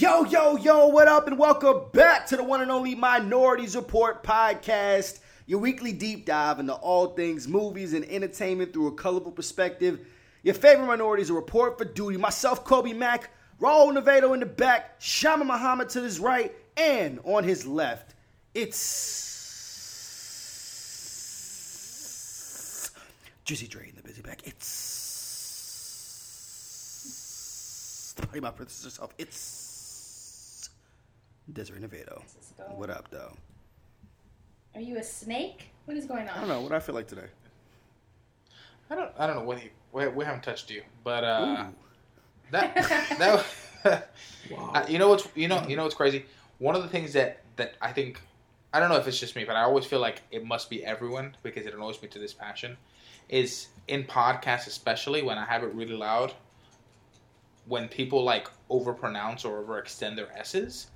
Yo, 0.00 0.24
yo, 0.24 0.56
yo, 0.56 0.86
what 0.86 1.06
up, 1.08 1.26
and 1.26 1.38
welcome 1.38 1.82
back 1.92 2.26
to 2.26 2.34
the 2.34 2.42
one 2.42 2.62
and 2.62 2.70
only 2.70 2.94
Minorities 2.94 3.76
Report 3.76 4.22
podcast, 4.22 5.20
your 5.44 5.58
weekly 5.58 5.92
deep 5.92 6.24
dive 6.24 6.58
into 6.58 6.72
all 6.72 7.08
things 7.08 7.46
movies 7.46 7.92
and 7.92 8.06
entertainment 8.06 8.72
through 8.72 8.86
a 8.86 8.92
colorful 8.92 9.30
perspective. 9.30 10.00
Your 10.42 10.54
favorite 10.54 10.86
minorities 10.86 11.30
report 11.30 11.76
for 11.76 11.84
duty. 11.84 12.16
Myself, 12.16 12.64
Colby 12.64 12.94
Mack, 12.94 13.28
Raul 13.60 13.94
Nevado 13.94 14.32
in 14.32 14.40
the 14.40 14.46
back, 14.46 14.96
Shama 15.00 15.44
Muhammad 15.44 15.90
to 15.90 16.00
his 16.02 16.18
right, 16.18 16.54
and 16.78 17.20
on 17.24 17.44
his 17.44 17.66
left, 17.66 18.14
it's 18.54 19.28
Juicy 23.44 23.66
Dre 23.66 23.86
in 23.90 23.96
the 23.96 24.02
busy 24.02 24.22
back. 24.22 24.40
It's 24.46 24.80
party 28.16 28.40
my 28.40 28.50
herself. 28.50 29.12
It's 29.18 29.59
Desiree 31.52 31.80
Nevado. 31.80 32.22
What 32.76 32.90
up, 32.90 33.10
though? 33.10 33.36
Are 34.74 34.80
you 34.80 34.98
a 34.98 35.02
snake? 35.02 35.70
What 35.84 35.96
is 35.96 36.06
going 36.06 36.28
on? 36.28 36.36
I 36.36 36.40
don't 36.40 36.48
know. 36.48 36.60
What 36.60 36.70
do 36.70 36.74
I 36.76 36.80
feel 36.80 36.94
like 36.94 37.08
today? 37.08 37.26
I 38.88 38.94
don't. 38.94 39.10
I 39.18 39.26
don't 39.26 39.36
know 39.36 39.44
what 39.44 39.58
he. 39.58 39.70
We, 39.92 40.06
we 40.08 40.24
haven't 40.24 40.42
touched 40.42 40.70
you, 40.70 40.82
but 41.02 41.24
uh, 41.24 41.66
Ooh. 41.68 41.74
that 42.50 42.74
that. 43.84 44.10
Uh, 44.62 44.84
you 44.88 44.98
know 44.98 45.08
what's 45.08 45.26
you 45.34 45.48
know 45.48 45.64
you 45.66 45.76
know 45.76 45.84
what's 45.84 45.94
crazy. 45.94 46.26
One 46.58 46.76
of 46.76 46.82
the 46.82 46.88
things 46.88 47.12
that 47.14 47.42
that 47.56 47.74
I 47.80 47.92
think 47.92 48.20
I 48.72 48.78
don't 48.78 48.88
know 48.88 48.96
if 48.96 49.08
it's 49.08 49.18
just 49.18 49.34
me, 49.34 49.44
but 49.44 49.56
I 49.56 49.62
always 49.62 49.84
feel 49.84 50.00
like 50.00 50.22
it 50.30 50.44
must 50.44 50.70
be 50.70 50.84
everyone 50.84 51.36
because 51.42 51.66
it 51.66 51.74
annoys 51.74 52.00
me 52.02 52.08
to 52.08 52.18
this 52.18 52.32
passion. 52.32 52.76
Is 53.28 53.68
in 53.86 54.04
podcasts, 54.04 54.66
especially 54.66 55.22
when 55.22 55.38
I 55.38 55.44
have 55.44 55.62
it 55.62 55.72
really 55.72 55.94
loud, 55.94 56.32
when 57.66 57.88
people 57.88 58.24
like 58.24 58.48
overpronounce 58.70 59.44
or 59.44 59.62
overextend 59.62 60.16
their 60.16 60.36
s's, 60.36 60.88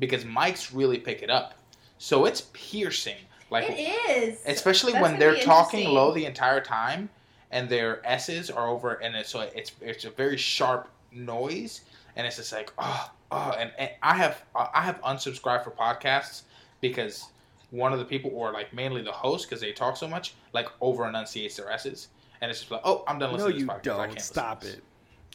because 0.00 0.24
mics 0.24 0.70
really 0.74 0.98
pick 0.98 1.22
it 1.22 1.30
up, 1.30 1.54
so 1.98 2.24
it's 2.24 2.42
piercing. 2.52 3.16
Like 3.50 3.66
it 3.68 3.80
is. 4.10 4.40
especially 4.46 4.92
That's 4.92 5.02
when 5.02 5.18
they're 5.18 5.36
talking 5.40 5.88
low 5.88 6.12
the 6.12 6.24
entire 6.24 6.60
time 6.60 7.08
and 7.50 7.68
their 7.68 8.00
s's 8.06 8.48
are 8.48 8.68
over 8.68 8.92
and 8.94 9.16
it's 9.16 9.28
so 9.28 9.40
it's 9.40 9.72
it's 9.80 10.04
a 10.04 10.10
very 10.10 10.36
sharp 10.36 10.88
noise 11.10 11.80
and 12.14 12.24
it's 12.28 12.36
just 12.36 12.52
like 12.52 12.72
oh 12.78 13.10
oh 13.32 13.50
and, 13.58 13.72
and 13.76 13.90
i 14.04 14.14
have 14.14 14.44
i 14.54 14.80
have 14.82 15.00
unsubscribed 15.02 15.64
for 15.64 15.72
podcasts 15.72 16.42
because 16.80 17.26
one 17.72 17.92
of 17.92 17.98
the 17.98 18.04
people 18.04 18.30
or 18.32 18.52
like 18.52 18.72
mainly 18.72 19.02
the 19.02 19.10
host 19.10 19.48
because 19.48 19.60
they 19.60 19.72
talk 19.72 19.96
so 19.96 20.06
much 20.06 20.34
like 20.52 20.68
over 20.80 21.08
enunciates 21.08 21.56
their 21.56 21.68
s's 21.72 22.06
and 22.42 22.52
it's 22.52 22.60
just 22.60 22.70
like 22.70 22.82
oh 22.84 23.02
i'm 23.08 23.18
done 23.18 23.30
No, 23.36 23.46
listening 23.46 23.54
to 23.54 23.60
you 23.62 23.66
this 23.66 23.74
podcast 23.74 23.94
I 23.94 23.96
don't. 24.04 24.08
can't 24.10 24.20
Stop 24.20 24.62
it. 24.64 24.80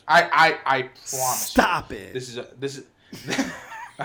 i 0.07 0.23
i 0.65 0.77
i 0.77 0.81
promise 0.83 1.09
Stop 1.49 1.91
you, 1.91 1.97
it. 1.97 2.13
this 2.13 2.29
is 2.29 2.37
a 2.37 2.47
this 2.61 2.77
is 2.77 2.85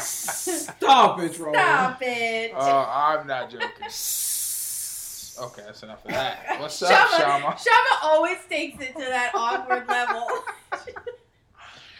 Stop 0.00 1.20
it, 1.20 1.38
Roman. 1.38 1.54
Stop 1.54 1.98
it. 2.02 2.52
uh, 2.54 2.86
i'm 2.88 3.26
not 3.26 3.50
joking 3.50 3.66
okay 3.78 5.62
that's 5.66 5.82
enough 5.82 6.04
of 6.04 6.10
that 6.10 6.56
what's 6.60 6.80
up 6.82 6.90
Shama, 6.90 7.16
shama 7.22 7.56
Shama 7.58 7.98
always 8.02 8.38
takes 8.48 8.82
it 8.82 8.92
to 8.94 9.00
that 9.00 9.32
awkward 9.34 9.86
level. 9.88 10.26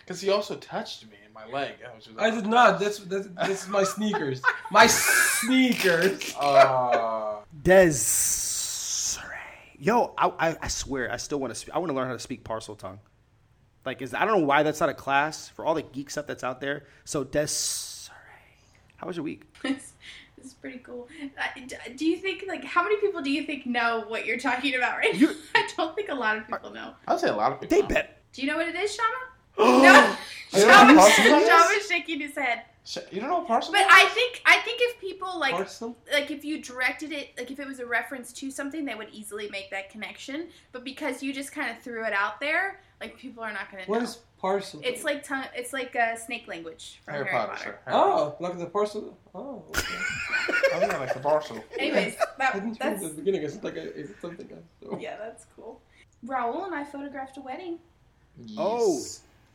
Because 0.05 0.21
he 0.21 0.31
also 0.31 0.55
touched 0.55 1.05
me 1.09 1.17
in 1.27 1.33
my 1.33 1.45
leg. 1.47 1.75
I 1.85 1.93
was 1.93 2.05
just 2.05 2.17
I 2.17 2.31
did 2.31 2.47
not. 2.47 2.79
That's 2.79 2.99
that's 3.01 3.27
this 3.45 3.65
is 3.65 3.69
my 3.69 3.83
sneakers. 3.83 4.41
My 4.71 4.87
sneakers. 5.41 6.33
Uh, 6.39 7.39
Desiree. 7.61 9.35
Yo, 9.81 10.15
I, 10.17 10.29
I, 10.39 10.57
I 10.63 10.69
swear, 10.69 11.11
I 11.13 11.17
still 11.17 11.41
want 11.41 11.51
to. 11.53 11.57
Speak, 11.57 11.75
I 11.75 11.79
want 11.79 11.91
to 11.91 11.95
learn 11.97 12.07
how 12.07 12.13
to 12.13 12.21
speak 12.21 12.45
Parseltongue. 12.45 12.99
Like, 13.87 14.03
is 14.03 14.13
I 14.13 14.25
don't 14.25 14.41
know 14.41 14.47
why 14.47 14.63
that's 14.65 14.81
not 14.81 14.89
a 14.89 14.95
class 14.95 15.49
for 15.49 15.65
all 15.65 15.75
the 15.75 15.83
geek 15.83 16.11
stuff 16.11 16.27
that's 16.27 16.43
out 16.45 16.61
there. 16.61 16.85
So, 17.05 17.23
Desiree, 17.25 18.17
how 18.97 19.07
was 19.07 19.17
your 19.17 19.25
week? 19.25 19.45
this 19.63 19.93
this 20.37 20.47
is 20.47 20.55
pretty 20.55 20.79
cool. 20.79 21.09
Uh, 21.23 21.61
Do 21.97 22.05
you 22.05 22.17
think 22.19 22.45
like 22.49 22.65
how 22.65 22.83
many 22.83 22.97
people 22.97 23.23
do 23.23 23.31
you 23.31 23.45
think 23.45 23.65
know 23.65 24.05
what 24.09 24.27
you're 24.27 24.39
talking 24.39 24.75
about 24.75 24.99
right 24.99 25.15
You- 25.15 25.29
now? 25.29 25.35
I 25.55 25.69
don't 25.77 25.95
think 25.95 26.09
a 26.11 26.15
lot 26.15 26.37
of 26.37 26.47
people 26.47 26.71
know. 26.73 26.95
I'd 27.07 27.21
say 27.21 27.29
a 27.29 27.35
lot 27.37 27.53
of 27.53 27.61
people. 27.61 27.77
They 27.77 27.83
know. 27.83 27.89
bet. 27.89 28.21
Do 28.33 28.43
you 28.43 28.49
know 28.49 28.57
what 28.57 28.69
it 28.69 28.75
is, 28.75 28.95
Shama? 28.95 29.09
No. 29.83 30.17
You 30.53 30.61
don't 30.63 30.95
know 30.95 31.09
Shama's, 31.09 31.19
what 31.29 31.43
Parseltongue 31.43 31.77
is? 31.79 31.89
Shaking 31.89 32.21
his 32.21 32.35
head. 32.37 32.63
You 33.11 33.21
don't 33.21 33.29
know 33.31 33.39
what 33.39 33.49
parcel? 33.49 33.73
But? 33.73 33.85
I 33.91 34.05
think 34.11 34.41
I 34.47 34.59
think 34.59 34.79
if 34.81 35.01
people 35.01 35.41
like 35.41 35.53
Parcel. 35.55 35.97
like 36.13 36.31
if 36.31 36.45
you 36.45 36.63
directed 36.63 37.11
it 37.13 37.31
like 37.37 37.51
if 37.51 37.59
it 37.59 37.67
was 37.67 37.81
a 37.81 37.85
reference 37.87 38.33
to 38.35 38.51
something 38.51 38.85
they 38.85 38.95
would 38.95 39.09
easily 39.11 39.49
make 39.51 39.71
that 39.73 39.91
connection 39.91 40.47
but 40.71 40.85
because 40.85 41.21
you 41.21 41.33
just 41.35 41.51
kind 41.51 41.69
of 41.77 41.83
threw 41.83 42.05
it 42.05 42.13
out 42.13 42.39
there 42.39 42.81
like 43.01 43.17
people 43.19 43.43
are 43.43 43.53
not 43.53 43.71
going 43.71 43.85
to 43.85 43.91
know 43.91 43.95
What 43.99 44.03
is 44.05 44.19
parcel? 44.39 44.81
it's 44.85 45.05
like 45.05 45.23
tongue 45.25 45.45
it's 45.55 45.73
like 45.73 45.95
uh, 45.97 46.17
snake 46.17 46.47
language 46.49 47.01
from 47.05 47.15
Harry, 47.15 47.27
harry, 47.29 47.39
Potter. 47.39 47.53
potter, 47.53 47.63
sir. 47.65 47.79
Harry 47.85 47.99
Potter. 47.99 48.13
Oh, 48.13 48.37
like 48.41 48.59
the 48.59 48.67
parcel. 48.67 49.19
Oh, 49.35 49.63
okay. 49.71 49.83
Oh 50.75 50.81
yeah, 50.81 50.99
like 50.99 51.15
the 51.15 51.21
parcel. 51.21 51.65
anyways 51.79 52.17
I 52.21 52.25
that, 52.39 52.55
didn't 52.55 52.79
that's 52.79 53.01
know 53.03 53.09
at 53.09 53.17
the 53.17 53.23
beginning. 53.23 53.43
It's 53.43 53.63
like 53.63 53.77
a, 53.77 53.99
it's 53.99 54.21
something 54.21 54.49
else. 54.51 54.65
So. 54.83 54.99
yeah 55.01 55.17
that's 55.17 55.47
cool 55.57 55.81
raul 56.27 56.65
and 56.67 56.75
i 56.75 56.83
photographed 56.85 57.37
a 57.37 57.41
wedding 57.41 57.79
Oh. 58.59 59.01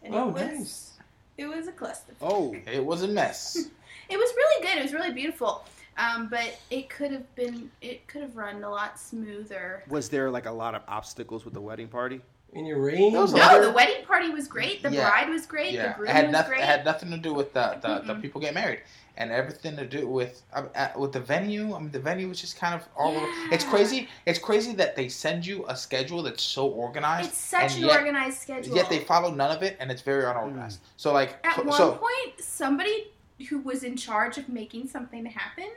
And 0.03 0.15
Oh, 0.15 0.29
it 0.29 0.33
was 0.33 0.41
nice. 0.41 0.91
it 1.37 1.45
was 1.47 1.67
a 1.67 1.71
cluster 1.71 2.13
Oh, 2.21 2.55
It 2.71 2.83
was 2.83 3.03
a 3.03 3.07
mess. 3.07 3.55
it 4.09 4.17
was 4.17 4.33
really 4.35 4.65
good 4.65 4.77
it 4.79 4.83
was 4.83 4.93
really 4.93 5.11
beautiful 5.13 5.63
um, 5.97 6.27
but 6.29 6.57
it 6.71 6.89
could 6.89 7.11
have 7.11 7.35
been 7.35 7.69
it 7.81 8.07
could 8.07 8.21
have 8.21 8.35
run 8.37 8.63
a 8.63 8.69
lot 8.69 8.99
smoother 8.99 9.83
was 9.89 10.09
there 10.09 10.31
like 10.31 10.45
a 10.47 10.51
lot 10.51 10.73
of 10.73 10.81
obstacles 10.87 11.43
with 11.45 11.53
the 11.53 11.61
wedding 11.61 11.87
party? 11.87 12.21
In 12.53 12.65
your 12.65 12.81
rain. 12.81 13.13
That 13.13 13.21
was 13.21 13.33
no 13.33 13.41
Other- 13.41 13.67
the 13.67 13.71
wedding 13.71 14.03
party 14.05 14.29
was 14.29 14.47
great 14.47 14.83
the 14.83 14.91
Yeah. 14.91 15.09
bride 15.09 15.29
was 15.29 15.45
great 15.45 15.71
the 15.71 15.77
yeah, 15.77 15.93
groom 15.93 16.09
it 16.09 16.13
had 16.13 16.25
was 16.25 16.31
nothing. 16.33 16.49
great 16.49 16.61
It 16.61 16.65
had 16.65 16.83
nothing 16.85 17.09
to 17.11 17.17
do 17.17 17.33
with 17.33 17.53
the 17.53 17.77
the, 17.81 18.13
the 18.13 18.15
people 18.19 18.41
getting 18.41 18.55
married, 18.55 18.81
and 19.15 19.31
everything 19.31 19.77
to 19.77 19.85
do 19.85 20.05
with 20.07 20.41
uh, 20.53 20.63
uh, 20.75 20.89
with 20.97 21.13
the 21.13 21.21
venue. 21.21 21.73
I 21.73 21.79
mean, 21.79 21.91
the 21.91 21.99
venue 21.99 22.27
was 22.27 22.41
just 22.41 22.57
kind 22.57 22.75
of 22.75 22.85
all 22.97 23.15
over. 23.15 23.25
It's 23.53 23.63
crazy. 23.63 24.09
It's 24.25 24.37
crazy 24.39 24.73
that 24.73 24.97
they 24.97 25.07
send 25.07 25.45
you 25.45 25.63
a 25.69 25.75
schedule 25.77 26.23
that's 26.23 26.43
so 26.43 26.67
organized. 26.67 27.29
It's 27.29 27.37
such 27.37 27.77
an 27.77 27.83
yet, 27.83 27.97
organized 27.99 28.39
schedule. 28.41 28.75
Yet 28.75 28.89
they 28.89 28.99
follow 28.99 29.31
none 29.31 29.55
of 29.55 29.63
it, 29.63 29.77
and 29.79 29.89
it's 29.89 30.01
very 30.01 30.25
unorganized. 30.25 30.81
So 30.97 31.13
like, 31.13 31.37
At 31.45 31.55
so, 31.55 31.63
one 31.63 31.77
so 31.77 31.91
point, 31.93 32.41
somebody 32.41 33.11
who 33.49 33.59
was 33.59 33.83
in 33.85 33.95
charge 33.95 34.37
of 34.37 34.49
making 34.49 34.89
something 34.89 35.25
happen 35.25 35.69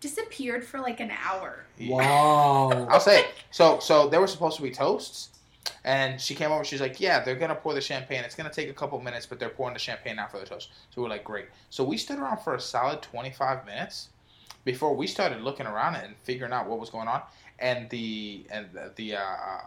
disappeared 0.00 0.64
for 0.64 0.80
like 0.80 0.98
an 1.00 1.12
hour. 1.24 1.64
Wow. 1.80 2.86
I'll 2.90 3.00
say 3.00 3.20
it. 3.20 3.26
So 3.52 3.78
so 3.78 4.08
there 4.08 4.20
were 4.20 4.26
supposed 4.26 4.56
to 4.56 4.62
be 4.62 4.70
toasts, 4.70 5.30
and 5.84 6.20
she 6.20 6.34
came 6.34 6.50
over. 6.50 6.64
She's 6.64 6.80
like, 6.80 7.00
"Yeah, 7.00 7.20
they're 7.20 7.36
gonna 7.36 7.54
pour 7.54 7.74
the 7.74 7.80
champagne. 7.80 8.24
It's 8.24 8.34
gonna 8.34 8.52
take 8.52 8.68
a 8.68 8.74
couple 8.74 9.00
minutes, 9.00 9.26
but 9.26 9.38
they're 9.38 9.48
pouring 9.50 9.74
the 9.74 9.80
champagne 9.80 10.18
out 10.18 10.30
for 10.30 10.38
the 10.38 10.46
toast." 10.46 10.70
So 10.90 11.02
we're 11.02 11.08
like, 11.08 11.24
"Great." 11.24 11.46
So 11.70 11.84
we 11.84 11.96
stood 11.96 12.18
around 12.18 12.38
for 12.38 12.54
a 12.54 12.60
solid 12.60 13.02
twenty 13.02 13.30
five 13.30 13.64
minutes 13.66 14.08
before 14.64 14.94
we 14.94 15.06
started 15.06 15.40
looking 15.40 15.66
around 15.66 15.96
and 15.96 16.14
figuring 16.24 16.52
out 16.52 16.66
what 16.68 16.78
was 16.78 16.90
going 16.90 17.08
on. 17.08 17.22
And 17.58 17.88
the 17.90 18.46
and 18.50 18.66
the, 18.72 18.92
the 18.96 19.16
uh, 19.16 19.20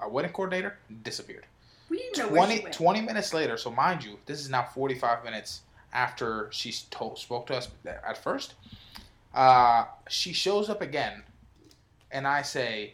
uh, 0.05 0.09
wedding 0.09 0.31
coordinator 0.31 0.77
disappeared. 1.03 1.45
We 1.89 1.97
didn't 1.97 2.17
know 2.19 2.27
where 2.27 2.45
20, 2.45 2.55
she 2.55 2.63
went. 2.63 2.75
20 2.75 3.01
minutes 3.01 3.33
later. 3.33 3.57
So 3.57 3.71
mind 3.71 4.03
you, 4.03 4.19
this 4.27 4.39
is 4.39 4.49
now 4.49 4.63
forty 4.63 4.95
five 4.95 5.23
minutes 5.23 5.61
after 5.93 6.49
she 6.51 6.73
told, 6.91 7.17
spoke 7.17 7.47
to 7.47 7.55
us 7.55 7.69
at 7.85 8.17
first. 8.17 8.53
Uh, 9.33 9.85
she 10.07 10.33
shows 10.33 10.69
up 10.69 10.81
again, 10.81 11.23
and 12.11 12.27
I 12.27 12.41
say, 12.41 12.93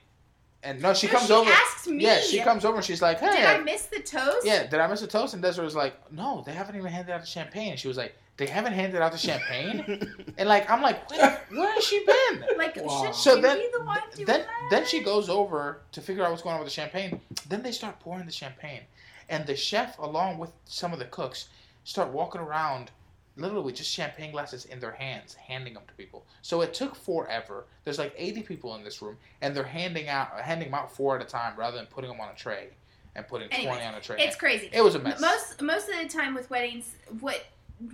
and 0.65 0.81
no, 0.81 0.93
she 0.93 1.07
No, 1.07 1.13
comes 1.13 1.27
she 1.27 1.33
over. 1.33 1.49
asks 1.49 1.87
me. 1.87 2.03
Yeah, 2.03 2.19
she 2.19 2.41
comes 2.41 2.65
over 2.65 2.77
and 2.77 2.85
she's 2.85 3.01
like, 3.01 3.19
"Hey, 3.19 3.37
Did 3.37 3.45
I 3.45 3.59
miss 3.59 3.83
the 3.85 3.99
toast? 4.01 4.45
yeah, 4.45 4.65
did 4.65 4.79
I 4.79 4.87
miss 4.87 5.01
the 5.01 5.07
toast?" 5.07 5.33
And 5.33 5.41
Desiree 5.43 5.63
was 5.65 5.75
like, 5.75 5.95
"No, 6.11 6.43
they 6.45 6.53
haven't 6.53 6.75
even 6.75 6.91
handed 6.91 7.11
out 7.13 7.21
the 7.21 7.27
champagne." 7.27 7.71
And 7.71 7.79
she 7.79 7.87
was 7.87 7.97
like, 7.97 8.15
"They 8.37 8.47
haven't 8.47 8.73
handed 8.73 9.01
out 9.01 9.11
the 9.11 9.17
champagne?" 9.17 9.83
and 10.37 10.49
like, 10.49 10.69
I'm 10.69 10.81
like, 10.81 11.09
where, 11.11 11.41
where 11.51 11.71
has 11.73 11.83
she 11.83 12.03
been? 12.05 12.45
Like, 12.57 12.75
Wow. 12.77 13.03
should 13.05 13.15
So 13.15 13.35
she 13.35 13.41
then, 13.41 13.57
be 13.57 13.69
the 13.77 13.83
one 13.83 13.99
doing 14.15 14.25
then, 14.25 14.39
that? 14.41 14.47
then 14.71 14.85
she 14.85 15.01
goes 15.01 15.29
over 15.29 15.81
to 15.91 16.01
figure 16.01 16.23
out 16.23 16.31
what's 16.31 16.41
going 16.43 16.55
on 16.55 16.59
with 16.61 16.67
the 16.67 16.73
champagne. 16.73 17.21
Then 17.47 17.61
they 17.63 17.71
start 17.71 17.99
pouring 17.99 18.25
the 18.25 18.31
champagne, 18.31 18.81
and 19.29 19.45
the 19.45 19.55
chef, 19.55 19.97
along 19.99 20.37
with 20.39 20.51
some 20.65 20.91
of 20.93 20.99
the 20.99 21.05
cooks, 21.05 21.49
start 21.83 22.09
walking 22.09 22.41
around, 22.41 22.91
literally 23.37 23.73
just 23.73 23.91
champagne 23.91 24.31
glasses 24.31 24.65
in 24.65 24.79
their 24.79 24.91
hands, 24.91 25.33
handing 25.35 25.73
them 25.73 25.83
to 25.87 25.93
people. 25.95 26.25
So 26.41 26.61
it 26.61 26.73
took 26.73 26.95
forever. 26.95 27.65
There's 27.83 27.99
like 27.99 28.13
80 28.17 28.43
people 28.43 28.75
in 28.75 28.83
this 28.83 29.01
room, 29.01 29.17
and 29.41 29.55
they're 29.55 29.63
handing 29.63 30.07
out, 30.07 30.39
handing 30.39 30.69
them 30.71 30.75
out 30.79 30.91
four 30.95 31.15
at 31.17 31.21
a 31.21 31.25
time, 31.25 31.53
rather 31.57 31.77
than 31.77 31.85
putting 31.87 32.09
them 32.09 32.19
on 32.21 32.29
a 32.29 32.35
tray 32.35 32.69
and 33.15 33.27
putting 33.27 33.49
20 33.49 33.67
on 33.83 33.95
a 33.95 34.01
tray. 34.01 34.17
It's 34.19 34.35
crazy. 34.35 34.69
it 34.71 34.81
was 34.83 34.95
a 34.95 34.99
mess. 34.99 35.19
Most 35.21 35.61
most 35.61 35.89
of 35.89 35.95
the 36.01 36.07
time 36.07 36.33
with 36.33 36.49
weddings, 36.49 36.95
what 37.19 37.43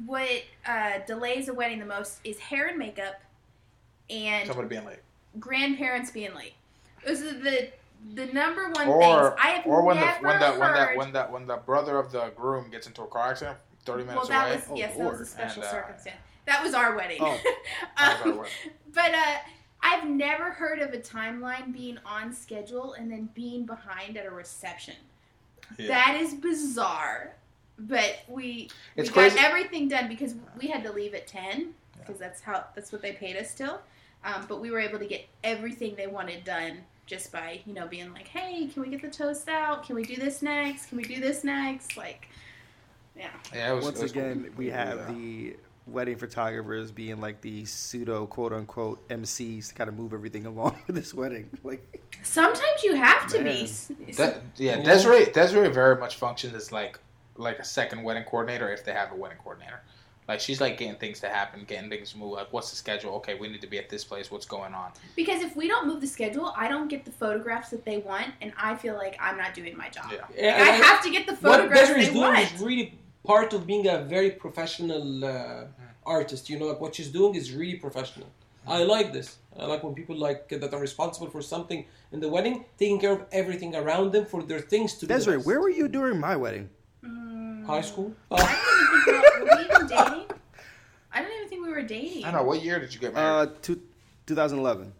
what 0.06 0.30
uh, 0.68 1.00
delays 1.08 1.48
a 1.48 1.54
wedding 1.54 1.80
the 1.80 1.86
most 1.86 2.20
is 2.24 2.38
hair 2.40 2.68
and 2.68 2.78
makeup, 2.78 3.20
and 4.10 4.48
Somebody 4.48 4.68
being 4.68 4.86
late. 4.86 5.00
grandparents 5.40 6.12
being 6.12 6.34
late. 6.36 6.54
Those 7.06 7.22
are 7.22 7.34
the 7.34 7.70
the 8.16 8.26
number 8.28 8.68
one 8.70 8.88
Or 8.88 9.30
things 9.30 9.40
I 9.44 9.48
have 9.52 9.66
or 9.68 9.84
when 9.84 9.98
the 10.00 10.06
never 10.06 10.28
when 10.28 10.40
the 10.40 10.46
when 10.60 10.70
heard. 10.70 10.94
the 10.94 10.98
when 10.98 11.14
that 11.14 11.32
when 11.32 11.48
the 11.48 11.58
brother 11.58 11.98
of 11.98 12.12
the 12.12 12.30
groom 12.36 12.70
gets 12.72 12.88
into 12.88 13.02
a 13.04 13.08
car 13.08 13.30
accident, 13.30 13.58
30 13.86 14.04
minutes 14.06 14.16
well, 14.18 14.28
that 14.30 14.48
away. 14.48 14.56
was 14.56 14.66
Oh, 14.70 14.76
yes, 14.76 14.98
that 14.98 15.12
was 15.12 15.20
a 15.22 15.26
special 15.26 15.64
And, 15.64 15.70
uh, 15.70 15.72
circumstance. 15.72 16.18
That 16.46 16.64
was 16.64 16.74
our 16.74 16.96
wedding. 16.96 17.18
Oh. 17.22 17.40
Our 17.98 18.14
Um, 18.24 18.38
wedding. 18.40 18.54
but 18.94 19.14
uh, 19.14 19.38
I've 19.84 20.08
never 20.08 20.52
heard 20.52 20.80
of 20.80 20.94
a 20.94 20.98
timeline 20.98 21.72
being 21.74 21.98
on 22.06 22.34
schedule 22.34 22.94
and 22.94 23.12
then 23.12 23.30
being 23.36 23.66
behind 23.66 24.18
at 24.18 24.26
a 24.26 24.32
reception. 24.32 24.96
Yeah. 25.78 25.88
That 25.88 26.18
is 26.20 26.34
bizarre. 26.34 27.36
but 27.80 28.20
we 28.28 28.70
It's 28.96 29.10
we 29.10 29.14
crazy. 29.14 29.36
got 29.38 29.46
everything 29.46 29.88
done 29.88 30.08
because 30.08 30.36
we 30.60 30.68
had 30.68 30.84
to 30.84 30.92
leave 30.92 31.14
at 31.14 31.26
ten 31.28 31.74
because 31.98 32.18
that's 32.20 32.42
how 32.42 32.66
that's 32.76 32.92
what 32.92 33.02
they 33.02 33.14
paid 33.14 33.38
us 33.38 33.50
still. 33.50 33.80
Um, 34.24 34.46
but 34.48 34.60
we 34.62 34.70
were 34.70 34.80
able 34.80 35.00
to 35.00 35.06
get 35.08 35.26
everything 35.44 35.96
they 35.96 36.06
wanted 36.08 36.44
done 36.44 36.80
just 37.08 37.32
by 37.32 37.62
you 37.66 37.74
know 37.74 37.88
being 37.88 38.14
like, 38.14 38.28
hey, 38.28 38.68
can 38.68 38.82
we 38.84 38.90
get 38.90 39.02
the 39.02 39.10
toast 39.10 39.48
out? 39.50 39.84
Can 39.86 39.96
we 39.96 40.04
do 40.04 40.16
this 40.16 40.42
next? 40.42 40.88
Can 40.88 40.98
we 40.98 41.04
do 41.04 41.20
this 41.20 41.44
next? 41.44 41.98
Like, 41.98 42.28
yeah. 43.16 43.30
Yeah, 43.54 43.72
it 43.72 43.76
was, 43.76 43.86
Once 43.86 44.00
it 44.00 44.04
was 44.04 44.12
again, 44.12 44.44
cool. 44.44 44.54
we 44.58 44.68
have 44.70 44.98
Yeah. 44.98 45.14
the 45.14 45.56
wedding 45.88 46.16
photographers 46.16 46.92
being 46.92 47.20
like 47.20 47.42
the 47.42 47.66
pseudo 47.66 48.26
quote 48.28 48.54
unquote 48.54 49.06
MCs 49.10 49.70
to 49.70 49.74
kind 49.74 49.90
of 49.90 49.98
move 49.98 50.14
everything 50.14 50.46
along 50.54 50.78
with 50.88 50.96
this 50.96 51.14
wedding. 51.14 51.50
Like, 51.64 52.02
Sometimes 52.24 52.84
you 52.84 52.96
have 52.96 53.28
to 53.32 53.42
Man. 53.42 53.66
be. 54.06 54.14
That, 54.14 54.42
yeah, 54.58 54.78
Yeah. 54.78 54.84
Desiree 54.84 55.26
Desiree 55.32 55.70
very 55.70 55.98
much 55.98 56.16
functions 56.16 56.54
as 56.54 56.72
like 56.72 57.00
like 57.38 57.60
a 57.60 57.64
second 57.64 58.04
wedding 58.04 58.24
coordinator 58.24 58.72
if 58.72 58.86
they 58.86 58.92
have 58.94 59.12
a 59.12 59.16
wedding 59.16 59.38
coordinator. 59.40 59.82
Like 60.28 60.40
she's 60.40 60.62
like 60.62 60.78
getting 60.78 60.96
things 60.96 61.20
to 61.22 61.30
happen, 61.30 61.66
getting 61.68 61.90
things 61.90 62.12
to 62.12 62.18
move. 62.20 62.34
Like, 62.34 62.54
what's 62.54 62.70
the 62.70 62.76
schedule? 62.76 63.16
Okay, 63.16 63.34
we 63.34 63.48
need 63.48 63.60
to 63.62 63.68
be 63.68 63.80
at 63.80 63.90
this 63.90 64.04
place. 64.04 64.30
What's 64.30 64.46
going 64.46 64.74
on? 64.74 64.92
Because 65.16 65.42
if 65.42 65.56
we 65.56 65.68
don't 65.68 65.88
move 65.88 66.00
the 66.00 66.08
schedule, 66.08 66.54
I 66.56 66.68
don't 66.70 66.88
get 66.88 67.04
the 67.06 67.12
photographs 67.12 67.70
that 67.72 67.84
they 67.84 67.98
want, 67.98 68.28
and 68.40 68.54
I 68.56 68.76
feel 68.76 68.94
like 68.94 69.18
I'm 69.20 69.36
not 69.36 69.56
doing 69.56 69.76
my 69.76 69.90
job. 69.90 70.06
Yeah. 70.12 70.18
Yeah, 70.38 70.52
Like, 70.58 70.62
I 70.70 70.76
and 70.76 70.84
have 70.84 71.04
to 71.04 71.10
get 71.10 71.26
the 71.28 71.36
photographs 71.36 71.88
Desiree 71.88 72.02
is 72.04 72.08
they 72.10 72.14
doing 72.14 72.34
want. 72.34 72.40
is 72.54 72.62
really 72.62 72.94
part 73.24 73.54
of 73.54 73.66
being 73.68 73.88
a 73.88 74.00
very 74.04 74.32
professional 74.32 75.24
uh, 75.26 75.66
artist. 76.06 76.50
You 76.50 76.60
know, 76.60 76.66
like 76.68 76.82
what 76.82 76.96
she's 76.96 77.10
doing 77.10 77.36
is 77.36 77.52
really 77.54 77.76
professional. 77.76 78.28
I 78.68 78.84
like 78.84 79.12
this. 79.12 79.38
I 79.60 79.66
like 79.66 79.84
when 79.84 79.96
people 79.96 80.16
like 80.16 80.48
that 80.50 80.74
are 80.74 80.80
responsible 80.80 81.30
for 81.30 81.42
something 81.42 81.86
in 82.12 82.20
the 82.20 82.30
wedding, 82.30 82.66
taking 82.78 83.00
care 83.00 83.12
of 83.14 83.26
everything 83.32 83.76
around 83.76 84.12
them 84.14 84.26
for 84.26 84.44
their 84.44 84.60
things 84.60 84.94
to 84.96 85.06
be. 85.06 85.08
the 85.08 85.14
Desiree, 85.16 85.38
where 85.38 85.60
were 85.60 85.70
you 85.70 85.88
during 85.88 86.20
my 86.20 86.36
wedding? 86.36 86.70
Mm, 87.04 87.66
High 87.66 87.82
school. 87.82 88.14
I 88.30 88.36
Uh, 88.36 88.46
don't 89.06 89.08
even 89.08 89.08
think 89.08 89.10
we 89.10 89.14
were, 89.14 89.46
were 89.46 89.58
we 89.58 89.64
even 89.66 89.88
dating. 89.88 90.38
I 91.14 91.22
don't 91.22 91.32
even 91.38 91.50
think 91.50 91.66
we 91.66 91.72
were 91.72 91.82
dating. 91.82 92.24
I 92.24 92.32
don't 92.32 92.42
know. 92.42 92.48
What 92.48 92.62
year 92.64 92.80
did 92.80 92.94
you 92.94 93.00
get 93.00 93.14
married? 93.14 93.50
Uh, 93.50 93.52
two, 93.62 93.82
2011. 94.28 94.94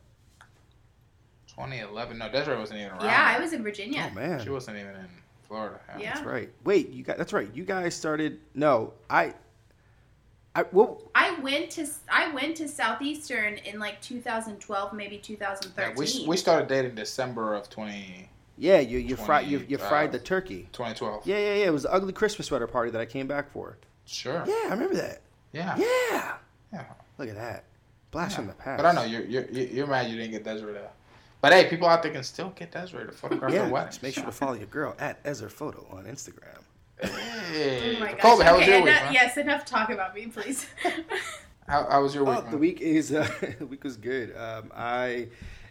2011. 1.48 2.18
No, 2.18 2.30
Desiree 2.32 2.58
wasn't 2.58 2.80
even 2.80 2.92
around. 2.92 3.04
Yeah, 3.06 3.36
I 3.38 3.40
was 3.40 3.54
in 3.54 3.62
Virginia. 3.64 4.10
Oh 4.12 4.16
man, 4.16 4.44
She 4.44 4.50
wasn't 4.50 4.78
even 4.78 4.96
in 4.96 5.08
Florida. 5.52 5.82
Yeah. 6.00 6.14
that's 6.14 6.26
right. 6.26 6.50
Wait, 6.64 6.92
you 6.92 7.04
got 7.04 7.18
that's 7.18 7.34
right. 7.34 7.50
You 7.54 7.66
guys 7.66 7.94
started. 7.94 8.40
No, 8.56 8.94
I, 9.10 9.34
I 10.56 10.64
well, 10.72 11.02
I 11.14 11.38
went 11.42 11.72
to 11.72 11.86
I 12.10 12.32
went 12.34 12.56
to 12.58 12.70
Southeastern 12.70 13.56
in 13.58 13.78
like 13.78 14.00
2012, 14.02 14.94
maybe 14.94 15.16
Yeah, 15.18 15.22
2013. 15.22 16.24
we, 16.24 16.30
we 16.30 16.38
started 16.38 16.70
dating 16.70 16.96
December 16.96 17.54
of 17.54 17.70
20, 17.70 18.30
yeah, 18.58 18.80
you 18.80 19.00
you 19.00 19.18
fried 19.18 19.46
you, 19.48 19.66
you 19.68 19.78
fried 19.78 20.10
uh, 20.10 20.12
the 20.14 20.20
turkey. 20.20 20.70
2012. 20.72 21.28
Yeah, 21.28 21.38
yeah, 21.38 21.44
yeah. 21.56 21.66
It 21.66 21.74
was 21.74 21.84
the 21.84 21.92
ugly 21.92 22.14
Christmas 22.14 22.48
sweater 22.48 22.68
party 22.68 22.92
that 22.92 23.02
I 23.02 23.06
came 23.06 23.28
back 23.28 23.52
for. 23.52 23.78
Sure. 24.06 24.44
Yeah, 24.48 24.54
I 24.68 24.70
remember 24.70 24.96
that. 24.96 25.22
Yeah. 25.52 25.76
Yeah. 25.78 26.34
Yeah. 26.72 26.86
Look 27.18 27.28
at 27.28 27.36
that. 27.36 27.66
Blast 28.12 28.32
Yeah. 28.32 28.36
from 28.38 28.48
the 28.48 28.54
past. 28.54 28.82
But 28.82 28.86
I 28.86 28.94
know 28.94 29.04
you're, 29.04 29.26
you're 29.26 29.50
you're 29.50 29.88
mad 29.88 30.10
you 30.10 30.16
didn't 30.16 30.32
get 30.32 30.46
Desiree 30.46 30.74
to. 30.76 30.90
But 31.42 31.54
hey, 31.54 31.66
people 31.70 31.88
out 31.88 32.04
there 32.04 32.12
can 32.12 32.24
still 32.24 32.52
get 32.56 32.72
Desiree 32.72 33.06
to 33.08 33.12
photograph 33.12 33.52
Yeah, 33.52 33.64
their 33.64 33.72
wedding. 33.72 33.90
just 33.90 34.04
make 34.04 34.14
sure 34.14 34.24
to 34.26 34.32
follow 34.32 34.54
your 34.54 34.68
girl 34.68 34.96
at 35.00 35.20
Ezra 35.26 35.50
Photo 35.50 35.88
on 35.92 36.06
Instagram. 36.06 36.62
Hey. 37.02 37.96
Oh 37.98 38.00
my 38.00 38.12
gosh. 38.12 38.22
Colby, 38.22 38.44
how 38.44 38.54
was 38.54 38.62
okay, 38.64 38.72
your 38.74 38.82
week, 38.84 38.92
enough- 38.92 39.04
man? 39.06 39.14
yes, 39.14 39.38
enough 39.38 39.66
talk 39.66 39.90
about 39.90 40.14
me, 40.16 40.28
please. 40.28 40.66
How, 41.68 41.88
how 41.90 42.02
was 42.02 42.14
your 42.14 42.26
week, 42.26 42.38
Oh, 42.46 42.52
the 42.52 42.58
week 42.58 42.82
is 42.82 43.14
uh, 43.14 43.30
the 43.60 43.66
week 43.66 43.84
was 43.86 43.96
good. 43.96 44.36
Um, 44.36 44.72
I 44.76 45.28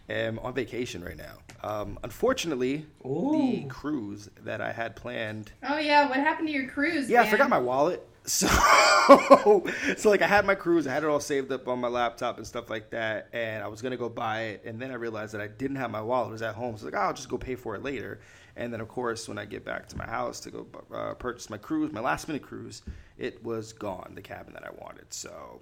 am 0.08 0.38
on 0.38 0.55
vacation 0.55 1.05
right 1.05 1.17
now. 1.17 1.34
Um, 1.62 1.99
unfortunately, 2.02 2.87
the 3.05 3.67
cruise 3.69 4.31
that 4.44 4.62
I 4.62 4.72
had 4.72 4.96
planned. 4.96 5.52
oh 5.69 5.76
yeah, 5.76 6.08
what 6.08 6.17
happened 6.19 6.49
to 6.49 6.55
your 6.55 6.69
cruise? 6.69 7.11
Yeah, 7.11 7.20
I 7.20 7.22
man? 7.25 7.31
forgot 7.32 7.50
my 7.50 7.58
wallet. 7.58 8.08
So, 8.25 8.46
so 9.96 10.11
like 10.11 10.22
I 10.22 10.26
had 10.26 10.44
my 10.44 10.55
cruise, 10.55 10.87
I 10.87 10.93
had 10.93 11.05
it 11.05 11.08
all 11.08 11.20
saved 11.20 11.50
up 11.52 11.67
on 11.69 11.81
my 11.81 11.88
laptop 11.88 12.37
and 12.37 12.46
stuff 12.46 12.70
like 12.70 12.90
that, 12.90 13.28
and 13.32 13.62
I 13.62 13.67
was 13.67 13.82
gonna 13.82 13.96
go 13.96 14.08
buy 14.08 14.43
it, 14.43 14.62
and 14.64 14.81
then 14.81 14.90
I 14.90 14.94
realized 14.94 15.34
that 15.34 15.40
I 15.40 15.49
didn't 15.49 15.76
have 15.76 15.90
my 15.90 16.02
wallet. 16.02 16.28
It 16.28 16.32
was 16.32 16.43
at 16.43 16.55
home, 16.55 16.76
so 16.76 16.84
I 16.84 16.87
was 16.87 16.94
like, 16.94 17.02
oh, 17.02 17.06
I'll 17.06 17.14
just 17.14 17.28
go 17.28 17.38
pay 17.38 17.55
for 17.55 17.75
it 17.75 17.82
later. 17.82 18.20
And 18.56 18.72
then, 18.72 18.81
of 18.81 18.88
course, 18.88 19.28
when 19.28 19.38
I 19.38 19.46
get 19.46 19.64
back 19.64 19.88
to 19.88 19.96
my 19.96 20.06
house 20.06 20.40
to 20.40 20.50
go 20.50 20.67
uh, 20.93 21.14
purchase 21.14 21.49
my 21.49 21.56
cruise, 21.56 21.93
my 21.93 22.00
last 22.00 22.28
minute 22.28 22.43
cruise, 22.43 22.82
it 23.17 23.43
was 23.43 23.72
gone, 23.72 24.12
the 24.14 24.22
cabin 24.22 24.52
that 24.55 24.64
I 24.64 24.70
wanted. 24.70 25.12
So, 25.12 25.61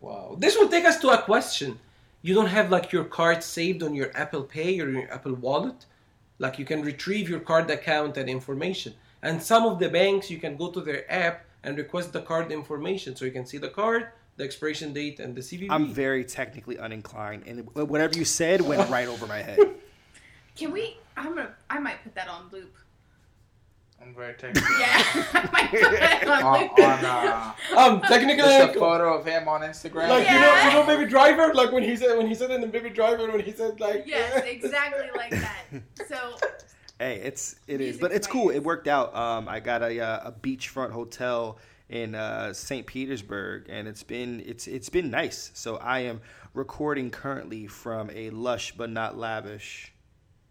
Wow. 0.00 0.36
This 0.38 0.56
will 0.56 0.68
take 0.68 0.84
us 0.84 0.98
to 1.00 1.10
a 1.10 1.22
question. 1.22 1.78
You 2.22 2.34
don't 2.34 2.46
have 2.46 2.70
like 2.70 2.92
your 2.92 3.04
card 3.04 3.42
saved 3.42 3.82
on 3.82 3.94
your 3.94 4.16
Apple 4.16 4.42
Pay 4.42 4.80
or 4.80 4.88
your 4.88 5.12
Apple 5.12 5.34
Wallet? 5.34 5.86
Like 6.38 6.58
you 6.58 6.64
can 6.64 6.82
retrieve 6.82 7.28
your 7.28 7.40
card 7.40 7.70
account 7.70 8.16
and 8.16 8.28
information. 8.28 8.94
And 9.28 9.42
some 9.42 9.66
of 9.66 9.78
the 9.78 9.90
banks 9.90 10.30
you 10.30 10.38
can 10.38 10.56
go 10.56 10.70
to 10.70 10.80
their 10.80 11.02
app 11.12 11.44
and 11.62 11.76
request 11.76 12.12
the 12.14 12.22
card 12.22 12.50
information 12.50 13.14
so 13.14 13.24
you 13.26 13.30
can 13.38 13.44
see 13.44 13.58
the 13.58 13.68
card, 13.68 14.08
the 14.38 14.44
expiration 14.44 14.94
date, 14.94 15.20
and 15.20 15.34
the 15.34 15.42
CVV. 15.42 15.66
I'm 15.70 15.92
very 15.92 16.24
technically 16.24 16.76
uninclined, 16.76 17.42
and 17.46 17.56
whatever 17.92 18.14
you 18.16 18.24
said 18.24 18.62
went 18.62 18.88
right 18.96 19.06
over 19.08 19.26
my 19.26 19.42
head. 19.42 19.58
Can 20.56 20.72
we? 20.72 20.96
I'm 21.16 21.34
gonna. 21.34 21.54
I 21.68 21.78
might 21.78 22.02
put 22.02 22.14
that 22.14 22.28
on 22.28 22.48
loop. 22.50 22.74
I'm 24.00 24.14
very 24.14 24.34
technical. 24.34 24.74
Yeah, 24.80 25.02
I 25.34 25.48
might 25.52 25.70
put 25.72 25.90
that 25.90 26.26
on 26.28 26.42
on, 26.44 26.60
loop. 26.60 26.78
on 26.78 27.04
uh, 27.04 27.54
um 27.82 28.00
technically 28.02 28.44
just 28.44 28.76
a 28.76 28.78
photo 28.78 29.12
of 29.18 29.26
him 29.26 29.46
on 29.48 29.60
Instagram. 29.62 30.08
like 30.08 30.26
you 30.26 30.34
know 30.34 30.54
Yeah. 30.54 30.68
you 30.68 30.72
know 30.74 30.86
Baby 30.86 31.06
Driver 31.10 31.52
like 31.52 31.70
when 31.72 31.82
he 31.82 31.96
said 31.96 32.16
when 32.16 32.28
he 32.28 32.34
said 32.40 32.50
in 32.52 32.60
the 32.60 32.66
Baby 32.68 32.90
Driver 32.90 33.30
when 33.30 33.40
he 33.40 33.52
said 33.52 33.78
like 33.80 34.04
yes, 34.06 34.42
exactly 34.46 35.08
like 35.16 35.32
that. 35.32 35.64
So 36.08 36.18
Hey, 36.98 37.20
it's 37.22 37.54
it 37.68 37.74
is, 37.74 37.78
Music's 37.78 38.00
but 38.00 38.12
it's 38.12 38.28
my 38.28 38.32
cool. 38.32 38.50
It 38.50 38.58
worked 38.60 38.88
out. 38.88 39.14
Um, 39.14 39.48
I 39.48 39.60
got 39.60 39.82
a 39.82 40.00
uh, 40.00 40.30
a 40.30 40.32
beachfront 40.32 40.90
hotel 40.90 41.58
in 41.88 42.14
uh, 42.14 42.52
St. 42.52 42.86
Petersburg, 42.86 43.66
and 43.68 43.86
it's 43.86 44.02
been 44.02 44.42
it's 44.44 44.66
it's 44.66 44.88
been 44.88 45.10
nice. 45.10 45.52
So 45.54 45.76
I 45.76 46.00
am 46.00 46.20
recording 46.54 47.10
currently 47.10 47.68
from 47.68 48.10
a 48.10 48.30
lush 48.30 48.72
but 48.76 48.90
not 48.90 49.16
lavish. 49.16 49.92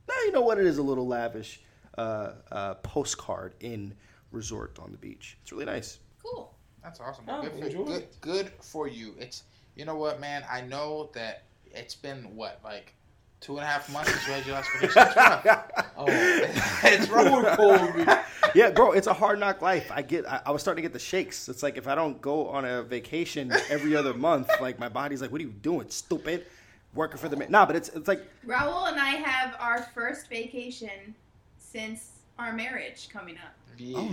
Now 0.08 0.16
you 0.26 0.32
know 0.32 0.42
what 0.42 0.58
it 0.58 0.66
is 0.66 0.78
a 0.78 0.84
little 0.84 1.06
lavish 1.06 1.60
uh, 1.98 2.32
uh, 2.50 2.74
postcard 2.76 3.54
in 3.60 3.94
resort 4.32 4.80
on 4.80 4.92
the 4.92 4.98
beach. 4.98 5.38
It's 5.42 5.52
really 5.52 5.66
nice. 5.66 6.00
cool. 6.24 6.54
That's 6.82 7.02
awesome. 7.02 7.26
Oh, 7.28 7.42
good, 7.42 7.74
for, 7.74 7.84
good, 7.84 8.08
good 8.22 8.52
for 8.62 8.88
you. 8.88 9.16
It's 9.20 9.44
you 9.76 9.84
know 9.84 9.98
what, 9.98 10.22
man. 10.22 10.46
I 10.50 10.62
know 10.62 11.10
that 11.14 11.44
it's 11.66 11.96
been 11.96 12.36
what 12.36 12.62
like 12.64 12.94
two 13.39 13.57
and 13.57 13.63
a 13.63 13.68
half 13.68 13.92
months 13.92 14.12
since 14.12 14.28
you 14.28 14.34
had 14.34 14.45
your 14.45 14.56
last 14.56 14.69
vacation. 14.72 15.04
It's 16.84 17.10
rough. 17.10 17.57
oh 17.60 17.95
it's 17.98 18.07
rough. 18.07 18.51
yeah, 18.56 18.69
bro, 18.72 18.92
it's 18.92 19.07
a 19.07 19.13
hard 19.13 19.39
knock 19.39 19.62
life. 19.62 19.92
I 19.92 20.01
get. 20.01 20.25
I, 20.28 20.42
I 20.45 20.51
was 20.51 20.62
starting 20.62 20.81
to 20.84 20.88
get 20.88 20.94
the 20.94 21.00
shakes. 21.00 21.50
It's 21.50 21.63
like 21.63 21.78
if 21.78 21.88
I 21.88 21.95
don't 21.95 22.22
go 22.22 22.48
on 22.50 22.66
a 22.66 22.84
vacation 22.84 23.51
every 23.69 23.96
other 23.96 24.13
month, 24.13 24.50
like 24.62 24.79
my 24.79 24.89
body's 24.89 25.22
like, 25.22 25.32
"What 25.32 25.41
are 25.41 25.44
you 25.44 25.51
doing, 25.51 25.89
stupid?" 25.89 26.46
Working 26.94 27.17
for 27.17 27.29
the 27.29 27.36
man. 27.36 27.51
Nah, 27.51 27.65
but 27.65 27.75
it's 27.75 27.89
it's 27.89 28.08
like 28.08 28.24
Raul 28.46 28.88
and 28.89 29.00
I 29.00 29.10
have 29.10 29.56
our 29.60 29.84
first 29.94 30.29
vacation 30.29 31.13
since 31.60 32.12
our 32.39 32.53
marriage 32.53 33.10
coming 33.12 33.36
up, 33.38 33.53
Yeah. 33.77 33.98
Oh, 33.98 34.08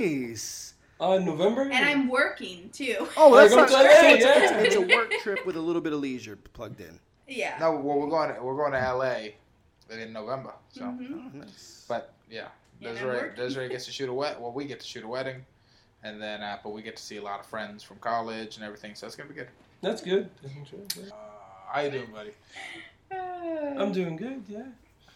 nice. 0.00 0.74
Uh 0.98 1.18
November 1.18 1.62
and 1.62 1.74
I'm 1.84 2.08
working 2.08 2.68
too. 2.72 3.06
Oh, 3.16 3.32
Are 3.34 3.40
that's 3.42 3.52
you 3.52 3.56
not 3.56 3.68
going 3.70 3.86
to 3.86 3.92
so 3.94 4.06
it's, 4.08 4.24
Yeah. 4.24 4.58
it's, 4.60 4.74
it's 4.74 4.76
a 4.76 4.96
work 4.96 5.10
trip 5.22 5.46
with 5.46 5.56
a 5.56 5.60
little 5.60 5.80
bit 5.80 5.92
of 5.94 6.00
leisure 6.00 6.36
plugged 6.52 6.80
in. 6.80 6.98
Yeah. 7.30 7.56
No, 7.60 7.72
well, 7.76 7.98
we're 7.98 8.08
going. 8.10 8.34
To, 8.34 8.42
we're 8.42 8.56
going 8.56 8.72
to 8.72 8.94
LA 8.94 9.96
in 9.96 10.12
November. 10.12 10.52
So, 10.72 10.82
Mhm. 10.82 11.32
Oh, 11.42 11.46
but 11.88 12.12
yeah, 12.30 12.48
Yeah, 12.80 12.88
I'm 12.90 12.94
Desiree. 12.96 13.30
Desiree 13.36 13.68
gets 13.68 13.84
to 13.86 13.92
shoot 13.92 14.08
a 14.08 14.12
wet. 14.12 14.40
Well, 14.40 14.52
we 14.52 14.64
get 14.64 14.80
to 14.80 14.86
shoot 14.86 15.04
a 15.04 15.08
wedding, 15.08 15.44
and 16.02 16.20
then 16.20 16.42
uh, 16.42 16.58
but 16.62 16.70
we 16.70 16.82
get 16.82 16.96
to 16.96 17.02
see 17.02 17.18
a 17.18 17.22
lot 17.22 17.40
of 17.40 17.46
friends 17.46 17.82
from 17.82 17.98
college 17.98 18.56
and 18.56 18.64
everything. 18.64 18.94
So 18.94 19.06
it's 19.06 19.16
gonna 19.16 19.28
be 19.28 19.34
good. 19.36 19.48
That's 19.80 20.02
good. 20.02 20.28
Uh, 20.44 21.14
how 21.72 21.80
you 21.82 21.90
doing, 21.90 22.10
buddy? 22.12 22.32
I'm 23.80 23.92
doing 23.92 24.16
good, 24.16 24.42
yeah. 24.48 24.66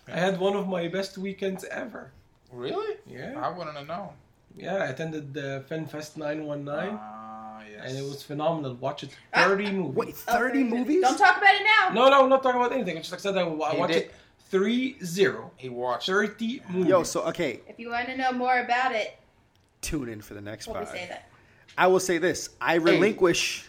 I 0.08 0.18
had 0.18 0.38
one 0.38 0.54
of 0.56 0.68
my 0.68 0.88
best 0.88 1.16
weekends 1.18 1.64
ever. 1.64 2.10
Really? 2.52 2.96
Yeah. 3.06 3.40
I 3.40 3.48
wouldn't 3.48 3.76
have 3.76 3.86
known. 3.86 4.10
Yeah, 4.56 4.76
I 4.76 4.86
attended 4.86 5.34
the 5.34 5.64
FilmFest 5.68 6.16
919 6.16 6.98
Ah, 7.00 7.13
yes. 7.76 7.88
and 7.90 7.98
it 7.98 8.02
was 8.02 8.22
phenomenal. 8.22 8.74
Watch 8.74 9.02
it 9.04 9.10
Ah. 9.32 9.48
30 9.48 9.70
movies. 9.72 9.94
Wait, 9.96 10.14
Oh, 10.28 10.32
30 10.38 10.64
movies? 10.64 11.00
Don't 11.02 11.18
talk 11.18 11.36
about 11.38 11.54
it 11.54 11.62
now. 11.64 11.92
No, 11.94 12.08
no, 12.08 12.22
I'm 12.22 12.28
not 12.28 12.42
talking 12.42 12.60
about 12.60 12.72
anything. 12.72 12.96
I 12.96 13.00
just 13.00 13.20
said 13.20 13.34
that 13.34 13.44
I 13.44 13.48
wa- 13.48 13.70
He 13.72 13.78
watch 13.78 13.90
it 13.90 14.14
3 14.50 14.96
0. 15.04 15.50
He 15.56 15.68
watched. 15.68 16.06
30 16.06 16.62
movies. 16.68 16.88
Yo, 16.88 17.02
so 17.02 17.22
okay, 17.24 17.60
If 17.66 17.78
you 17.78 17.90
want 17.90 18.06
to 18.06 18.16
know 18.16 18.32
more 18.32 18.58
about 18.60 18.92
it, 18.94 19.16
tune 19.80 20.08
in 20.08 20.20
for 20.22 20.34
the 20.34 20.40
next 20.40 20.66
we'll 20.66 20.76
pod. 20.76 20.88
say 20.88 21.06
that. 21.08 21.28
I 21.76 21.86
will 21.88 22.00
say 22.00 22.18
this: 22.18 22.50
I 22.60 22.74
relinquish 22.74 23.68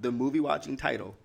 the 0.00 0.12
movie 0.12 0.40
watching 0.40 0.76
title, 0.76 1.16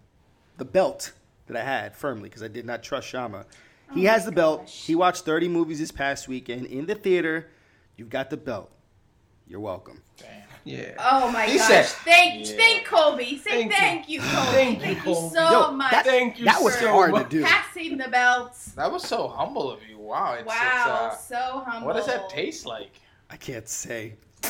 the 0.57 0.65
belt 0.65 1.11
that 1.47 1.55
I 1.55 1.63
had 1.63 1.95
firmly 1.95 2.29
because 2.29 2.41
I 2.43 2.47
did 2.47 2.65
not 2.65 2.81
trust 2.83 3.07
Shama. 3.07 3.45
He 3.93 4.07
Oh 4.07 4.11
has 4.11 4.23
my 4.23 4.25
the 4.25 4.31
belt. 4.35 4.61
gosh. 4.61 4.85
He 4.87 4.95
watched 4.95 5.23
30 5.25 5.47
movies 5.47 5.77
this 5.79 5.91
past 5.91 6.27
weekend 6.27 6.65
in 6.65 6.87
the 6.87 6.95
theater. 6.95 7.51
You've 7.97 8.09
got 8.09 8.31
the 8.31 8.37
belt. 8.37 8.71
You're 9.47 9.59
welcome. 9.59 10.01
Damn. 10.17 10.27
Yeah. 10.65 10.95
Oh 10.99 11.31
my 11.31 11.45
He 11.45 11.57
gosh! 11.59 11.67
said- 11.67 11.85
thank, 11.85 12.49
Yeah. 12.49 12.55
thank 12.57 12.85
Colby. 12.87 13.37
Say 13.37 13.51
Thank 13.51 13.65
you. 13.71 13.77
thank 13.77 14.09
you, 14.09 14.19
Colby. 14.19 14.51
Thank 14.51 14.81
Thank, 14.81 15.05
you, 15.05 15.11
you, 15.11 15.15
Colby. 15.15 15.35
so 15.35 15.51
Yo, 15.51 15.71
much. 15.71 15.91
that- 15.91 16.05
Thank 16.05 16.39
you 16.39 16.45
That 16.45 16.61
was 16.63 16.73
so 16.79 16.91
hard 16.91 17.13
to 17.15 17.23
do. 17.29 17.43
Passing 17.43 17.97
the 17.97 18.07
belts. 18.09 18.71
That 18.71 18.91
was 18.91 19.03
so 19.03 19.27
humble 19.27 19.69
of 19.71 19.79
you. 19.87 19.99
Wow. 19.99 20.33
It's, 20.33 20.47
wow, 20.47 21.11
It's, 21.13 21.23
so 21.27 21.35
uh, 21.37 21.63
humble. 21.65 21.85
what 21.87 21.95
does 21.95 22.07
that 22.07 22.29
taste 22.29 22.65
like? 22.65 22.91
I 23.29 23.37
can't 23.37 23.69
say. 23.69 24.15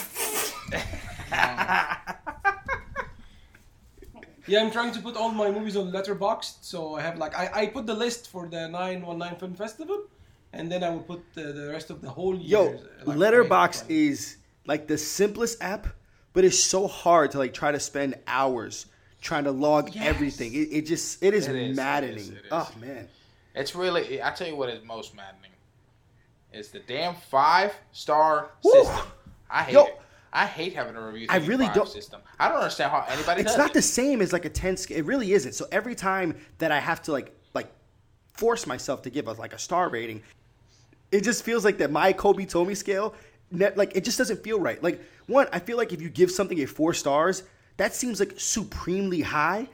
Yeah, 4.47 4.61
I'm 4.61 4.69
trying 4.69 4.91
to 4.93 5.01
put 5.01 5.15
all 5.17 5.31
my 5.31 5.49
movies 5.49 5.75
on 5.75 5.91
Letterboxd, 5.91 6.57
so 6.61 6.93
I 6.95 7.01
have 7.01 7.17
like 7.17 7.35
I, 7.35 7.49
I 7.61 7.65
put 7.67 7.87
the 7.87 7.95
list 7.95 8.29
for 8.29 8.47
the 8.47 8.67
919 8.67 9.39
Film 9.39 9.55
Festival, 9.55 10.03
and 10.53 10.71
then 10.71 10.83
I 10.83 10.89
will 10.91 10.99
put 11.01 11.21
the, 11.33 11.51
the 11.51 11.69
rest 11.71 11.89
of 11.89 11.99
the 11.99 12.11
whole 12.11 12.35
year. 12.35 12.59
Yo, 12.59 12.79
like, 13.05 13.17
Letterboxd 13.17 13.85
is 13.89 14.37
like 14.67 14.85
the 14.87 14.99
simplest 14.99 15.63
app, 15.63 15.87
but 16.35 16.45
it's 16.45 16.63
so 16.63 16.85
hard 16.87 17.31
to 17.31 17.39
like 17.39 17.53
try 17.53 17.71
to 17.71 17.79
spend 17.79 18.13
hours 18.27 18.85
trying 19.21 19.45
to 19.45 19.51
log 19.51 19.95
Yes. 19.95 20.05
everything. 20.05 20.53
It, 20.53 20.67
it 20.71 20.85
just 20.85 21.23
it 21.23 21.33
is 21.33 21.47
It 21.47 21.55
is, 21.55 21.71
it 21.71 21.75
maddening. 21.75 22.17
is, 22.17 22.29
it 22.29 22.35
is. 22.35 22.41
Oh 22.51 22.71
man. 22.79 23.07
It's 23.55 23.73
really. 23.73 24.21
I 24.21 24.29
tell 24.31 24.47
you 24.47 24.55
what 24.55 24.69
is 24.69 24.83
most 24.85 25.15
maddening. 25.15 25.51
Is 26.53 26.69
the 26.69 26.79
damn 26.79 27.15
five 27.15 27.73
star 27.91 28.51
Woo. 28.63 28.71
system. 28.71 29.07
I 29.49 29.63
hate 29.63 29.73
Yo. 29.73 29.85
it. 29.85 29.99
I 30.31 30.45
hate 30.45 30.73
having 30.73 30.95
a 30.97 31.01
review. 31.01 31.27
I 31.29 31.37
really 31.37 31.65
five 31.67 31.75
don't- 31.75 31.87
System. 31.89 32.21
I 32.39 32.49
don't 32.49 32.57
understand 32.57 32.91
how 32.91 33.05
anybody. 33.09 33.41
It's 33.41 33.51
does 33.51 33.57
not 33.57 33.69
it. 33.71 33.73
the 33.73 33.81
same 33.81 34.21
as 34.21 34.33
like 34.33 34.43
a 34.45 34.49
10 34.49 34.75
scale. 34.77 34.97
It 34.97 35.05
really 35.05 35.31
isn't. 35.31 35.53
So 35.53 35.65
every 35.71 35.95
time 35.95 36.35
that 36.57 36.71
I 36.73 36.79
have 36.79 37.01
to 37.03 37.13
like 37.13 37.33
like 37.53 37.71
force 38.33 38.67
myself 38.67 39.01
to 39.03 39.09
give 39.09 39.27
a 39.27 39.31
like 39.33 39.53
a 39.53 39.57
star 39.57 39.87
rating, 39.89 40.21
it 41.11 41.21
just 41.23 41.43
feels 41.43 41.63
like 41.63 41.77
that 41.77 41.89
my 41.91 42.11
Kobe 42.11 42.45
Tomy 42.45 42.75
scale 42.75 43.15
ne- 43.15 43.34
like 43.51 43.95
it 43.95 44.03
just 44.03 44.17
doesn't 44.17 44.43
feel 44.43 44.59
right. 44.59 44.81
Like 44.81 45.01
one, 45.27 45.47
I 45.51 45.59
feel 45.59 45.77
like 45.77 45.93
if 45.93 46.01
you 46.01 46.09
give 46.09 46.31
something 46.31 46.59
a 46.61 46.65
4 46.65 46.93
stars, 46.93 47.43
that 47.77 47.93
seems 47.93 48.19
like 48.19 48.33
supremely 48.37 49.21
high 49.21 49.67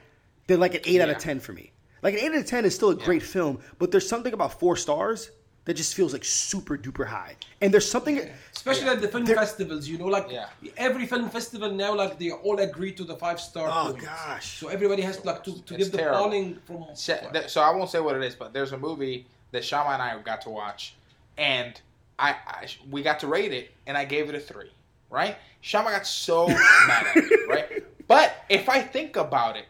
than 0.46 0.60
like 0.60 0.74
an 0.74 0.80
8 0.84 1.00
out 1.02 1.08
of 1.10 1.18
10 1.18 1.40
for 1.40 1.52
me. 1.52 1.70
Like 2.02 2.14
an 2.14 2.20
8 2.20 2.26
out 2.32 2.36
of 2.38 2.46
10 2.46 2.64
is 2.64 2.74
still 2.74 2.90
a 2.90 2.94
great 2.96 3.22
film, 3.22 3.60
but 3.78 3.90
there's 3.90 4.08
something 4.08 4.32
about 4.32 4.58
4 4.58 4.76
stars 4.76 5.30
that 5.64 5.74
just 5.74 5.94
feels 5.94 6.12
like 6.12 6.24
super 6.24 6.76
duper 6.76 7.06
high. 7.06 7.36
And 7.60 7.72
there's 7.72 7.88
something 7.88 8.20
Especially 8.52 8.88
at 8.88 9.00
the 9.00 9.06
film 9.06 9.24
There- 9.24 9.36
festivals, 9.36 9.86
you 9.86 9.96
know, 9.96 10.06
like 10.06 10.26
Yeah. 10.28 10.46
every 10.76 11.06
film 11.06 11.30
festival 11.30 11.70
now, 11.70 11.94
like 11.94 12.18
they 12.18 12.32
all 12.32 12.58
agree 12.58 12.90
to 12.92 13.04
the 13.04 13.14
five 13.14 13.40
star. 13.40 13.68
Oh, 13.72 13.92
points. 13.92 14.04
gosh. 14.04 14.58
So 14.58 14.66
everybody 14.68 15.02
has 15.02 15.24
like 15.24 15.44
to, 15.44 15.52
to 15.62 15.74
It's 15.74 15.84
give 15.84 15.92
the 15.92 15.98
terrible. 15.98 16.18
polling 16.24 16.58
from. 16.66 16.86
So, 16.94 17.16
th- 17.32 17.48
so 17.48 17.60
I 17.60 17.70
won't 17.70 17.90
say 17.90 18.00
what 18.00 18.16
it 18.16 18.24
is, 18.24 18.34
but 18.34 18.52
there's 18.52 18.72
a 18.72 18.78
movie 18.78 19.26
that 19.52 19.64
Shama 19.64 19.90
and 19.90 20.02
I 20.02 20.20
got 20.22 20.40
to 20.42 20.50
watch, 20.50 20.94
and 21.38 21.80
I, 22.22 22.36
I 22.46 22.66
we 22.90 23.02
got 23.02 23.20
to 23.20 23.26
rate 23.26 23.52
it, 23.52 23.70
and 23.86 23.96
I 23.96 24.04
gave 24.04 24.28
it 24.28 24.34
a 24.34 24.40
three. 24.40 24.70
Right? 25.10 25.36
Shama 25.60 25.90
got 25.90 26.06
so 26.06 26.46
mad 26.86 27.06
at 27.06 27.16
me. 27.16 27.22
Right? 27.48 27.84
But 28.08 28.34
if 28.48 28.68
I 28.68 28.80
think 28.80 29.16
about 29.16 29.56
it, 29.56 29.66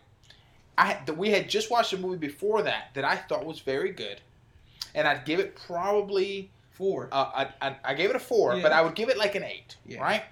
I 0.79 0.99
we 1.17 1.31
had 1.31 1.49
just 1.49 1.71
watched 1.71 1.93
a 1.93 1.99
movie 1.99 2.19
before 2.19 2.63
that 2.63 2.91
that 2.95 3.05
I 3.05 3.17
thought 3.17 3.45
was 3.45 3.61
very 3.61 3.91
good, 3.91 4.21
and 4.95 5.09
I'd 5.09 5.25
give 5.25 5.41
it 5.41 5.57
probably 5.67 6.51
Four. 6.73 7.09
uh, 7.13 7.47
I, 7.61 7.69
I, 7.69 7.77
I 7.85 7.95
gave 7.95 8.09
it 8.11 8.17
a 8.17 8.21
four, 8.21 8.55
Yeah. 8.57 8.63
but 8.63 8.73
I 8.73 8.81
would 8.83 8.95
give 8.95 9.09
it 9.11 9.19
like 9.19 9.35
an 9.35 9.45
eight, 9.45 9.77
Yeah. 9.87 10.01
right? 10.01 10.23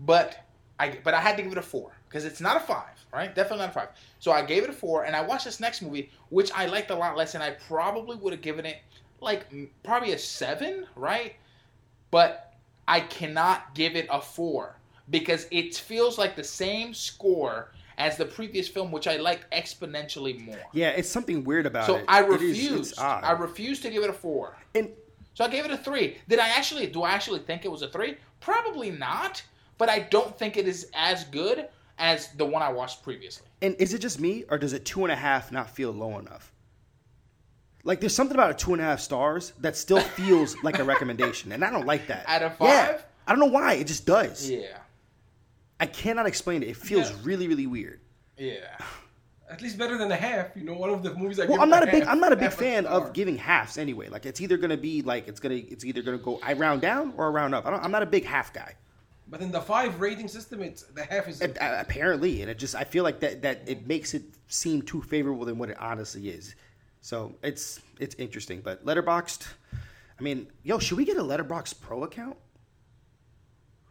But 0.00 0.36
I 0.80 0.98
but 1.04 1.14
I 1.14 1.20
had 1.20 1.36
to 1.36 1.42
give 1.42 1.52
it 1.52 1.58
a 1.58 1.62
four 1.62 1.92
because 2.08 2.24
it's 2.24 2.40
not 2.40 2.56
a 2.56 2.60
five, 2.60 2.96
right? 3.12 3.32
Definitely 3.34 3.58
not 3.66 3.70
a 3.70 3.72
five. 3.72 3.88
So 4.18 4.32
I 4.32 4.42
gave 4.42 4.64
it 4.64 4.70
a 4.70 4.72
four, 4.72 5.04
and 5.04 5.14
I 5.14 5.20
watched 5.22 5.44
this 5.44 5.60
next 5.60 5.82
movie, 5.82 6.10
which 6.30 6.50
I 6.52 6.66
liked 6.66 6.90
a 6.90 6.94
lot 6.96 7.16
less, 7.16 7.34
and 7.34 7.42
I 7.44 7.50
probably 7.68 8.16
would 8.16 8.32
have 8.32 8.42
given 8.42 8.66
it 8.66 8.78
like 9.20 9.46
probably 9.84 10.12
a 10.12 10.18
seven, 10.18 10.86
right? 10.96 11.34
But 12.10 12.54
I 12.86 13.00
cannot 13.00 13.74
give 13.74 13.96
it 13.96 14.06
a 14.10 14.20
four 14.20 14.76
because 15.10 15.46
it 15.50 15.74
feels 15.76 16.18
like 16.18 16.36
the 16.36 16.44
same 16.44 16.94
score 16.94 17.72
as 17.98 18.16
the 18.16 18.24
previous 18.24 18.68
film, 18.68 18.92
which 18.92 19.06
I 19.08 19.16
liked 19.16 19.50
exponentially 19.52 20.44
more. 20.44 20.56
yeah, 20.72 20.90
it's 20.90 21.08
something 21.08 21.42
weird 21.44 21.66
about 21.66 21.86
So 21.86 21.96
it. 21.96 22.00
So 22.00 22.04
I 22.08 22.20
refuse. 22.20 22.96
I 22.98 23.32
refuse 23.32 23.80
to 23.80 23.90
give 23.90 24.04
it 24.04 24.10
a 24.10 24.12
four. 24.12 24.56
and 24.74 24.90
So 25.34 25.44
I 25.44 25.48
gave 25.48 25.64
it 25.64 25.70
a 25.70 25.76
three. 25.76 26.16
Did 26.28 26.38
I 26.38 26.48
actually? 26.48 26.86
Do 26.86 27.02
I 27.02 27.10
actually 27.10 27.40
think 27.40 27.64
it 27.64 27.70
was 27.70 27.82
a 27.82 27.88
three? 27.88 28.16
Probably 28.40 28.90
not. 28.90 29.42
But 29.78 29.88
I 29.88 30.00
don't 30.00 30.36
think 30.38 30.56
it 30.56 30.66
is 30.66 30.90
as 30.94 31.24
good 31.24 31.68
as 31.98 32.32
the 32.32 32.44
one 32.44 32.62
I 32.62 32.68
watched 32.72 33.02
previously. 33.02 33.46
And 33.62 33.74
is 33.76 33.94
it 33.94 33.98
just 34.00 34.20
me, 34.20 34.44
or 34.50 34.58
does 34.58 34.72
a 34.72 34.78
two 34.78 35.04
and 35.04 35.12
a 35.12 35.16
half 35.16 35.50
not 35.52 35.70
feel 35.70 35.90
low 35.92 36.18
enough? 36.18 36.52
Like, 37.84 38.00
there's 38.00 38.14
something 38.14 38.34
about 38.36 38.50
a 38.50 38.54
two 38.54 38.72
and 38.72 38.82
a 38.82 38.84
half 38.84 39.00
stars 39.00 39.52
that 39.60 39.76
still 39.76 40.00
feels 40.00 40.56
like 40.62 40.78
a 40.78 40.84
recommendation, 40.84 41.52
and 41.52 41.64
I 41.64 41.70
don't 41.70 41.86
like 41.86 42.06
that. 42.08 42.24
Out 42.28 42.42
of 42.42 42.56
five, 42.56 42.68
Yeah. 42.68 43.00
I 43.26 43.32
don't 43.32 43.40
know 43.40 43.46
why. 43.46 43.74
It 43.74 43.86
just 43.86 44.04
does. 44.06 44.48
Yeah. 44.50 44.76
I 45.80 45.86
cannot 45.86 46.26
explain 46.26 46.62
it. 46.62 46.70
It 46.70 46.76
feels 46.76 47.10
Yeah. 47.10 47.16
really, 47.22 47.46
really 47.48 47.66
weird. 47.66 48.00
Yeah. 48.36 48.56
At 49.50 49.62
least 49.62 49.78
better 49.78 49.96
than 49.96 50.10
a 50.12 50.16
half. 50.16 50.48
You 50.56 50.64
know, 50.64 50.74
one 50.74 50.90
of 50.90 51.02
the 51.02 51.14
movies 51.14 51.38
I 51.40 51.44
Well, 51.44 51.52
give 51.54 51.60
I'm 51.62 51.70
not 51.70 51.82
a 51.82 51.86
half- 51.86 51.94
big 51.94 52.02
I'm 52.04 52.20
not 52.20 52.32
a 52.32 52.36
big 52.36 52.52
fan 52.52 52.84
star. 52.84 53.00
of 53.00 53.12
giving 53.14 53.38
halves 53.38 53.78
anyway. 53.78 54.08
Like, 54.08 54.26
it's 54.26 54.40
either 54.40 54.58
gonna 54.58 54.76
be 54.76 55.00
like 55.02 55.26
it's 55.28 55.40
gonna 55.40 55.54
it's 55.54 55.84
either 55.84 56.02
gonna 56.02 56.18
go 56.18 56.38
I 56.42 56.52
round 56.52 56.82
down 56.82 57.14
or 57.16 57.26
I 57.26 57.28
round 57.30 57.54
up. 57.54 57.64
I 57.64 57.70
don't, 57.70 57.82
I'm 57.82 57.90
not 57.90 58.02
a 58.02 58.06
big 58.06 58.24
half 58.26 58.52
guy. 58.52 58.74
But 59.26 59.40
in 59.40 59.50
the 59.52 59.60
five 59.60 60.00
rating 60.00 60.28
system, 60.28 60.62
it's 60.62 60.82
the 60.82 61.04
half 61.04 61.28
is. 61.28 61.40
Uh, 61.40 61.48
apparently, 61.60 62.42
and 62.42 62.50
it 62.50 62.58
just 62.58 62.74
I 62.74 62.84
feel 62.84 63.04
like 63.04 63.20
that 63.20 63.40
that 63.42 63.62
it 63.66 63.86
makes 63.86 64.12
it 64.14 64.22
seem 64.48 64.82
too 64.82 65.00
favorable 65.00 65.44
than 65.46 65.56
what 65.58 65.70
it 65.70 65.78
honestly 65.80 66.28
is. 66.28 66.54
So 67.08 67.34
it's 67.42 67.80
it's 67.98 68.14
interesting, 68.16 68.60
but 68.60 68.84
Letterboxd. 68.84 69.46
I 69.72 70.22
mean, 70.22 70.46
yo, 70.62 70.78
should 70.78 70.98
we 70.98 71.06
get 71.06 71.16
a 71.16 71.22
Letterboxd 71.22 71.80
Pro 71.80 72.04
account? 72.04 72.36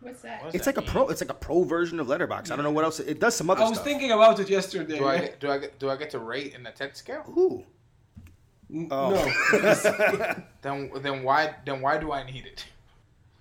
What's 0.01 0.21
that? 0.21 0.43
What 0.43 0.53
It's 0.53 0.65
that 0.65 0.75
like 0.77 0.87
a 0.87 0.87
pro. 0.87 1.07
It's 1.07 1.21
like 1.21 1.31
a 1.31 1.33
pro 1.33 1.63
version 1.63 1.99
of 1.99 2.05
Letterboxd. 2.05 2.51
I 2.51 2.55
don't 2.55 2.63
know 2.63 2.69
what 2.69 2.83
else. 2.83 2.99
It 2.99 3.19
does 3.19 3.33
some 3.33 3.49
other 3.49 3.57
stuff. 3.57 3.65
I 3.65 3.69
was 3.71 3.77
stuff. 3.79 3.87
thinking 3.87 4.11
about 4.11 4.39
it 4.39 4.51
yesterday. 4.51 4.99
Do 4.99 5.07
I 5.07 5.17
get, 5.17 5.39
do 5.39 5.49
I 5.49 5.57
get 5.57 5.79
do 5.79 5.89
I 5.89 5.95
get 5.95 6.11
to 6.11 6.19
rate 6.19 6.53
in 6.53 6.61
the 6.61 6.69
ten 6.69 6.93
scale? 6.93 7.23
Ooh. 7.35 7.63
N- 8.71 8.87
Oh. 8.91 9.09
No. 9.51 10.35
Then 10.61 10.91
then 11.01 11.23
why 11.23 11.55
then 11.65 11.81
why 11.81 11.97
do 11.97 12.11
I 12.11 12.21
need 12.23 12.45
it? 12.45 12.65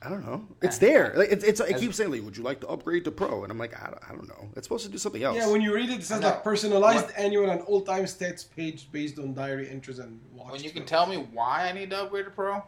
I 0.02 0.10
don't 0.10 0.24
know. 0.26 0.46
It's 0.62 0.78
there. 0.78 1.14
Like, 1.16 1.30
it's, 1.30 1.42
it's, 1.42 1.58
it 1.60 1.74
As- 1.74 1.80
keeps 1.80 1.96
saying, 1.96 2.10
like, 2.10 2.22
would 2.22 2.36
you 2.36 2.42
like 2.42 2.60
to 2.60 2.68
upgrade 2.68 3.04
to 3.04 3.10
Pro? 3.10 3.42
And 3.42 3.50
I'm 3.50 3.58
like, 3.58 3.74
I 3.80 3.86
don't, 3.90 4.02
I 4.08 4.12
don't 4.14 4.28
know. 4.28 4.48
It's 4.54 4.66
supposed 4.66 4.84
to 4.84 4.92
do 4.92 4.98
something 4.98 5.22
else. 5.22 5.36
yeah, 5.36 5.50
when 5.50 5.62
you 5.62 5.74
read 5.74 5.88
it, 5.88 6.00
it 6.00 6.04
says 6.04 6.22
like 6.22 6.44
personalized 6.44 7.06
What- 7.06 7.18
annual 7.18 7.50
and 7.50 7.62
all-time 7.62 8.04
stats 8.04 8.44
page 8.54 8.88
based 8.92 9.18
on 9.18 9.34
diary 9.34 9.68
entries 9.70 9.98
and 9.98 10.20
watch. 10.34 10.52
When 10.52 10.62
you 10.62 10.70
can 10.70 10.84
tell 10.84 11.06
me 11.06 11.16
why 11.32 11.68
I 11.68 11.72
need 11.72 11.90
to 11.90 12.02
upgrade 12.02 12.26
to 12.26 12.30
pro, 12.30 12.62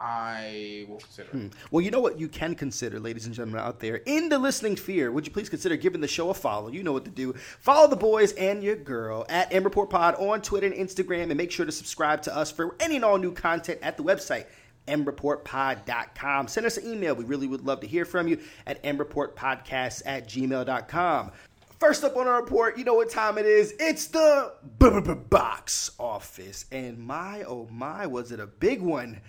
I 0.00 0.86
will 0.88 0.98
consider 0.98 1.28
it. 1.28 1.32
Hmm. 1.32 1.46
Well, 1.70 1.84
you 1.84 1.90
know 1.90 2.00
what 2.00 2.20
you 2.20 2.28
can 2.28 2.54
consider, 2.54 3.00
ladies 3.00 3.26
and 3.26 3.34
gentlemen 3.34 3.60
out 3.60 3.80
there, 3.80 3.96
in 4.06 4.28
the 4.28 4.38
listening 4.38 4.76
sphere. 4.76 5.10
Would 5.10 5.26
you 5.26 5.32
please 5.32 5.48
consider 5.48 5.76
giving 5.76 6.00
the 6.00 6.08
show 6.08 6.30
a 6.30 6.34
follow? 6.34 6.68
You 6.68 6.84
know 6.84 6.92
what 6.92 7.04
to 7.04 7.10
do. 7.10 7.32
Follow 7.58 7.88
the 7.88 7.96
boys 7.96 8.32
and 8.34 8.62
your 8.62 8.76
girl 8.76 9.26
at 9.28 9.52
M 9.52 9.64
Report 9.64 9.90
Pod 9.90 10.14
on 10.14 10.40
Twitter 10.40 10.68
and 10.68 10.76
Instagram, 10.76 11.24
and 11.24 11.36
make 11.36 11.50
sure 11.50 11.66
to 11.66 11.72
subscribe 11.72 12.22
to 12.22 12.36
us 12.36 12.50
for 12.52 12.76
any 12.78 12.96
and 12.96 13.04
all 13.04 13.18
new 13.18 13.32
content 13.32 13.80
at 13.82 13.96
the 13.96 14.04
website 14.04 14.46
mreportpod.com. 14.88 16.48
Send 16.48 16.66
us 16.66 16.76
an 16.76 16.90
email. 16.90 17.14
We 17.14 17.24
really 17.24 17.46
would 17.46 17.64
love 17.64 17.80
to 17.80 17.86
hear 17.86 18.04
from 18.04 18.28
you 18.28 18.40
at 18.66 18.82
mreportpodcast 18.82 20.02
at 20.06 20.28
gmail.com. 20.28 21.32
First 21.78 22.02
up 22.02 22.16
on 22.16 22.26
our 22.26 22.40
report, 22.40 22.76
you 22.76 22.84
know 22.84 22.94
what 22.94 23.08
time 23.08 23.38
it 23.38 23.46
is. 23.46 23.72
It's 23.78 24.08
the 24.08 24.52
box 25.30 25.92
office. 25.98 26.64
And 26.72 26.98
my, 26.98 27.44
oh 27.44 27.68
my, 27.70 28.06
was 28.06 28.32
it 28.32 28.40
a 28.40 28.46
big 28.46 28.82
one. 28.82 29.20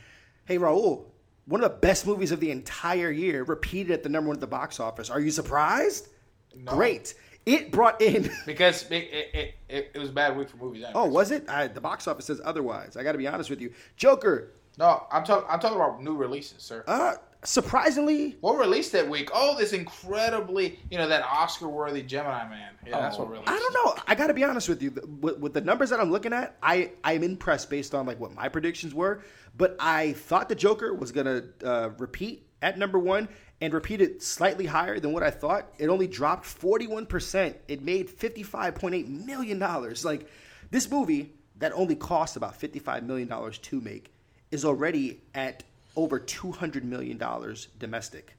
Hey, 0.45 0.57
Raul, 0.57 1.05
one 1.45 1.63
of 1.63 1.71
the 1.71 1.77
best 1.77 2.07
movies 2.07 2.31
of 2.31 2.39
the 2.39 2.49
entire 2.49 3.11
year, 3.11 3.43
repeated 3.43 3.91
at 3.91 4.03
the 4.03 4.09
number 4.09 4.29
one 4.29 4.37
at 4.37 4.41
the 4.41 4.47
box 4.47 4.79
office. 4.79 5.11
Are 5.11 5.19
you 5.19 5.29
surprised? 5.29 6.09
No. 6.55 6.71
Great. 6.71 7.13
It 7.45 7.71
brought 7.71 8.01
in. 8.01 8.31
Because 8.45 8.83
it, 8.89 8.93
it, 8.93 9.55
it, 9.67 9.91
it, 9.93 9.99
was 9.99 10.09
a 10.09 10.13
bad 10.13 10.35
week 10.35 10.49
for 10.49 10.57
movies. 10.57 10.85
Oh, 10.93 11.05
was 11.05 11.31
it? 11.31 11.47
I, 11.49 11.67
the 11.67 11.81
box 11.81 12.07
office 12.07 12.25
says 12.25 12.41
otherwise. 12.43 12.97
I 12.97 13.03
got 13.03 13.13
to 13.13 13.17
be 13.17 13.27
honest 13.27 13.49
with 13.49 13.61
you. 13.61 13.73
Joker, 13.95 14.51
No, 14.77 15.05
I'm 15.11 15.23
talking. 15.23 15.45
I'm 15.49 15.59
talking 15.59 15.75
about 15.77 16.01
new 16.01 16.15
releases, 16.15 16.61
sir. 16.63 16.83
uh, 16.87 17.15
surprisingly, 17.43 18.37
What 18.41 18.57
released 18.57 18.91
that 18.93 19.09
week? 19.09 19.29
Oh, 19.33 19.57
this 19.57 19.73
incredibly, 19.73 20.79
you 20.89 20.97
know, 20.97 21.07
that 21.07 21.23
Oscar-worthy 21.23 22.03
Gemini 22.03 22.47
Man. 22.49 22.71
Yeah, 22.85 22.99
that's 23.01 23.17
Oh. 23.17 23.19
what 23.23 23.31
released. 23.31 23.49
I 23.49 23.57
don't 23.57 23.73
know. 23.73 24.01
I 24.07 24.15
got 24.15 24.27
to 24.27 24.33
be 24.33 24.43
honest 24.43 24.69
with 24.69 24.81
you. 24.81 24.91
With, 25.21 25.39
with 25.39 25.53
the 25.53 25.61
numbers 25.61 25.89
that 25.89 25.99
I'm 25.99 26.11
looking 26.11 26.33
at, 26.33 26.55
I 26.63 26.91
I'm 27.03 27.23
impressed 27.23 27.69
based 27.69 27.93
on 27.93 28.05
like 28.05 28.19
what 28.19 28.33
my 28.33 28.47
predictions 28.49 28.93
were. 28.93 29.21
But 29.57 29.75
I 29.79 30.13
thought 30.13 30.47
the 30.49 30.55
Joker 30.55 30.93
was 30.93 31.11
gonna 31.11 31.43
uh, 31.63 31.89
repeat 31.97 32.45
at 32.61 32.77
number 32.77 32.99
one 32.99 33.27
and 33.61 33.73
repeat 33.73 33.99
it 34.01 34.23
slightly 34.23 34.65
higher 34.65 34.99
than 35.01 35.11
what 35.11 35.23
I 35.23 35.31
thought. 35.31 35.73
It 35.77 35.87
only 35.89 36.07
dropped 36.07 36.45
41 36.45 37.05
percent. 37.05 37.57
It 37.67 37.81
made 37.81 38.09
55.8 38.09 39.07
million 39.25 39.59
dollars. 39.59 40.05
Like 40.05 40.27
this 40.71 40.89
movie 40.89 41.33
that 41.57 41.73
only 41.73 41.95
cost 41.95 42.37
about 42.37 42.55
55 42.55 43.03
million 43.03 43.27
dollars 43.27 43.57
to 43.57 43.81
make 43.81 44.13
is 44.51 44.65
already 44.65 45.21
at 45.33 45.63
over 45.95 46.19
200 46.19 46.83
million 46.83 47.17
dollars 47.17 47.67
domestic. 47.79 48.35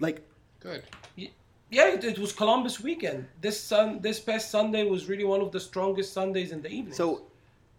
Like 0.00 0.26
Good. 0.60 0.82
Yeah, 1.16 1.86
it, 1.88 2.02
it 2.04 2.18
was 2.18 2.32
Columbus 2.32 2.80
weekend. 2.80 3.28
This 3.40 3.58
sun, 3.60 4.00
this 4.00 4.18
past 4.18 4.50
Sunday 4.50 4.84
was 4.84 5.08
really 5.08 5.24
one 5.24 5.40
of 5.40 5.52
the 5.52 5.60
strongest 5.60 6.12
Sundays 6.12 6.50
in 6.52 6.62
the 6.62 6.68
evening. 6.68 6.92
so 6.94 7.22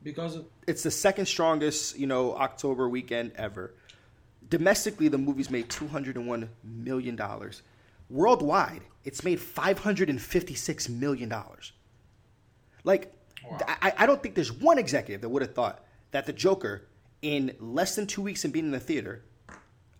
because 0.03 0.35
of 0.37 0.45
it's 0.65 0.81
the 0.83 0.91
second 0.91 1.25
strongest, 1.25 1.97
you 1.99 2.07
know, 2.07 2.35
October 2.35 2.87
weekend 2.89 3.33
ever. 3.35 3.73
Domestically, 4.49 5.07
the 5.09 5.17
movie's 5.17 5.49
made 5.49 5.69
two 5.69 5.87
hundred 5.87 6.15
and 6.17 6.27
one 6.27 6.49
million 6.63 7.15
dollars. 7.15 7.61
Worldwide, 8.09 8.81
it's 9.03 9.23
made 9.23 9.39
five 9.39 9.79
hundred 9.79 10.09
and 10.09 10.21
fifty 10.21 10.55
six 10.55 10.89
million 10.89 11.29
dollars. 11.29 11.73
Like, 12.83 13.13
Wow. 13.49 13.57
I, 13.67 13.93
I 13.97 14.05
don't 14.05 14.21
think 14.21 14.35
there's 14.35 14.51
one 14.51 14.77
executive 14.77 15.21
that 15.21 15.29
would 15.29 15.41
have 15.41 15.55
thought 15.55 15.83
that 16.11 16.27
the 16.27 16.33
Joker, 16.33 16.83
in 17.21 17.55
less 17.59 17.95
than 17.95 18.07
two 18.07 18.21
weeks 18.21 18.45
of 18.45 18.51
being 18.51 18.65
in 18.65 18.71
the 18.71 18.79
theater, 18.79 19.23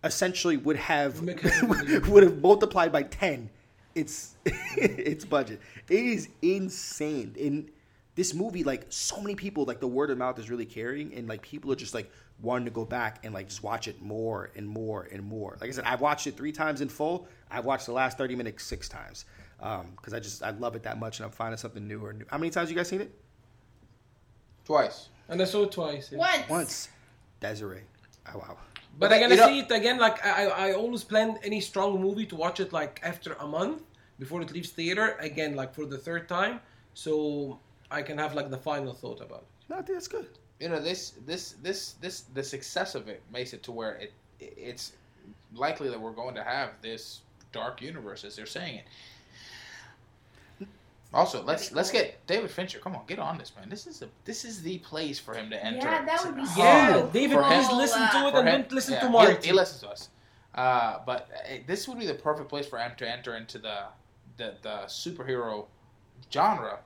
essentially 0.04 0.56
would 0.56 0.76
have 0.76 1.20
would 1.20 2.22
have 2.22 2.40
multiplied 2.40 2.92
by 2.92 3.02
ten 3.04 3.50
its 3.94 4.34
its 4.44 5.24
budget. 5.24 5.60
It 5.88 6.04
is 6.04 6.28
insane. 6.40 7.34
In 7.36 7.70
this 8.14 8.34
movie, 8.34 8.64
like 8.64 8.86
so 8.88 9.20
many 9.20 9.34
people, 9.34 9.64
like 9.64 9.80
the 9.80 9.88
word 9.88 10.10
of 10.10 10.18
mouth 10.18 10.38
is 10.38 10.50
really 10.50 10.66
carrying, 10.66 11.14
and 11.14 11.28
like 11.28 11.42
people 11.42 11.70
are 11.72 11.76
just 11.76 11.94
like 11.94 12.10
wanting 12.40 12.64
to 12.64 12.70
go 12.70 12.84
back 12.84 13.20
and 13.24 13.32
like 13.32 13.48
just 13.48 13.62
watch 13.62 13.86
it 13.88 14.02
more 14.02 14.50
and 14.56 14.66
more 14.66 15.08
and 15.12 15.22
more. 15.22 15.56
Like 15.60 15.70
I 15.70 15.72
said, 15.72 15.84
I've 15.84 16.00
watched 16.00 16.26
it 16.26 16.36
three 16.36 16.52
times 16.52 16.80
in 16.80 16.88
full. 16.88 17.26
I've 17.50 17.64
watched 17.64 17.86
the 17.86 17.92
last 17.92 18.18
thirty 18.18 18.34
minutes 18.34 18.64
six 18.64 18.88
times 18.88 19.24
um, 19.60 19.92
because 19.96 20.12
I 20.12 20.20
just 20.20 20.42
I 20.42 20.50
love 20.50 20.74
it 20.74 20.82
that 20.82 20.98
much, 20.98 21.20
and 21.20 21.26
I'm 21.26 21.30
finding 21.32 21.58
something 21.58 21.86
new 21.86 22.04
or 22.04 22.12
new. 22.12 22.24
How 22.28 22.38
many 22.38 22.50
times 22.50 22.68
you 22.70 22.76
guys 22.76 22.88
seen 22.88 23.00
it? 23.00 23.14
Twice. 24.64 25.08
And 25.28 25.40
I 25.40 25.44
saw 25.44 25.62
it 25.62 25.72
twice. 25.72 26.10
yeah. 26.12 26.18
Once. 26.18 26.48
Once. 26.48 26.88
Desiree. 27.42 27.82
Oh 28.32 28.38
wow. 28.38 28.56
But 28.98 29.08
But 29.08 29.12
I'm 29.12 29.20
gonna 29.22 29.34
you 29.34 29.40
know- 29.40 29.46
see 29.48 29.58
it 29.60 29.70
again. 29.70 29.98
Like 29.98 30.24
I, 30.24 30.46
I 30.46 30.72
always 30.72 31.04
plan 31.04 31.38
any 31.42 31.60
strong 31.60 32.00
movie 32.00 32.26
to 32.26 32.36
watch 32.36 32.58
it 32.60 32.72
like 32.72 33.00
after 33.02 33.32
a 33.34 33.46
month 33.46 33.82
before 34.18 34.40
it 34.42 34.50
leaves 34.52 34.70
theater. 34.70 35.16
Again, 35.20 35.54
like 35.60 35.74
for 35.74 35.84
the 35.94 35.98
third 35.98 36.28
time, 36.28 36.60
so 36.94 37.58
I 37.90 38.00
can 38.02 38.16
have 38.18 38.34
like 38.34 38.48
the 38.50 38.62
final 38.70 38.92
thought 38.94 39.20
about 39.20 39.40
it. 39.46 39.48
No, 39.68 39.76
I 39.76 39.82
think 39.82 39.96
that's 39.98 40.08
good. 40.08 40.28
You 40.60 40.68
know 40.68 40.80
this 40.80 41.14
this 41.26 41.44
this 41.66 41.80
this 42.04 42.16
the 42.36 42.44
success 42.54 42.94
of 42.94 43.08
it 43.08 43.20
makes 43.32 43.52
it 43.52 43.62
to 43.64 43.72
where 43.72 43.94
it 44.04 44.12
it's 44.40 44.92
likely 45.54 45.88
that 45.88 46.00
we're 46.00 46.18
going 46.22 46.34
to 46.34 46.44
have 46.44 46.70
this 46.82 47.20
dark 47.52 47.82
universe 47.82 48.24
as 48.24 48.36
they're 48.36 48.46
saying 48.58 48.76
it. 48.76 48.84
Also, 51.14 51.42
let's 51.44 51.72
let's 51.72 51.90
get 51.90 52.26
David 52.26 52.50
Fincher. 52.50 52.78
Come 52.78 52.96
on, 52.96 53.02
get 53.06 53.18
on 53.18 53.36
this, 53.36 53.52
man. 53.58 53.68
This 53.68 53.86
is 53.86 54.00
a 54.02 54.08
this 54.24 54.44
is 54.46 54.62
the 54.62 54.78
place 54.78 55.18
for 55.18 55.34
him 55.34 55.50
to 55.50 55.62
enter. 55.62 55.86
Yeah, 55.86 56.04
that 56.06 56.24
would 56.24 56.36
be 56.36 56.42
Yeah, 56.56 57.02
Oh, 57.04 57.10
David, 57.12 57.36
for 57.36 57.42
please 57.42 57.68
him- 57.68 57.76
listen 57.76 58.00
to 58.00 58.16
it 58.28 58.34
and 58.34 58.48
him- 58.48 58.60
don't 58.62 58.72
listen 58.72 58.94
yeah, 58.94 59.00
to 59.00 59.06
he- 59.06 59.12
Marty. 59.12 59.46
He, 59.46 59.52
listens 59.52 59.80
to 59.82 59.88
us. 59.90 60.08
Uh, 60.54 60.98
but 61.04 61.28
uh, 61.34 61.56
this 61.66 61.86
would 61.86 61.98
be 61.98 62.06
the 62.06 62.14
perfect 62.14 62.48
place 62.48 62.66
for 62.66 62.78
him 62.78 62.92
to 62.96 63.10
enter 63.10 63.36
into 63.36 63.58
the, 63.58 63.84
the 64.38 64.54
the 64.62 64.76
superhero 64.86 65.66
genre, 66.32 66.78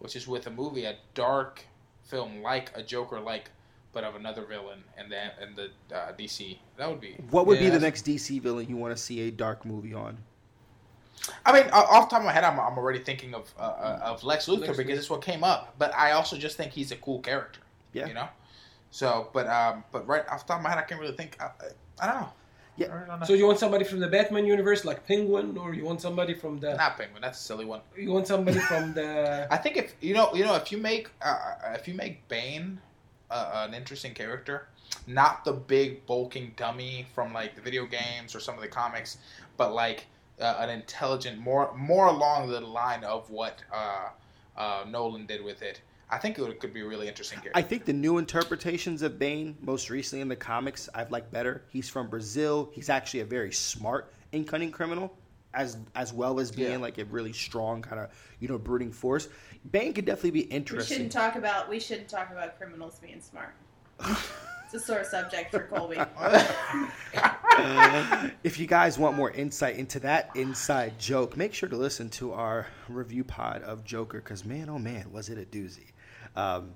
which 0.00 0.16
is 0.16 0.26
with 0.26 0.46
a 0.48 0.50
movie, 0.50 0.84
a 0.84 0.96
dark 1.14 1.64
film 2.04 2.42
like 2.42 2.72
a 2.76 2.82
Joker 2.82 3.20
like, 3.20 3.50
but 3.92 4.02
of 4.02 4.16
another 4.16 4.44
villain 4.44 4.82
and 4.96 5.10
the 5.10 5.18
and 5.40 5.54
the 5.56 5.70
uh, 5.96 6.12
DC. 6.14 6.58
That 6.76 6.88
would 6.90 7.00
be. 7.00 7.16
What 7.30 7.46
would 7.46 7.58
be 7.60 7.70
the 7.70 7.78
next 7.80 8.04
DC 8.04 8.40
villain 8.40 8.68
you 8.68 8.76
want 8.76 8.96
to 8.96 9.00
see 9.00 9.20
a 9.28 9.30
dark 9.30 9.64
movie 9.64 9.94
on? 9.94 10.18
I 11.44 11.52
mean, 11.52 11.64
o- 11.72 11.76
off 11.76 12.08
the 12.08 12.14
top 12.14 12.20
of 12.20 12.26
my 12.26 12.32
head, 12.32 12.44
I'm, 12.44 12.58
I'm 12.58 12.76
already 12.78 12.98
thinking 13.00 13.34
of 13.34 13.52
uh, 13.58 13.62
uh, 13.62 14.00
of 14.02 14.24
Lex 14.24 14.46
Luthor 14.46 14.66
Lex 14.68 14.76
because 14.76 14.98
it's 14.98 15.10
what 15.10 15.22
came 15.22 15.44
up. 15.44 15.74
But 15.78 15.94
I 15.94 16.12
also 16.12 16.36
just 16.36 16.56
think 16.56 16.72
he's 16.72 16.92
a 16.92 16.96
cool 16.96 17.20
character. 17.20 17.60
Yeah. 17.92 18.06
You 18.06 18.14
know. 18.14 18.28
So, 18.90 19.28
but 19.32 19.46
um, 19.46 19.84
but 19.92 20.06
right 20.06 20.26
off 20.28 20.46
the 20.46 20.52
top 20.52 20.58
of 20.58 20.64
my 20.64 20.70
head, 20.70 20.78
I 20.78 20.82
can't 20.82 21.00
really 21.00 21.16
think. 21.16 21.36
I, 21.40 21.50
I 22.00 22.06
don't 22.06 22.20
know. 22.20 22.28
Yeah. 22.76 22.86
Don't 23.06 23.20
know. 23.20 23.26
So 23.26 23.34
you 23.34 23.46
want 23.46 23.58
somebody 23.58 23.84
from 23.84 23.98
the 24.00 24.06
Batman 24.08 24.46
universe 24.46 24.84
like 24.84 25.06
Penguin, 25.06 25.58
or 25.58 25.74
you 25.74 25.84
want 25.84 26.00
somebody 26.00 26.32
from 26.32 26.58
the 26.58 26.74
Not 26.76 26.96
Penguin. 26.96 27.20
That's 27.20 27.38
a 27.40 27.42
silly 27.42 27.64
one. 27.64 27.80
you 27.96 28.12
want 28.12 28.26
somebody 28.26 28.58
from 28.60 28.94
the 28.94 29.48
I 29.52 29.56
think 29.56 29.76
if 29.76 29.94
you 30.00 30.14
know, 30.14 30.32
you 30.34 30.44
know, 30.44 30.54
if 30.54 30.70
you 30.72 30.78
make 30.78 31.10
uh, 31.22 31.54
if 31.74 31.88
you 31.88 31.94
make 31.94 32.26
Bane 32.28 32.80
uh, 33.30 33.66
an 33.68 33.74
interesting 33.74 34.14
character, 34.14 34.68
not 35.06 35.44
the 35.44 35.52
big 35.52 36.06
bulking 36.06 36.52
dummy 36.56 37.06
from 37.14 37.32
like 37.32 37.54
the 37.56 37.60
video 37.60 37.84
games 37.84 38.34
or 38.34 38.40
some 38.40 38.54
of 38.54 38.60
the 38.60 38.68
comics, 38.68 39.18
but 39.56 39.74
like 39.74 40.06
uh, 40.40 40.56
an 40.58 40.70
intelligent, 40.70 41.38
more 41.38 41.74
more 41.76 42.06
along 42.06 42.48
the 42.48 42.60
line 42.60 43.04
of 43.04 43.28
what 43.30 43.62
uh, 43.72 44.08
uh, 44.56 44.84
Nolan 44.88 45.26
did 45.26 45.42
with 45.44 45.62
it. 45.62 45.80
I 46.10 46.16
think 46.18 46.38
it 46.38 46.42
would, 46.42 46.58
could 46.58 46.72
be 46.72 46.82
really 46.82 47.06
interesting 47.06 47.38
character. 47.38 47.58
I 47.58 47.62
think 47.62 47.84
the 47.84 47.92
new 47.92 48.16
interpretations 48.16 49.02
of 49.02 49.18
Bane, 49.18 49.56
most 49.60 49.90
recently 49.90 50.22
in 50.22 50.28
the 50.28 50.36
comics, 50.36 50.88
I've 50.94 51.10
liked 51.10 51.30
better. 51.30 51.64
He's 51.68 51.90
from 51.90 52.08
Brazil. 52.08 52.70
He's 52.72 52.88
actually 52.88 53.20
a 53.20 53.26
very 53.26 53.52
smart 53.52 54.10
and 54.32 54.48
cunning 54.48 54.70
criminal, 54.70 55.14
as 55.52 55.76
as 55.94 56.12
well 56.12 56.40
as 56.40 56.50
being 56.50 56.72
Yeah. 56.72 56.78
like 56.78 56.98
a 56.98 57.04
really 57.06 57.32
strong 57.32 57.82
kind 57.82 58.00
of 58.00 58.10
you 58.40 58.48
know 58.48 58.58
brooding 58.58 58.92
force. 58.92 59.28
Bane 59.70 59.92
could 59.92 60.06
definitely 60.06 60.30
be 60.30 60.40
interesting. 60.40 60.54
We 60.54 60.56
interesting. 60.56 60.96
shouldn't 60.96 61.12
talk 61.12 61.36
about 61.36 61.68
we 61.68 61.80
shouldn't 61.80 62.08
talk 62.08 62.30
about 62.30 62.56
criminals 62.58 62.98
being 63.00 63.20
smart. 63.20 63.54
it's 64.72 64.82
a 64.82 64.86
sore 64.86 65.02
subject 65.04 65.50
for 65.50 65.60
Colby. 65.60 65.96
if 68.44 68.58
you 68.58 68.66
guys 68.66 68.98
want 68.98 69.16
more 69.16 69.30
insight 69.30 69.76
into 69.76 69.98
that 70.00 70.30
inside 70.34 70.98
joke, 70.98 71.38
make 71.38 71.54
sure 71.54 71.70
to 71.70 71.76
listen 71.76 72.10
to 72.10 72.34
our 72.34 72.66
review 72.88 73.24
pod 73.24 73.62
of 73.62 73.82
Joker 73.82 74.18
because 74.18 74.44
man, 74.44 74.68
oh 74.68 74.78
man, 74.78 75.10
was 75.10 75.30
it 75.30 75.38
a 75.38 75.46
doozy. 75.56 75.92
Um, 76.36 76.72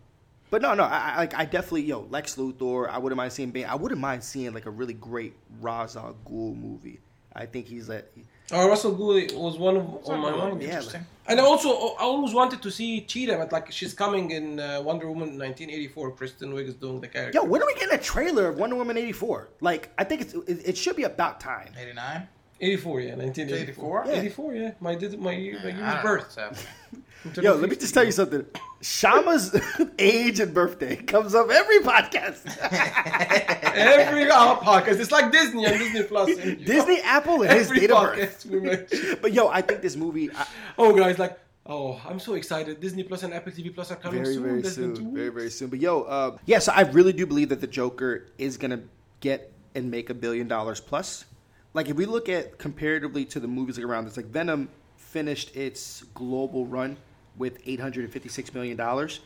but 0.49 0.63
no, 0.63 0.73
no, 0.73 0.85
I, 0.85 1.13
I 1.13 1.17
like 1.19 1.35
I 1.35 1.45
definitely 1.45 1.83
yo 1.83 2.07
Lex 2.09 2.37
Luthor. 2.37 2.89
I 2.89 2.97
wouldn't 2.97 3.19
mind 3.19 3.33
seeing 3.35 3.51
Bane. 3.51 3.67
I 3.67 3.75
wouldn't 3.75 4.01
mind 4.01 4.25
seeing 4.25 4.55
like 4.55 4.65
a 4.65 4.71
really 4.71 4.95
great 4.95 5.35
Ra's 5.61 5.95
al 5.95 6.17
Ghul 6.27 6.57
movie. 6.57 6.99
I 7.35 7.45
think 7.45 7.67
he's 7.67 7.91
like 7.91 8.11
Oh, 8.53 8.69
Ra's 8.69 8.85
al 8.85 8.93
Ghul 8.93 9.33
was 9.35 9.59
one 9.59 9.77
of 9.77 9.87
on 10.09 10.21
my 10.21 10.31
mind. 10.31 10.63
Yeah, 10.63 10.69
Interesting. 10.69 11.07
And 11.29 11.39
also, 11.41 11.71
I 11.71 12.03
always 12.03 12.35
wanted 12.35 12.61
to 12.63 12.71
see 12.71 13.01
Cheetah, 13.03 13.37
but 13.39 13.53
like 13.53 13.71
she's 13.71 13.95
coming 13.95 14.33
in 14.33 14.59
uh, 14.61 14.83
Wonder 14.83 15.07
Woman 15.09 15.39
1984. 15.39 16.11
Kristen 16.13 16.53
Wiig 16.53 16.67
is 16.67 16.75
doing 16.75 17.01
the 17.01 17.09
character. 17.09 17.39
yo, 17.39 17.45
when 17.45 17.63
are 17.63 17.67
we 17.67 17.75
getting 17.75 17.95
a 17.95 18.03
trailer 18.03 18.49
of 18.49 18.59
Wonder 18.59 18.77
Woman 18.77 18.97
eighty 18.99 19.13
four? 19.13 19.49
Like 19.61 19.91
I 19.99 20.05
think 20.05 20.21
it's 20.21 20.35
it, 20.35 20.59
it 20.71 20.77
should 20.77 20.97
be 20.97 21.05
about 21.05 21.41
time. 21.41 21.73
89? 21.79 22.29
84, 22.63 23.01
yeah, 23.01 23.15
1984. 23.17 24.05
84? 24.05 24.05
Yeah. 24.07 24.21
84, 24.21 24.55
yeah. 24.55 24.71
My 24.81 24.95
did 24.95 25.21
my 25.21 25.33
year, 25.33 25.59
my 25.63 25.71
year 25.71 25.85
I 25.85 25.97
of 25.99 26.03
birth. 26.03 26.23
what's 26.23 26.37
happening. 26.37 27.45
Yo, 27.45 27.55
let 27.55 27.69
me 27.71 27.77
just 27.77 27.93
tell 27.95 28.05
you 28.05 28.13
something. 28.13 28.45
Shama's 28.81 29.55
age 29.99 30.41
and 30.41 30.53
birthday 30.55 30.97
comes 30.97 31.35
up 31.35 31.51
every 31.51 31.79
podcast. 31.81 32.47
Every 33.73 34.29
uh, 34.31 34.57
podcast, 34.57 35.01
it's 35.01 35.11
like 35.13 35.33
Disney 35.33 35.65
and 35.65 35.79
Disney 35.79 36.03
Plus. 36.03 36.35
Disney, 36.37 37.01
Apple, 37.01 37.43
and 37.43 37.53
his 37.53 37.69
Every 37.69 37.81
date 37.81 37.91
of 37.91 38.15
birth. 38.15 38.47
we. 38.47 39.15
But 39.23 39.33
yo, 39.33 39.49
I 39.49 39.63
think 39.63 39.81
this 39.83 39.97
movie 39.97 40.31
I, 40.35 40.47
Oh, 40.77 40.95
guys, 40.95 41.19
like, 41.19 41.39
oh, 41.65 42.01
I'm 42.07 42.19
so 42.21 42.35
excited. 42.35 42.81
Disney 42.81 43.03
Plus 43.03 43.23
and 43.23 43.33
Apple 43.33 43.53
TV 43.53 43.75
Plus 43.75 43.91
are 43.93 43.97
coming 43.97 44.23
very, 44.25 44.35
soon. 44.35 44.43
very 44.43 44.63
Less 44.63 44.75
soon, 44.75 45.15
very, 45.15 45.29
very 45.31 45.51
soon. 45.51 45.69
But 45.71 45.79
yo, 45.81 46.03
uh, 46.03 46.37
yeah, 46.45 46.59
so 46.59 46.73
I 46.73 46.83
really 46.83 47.13
do 47.15 47.25
believe 47.27 47.49
that 47.49 47.61
the 47.61 47.67
Joker 47.67 48.27
is 48.37 48.57
gonna 48.59 48.81
get 49.21 49.53
and 49.75 49.91
make 49.91 50.11
a 50.11 50.15
billion 50.15 50.49
dollars 50.49 50.81
plus. 50.81 51.25
Like 51.75 51.89
if 51.89 51.97
we 51.97 52.07
look 52.07 52.29
at 52.29 52.59
comparatively 52.59 53.25
to 53.27 53.41
the 53.41 53.49
movies 53.49 53.79
around, 53.79 54.07
it's 54.07 54.17
like 54.17 54.27
Venom 54.27 54.69
finished 54.97 55.57
its 55.57 56.03
global 56.15 56.67
run 56.67 56.97
with 57.37 57.59
eight 57.67 57.81
hundred 57.81 58.05
and 58.05 58.13
fifty-six 58.13 58.53
million 58.53 58.77
dollars. 58.77 59.21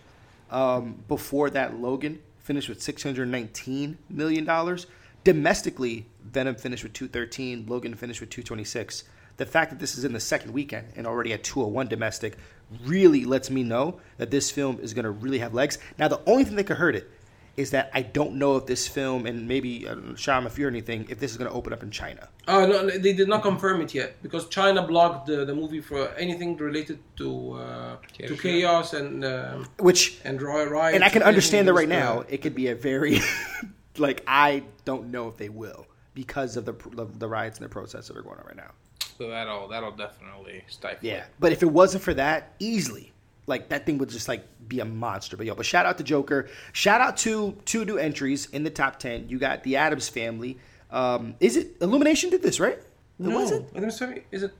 Um, 0.51 1.03
before 1.09 1.51
that, 1.51 1.81
Logan 1.81 2.21
finished 2.39 2.69
with 2.69 2.81
six 2.81 3.03
hundred 3.03 3.29
nineteen 3.29 3.99
million 4.09 4.45
dollars. 4.45 4.87
Domestically, 5.25 6.07
Venom 6.25 6.55
finished 6.55 6.85
with 6.85 6.93
two 6.93 7.09
thirteen. 7.09 7.67
Logan 7.67 7.95
finished 7.95 8.21
with 8.21 8.31
two 8.31 8.43
twenty-six. 8.43 9.05
The 9.39 9.47
fact 9.47 9.71
that 9.71 9.79
this 9.79 9.99
is 9.99 10.05
in 10.05 10.13
the 10.13 10.21
second 10.21 10.53
weekend 10.53 10.89
and 10.97 11.07
already 11.07 11.35
at 11.35 11.45
201 11.45 11.89
domestic 11.89 12.39
really 12.85 13.27
lets 13.27 13.51
me 13.51 13.63
know 13.63 14.01
that 14.17 14.31
this 14.31 14.51
film 14.51 14.79
is 14.81 14.95
going 14.95 15.05
to 15.05 15.11
really 15.11 15.41
have 15.41 15.53
legs. 15.53 15.77
Now, 15.99 16.09
the 16.09 16.23
only 16.27 16.45
thing 16.45 16.57
that 16.57 16.65
could 16.65 16.79
hurt 16.79 16.97
it 16.97 17.11
is 17.57 17.71
that 17.71 17.91
I 17.95 18.03
don't 18.03 18.35
know 18.35 18.57
if 18.57 18.67
this 18.67 18.87
film, 18.87 19.25
and 19.27 19.49
maybe, 19.49 19.89
uh, 19.89 19.97
Sham, 20.15 20.47
if 20.47 20.59
you're 20.59 20.69
anything, 20.69 21.07
if 21.09 21.19
this 21.19 21.31
is 21.31 21.37
going 21.39 21.51
to 21.51 21.57
open 21.57 21.73
up 21.73 21.83
in 21.83 21.91
China. 21.91 22.29
Oh 22.49 22.67
no, 22.67 22.87
they 22.87 23.13
did 23.13 23.29
not 23.29 23.43
confirm 23.43 23.81
it 23.81 23.95
yet 23.95 24.23
because 24.23 24.49
China 24.49 24.87
blocked 24.87 25.27
the, 25.27 25.45
the 25.45 25.55
movie 25.55 25.81
for 25.81 26.09
anything 26.11 26.57
related 26.57 26.99
to 27.17 27.53
uh, 27.53 27.97
to 28.19 28.37
Chaos. 28.37 28.41
chaos 28.41 28.93
and 28.93 29.25
um, 29.25 29.67
Which, 29.79 30.19
and 30.25 30.41
riot. 30.41 30.71
riots 30.71 30.95
and 30.95 31.05
I 31.05 31.09
can 31.09 31.23
understand 31.23 31.67
that 31.69 31.75
right 31.75 31.89
now, 31.89 32.21
uh, 32.21 32.25
it 32.29 32.43
could 32.43 32.55
be 32.55 32.69
a 32.69 32.75
very, 32.75 33.21
like, 33.99 34.23
I 34.27 34.63
don't 34.85 35.11
know 35.11 35.29
if 35.29 35.37
they 35.37 35.49
will 35.49 35.87
because 36.15 36.57
of 36.57 36.65
the, 36.65 36.73
the, 36.93 37.07
the 37.07 37.29
riots 37.29 37.59
and 37.59 37.65
the 37.65 37.69
protests 37.71 38.09
that 38.09 38.17
are 38.17 38.23
going 38.23 38.39
on 38.39 38.45
right 38.47 38.57
now. 38.57 38.71
So 39.19 39.29
that'll 39.31 39.69
that'll 39.69 39.93
definitely 39.97 40.63
stifle. 40.69 40.99
Yeah, 41.01 41.15
it. 41.19 41.25
but 41.41 41.51
if 41.53 41.63
it 41.63 41.71
wasn't 41.73 42.03
for 42.05 42.13
that, 42.15 42.53
easily, 42.59 43.13
like 43.47 43.69
that 43.69 43.87
thing 43.87 43.99
would 43.99 44.09
just 44.09 44.29
like 44.29 44.45
be 44.69 44.81
a 44.81 44.85
monster. 44.85 45.37
But 45.37 45.47
yo, 45.47 45.55
but 45.55 45.67
shout 45.67 45.87
out 45.87 45.99
to 45.99 46.05
Joker. 46.05 46.49
Shout 46.73 47.01
out 47.01 47.17
to 47.19 47.57
two 47.65 47.85
new 47.85 47.99
entries 47.99 48.47
in 48.51 48.65
the 48.65 48.71
top 48.71 48.99
ten. 48.99 49.29
You 49.29 49.39
got 49.39 49.63
the 49.63 49.77
Addams 49.77 50.09
Family. 50.09 50.59
Um, 50.91 51.35
is 51.41 51.57
it 51.57 51.77
Illumination 51.81 52.31
did 52.31 52.43
this 52.43 52.61
right? 52.61 52.79
No, 53.19 53.39
was 53.39 53.51
it? 53.51 53.69
I 53.75 53.81
don't 53.81 53.91
say 53.91 54.25
is 54.31 54.43
it. 54.43 54.53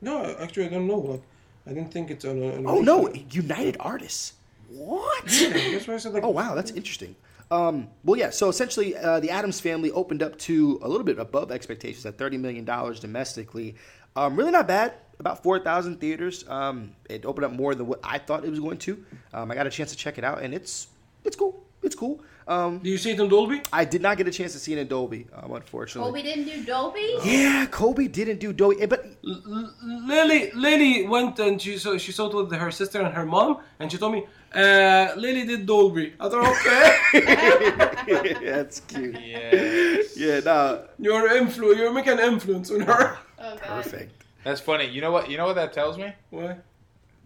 No, 0.00 0.36
actually, 0.38 0.66
I 0.66 0.68
don't 0.68 0.86
know. 0.86 0.98
Like, 0.98 1.22
I 1.66 1.70
didn't 1.70 1.92
think 1.92 2.10
it's 2.10 2.24
an. 2.24 2.42
an 2.42 2.66
Oh 2.66 2.80
no, 2.80 3.12
United 3.30 3.76
Artists. 3.80 4.34
What? 4.68 5.24
Yeah, 5.40 5.78
I 5.78 5.96
said 5.98 6.12
like. 6.12 6.22
Oh 6.24 6.30
wow, 6.30 6.54
that's 6.54 6.70
interesting. 6.72 7.16
Um, 7.50 7.88
well, 8.04 8.18
yeah. 8.18 8.30
So 8.30 8.48
essentially, 8.48 8.96
uh, 8.96 9.20
the 9.20 9.30
Addams 9.30 9.60
Family 9.60 9.90
opened 9.92 10.22
up 10.22 10.36
to 10.40 10.80
a 10.82 10.88
little 10.88 11.04
bit 11.04 11.18
above 11.18 11.52
expectations 11.52 12.04
at 12.06 12.18
thirty 12.18 12.36
million 12.36 12.64
dollars 12.64 13.00
domestically. 13.00 13.76
Um, 14.16 14.36
really 14.36 14.52
not 14.52 14.68
bad. 14.68 14.94
About 15.24 15.42
four 15.42 15.58
thousand 15.58 16.00
theaters. 16.02 16.44
Um, 16.48 16.92
it 17.08 17.24
opened 17.24 17.46
up 17.46 17.52
more 17.52 17.74
than 17.74 17.86
what 17.86 17.98
I 18.04 18.18
thought 18.18 18.44
it 18.44 18.50
was 18.50 18.60
going 18.60 18.76
to. 18.86 19.02
Um, 19.32 19.50
I 19.50 19.54
got 19.54 19.66
a 19.66 19.70
chance 19.70 19.90
to 19.90 19.96
check 19.96 20.18
it 20.18 20.24
out, 20.24 20.42
and 20.42 20.52
it's 20.52 20.88
it's 21.24 21.34
cool. 21.34 21.64
It's 21.82 21.94
cool. 21.94 22.20
Um, 22.46 22.80
Do 22.80 22.90
you 22.90 22.98
see 22.98 23.12
it 23.12 23.18
in 23.20 23.30
Dolby? 23.30 23.62
I 23.72 23.86
did 23.86 24.02
not 24.02 24.18
get 24.18 24.28
a 24.28 24.30
chance 24.30 24.52
to 24.52 24.58
see 24.58 24.74
it 24.74 24.78
in 24.78 24.86
Dolby, 24.86 25.26
um, 25.34 25.52
unfortunately. 25.52 26.04
Colby 26.12 26.22
didn't 26.22 26.44
do 26.44 26.62
Dolby. 26.64 27.08
Yeah, 27.24 27.64
Colby 27.70 28.06
didn't 28.06 28.38
do 28.38 28.52
Dolby, 28.52 28.82
eh, 28.82 28.86
but 28.86 29.06
L- 29.26 29.42
L- 29.46 29.72
Lily 30.06 30.50
Lily 30.52 31.06
went 31.08 31.38
and 31.38 31.60
she 31.62 31.78
saw 31.78 31.96
she 31.96 32.12
saw 32.12 32.26
it 32.28 32.34
with 32.36 32.52
her 32.52 32.70
sister 32.70 33.00
and 33.00 33.14
her 33.14 33.24
mom, 33.24 33.60
and 33.78 33.90
she 33.90 33.96
told 33.96 34.12
me, 34.12 34.24
uh, 34.54 35.08
Lily 35.16 35.46
did 35.46 35.64
Dolby. 35.64 36.12
I 36.20 36.28
thought, 36.28 36.46
okay, 36.52 38.34
that's 38.44 38.80
cute. 38.80 39.16
Yes. 39.24 40.18
Yeah, 40.18 40.40
no, 40.40 40.84
you're 40.98 41.30
influ, 41.30 41.74
you're 41.78 41.94
making 41.94 42.18
influence 42.18 42.70
on 42.70 42.80
her. 42.80 43.16
Oh 43.38 43.56
god. 43.56 43.60
perfect. 43.60 44.13
That's 44.44 44.60
funny. 44.60 44.86
You 44.88 45.00
know 45.00 45.10
what? 45.10 45.30
You 45.30 45.36
know 45.36 45.46
what 45.46 45.54
that 45.56 45.72
tells 45.72 45.98
me? 45.98 46.12
What? 46.30 46.62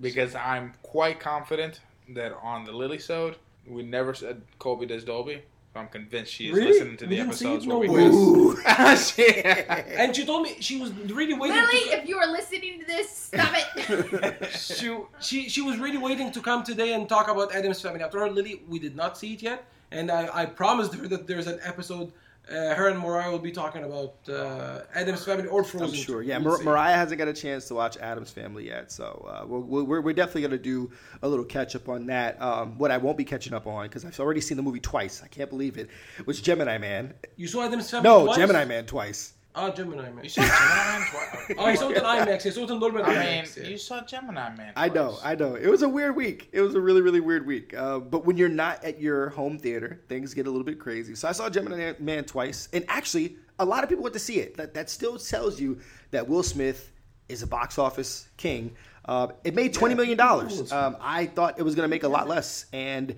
Because 0.00 0.34
I'm 0.34 0.74
quite 0.82 1.18
confident 1.20 1.80
that 2.10 2.32
on 2.42 2.64
the 2.64 2.72
Lily 2.72 2.98
sode, 2.98 3.36
we 3.66 3.82
never 3.82 4.14
said 4.14 4.42
Colby 4.58 4.86
does 4.86 5.04
Dolby. 5.04 5.42
I'm 5.74 5.88
convinced 5.88 6.32
she 6.32 6.48
is 6.48 6.54
Really? 6.54 6.72
listening 6.72 6.96
to 6.96 7.06
We 7.06 7.10
the 7.10 7.22
didn't 7.22 7.34
see 7.34 7.46
episodes 7.46 7.64
it? 7.64 7.68
where 7.68 7.78
we 7.78 7.86
No 7.88 7.92
way. 7.92 8.04
Ooh. 8.06 8.56
Ah, 8.66 8.90
miss. 8.90 9.18
And 9.18 10.16
she 10.16 10.24
told 10.24 10.42
me 10.42 10.56
she 10.60 10.80
was 10.80 10.90
really 10.92 11.34
waiting. 11.34 11.56
Lily, 11.56 11.84
to, 11.90 11.98
if 12.02 12.08
you 12.08 12.16
are 12.16 12.26
listening 12.26 12.80
to 12.80 12.86
this, 12.86 13.10
stop 13.10 13.52
it. 13.54 14.50
she, 14.50 14.96
she 15.20 15.48
she 15.48 15.60
was 15.60 15.78
really 15.78 15.98
waiting 15.98 16.32
to 16.32 16.40
come 16.40 16.64
today 16.64 16.94
and 16.94 17.08
talk 17.08 17.28
about 17.28 17.54
Addams 17.54 17.80
family. 17.80 18.02
After 18.02 18.18
told 18.18 18.30
her, 18.30 18.30
Lily, 18.30 18.62
we 18.68 18.78
did 18.78 18.96
not 18.96 19.16
see 19.18 19.34
it 19.34 19.42
yet, 19.42 19.64
and 19.92 20.10
I, 20.10 20.28
I 20.42 20.46
promised 20.46 20.94
her 20.94 21.06
that 21.08 21.26
there's 21.26 21.46
an 21.46 21.60
episode. 21.62 22.12
Uh, 22.50 22.74
her 22.74 22.88
and 22.88 22.98
Mariah 22.98 23.30
will 23.30 23.38
be 23.38 23.52
talking 23.52 23.84
about 23.84 24.14
uh, 24.28 24.80
Addams 24.94 25.24
family 25.24 25.46
or 25.48 25.62
Frozen. 25.62 25.88
I'm 25.88 25.94
sure. 25.94 26.22
Yeah, 26.22 26.38
Mar- 26.38 26.62
Mariah 26.62 26.96
hasn't 26.96 27.18
got 27.18 27.28
a 27.28 27.34
chance 27.34 27.68
to 27.68 27.74
watch 27.74 27.98
Addams 27.98 28.30
Family 28.30 28.66
yet, 28.66 28.90
so 28.90 29.28
uh, 29.30 29.44
we'll, 29.46 29.60
we're, 29.84 30.00
we're 30.00 30.14
definitely 30.14 30.42
going 30.42 30.52
to 30.52 30.58
do 30.58 30.90
a 31.22 31.28
little 31.28 31.44
catch 31.44 31.76
up 31.76 31.90
on 31.90 32.06
that. 32.06 32.40
Um, 32.40 32.78
what 32.78 32.90
I 32.90 32.96
won't 32.96 33.18
be 33.18 33.24
catching 33.24 33.52
up 33.52 33.66
on, 33.66 33.84
because 33.84 34.04
I've 34.04 34.18
already 34.18 34.40
seen 34.40 34.56
the 34.56 34.62
movie 34.62 34.80
twice, 34.80 35.22
I 35.22 35.28
can't 35.28 35.50
believe 35.50 35.76
it, 35.76 35.90
was 36.24 36.40
Gemini 36.40 36.78
Man. 36.78 37.12
You 37.36 37.48
saw 37.48 37.64
Addams 37.64 37.90
family? 37.90 38.08
No, 38.08 38.24
twice? 38.24 38.36
Gemini 38.38 38.64
Man 38.64 38.86
twice. 38.86 39.34
Ah, 39.54 39.70
Gemini 39.70 40.10
Man. 40.10 40.22
You 40.22 40.30
saw 40.30 40.42
Gemini 40.42 40.98
Man 40.98 41.06
twice. 41.10 41.56
Oh, 41.58 41.64
I 41.64 41.74
saw 41.74 41.88
it 41.88 41.96
in 41.96 42.02
IMAX. 42.04 42.46
I 42.46 42.50
saw 42.50 42.62
it 42.64 42.70
in 42.70 42.78
Dolby 42.78 43.02
I 43.02 43.08
mean, 43.08 43.44
IMAX. 43.44 43.68
you 43.68 43.78
saw 43.78 44.04
Gemini 44.04 44.54
Man. 44.56 44.72
I 44.76 44.88
know, 44.88 45.08
twice. 45.08 45.20
I 45.24 45.34
know. 45.34 45.54
It 45.56 45.66
was 45.68 45.82
a 45.82 45.88
weird 45.88 46.14
week. 46.14 46.48
It 46.52 46.60
was 46.60 46.74
a 46.74 46.80
really, 46.80 47.00
really 47.00 47.20
weird 47.20 47.46
week. 47.46 47.74
Uh, 47.74 47.98
but 47.98 48.24
when 48.24 48.36
you're 48.36 48.48
not 48.48 48.84
at 48.84 49.00
your 49.00 49.30
home 49.30 49.58
theater, 49.58 50.00
things 50.08 50.34
get 50.34 50.46
a 50.46 50.50
little 50.50 50.64
bit 50.64 50.78
crazy. 50.78 51.14
So 51.14 51.26
I 51.28 51.32
saw 51.32 51.48
Gemini 51.50 51.94
Man 51.98 52.24
twice, 52.24 52.68
and 52.72 52.84
actually, 52.88 53.36
a 53.58 53.64
lot 53.64 53.82
of 53.82 53.88
people 53.88 54.04
went 54.04 54.12
to 54.14 54.20
see 54.20 54.38
it. 54.38 54.56
That 54.56 54.74
that 54.74 54.90
still 54.90 55.18
tells 55.18 55.58
you 55.60 55.80
that 56.12 56.28
Will 56.28 56.42
Smith 56.44 56.92
is 57.28 57.42
a 57.42 57.46
box 57.46 57.78
office 57.78 58.28
king. 58.36 58.76
Uh, 59.06 59.28
it 59.42 59.54
made 59.54 59.72
twenty 59.74 59.94
million 59.94 60.18
dollars. 60.18 60.70
Um, 60.70 60.96
I 61.00 61.26
thought 61.26 61.58
it 61.58 61.62
was 61.62 61.74
going 61.74 61.84
to 61.84 61.90
make 61.90 62.04
a 62.04 62.08
lot 62.08 62.28
less, 62.28 62.66
and 62.72 63.16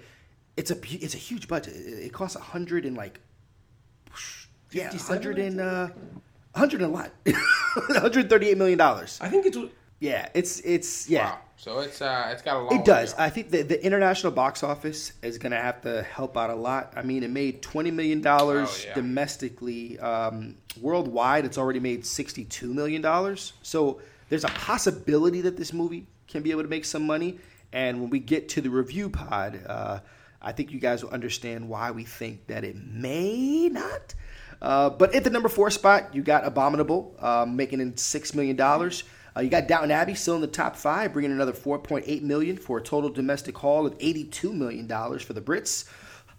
it's 0.57 0.71
a 0.71 0.77
it's 1.05 1.15
a 1.15 1.19
huge 1.19 1.49
budget. 1.49 1.75
It, 1.75 2.05
it 2.07 2.13
costs 2.13 2.37
a 2.37 2.41
hundred 2.41 2.87
and 2.87 2.97
like 2.97 3.21
yeah, 4.73 4.91
57, 4.91 5.17
hundred 5.23 5.39
and 5.39 5.61
uh, 5.61 5.89
hundred 6.55 6.83
and 6.83 6.93
a 6.93 6.97
lot, 6.97 7.11
hundred 7.35 8.29
thirty-eight 8.31 8.59
million 8.59 8.79
dollars. 8.79 9.19
I 9.21 9.29
think 9.29 9.47
it 9.47 9.57
was. 9.57 9.71
Yeah, 9.99 10.29
it's 10.35 10.61
it's 10.61 11.09
yeah. 11.11 11.31
Wow. 11.33 11.39
So 11.57 11.79
it's 11.81 12.01
uh, 12.01 12.31
it's 12.33 12.41
got 12.41 12.57
a 12.57 12.61
long. 12.61 12.81
It 12.81 12.87
does. 12.87 13.13
way 13.15 13.25
I 13.25 13.31
think 13.31 13.51
the, 13.51 13.63
the 13.63 13.85
international 13.85 14.33
box 14.33 14.63
office 14.63 15.13
is 15.23 15.37
going 15.37 15.53
to 15.53 15.59
have 15.59 15.83
to 15.83 16.03
help 16.03 16.37
out 16.39 16.49
a 16.49 16.55
lot. 16.55 16.95
I 16.97 17.03
mean, 17.03 17.23
it 17.23 17.31
made 17.31 17.61
twenty 17.61 17.91
million 17.91 18.23
dollars 18.23 18.69
Oh, 18.71 18.89
yeah. 18.89 18.95
domestically. 18.95 19.99
Um, 19.99 20.57
worldwide, 20.81 21.45
it's 21.45 21.59
already 21.59 21.81
made 21.81 22.07
sixty-two 22.07 22.73
million 22.73 23.03
dollars. 23.03 23.53
So 23.63 24.01
there's 24.31 24.45
a 24.45 24.49
possibility 24.49 25.43
that 25.43 25.59
this 25.59 25.73
movie 25.75 26.07
can 26.29 26.43
be 26.43 26.51
able 26.51 26.63
to 26.63 26.69
make 26.69 26.87
some 26.87 27.05
money. 27.07 27.39
And 27.73 28.01
when 28.01 28.09
we 28.11 28.21
get 28.21 28.49
to 28.51 28.61
the 28.63 28.71
review 28.71 29.11
pod, 29.11 29.61
uh, 29.67 30.01
I 30.41 30.53
think 30.53 30.73
you 30.73 30.81
guys 30.81 31.05
will 31.05 31.11
understand 31.11 31.69
why 31.69 31.91
we 31.91 32.05
think 32.05 32.47
that 32.47 32.65
it 32.65 32.75
may 32.77 33.69
not. 33.69 34.15
Uh, 34.63 34.91
but 34.91 35.15
at 35.15 35.25
the 35.25 35.31
number 35.31 35.49
four 35.49 35.71
spot, 35.71 36.15
you 36.15 36.23
got 36.23 36.45
Abominable, 36.47 37.15
um, 37.19 37.57
making 37.57 37.81
in 37.81 37.97
six 37.97 38.35
million 38.35 38.57
dollars. 38.57 39.05
Uh, 39.37 39.41
you 39.41 39.49
got 39.49 39.69
Downton 39.69 39.91
Abbey 39.91 40.15
still 40.15 40.35
in 40.35 40.41
the 40.41 40.47
top 40.47 40.77
five, 40.77 41.13
bringing 41.13 41.31
another 41.31 41.53
4.8 41.53 42.23
million 42.23 42.57
for 42.57 42.79
a 42.79 42.83
total 42.83 43.11
domestic 43.11 43.57
haul 43.57 43.87
of 43.87 43.95
82 44.01 44.53
million 44.53 44.87
dollars 44.87 45.23
for 45.23 45.33
the 45.33 45.41
Brits. 45.41 45.89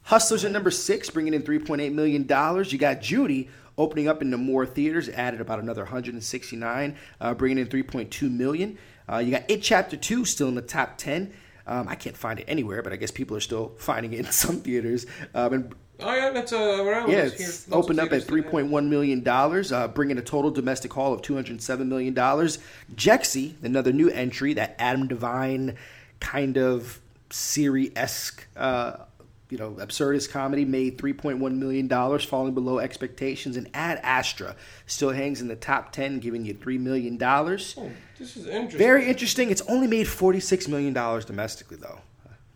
Hustlers 0.04 0.44
at 0.44 0.52
number 0.52 0.72
six, 0.72 1.10
bringing 1.10 1.34
in 1.34 1.44
3.8 1.44 1.94
million 1.94 2.26
dollars. 2.26 2.74
You 2.74 2.80
got 2.80 3.02
Judy 3.02 3.50
opening 3.78 4.08
up 4.08 4.22
into 4.22 4.38
more 4.38 4.66
theaters, 4.66 5.10
added 5.10 5.42
about 5.42 5.60
another 5.60 5.84
169, 5.84 6.96
uh, 7.22 7.34
bringing 7.34 7.58
in 7.58 7.68
3.2 7.68 8.32
million. 8.32 8.78
Uh, 9.10 9.18
you 9.18 9.32
got 9.32 9.50
It 9.50 9.62
Chapter 9.62 9.98
Two 9.98 10.26
still 10.26 10.50
in 10.50 10.56
the 10.56 10.62
top 10.62 10.98
10. 10.98 11.34
Um, 11.68 11.88
I 11.88 11.96
can't 11.96 12.18
find 12.18 12.40
it 12.40 12.46
anywhere, 12.48 12.82
but 12.82 12.92
I 12.92 12.96
guess 12.96 13.12
people 13.12 13.38
are 13.38 13.42
still 13.42 13.74
finding 13.78 14.14
it 14.14 14.20
in 14.20 14.26
some 14.32 14.58
theaters. 14.58 15.06
Um, 15.34 15.54
and 15.54 15.76
Oh 16.04 16.14
yeah, 16.14 16.30
that's 16.32 16.54
uh, 16.54 16.84
around. 16.84 17.10
yeah, 17.12 17.24
us 17.24 17.34
it's 17.40 17.66
here. 17.66 17.76
Opened 17.76 18.00
up 18.00 18.12
at 18.12 18.24
three 18.24 18.42
point 18.42 18.68
one 18.68 18.90
million 18.90 19.22
dollars, 19.22 19.72
uh, 19.72 19.88
bringing 19.88 20.18
a 20.18 20.22
total 20.22 20.52
domestic 20.52 20.92
haul 20.94 21.14
of 21.14 21.22
two 21.22 21.36
hundred 21.36 21.62
seven 21.62 21.90
million 21.90 22.14
dollars. 22.14 22.60
Jexi, 22.96 23.54
another 23.64 23.94
new 23.94 24.10
entry, 24.10 24.54
that 24.54 24.76
Adam 24.80 25.08
Devine 25.08 25.78
kind 26.20 26.58
of 26.58 27.00
Siri 27.30 27.92
esque, 27.96 28.46
uh, 28.58 28.98
you 29.50 29.58
know, 29.58 29.72
absurdist 29.80 30.32
comedy, 30.32 30.66
made 30.66 30.98
three 30.98 31.14
point 31.14 31.40
one 31.40 31.60
million 31.60 31.88
dollars, 31.88 32.24
falling 32.24 32.54
below 32.54 32.80
expectations. 32.80 33.58
And 33.58 33.70
Ad 33.74 34.00
Astra 34.04 34.56
still 34.86 35.12
hangs 35.12 35.42
in 35.42 35.48
the 35.48 35.56
top 35.56 35.92
ten, 35.92 36.20
giving 36.20 36.46
you 36.46 36.54
three 36.54 36.78
million 36.78 37.18
dollars. 37.18 37.76
Oh, 37.78 37.92
this 38.18 38.38
is 38.38 38.48
interesting. 38.48 38.78
Very 38.78 39.08
interesting. 39.08 39.50
It's 39.52 39.62
only 39.64 39.88
made 39.88 40.08
forty 40.08 40.40
six 40.40 40.68
million 40.68 40.94
dollars 40.94 41.26
domestically, 41.26 41.78
though. 41.78 42.00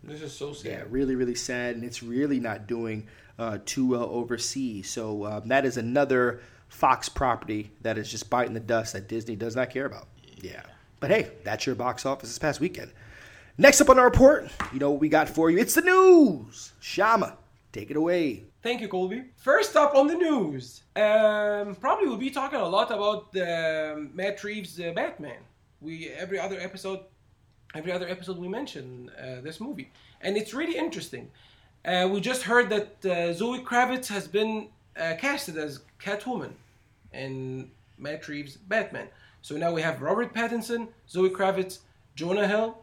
This 0.02 0.22
is 0.22 0.32
so 0.32 0.52
sad. 0.52 0.70
Yeah, 0.70 0.84
really, 0.88 1.16
really 1.16 1.34
sad, 1.34 1.74
and 1.74 1.84
it's 1.84 2.00
really 2.00 2.38
not 2.38 2.68
doing 2.68 3.08
uh, 3.38 3.58
too 3.64 3.86
well 3.88 4.08
overseas. 4.10 4.90
So 4.90 5.24
uh, 5.24 5.40
that 5.46 5.64
is 5.64 5.76
another 5.76 6.40
Fox 6.68 7.08
property 7.08 7.70
that 7.82 7.96
is 7.98 8.10
just 8.10 8.28
biting 8.28 8.54
the 8.54 8.60
dust 8.60 8.92
that 8.92 9.08
Disney 9.08 9.36
does 9.36 9.56
not 9.56 9.70
care 9.70 9.86
about. 9.86 10.08
Yeah, 10.42 10.62
but 11.00 11.10
hey, 11.10 11.30
that's 11.44 11.66
your 11.66 11.74
box 11.74 12.04
office 12.04 12.28
this 12.28 12.38
past 12.38 12.60
weekend. 12.60 12.92
Next 13.58 13.80
up 13.80 13.88
on 13.88 13.98
our 13.98 14.04
report, 14.04 14.50
you 14.72 14.78
know 14.78 14.90
what 14.90 15.00
we 15.00 15.08
got 15.08 15.28
for 15.28 15.50
you? 15.50 15.58
It's 15.58 15.74
the 15.74 15.80
news. 15.80 16.72
Shama, 16.80 17.38
take 17.72 17.90
it 17.90 17.96
away. 17.96 18.44
Thank 18.62 18.80
you, 18.80 18.88
Colby. 18.88 19.24
First 19.36 19.76
up 19.76 19.94
on 19.94 20.08
the 20.08 20.14
news, 20.14 20.82
um, 20.96 21.76
probably 21.76 22.08
we'll 22.08 22.16
be 22.18 22.30
talking 22.30 22.58
a 22.58 22.68
lot 22.68 22.90
about 22.90 23.34
um, 23.36 24.10
Matt 24.12 24.42
Reeves' 24.42 24.80
uh, 24.80 24.92
Batman. 24.92 25.38
We 25.80 26.08
every 26.08 26.38
other 26.38 26.58
episode, 26.60 27.00
every 27.74 27.92
other 27.92 28.08
episode 28.08 28.38
we 28.38 28.48
mention 28.48 29.10
uh, 29.18 29.40
this 29.40 29.60
movie, 29.60 29.90
and 30.20 30.36
it's 30.36 30.52
really 30.52 30.76
interesting. 30.76 31.30
Uh, 31.86 32.08
we 32.10 32.20
just 32.20 32.42
heard 32.42 32.68
that 32.68 33.06
uh, 33.06 33.32
Zoe 33.32 33.60
Kravitz 33.60 34.08
has 34.08 34.26
been 34.26 34.68
uh, 34.96 35.14
casted 35.18 35.56
as 35.56 35.80
Catwoman 36.02 36.50
in 37.12 37.70
Matt 37.96 38.26
Reeves' 38.26 38.56
Batman. 38.56 39.06
So 39.40 39.56
now 39.56 39.72
we 39.72 39.82
have 39.82 40.02
Robert 40.02 40.34
Pattinson, 40.34 40.88
Zoe 41.08 41.30
Kravitz, 41.30 41.78
Jonah 42.16 42.48
Hill. 42.48 42.78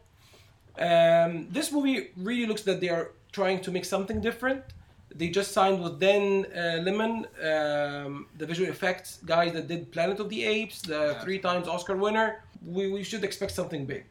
Um, 0.78 1.50
this 1.52 1.72
movie 1.72 2.12
really 2.16 2.46
looks 2.46 2.62
that 2.62 2.80
they 2.80 2.88
are 2.88 3.12
trying 3.34 3.60
to 3.62 3.72
make 3.72 3.84
something 3.84 4.22
different. 4.22 4.64
They 5.14 5.28
just 5.28 5.52
signed 5.52 5.84
with 5.84 6.00
Dan 6.00 6.46
uh, 6.56 6.82
Lemmon, 6.86 7.26
um, 7.44 8.28
the 8.38 8.46
visual 8.46 8.70
effects 8.70 9.20
guys 9.26 9.52
that 9.54 9.68
did 9.68 9.92
Planet 9.92 10.20
of 10.22 10.30
the 10.30 10.46
Apes, 10.46 10.82
the 10.82 11.18
three 11.22 11.40
times 11.40 11.68
Oscar 11.68 11.98
winner. 11.98 12.42
We, 12.66 12.90
we 12.92 13.04
should 13.04 13.26
expect 13.26 13.52
something 13.52 13.86
big. 13.86 14.06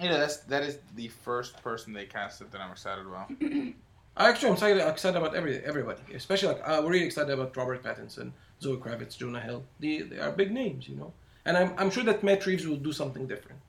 You 0.00 0.08
know, 0.08 0.18
that's 0.18 0.38
that 0.38 0.62
is 0.62 0.78
the 0.96 1.08
first 1.08 1.62
person 1.62 1.92
they 1.92 2.06
casted 2.06 2.50
that 2.52 2.60
I'm 2.60 2.72
excited 2.72 3.04
about. 3.06 3.30
Actually, 4.18 4.48
I'm 4.48 4.54
excited, 4.54 4.88
excited 4.88 5.16
about 5.18 5.34
every, 5.36 5.58
everybody, 5.64 6.00
especially 6.14 6.48
like 6.54 6.62
uh, 6.68 6.80
we're 6.82 6.90
really 6.90 7.06
excited 7.06 7.30
about 7.32 7.56
Robert 7.56 7.82
Pattinson, 7.82 8.32
Zoe 8.60 8.76
Kravitz, 8.76 9.16
Jonah 9.16 9.40
Hill. 9.40 9.62
They, 9.80 10.00
they 10.00 10.18
are 10.18 10.32
big 10.32 10.50
names, 10.52 10.88
you 10.88 10.96
know. 10.96 11.12
And 11.44 11.56
I'm, 11.56 11.72
I'm 11.78 11.90
sure 11.90 12.04
that 12.04 12.22
Matt 12.22 12.44
Reeves 12.44 12.66
will 12.66 12.76
do 12.76 12.92
something 12.92 13.26
different. 13.26 13.60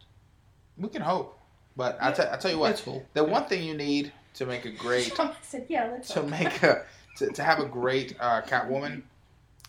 We 0.77 0.89
can 0.89 1.01
hope, 1.01 1.37
but 1.77 1.97
I 2.01 2.11
tell 2.11 2.29
I 2.33 2.37
tell 2.37 2.51
you 2.51 2.57
what, 2.59 2.67
Let's 2.71 2.83
hope. 2.83 3.05
the 3.13 3.23
one 3.23 3.45
thing 3.45 3.63
you 3.63 3.75
need 3.75 4.11
to 4.35 4.45
make 4.45 4.65
a 4.65 4.71
great 4.71 5.11
said, 5.41 5.65
"Yeah, 5.69 5.89
let's." 5.91 6.07
to 6.13 6.21
hope. 6.21 6.29
make 6.29 6.63
a 6.63 6.85
to, 7.17 7.27
to 7.27 7.43
have 7.43 7.59
a 7.59 7.65
great 7.65 8.15
uh, 8.19 8.41
Catwoman 8.41 9.01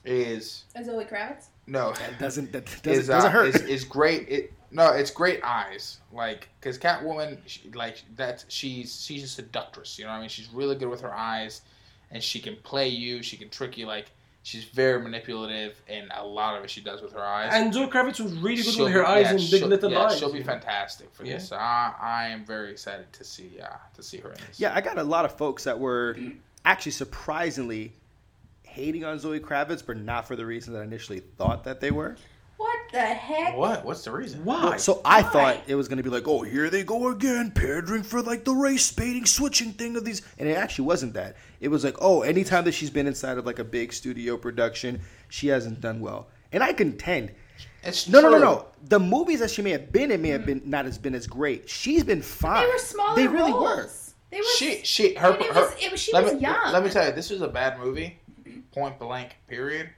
is 0.05 0.65
Uh, 0.77 0.83
Zoe 0.83 1.05
Kravitz. 1.05 1.47
no 1.67 1.93
That 1.93 2.19
doesn't 2.19 2.53
that 2.53 2.65
doesn't, 2.83 2.87
is, 2.93 3.11
uh, 3.11 3.15
doesn't 3.17 3.33
hurt. 3.33 3.49
Is, 3.55 3.63
is 3.63 3.85
great. 3.85 4.29
It 4.29 4.53
no, 4.71 4.91
it's 4.93 5.11
great 5.11 5.41
eyes. 5.43 5.99
Like 6.13 6.49
because 6.61 6.79
Catwoman, 6.79 7.39
she, 7.47 7.71
like 7.75 8.03
that, 8.17 8.45
she's 8.49 9.03
she's 9.03 9.25
a 9.25 9.29
seductress. 9.29 9.99
You 9.99 10.05
know 10.05 10.11
what 10.13 10.17
I 10.19 10.21
mean? 10.21 10.29
She's 10.29 10.49
really 10.53 10.77
good 10.77 10.89
with 10.89 11.01
her 11.03 11.13
eyes, 11.15 11.63
and 12.11 12.23
she 12.23 12.41
can 12.41 12.57
play 12.63 12.89
you. 12.89 13.23
She 13.23 13.37
can 13.37 13.49
trick 13.51 13.77
you. 13.79 13.87
Like 13.87 14.11
she's 14.43 14.65
very 14.65 15.01
manipulative, 15.03 15.81
and 15.89 16.11
a 16.17 16.25
lot 16.25 16.57
of 16.57 16.65
it 16.65 16.71
she 16.71 16.81
does 16.81 17.03
with 17.03 17.13
her 17.13 17.23
eyes. 17.25 17.51
And 17.53 17.73
Zoe 17.75 17.87
Kravitz 17.87 18.21
was 18.21 18.33
really 18.35 18.57
good 18.63 18.67
She'll 18.75 18.85
with 18.85 18.95
her 18.95 19.03
be- 19.03 19.07
eyes 19.07 19.25
yeah, 19.25 19.31
in 19.33 19.37
Big 19.37 19.47
she'll- 19.49 19.69
Little 19.69 19.91
yeah, 19.91 19.99
Lies. 20.05 20.19
She'll 20.19 20.33
be 20.33 20.43
fantastic 20.43 21.13
for 21.15 21.25
Yeah. 21.25 21.35
this. 21.35 21.49
So 21.49 21.57
I, 21.57 21.93
I 22.01 22.29
am 22.29 22.45
very 22.45 22.71
excited 22.71 23.13
to 23.13 23.25
see 23.25 23.61
uh, 23.63 23.69
to 23.95 24.03
see 24.03 24.19
her 24.19 24.31
in 24.31 24.39
this. 24.49 24.59
Yeah, 24.61 24.73
I 24.75 24.81
got 24.81 24.99
a 24.99 25.05
lot 25.05 25.25
of 25.25 25.37
folks 25.37 25.65
that 25.65 25.79
were 25.79 26.17
actually 26.65 26.93
surprisingly 26.93 27.93
hating 28.63 29.05
on 29.05 29.19
Zoe 29.19 29.41
Kravitz, 29.41 29.85
but 29.85 29.97
not 29.97 30.27
for 30.29 30.37
the 30.37 30.47
reason 30.47 30.73
that 30.75 30.81
I 30.81 30.85
initially 30.85 31.21
thought 31.21 31.65
that 31.65 31.81
they 31.81 31.91
were. 31.91 32.17
What 32.61 32.79
the 32.93 33.01
heck? 33.01 33.57
What? 33.57 33.87
What's 33.87 34.05
the 34.05 34.13
reason? 34.13 34.45
Why? 34.45 34.77
So 34.77 35.01
I 35.03 35.23
Why? 35.23 35.31
thought 35.31 35.57
it 35.67 35.77
was 35.77 35.89
going 35.89 35.97
to 35.97 36.03
be 36.03 36.11
like, 36.11 36.29
oh, 36.29 36.43
here 36.43 36.69
they 36.69 36.85
go 36.85 37.09
again, 37.09 37.53
pandering 37.53 38.03
for 38.03 38.21
like 38.21 38.45
the 38.45 38.53
race 38.53 38.93
baiting, 38.93 39.25
switching 39.25 39.73
thing 39.73 39.97
of 39.97 40.05
these. 40.05 40.21
And 40.39 40.47
it 40.47 40.59
actually 40.59 40.85
wasn't 40.85 41.15
that. 41.15 41.37
It 41.61 41.69
was 41.69 41.85
like, 41.85 41.97
oh, 42.03 42.21
anytime 42.21 42.65
that 42.65 42.73
she's 42.73 42.91
been 42.91 43.07
inside 43.07 43.39
of 43.39 43.47
like 43.47 43.61
a 43.61 43.65
big 43.65 43.95
studio 43.95 44.37
production, 44.37 45.01
she 45.31 45.49
hasn't 45.49 45.81
done 45.81 46.01
well. 46.01 46.29
And 46.53 46.63
I 46.63 46.75
contend. 46.75 47.33
It's 47.83 48.07
No, 48.11 48.21
no, 48.21 48.29
no, 48.29 48.39
no. 48.39 48.67
The 48.89 49.01
movies 49.01 49.41
that 49.41 49.51
she 49.51 49.63
may 49.63 49.71
have 49.71 49.91
been 49.91 50.11
in 50.11 50.21
may 50.21 50.29
have 50.29 50.43
mm-hmm. 50.43 50.59
been 50.59 50.71
not 50.71 50.85
as 50.85 50.99
been 50.99 51.15
as 51.15 51.27
great. 51.27 51.67
She's 51.67 52.05
been 52.05 52.21
fine. 52.21 52.63
They 52.63 52.71
were 52.71 52.79
smaller 52.79 53.17
They 53.17 53.27
really 53.27 53.55
were. 53.55 53.79
roles. 53.79 54.13
They 54.31 54.37
were. 54.37 54.45
She, 54.59 54.83
she, 54.85 55.15
her, 55.15 55.31
and 55.33 55.41
it 55.41 55.55
her. 55.55 55.63
was, 55.63 55.77
it 55.81 55.91
was, 55.91 56.01
she 56.01 56.13
let 56.13 56.25
was 56.25 56.35
me, 56.35 56.41
young. 56.41 56.75
Let 56.75 56.85
me 56.85 56.91
tell 56.91 57.07
you, 57.07 57.13
this 57.13 57.31
was 57.31 57.41
a 57.41 57.49
bad 57.49 57.81
movie, 57.81 58.21
point 58.71 58.99
blank, 58.99 59.39
period. 59.49 59.89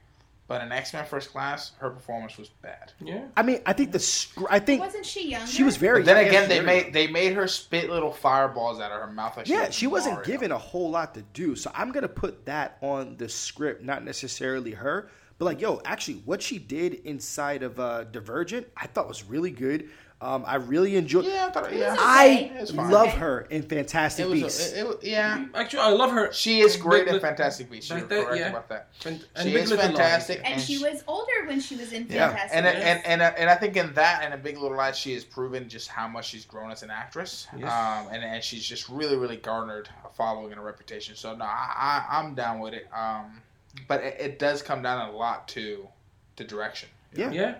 But 0.53 0.62
in 0.62 0.73
X 0.73 0.93
Men 0.93 1.05
First 1.05 1.31
Class, 1.31 1.73
her 1.79 1.91
performance 1.91 2.37
was 2.38 2.49
bad. 2.49 2.93
yeah. 3.01 3.25
I 3.37 3.43
mean, 3.43 3.61
I 3.67 3.73
think 3.73 3.93
the 3.93 3.99
sc- 3.99 4.38
I 4.51 4.59
think 4.59 4.81
Wasn't 4.81 5.05
she 5.07 5.29
young? 5.31 5.47
she 5.47 5.62
was 5.62 5.77
very. 5.77 6.01
But 6.01 6.07
then 6.07 6.17
young. 6.19 6.27
again, 6.29 6.49
they 6.49 6.61
made 6.61 6.93
they 6.93 7.07
made 7.07 7.33
her 7.35 7.47
spit 7.49 7.91
little 7.91 8.12
fireballs 8.12 8.81
out 8.81 8.93
of 8.93 9.01
her 9.01 9.12
mouth. 9.12 9.37
Like 9.37 9.49
Yeah, 9.49 9.67
was 9.67 9.75
she 9.75 9.87
wasn't 9.87 10.15
Mario. 10.17 10.27
given 10.27 10.53
a 10.53 10.59
whole 10.59 10.91
lot 10.91 11.15
to 11.15 11.23
do. 11.33 11.57
So 11.57 11.71
I'm 11.75 11.93
gonna 11.93 12.09
put 12.09 12.45
that 12.47 12.79
on 12.81 13.17
the 13.17 13.29
script, 13.29 13.83
not 13.83 14.05
necessarily 14.05 14.73
her, 14.73 15.09
but 15.38 15.45
like, 15.47 15.61
yo, 15.61 15.81
actually, 15.85 16.23
what 16.25 16.41
she 16.43 16.59
did 16.59 16.95
inside 16.95 17.62
of 17.62 17.81
uh, 17.81 18.05
Divergent, 18.05 18.67
I 18.77 18.87
thought 18.87 19.09
was 19.09 19.25
really 19.25 19.51
good. 19.51 19.88
Um, 20.23 20.45
I 20.47 20.55
really 20.55 20.95
enjoyed. 20.97 21.25
Yeah, 21.25 21.47
I 21.49 21.51
thought, 21.51 21.75
yeah. 21.75 21.97
I 21.99 22.53
It 22.55 22.73
love 22.75 23.09
Okay. 23.09 23.19
her 23.19 23.41
in 23.51 23.63
Fantastic 23.65 24.25
It 24.27 24.29
was, 24.29 24.41
Beasts. 24.43 24.73
a, 24.73 24.81
it, 24.81 24.91
it, 24.91 25.05
yeah. 25.05 25.47
Actually, 25.53 25.81
I 25.83 25.89
love 25.91 26.13
her. 26.13 26.33
She 26.33 26.61
is 26.61 26.77
great 26.77 27.09
in 27.09 27.19
Fantastic 27.19 27.69
Beasts. 27.69 27.91
You're 27.91 28.03
correct 28.03 28.37
yeah. 28.37 28.51
about 28.51 28.69
that. 28.69 28.89
and 29.05 29.21
She 29.43 29.53
Big 29.53 29.65
is 29.65 29.71
Little 29.71 29.85
fantastic. 29.85 30.39
And, 30.45 30.55
and 30.55 30.63
she 30.63 30.77
she- 30.77 30.85
was 30.85 31.03
older 31.09 31.33
when 31.47 31.59
she 31.61 31.75
was 31.75 31.93
in 31.93 32.07
Yeah, 32.09 32.29
Fantastic. 32.29 32.57
and 32.57 32.65
Beasts. 32.67 32.87
and, 33.07 33.21
and 33.23 33.37
and 33.37 33.51
I 33.51 33.55
think 33.57 33.77
in 33.77 33.93
that 33.95 34.23
and 34.23 34.33
a 34.33 34.37
Big 34.37 34.59
Little 34.59 34.77
Lies, 34.77 34.97
she 34.97 35.13
has 35.15 35.25
proven 35.25 35.69
just 35.69 35.89
how 35.89 36.07
much 36.07 36.29
she's 36.29 36.45
grown 36.45 36.71
as 36.71 36.85
an 36.85 36.91
actress. 36.91 37.49
Yes. 37.59 37.73
Um, 37.73 38.13
and 38.15 38.23
and 38.23 38.45
she's 38.45 38.65
just 38.65 38.89
really 38.89 39.17
really 39.17 39.39
garnered 39.39 39.89
a 40.05 40.09
following 40.15 40.53
and 40.53 40.61
a 40.61 40.65
reputation. 40.65 41.17
So 41.17 41.35
no, 41.35 41.45
I, 41.45 42.05
I 42.09 42.19
I'm 42.21 42.35
down 42.35 42.61
with 42.61 42.75
it. 42.75 42.87
Um, 42.97 43.41
but 43.89 44.03
it, 44.05 44.17
it 44.21 44.39
does 44.39 44.63
come 44.63 44.83
down 44.83 45.09
a 45.09 45.13
lot 45.13 45.49
to 45.49 45.89
the 46.37 46.45
direction. 46.45 46.89
yeah. 47.15 47.31
Yeah. 47.33 47.55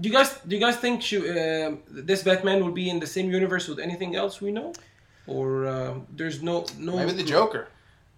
Do 0.00 0.08
you 0.08 0.14
guys 0.14 0.38
do 0.46 0.56
you 0.56 0.60
guys 0.60 0.76
think 0.76 1.02
she, 1.02 1.18
um 1.18 1.82
this 1.88 2.22
Batman 2.22 2.64
will 2.64 2.72
be 2.72 2.90
in 2.90 2.98
the 2.98 3.06
same 3.06 3.30
universe 3.30 3.68
with 3.68 3.78
anything 3.78 4.16
else 4.16 4.40
we 4.40 4.50
know, 4.50 4.72
or 5.26 5.66
um, 5.68 6.06
there's 6.10 6.42
no 6.42 6.66
no 6.78 6.96
Maybe 6.96 7.12
the 7.12 7.22
Joker. 7.22 7.68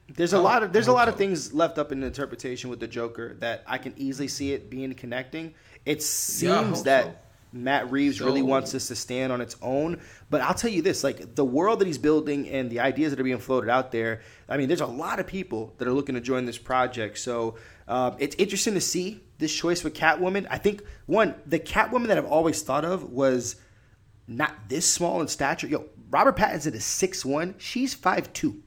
There's 0.08 0.32
a 0.32 0.38
lot 0.38 0.62
of 0.62 0.72
there's 0.72 0.86
a 0.88 0.92
lot 0.92 1.08
of 1.08 1.16
things 1.16 1.52
left 1.52 1.78
up 1.78 1.92
in 1.92 2.02
interpretation 2.02 2.70
with 2.70 2.80
the 2.80 2.86
Joker 2.86 3.34
that 3.40 3.62
I 3.66 3.78
can 3.78 3.92
easily 3.96 4.28
see 4.28 4.52
it 4.52 4.70
being 4.70 4.94
connecting. 4.94 5.54
It 5.84 6.02
seems 6.02 6.78
hope 6.78 6.84
that 6.84 7.04
so. 7.04 7.14
Matt 7.52 7.90
Reeves 7.90 8.20
really 8.20 8.42
wants 8.42 8.72
this 8.72 8.88
to 8.88 8.96
stand 8.96 9.32
on 9.32 9.40
its 9.40 9.56
own. 9.62 10.00
But 10.30 10.40
I'll 10.42 10.54
tell 10.54 10.70
you 10.70 10.82
this: 10.82 11.04
like 11.04 11.34
the 11.34 11.44
world 11.44 11.80
that 11.80 11.86
he's 11.86 11.98
building 11.98 12.48
and 12.48 12.70
the 12.70 12.80
ideas 12.80 13.10
that 13.10 13.20
are 13.20 13.24
being 13.24 13.38
floated 13.38 13.68
out 13.68 13.92
there. 13.92 14.22
I 14.48 14.56
mean, 14.56 14.68
there's 14.68 14.80
a 14.80 14.86
lot 14.86 15.20
of 15.20 15.26
people 15.26 15.74
that 15.78 15.88
are 15.88 15.92
looking 15.92 16.14
to 16.14 16.20
join 16.20 16.44
this 16.46 16.58
project. 16.58 17.18
So 17.18 17.56
um, 17.88 18.16
it's 18.18 18.36
interesting 18.36 18.74
to 18.74 18.80
see 18.80 19.20
this 19.38 19.54
choice 19.54 19.84
with 19.84 19.94
Catwoman. 19.94 20.46
I 20.50 20.58
think 20.58 20.82
one 21.06 21.34
the 21.46 21.58
Catwoman 21.58 22.06
that 22.08 22.18
I've 22.18 22.24
always 22.26 22.62
thought 22.62 22.84
of 22.84 23.10
was 23.10 23.56
not 24.26 24.68
this 24.68 24.90
small 24.90 25.20
in 25.20 25.28
stature. 25.28 25.66
Yo, 25.66 25.86
Robert 26.10 26.36
Pattinson 26.36 26.74
is 26.74 26.84
six 26.84 27.24
one. 27.24 27.54
She's 27.58 27.94
five 27.94 28.32
two. 28.32 28.62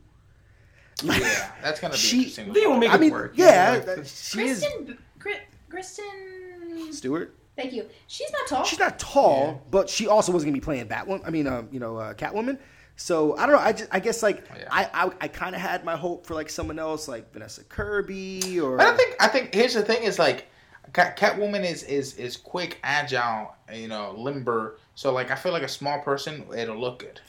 Yeah, 1.01 1.51
that's 1.61 1.79
gonna 1.79 1.93
be 1.93 1.97
She- 1.97 2.17
interesting. 2.17 2.53
They 2.53 2.67
will 2.67 2.77
make 2.77 2.91
I 2.91 2.95
it 2.95 3.01
mean, 3.01 3.11
work. 3.11 3.33
yeah, 3.35 3.75
you 3.75 3.79
know, 3.85 3.93
like, 3.95 4.05
she 4.05 4.41
is 4.41 4.59
Kristen, 4.59 4.97
Kri- 5.17 5.41
Kristen, 5.69 6.91
Stewart. 6.91 7.33
thank 7.55 7.71
you. 7.71 7.85
She's 8.07 8.29
not 8.33 8.47
tall. 8.47 8.63
She's 8.65 8.79
not 8.79 8.99
tall, 8.99 9.61
but 9.71 9.89
she 9.89 10.07
also 10.07 10.31
wasn't 10.33 10.49
gonna 10.49 10.57
be 10.59 10.63
playing 10.65 10.87
Batwoman. 10.87 11.21
I 11.25 11.29
mean, 11.29 11.47
um, 11.47 11.69
you 11.71 11.79
know, 11.79 11.95
uh, 11.97 12.13
Catwoman. 12.15 12.57
So 12.97 13.37
I 13.37 13.45
don't 13.45 13.55
know. 13.55 13.61
I 13.61 13.71
just, 13.71 13.89
I 13.93 14.01
guess 14.01 14.21
like 14.21 14.43
Oh, 14.51 14.55
Yeah. 14.59 14.67
I, 14.69 14.89
I, 15.05 15.11
I 15.21 15.27
kind 15.29 15.55
of 15.55 15.61
had 15.61 15.85
my 15.85 15.95
hope 15.95 16.27
for 16.27 16.33
like 16.33 16.49
someone 16.49 16.79
else, 16.79 17.07
like 17.07 17.31
Vanessa 17.31 17.63
Kirby 17.63 18.59
or. 18.59 18.81
I 18.81 18.83
don't 18.83 18.97
think 18.97 19.15
I 19.21 19.27
think 19.29 19.53
here's 19.53 19.73
the 19.73 19.83
thing: 19.83 20.03
is 20.03 20.19
like 20.19 20.47
Cat, 20.93 21.17
Catwoman 21.17 21.63
is 21.65 21.83
is 21.83 22.15
is 22.15 22.37
quick, 22.37 22.79
agile, 22.83 23.55
you 23.73 23.87
know, 23.87 24.13
limber. 24.17 24.77
So 24.95 25.11
like 25.13 25.31
I 25.31 25.35
feel 25.35 25.51
like 25.51 25.63
a 25.63 25.67
small 25.67 25.99
person, 26.01 26.45
it'll 26.55 26.77
look 26.79 26.99
good. 26.99 27.19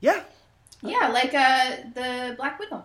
yeah, 0.00 0.22
yeah, 0.82 1.08
like 1.08 1.34
uh, 1.34 1.76
the 1.94 2.34
Black 2.36 2.58
Widow. 2.58 2.84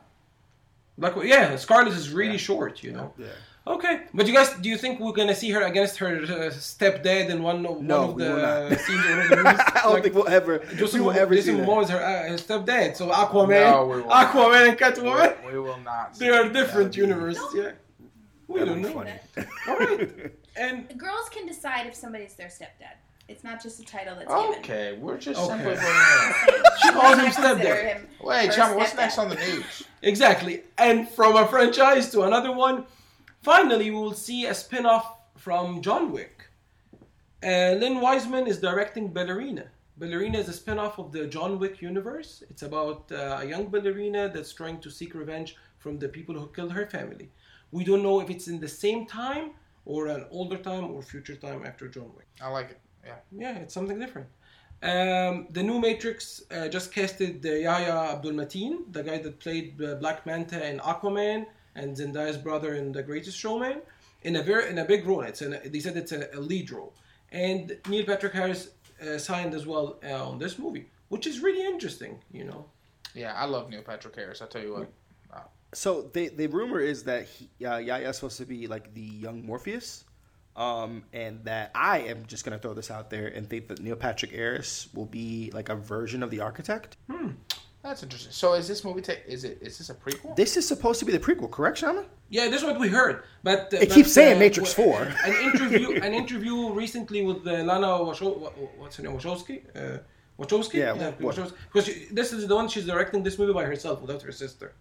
like 0.98 1.14
yeah, 1.24 1.56
Scarlett 1.56 1.94
is 1.94 2.10
really 2.12 2.32
Yeah. 2.34 2.38
short, 2.38 2.84
you 2.84 2.92
know. 2.92 3.14
yeah. 3.18 3.28
Okay, 3.68 4.02
but 4.14 4.28
you 4.28 4.34
guys, 4.34 4.54
do 4.62 4.70
you 4.70 4.78
think 4.78 5.00
we're 5.00 5.12
gonna 5.12 5.34
see 5.34 5.50
her 5.50 5.64
against 5.64 5.98
her 5.98 6.18
uh, 6.18 6.52
stepdad 6.52 7.30
in 7.30 7.42
one 7.42 7.66
of, 7.66 7.82
No, 7.82 8.12
one 8.12 8.22
of 8.22 8.70
the 8.70 8.78
scenes? 8.78 9.04
in 9.06 9.12
one 9.18 9.20
of 9.22 9.30
the 9.30 9.36
movies? 9.38 9.60
I 9.60 9.80
don't 9.82 9.94
Like, 9.94 10.04
think 10.04 10.14
we'll 10.16 10.28
ever. 10.28 10.60
Jason 10.76 11.00
we 11.00 11.06
will 11.08 11.14
Momoa- 11.14 11.18
ever 11.18 11.34
see 11.34 11.40
Jason 11.42 11.58
that. 11.58 11.68
Momoa 11.68 11.84
is 11.84 11.90
her, 11.90 11.98
uh, 12.00 12.30
her 12.30 12.36
stepdad, 12.36 12.96
so 12.96 13.10
Aquaman, 13.10 13.72
No, 13.72 13.88
we. 13.88 14.02
Aquaman 14.04 14.70
and 14.70 14.78
Catwoman, 14.78 15.46
We, 15.48 15.54
we 15.54 15.60
will 15.60 15.80
not. 15.80 16.14
they 16.14 16.30
are 16.30 16.44
different 16.48 16.92
That'd 16.94 16.96
universes. 16.96 17.44
Yeah, 17.56 17.72
we 18.48 18.60
That'd 18.60 18.74
don't 18.74 18.82
be 18.84 18.90
know. 18.90 18.94
funny. 18.94 19.48
All 19.68 19.78
right, 19.78 20.32
and 20.56 20.98
Girls 20.98 21.30
can 21.30 21.46
decide 21.48 21.88
if 21.88 21.96
somebody's 21.96 22.34
their 22.36 22.48
stepdad. 22.48 22.96
It's 23.28 23.44
not 23.44 23.62
just 23.62 23.80
a 23.80 23.84
title 23.86 24.16
that's 24.16 24.28
given. 24.32 24.60
Okay, 24.60 24.98
we're 25.02 25.18
just 25.18 25.40
Okay. 25.40 25.48
simply 25.50 25.76
putting 25.76 26.62
it 26.62 26.72
She 26.84 26.92
calls 26.92 27.16
him 27.18 27.26
consider 27.26 27.48
stepdad. 27.56 27.84
him. 27.96 28.08
Wait, 28.22 28.46
her 28.48 28.52
Shama, 28.52 28.76
what's 28.78 28.92
stepdad. 28.92 28.98
next 28.98 29.18
on 29.18 29.30
the 29.30 29.36
news? 29.36 29.84
Exactly. 30.04 30.62
And 30.78 31.10
from 31.10 31.36
a 31.36 31.48
franchise 31.48 32.12
to 32.12 32.22
another 32.22 32.52
one, 32.52 32.86
finally 33.42 33.90
we 33.90 33.98
will 33.98 34.14
see 34.14 34.46
a 34.46 34.54
spin-off 34.54 35.18
from 35.36 35.82
John 35.82 36.12
Wick. 36.12 36.44
Uh, 37.44 37.74
Len 37.82 38.00
Wiseman 38.00 38.46
is 38.46 38.60
directing 38.60 39.08
Ballerina. 39.12 39.66
Ballerina 39.98 40.38
is 40.38 40.48
a 40.50 40.54
spin-off 40.54 41.00
of 41.00 41.12
the 41.12 41.26
John 41.26 41.58
Wick 41.58 41.82
universe. 41.82 42.44
It's 42.52 42.62
about 42.62 43.12
uh, 43.12 43.40
a 43.42 43.46
young 43.46 43.66
ballerina 43.68 44.30
that's 44.30 44.54
trying 44.54 44.80
to 44.82 44.92
seek 44.92 45.16
revenge 45.16 45.56
from 45.80 45.98
the 45.98 46.08
people 46.10 46.36
who 46.38 46.48
killed 46.48 46.74
her 46.74 46.86
family. 46.86 47.32
We 47.76 47.84
don't 47.84 48.04
know 48.08 48.22
if 48.22 48.30
it's 48.30 48.48
in 48.48 48.60
the 48.62 48.74
same 48.86 49.06
time 49.06 49.46
or 49.84 50.08
an 50.08 50.24
older 50.32 50.60
time 50.70 50.86
or 50.94 51.02
future 51.02 51.36
time 51.36 51.62
after 51.66 51.86
John 51.90 52.10
Wick. 52.16 52.28
I 52.42 52.48
like 52.58 52.70
it. 52.76 52.80
Yeah. 53.06 53.20
Yeah, 53.44 53.56
it's 53.64 53.74
something 53.74 54.00
different. 54.00 54.28
Um, 54.82 55.48
the 55.50 55.64
new 55.70 55.80
Matrix 55.88 56.44
uh, 56.52 56.70
just 56.70 56.94
casted 56.94 57.46
uh, 57.46 57.50
Yahya 57.50 57.96
Abdul 58.14 58.32
Mateen, 58.32 58.74
the 58.94 59.04
guy 59.04 59.18
that 59.18 59.40
played 59.40 59.82
uh, 59.82 59.96
Black 59.96 60.26
Manta 60.26 60.60
in 60.72 60.80
Aquaman 60.80 61.46
and 61.76 61.98
Zendaya's 61.98 62.38
brother 62.38 62.76
in 62.76 62.94
The 62.94 63.04
Greatest 63.04 63.38
Showman, 63.38 63.82
in 64.24 64.38
a 64.38 64.44
very 64.50 64.70
in 64.70 64.78
a 64.78 64.86
big 64.86 65.06
role. 65.06 65.22
It's 65.32 65.42
an, 65.42 65.60
they 65.66 65.82
said 65.82 65.98
it's 65.98 66.14
a, 66.14 66.30
a 66.34 66.40
lead 66.40 66.72
role, 66.72 66.94
and 67.32 67.78
Neil 67.90 68.06
Patrick 68.06 68.34
Harris 68.34 68.70
uh, 69.06 69.18
signed 69.18 69.54
as 69.54 69.66
well 69.66 69.98
uh, 70.10 70.30
on 70.30 70.40
this 70.40 70.58
movie, 70.58 70.86
which 71.10 71.28
is 71.28 71.42
really 71.42 71.66
interesting. 71.74 72.20
You 72.32 72.46
know, 72.46 72.66
Yeah, 73.14 73.34
I 73.34 73.46
love 73.46 73.70
Neil 73.70 73.82
Patrick 73.82 74.16
Harris. 74.16 74.42
I 74.42 74.46
tell 74.46 74.62
you 74.62 74.74
what. 74.76 74.88
So 75.76 76.10
the 76.14 76.30
the 76.30 76.48
rumor 76.48 76.80
is 76.80 77.04
that 77.04 77.28
he, 77.28 77.66
uh, 77.66 77.78
Yahya's 77.78 78.16
supposed 78.18 78.38
to 78.38 78.46
be 78.46 78.68
like 78.68 78.94
the 78.94 79.02
young 79.02 79.46
Morpheus, 79.46 80.06
um, 80.56 81.04
and 81.14 81.44
that 81.44 81.72
I 81.76 82.00
am 82.00 82.26
just 82.28 82.46
gonna 82.46 82.58
throw 82.60 82.74
this 82.74 82.90
out 82.90 83.10
there 83.10 83.28
and 83.28 83.50
think 83.50 83.68
that 83.68 83.80
Neil 83.82 83.96
Patrick 83.98 84.32
Harris 84.32 84.88
will 84.94 85.06
be 85.06 85.52
like 85.54 85.70
a 85.70 85.76
version 85.76 86.24
of 86.24 86.32
the 86.32 86.40
Architect. 86.40 86.96
That's 87.84 88.02
interesting. 88.02 88.32
So 88.32 88.54
is 88.54 88.68
this 88.68 88.84
movie? 88.84 89.02
Ta- 89.02 89.14
is 89.28 89.44
it? 89.44 89.60
Is 89.62 89.78
this 89.78 89.90
a 89.90 89.94
prequel? 89.94 90.36
This 90.36 90.58
is 90.58 90.68
supposed 90.68 90.98
to 91.02 91.06
be 91.06 91.12
the 91.12 91.20
prequel, 91.20 91.52
correct, 91.52 91.78
Shama? 91.80 92.06
yeah, 92.30 92.48
this 92.48 92.62
is 92.62 92.64
what 92.66 92.80
we 92.80 92.88
heard. 92.88 93.22
But 93.44 93.72
uh, 93.74 93.78
It 93.78 93.90
but, 93.90 93.96
keeps 93.96 94.12
saying 94.12 94.38
uh, 94.38 94.40
Matrix 94.40 94.74
w- 94.74 94.92
4. 94.92 95.04
An 95.26 95.34
interview, 95.50 95.88
an 96.08 96.14
interview 96.14 96.74
recently 96.74 97.24
with 97.24 97.46
uh, 97.46 97.52
Lana 97.70 97.88
Washo- 98.08 98.40
Wa- 98.40 98.50
what's 98.80 98.96
her 98.96 99.04
name, 99.04 99.16
Wachowski. 99.16 99.58
Uh, 99.76 100.00
Wachowski? 100.40 100.74
Yeah, 100.76 100.94
what- 100.94 101.20
Wachowski. 101.20 101.54
Because 101.72 101.88
this 102.12 102.34
is 102.34 102.48
the 102.48 102.56
one 102.56 102.68
she's 102.70 102.88
directing 102.88 103.22
this 103.22 103.38
movie 103.38 103.54
by 103.54 103.66
herself 103.66 104.02
without 104.02 104.22
her 104.24 104.32
sister. 104.32 104.74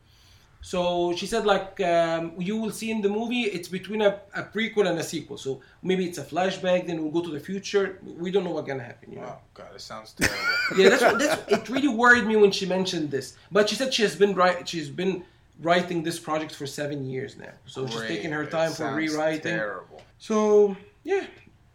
So 0.64 1.14
she 1.14 1.26
said, 1.26 1.44
like, 1.44 1.78
um, 1.82 2.32
you 2.38 2.56
will 2.56 2.70
see 2.70 2.90
in 2.90 3.02
the 3.02 3.08
movie, 3.10 3.42
it's 3.42 3.68
between 3.68 4.00
a, 4.00 4.18
a 4.34 4.44
prequel 4.44 4.88
and 4.88 4.98
a 4.98 5.02
sequel. 5.02 5.36
So 5.36 5.60
maybe 5.82 6.06
it's 6.06 6.16
a 6.16 6.24
flashback, 6.24 6.86
then 6.86 7.02
we'll 7.02 7.10
go 7.10 7.20
to 7.20 7.30
the 7.30 7.38
future. 7.38 7.98
We 8.02 8.30
don't 8.30 8.44
know 8.44 8.50
what's 8.52 8.66
gonna 8.66 8.82
happen. 8.82 9.12
You 9.12 9.18
know? 9.20 9.26
Oh 9.36 9.38
God, 9.52 9.68
it 9.74 9.82
sounds 9.82 10.14
terrible. 10.14 10.38
yeah, 10.78 10.88
that's, 10.88 11.02
what, 11.02 11.18
that's 11.18 11.52
it. 11.52 11.68
Really 11.68 11.88
worried 11.88 12.26
me 12.26 12.36
when 12.36 12.50
she 12.50 12.64
mentioned 12.64 13.10
this. 13.10 13.36
But 13.52 13.68
she 13.68 13.74
said 13.74 13.92
she 13.92 14.04
has 14.04 14.16
been 14.16 14.34
right. 14.34 14.66
She's 14.66 14.88
been 14.88 15.24
writing 15.60 16.02
this 16.02 16.18
project 16.18 16.54
for 16.54 16.66
seven 16.66 17.04
years 17.04 17.36
now, 17.36 17.52
so 17.66 17.86
she's 17.86 18.00
taking 18.00 18.32
her 18.32 18.44
It 18.44 18.50
time 18.50 18.72
for 18.72 18.90
rewriting. 18.94 19.42
Terrible. 19.42 20.00
So 20.18 20.74
yeah, 21.02 21.26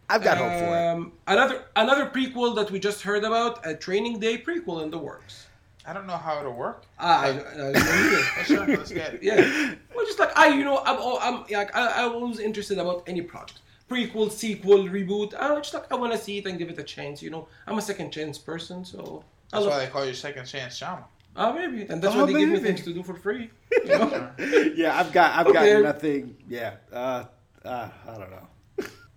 I've 0.10 0.24
got 0.24 0.40
hope 0.40 0.48
for 0.64 0.66
it. 0.66 0.88
um, 0.88 1.12
Another 1.28 1.64
another 1.76 2.08
prequel 2.08 2.56
that 2.56 2.72
we 2.72 2.80
just 2.80 3.04
heard 3.04 3.24
about, 3.24 3.64
a 3.68 3.76
Training 3.76 4.20
Day 4.20 4.36
prequel 4.40 4.82
in 4.82 4.90
the 4.90 4.98
works. 4.98 5.46
I 5.90 5.94
don't 5.94 6.06
know 6.06 6.18
how 6.18 6.40
it'll 6.40 6.54
work. 6.54 6.84
Ah, 7.00 7.22
I, 7.22 7.28
I, 7.28 7.30
I 7.30 7.34
don't 7.34 7.76
either. 7.76 8.22
Let's, 8.38 8.48
sure, 8.48 8.68
let's 8.68 8.92
get 8.92 9.14
it. 9.16 9.24
yeah, 9.24 9.74
well, 9.96 10.06
just 10.06 10.20
like 10.20 10.38
I, 10.38 10.50
you 10.50 10.64
know, 10.64 10.78
I'm, 10.86 10.98
all, 11.00 11.18
I'm 11.20 11.38
like 11.50 11.76
I, 11.76 12.04
I'm 12.06 12.12
always 12.12 12.40
interested 12.40 12.78
about 12.78 13.04
any 13.08 13.22
project, 13.22 13.60
prequel, 13.90 14.32
sequel, 14.32 14.84
reboot. 14.88 15.34
I 15.40 15.48
just 15.56 15.74
like 15.74 15.92
I 15.92 15.96
want 15.96 16.12
to 16.14 16.20
see 16.20 16.38
it 16.38 16.46
and 16.46 16.60
give 16.60 16.70
it 16.70 16.78
a 16.78 16.84
chance. 16.84 17.24
You 17.24 17.32
know, 17.32 17.48
I'm 17.66 17.78
a 17.80 17.82
second 17.82 18.12
chance 18.12 18.38
person, 18.38 18.86
so 18.86 19.24
I 19.52 19.58
That's 19.58 19.66
love. 19.66 19.74
why 19.74 19.86
they 19.86 19.92
call 19.92 20.06
you 20.06 20.14
second 20.14 20.46
chance 20.46 20.76
Shama. 20.78 21.06
Ah, 21.36 21.52
maybe, 21.54 21.82
and 21.90 22.02
that's 22.04 22.14
Oh, 22.16 22.20
why 22.26 22.32
they 22.32 22.40
give 22.40 22.50
me 22.50 22.60
things 22.60 22.84
to 22.84 22.94
do 22.94 23.02
for 23.02 23.16
free. 23.16 23.50
You 23.86 23.90
know? 23.98 24.30
yeah, 24.76 25.00
I've 25.00 25.12
got 25.12 25.40
I've 25.40 25.48
Okay. 25.48 25.74
got 25.74 25.84
nothing. 25.84 26.36
Yeah, 26.48 26.74
uh, 26.94 27.24
uh, 27.66 27.90
I 28.08 28.14
don't 28.20 28.30
know. 28.32 28.48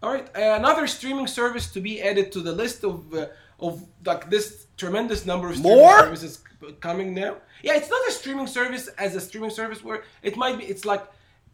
All 0.02 0.12
right, 0.12 0.26
uh, 0.36 0.56
another 0.58 0.86
streaming 0.86 1.26
service 1.26 1.70
to 1.72 1.80
be 1.80 2.02
added 2.02 2.32
to 2.32 2.40
the 2.40 2.52
list 2.52 2.82
of 2.84 3.12
uh, 3.14 3.26
of 3.60 3.86
like 4.04 4.28
this 4.30 4.66
tremendous 4.82 5.24
number 5.24 5.46
of 5.48 5.56
streaming 5.56 5.78
More? 5.78 6.00
services 6.00 6.34
coming 6.80 7.14
now. 7.14 7.36
Yeah, 7.62 7.76
it's 7.80 7.90
not 7.96 8.02
a 8.08 8.12
streaming 8.20 8.48
service 8.58 8.88
as 9.04 9.14
a 9.14 9.20
streaming 9.20 9.54
service 9.60 9.80
where 9.86 10.00
it 10.28 10.34
might 10.36 10.56
be. 10.58 10.64
It's 10.64 10.84
like 10.92 11.04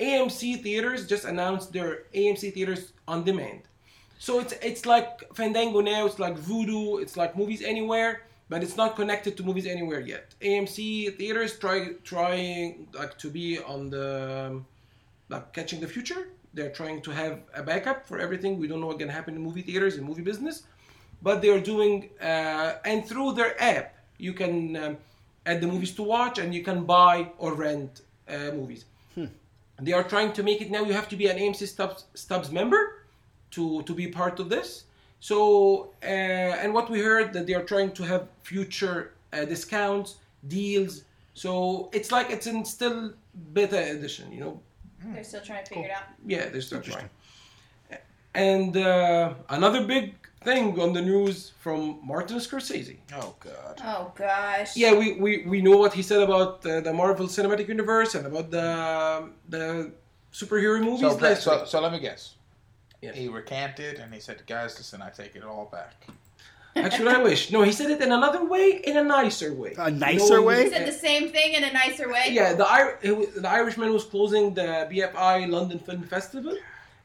AMC 0.00 0.62
theaters 0.62 1.06
just 1.06 1.24
announced 1.32 1.68
their 1.76 1.90
AMC 2.14 2.42
theaters 2.54 2.82
on 3.06 3.18
demand. 3.30 3.62
So 4.18 4.40
it's 4.42 4.54
it's 4.70 4.84
like 4.94 5.10
Fandango 5.38 5.80
now. 5.92 6.06
It's 6.08 6.18
like 6.18 6.36
Vudu. 6.48 7.02
It's 7.02 7.16
like 7.22 7.36
Movies 7.40 7.62
Anywhere, 7.74 8.12
but 8.48 8.58
it's 8.64 8.76
not 8.82 8.90
connected 9.00 9.32
to 9.36 9.42
Movies 9.48 9.66
Anywhere 9.76 10.00
yet. 10.14 10.26
AMC 10.40 10.78
theaters 11.18 11.58
try 11.64 11.76
trying 12.12 12.88
like 13.00 13.14
to 13.18 13.28
be 13.38 13.58
on 13.72 13.90
the 13.94 14.08
um, 14.46 14.66
like 15.28 15.52
catching 15.52 15.80
the 15.84 15.90
future. 15.96 16.22
They're 16.54 16.74
trying 16.80 16.98
to 17.06 17.10
have 17.20 17.34
a 17.60 17.62
backup 17.70 17.98
for 18.08 18.16
everything. 18.18 18.58
We 18.62 18.66
don't 18.70 18.80
know 18.80 18.88
what's 18.90 19.00
gonna 19.02 19.18
happen 19.20 19.34
in 19.36 19.42
movie 19.48 19.64
theaters 19.68 19.94
and 19.96 20.04
movie 20.10 20.26
business, 20.30 20.56
but 21.22 21.42
they 21.42 21.48
are 21.48 21.60
doing 21.60 22.10
uh, 22.20 22.74
and 22.84 23.06
through 23.06 23.32
their 23.32 23.60
app 23.62 23.94
you 24.18 24.32
can 24.32 24.76
um, 24.76 24.96
add 25.46 25.60
the 25.60 25.66
movies 25.66 25.92
to 25.92 26.02
watch 26.02 26.38
and 26.38 26.54
you 26.54 26.62
can 26.62 26.84
buy 26.84 27.28
or 27.38 27.54
rent 27.54 28.02
uh, 28.28 28.50
movies. 28.52 28.84
They 29.80 29.92
are 29.92 30.02
trying 30.02 30.32
to 30.32 30.42
make 30.42 30.60
it 30.60 30.70
now. 30.70 30.82
You 30.82 30.92
have 30.92 31.08
to 31.08 31.16
be 31.16 31.28
an 31.28 31.38
AMC 31.38 31.68
Stubs, 31.68 32.04
Stubs 32.14 32.50
member 32.50 33.04
to 33.52 33.82
to 33.82 33.94
be 33.94 34.08
part 34.08 34.40
of 34.40 34.48
this. 34.48 34.84
So 35.20 35.90
uh, 36.02 36.62
and 36.62 36.74
what 36.74 36.90
we 36.90 37.00
heard 37.00 37.32
that 37.32 37.46
they 37.46 37.54
are 37.54 37.62
trying 37.62 37.92
to 37.92 38.02
have 38.02 38.28
future 38.42 39.12
uh, 39.32 39.44
discounts, 39.44 40.16
deals. 40.48 41.04
So 41.34 41.90
it's 41.92 42.10
like 42.10 42.30
it's 42.30 42.46
in 42.46 42.64
still 42.64 43.12
beta 43.52 43.80
edition, 43.92 44.32
you 44.32 44.40
know. 44.40 44.60
They're 45.14 45.22
still 45.22 45.42
trying 45.42 45.64
to 45.64 45.68
figure 45.68 45.90
it 45.90 45.92
out. 45.92 46.06
Yeah, 46.26 46.48
they're 46.48 46.60
still 46.60 46.82
trying. 46.82 47.08
And 48.34 48.76
uh, 48.76 49.34
another 49.48 49.84
big 49.84 50.14
thing 50.42 50.80
on 50.80 50.92
the 50.92 51.02
news 51.02 51.52
from 51.58 52.00
Martin 52.04 52.38
Scorsese. 52.38 52.96
Oh 53.14 53.34
God. 53.40 53.80
Oh 53.84 54.12
gosh. 54.14 54.76
Yeah, 54.76 54.94
we, 54.94 55.12
we, 55.14 55.44
we 55.46 55.60
know 55.60 55.76
what 55.76 55.92
he 55.92 56.02
said 56.02 56.22
about 56.22 56.64
uh, 56.66 56.80
the 56.80 56.92
Marvel 56.92 57.26
Cinematic 57.26 57.68
Universe 57.68 58.14
and 58.14 58.26
about 58.26 58.50
the 58.50 59.30
the 59.48 59.92
superhero 60.32 60.82
movies. 60.82 61.00
So, 61.00 61.34
so, 61.34 61.64
so 61.64 61.80
let 61.80 61.92
me 61.92 62.00
guess. 62.00 62.34
Yes. 63.00 63.16
He 63.16 63.28
recanted 63.28 63.98
and 63.98 64.12
he 64.12 64.20
said, 64.20 64.42
"Guys, 64.46 64.76
listen, 64.76 65.02
I 65.02 65.10
take 65.10 65.36
it 65.36 65.44
all 65.44 65.68
back." 65.70 66.06
Actually, 66.76 67.08
I 67.08 67.22
wish. 67.22 67.50
No, 67.50 67.62
he 67.62 67.72
said 67.72 67.90
it 67.90 68.00
in 68.00 68.12
another 68.12 68.44
way, 68.44 68.80
in 68.84 68.96
a 68.96 69.02
nicer 69.02 69.52
way. 69.52 69.74
A 69.78 69.90
nicer 69.90 70.36
know, 70.36 70.42
way? 70.42 70.64
He 70.64 70.70
said 70.70 70.86
the 70.86 70.92
same 70.92 71.28
thing 71.30 71.54
in 71.54 71.64
a 71.64 71.72
nicer 71.72 72.08
way. 72.08 72.28
Yeah, 72.30 72.54
the 72.54 72.64
Ir- 72.64 72.98
it 73.02 73.42
the 73.42 73.48
Irishman 73.48 73.92
was 73.92 74.04
closing 74.04 74.54
the 74.54 74.88
BFI 74.90 75.48
London 75.48 75.78
Film 75.78 76.02
Festival, 76.04 76.56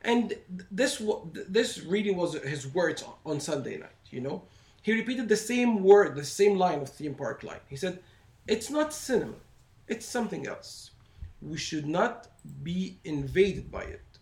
and 0.03 0.37
this 0.71 1.01
this 1.33 1.79
really 1.83 2.11
was 2.11 2.33
his 2.33 2.67
words 2.67 3.03
on- 3.03 3.15
on 3.25 3.39
Sunday 3.39 3.77
night. 3.77 4.03
You 4.09 4.21
know, 4.21 4.43
he 4.81 4.93
repeated 4.93 5.29
the 5.29 5.37
same 5.37 5.83
word, 5.83 6.15
the 6.15 6.25
same 6.25 6.57
line 6.57 6.81
of 6.81 6.89
theme 6.89 7.15
park 7.15 7.43
line. 7.43 7.61
He 7.69 7.77
said, 7.77 7.99
"It's 8.47 8.69
not 8.69 8.93
cinema, 8.93 9.39
it's 9.87 10.05
something 10.05 10.45
else. 10.47 10.91
We 11.41 11.57
should 11.57 11.87
not 11.87 12.29
be 12.63 12.99
invaded 13.03 13.71
by 13.71 13.83
it. 13.83 14.19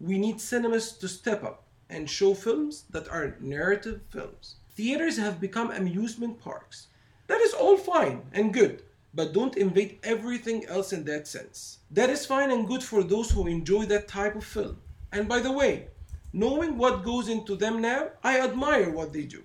We 0.00 0.18
need 0.18 0.40
cinemas 0.40 0.92
to 0.98 1.08
step 1.08 1.42
up 1.44 1.64
and 1.88 2.08
show 2.08 2.34
films 2.34 2.84
that 2.90 3.08
are 3.08 3.36
narrative 3.40 4.00
films. 4.10 4.56
Theaters 4.74 5.18
have 5.18 5.40
become 5.40 5.70
amusement 5.70 6.40
parks. 6.40 6.88
That 7.26 7.40
is 7.40 7.52
all 7.52 7.76
fine 7.76 8.22
and 8.32 8.52
good, 8.54 8.82
but 9.14 9.32
don't 9.32 9.56
invade 9.56 9.98
everything 10.02 10.64
else 10.66 10.92
in 10.92 11.04
that 11.04 11.28
sense. 11.28 11.78
That 11.90 12.10
is 12.10 12.26
fine 12.26 12.50
and 12.50 12.66
good 12.66 12.82
for 12.82 13.02
those 13.02 13.30
who 13.30 13.46
enjoy 13.46 13.84
that 13.86 14.08
type 14.08 14.34
of 14.34 14.44
film. 14.44 14.78
And 15.12 15.28
by 15.28 15.40
the 15.40 15.52
way, 15.52 15.88
knowing 16.32 16.78
what 16.78 17.04
goes 17.04 17.28
into 17.28 17.54
them 17.54 17.80
now, 17.80 18.08
I 18.24 18.40
admire 18.40 18.90
what 18.90 19.12
they 19.12 19.24
do. 19.24 19.42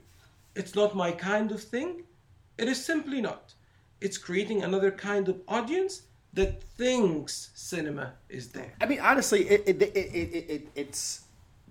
It's 0.55 0.73
not 0.73 0.95
my 0.95 1.11
kind 1.11 1.51
of 1.51 1.61
thing. 1.61 2.03
It 2.57 2.67
is 2.67 2.83
simply 2.83 3.21
not. 3.21 3.53
It's 4.01 4.17
creating 4.17 4.63
another 4.63 4.91
kind 4.91 5.27
of 5.27 5.41
audience 5.47 6.03
that 6.33 6.63
thinks 6.63 7.51
cinema 7.55 8.13
is 8.29 8.49
there. 8.49 8.73
I 8.81 8.85
mean, 8.85 8.99
honestly, 8.99 9.47
it, 9.49 9.63
it, 9.67 9.81
it, 9.81 9.95
it, 9.95 9.99
it, 10.15 10.49
it 10.49 10.67
it's 10.75 11.21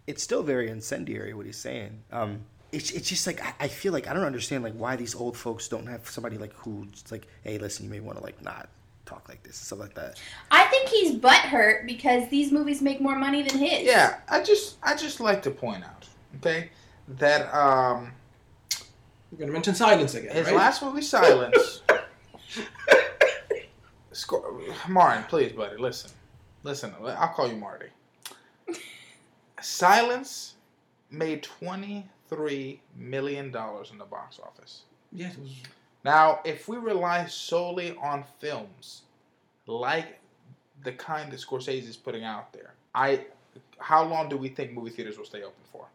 it's 0.06 0.22
still 0.22 0.42
very 0.42 0.68
incendiary 0.68 1.34
what 1.34 1.46
he's 1.46 1.56
saying. 1.56 2.02
Um, 2.12 2.40
it's 2.72 2.90
it's 2.90 3.08
just 3.08 3.26
like 3.26 3.42
I, 3.42 3.54
I 3.60 3.68
feel 3.68 3.92
like 3.92 4.06
I 4.06 4.12
don't 4.12 4.24
understand 4.24 4.62
like 4.64 4.74
why 4.74 4.96
these 4.96 5.14
old 5.14 5.36
folks 5.36 5.68
don't 5.68 5.86
have 5.86 6.08
somebody 6.08 6.36
like 6.36 6.52
who's 6.54 7.10
like, 7.10 7.26
hey, 7.42 7.58
listen, 7.58 7.84
you 7.84 7.90
may 7.90 8.00
want 8.00 8.18
to 8.18 8.24
like 8.24 8.42
not 8.42 8.68
talk 9.06 9.28
like 9.28 9.42
this, 9.42 9.58
and 9.60 9.66
stuff 9.66 9.78
like 9.78 9.94
that. 9.94 10.20
I 10.50 10.64
think 10.64 10.88
he's 10.88 11.14
butthurt 11.18 11.86
because 11.86 12.28
these 12.28 12.52
movies 12.52 12.82
make 12.82 13.00
more 13.00 13.16
money 13.16 13.42
than 13.42 13.58
his. 13.58 13.84
Yeah, 13.84 14.18
I 14.28 14.42
just 14.42 14.76
I 14.82 14.94
just 14.96 15.20
like 15.20 15.42
to 15.42 15.50
point 15.50 15.84
out, 15.84 16.06
okay, 16.36 16.70
that 17.08 17.52
um 17.54 18.12
We're 19.32 19.38
gonna 19.38 19.52
mention 19.52 19.74
silence 19.74 20.14
again. 20.14 20.34
his 20.34 20.46
right? 20.46 20.56
last 20.56 20.82
movie, 20.82 21.02
Silence. 21.02 21.82
Scor- 24.12 24.88
Martin, 24.88 25.24
please, 25.28 25.52
buddy, 25.52 25.76
listen, 25.76 26.10
listen. 26.62 26.92
I'll 27.04 27.28
call 27.28 27.48
you 27.48 27.56
Marty. 27.56 27.88
Silence 29.60 30.54
made 31.10 31.42
twenty 31.42 32.08
three 32.28 32.80
million 32.96 33.50
dollars 33.50 33.90
in 33.90 33.98
the 33.98 34.04
box 34.04 34.40
office. 34.42 34.82
Yeah, 35.12 35.28
it 35.28 35.38
was 35.38 35.50
Now, 36.06 36.38
if 36.44 36.68
we 36.68 36.76
rely 36.76 37.26
solely 37.26 37.96
on 38.00 38.22
films 38.38 39.02
like 39.66 40.20
the 40.84 40.92
kind 40.92 41.32
that 41.32 41.40
Scorsese 41.40 41.88
is 41.88 41.96
putting 41.96 42.22
out 42.22 42.52
there, 42.52 42.74
I 42.94 43.24
how 43.78 44.04
long 44.04 44.28
do 44.28 44.36
we 44.36 44.48
think 44.48 44.72
movie 44.72 44.90
theaters 44.90 45.18
will 45.18 45.24
stay 45.24 45.42
open 45.42 45.64
for? 45.72 45.86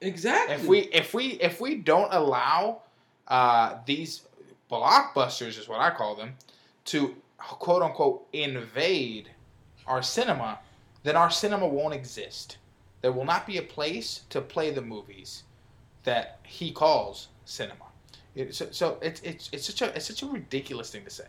exactly. 0.00 0.56
If 0.56 0.66
we 0.66 0.78
if 0.80 1.14
we 1.14 1.24
if 1.34 1.60
we 1.60 1.76
don't 1.76 2.12
allow 2.12 2.82
uh, 3.28 3.76
these 3.86 4.22
blockbusters, 4.68 5.60
is 5.60 5.68
what 5.68 5.78
I 5.78 5.90
call 5.90 6.16
them, 6.16 6.34
to 6.86 7.14
quote 7.38 7.82
unquote 7.82 8.26
invade 8.32 9.30
our 9.86 10.02
cinema, 10.02 10.58
then 11.04 11.14
our 11.14 11.30
cinema 11.30 11.68
won't 11.68 11.94
exist. 11.94 12.58
There 13.00 13.12
will 13.12 13.26
not 13.26 13.46
be 13.46 13.58
a 13.58 13.62
place 13.62 14.22
to 14.30 14.40
play 14.40 14.72
the 14.72 14.82
movies 14.82 15.44
that 16.02 16.40
he 16.42 16.72
calls 16.72 17.28
cinema. 17.44 17.89
It, 18.34 18.54
so, 18.54 18.68
so 18.70 18.98
it's 19.02 19.20
it's 19.22 19.48
it's 19.52 19.66
such 19.66 19.82
a 19.82 19.94
it's 19.96 20.06
such 20.06 20.22
a 20.22 20.26
ridiculous 20.26 20.90
thing 20.90 21.04
to 21.04 21.10
say. 21.10 21.24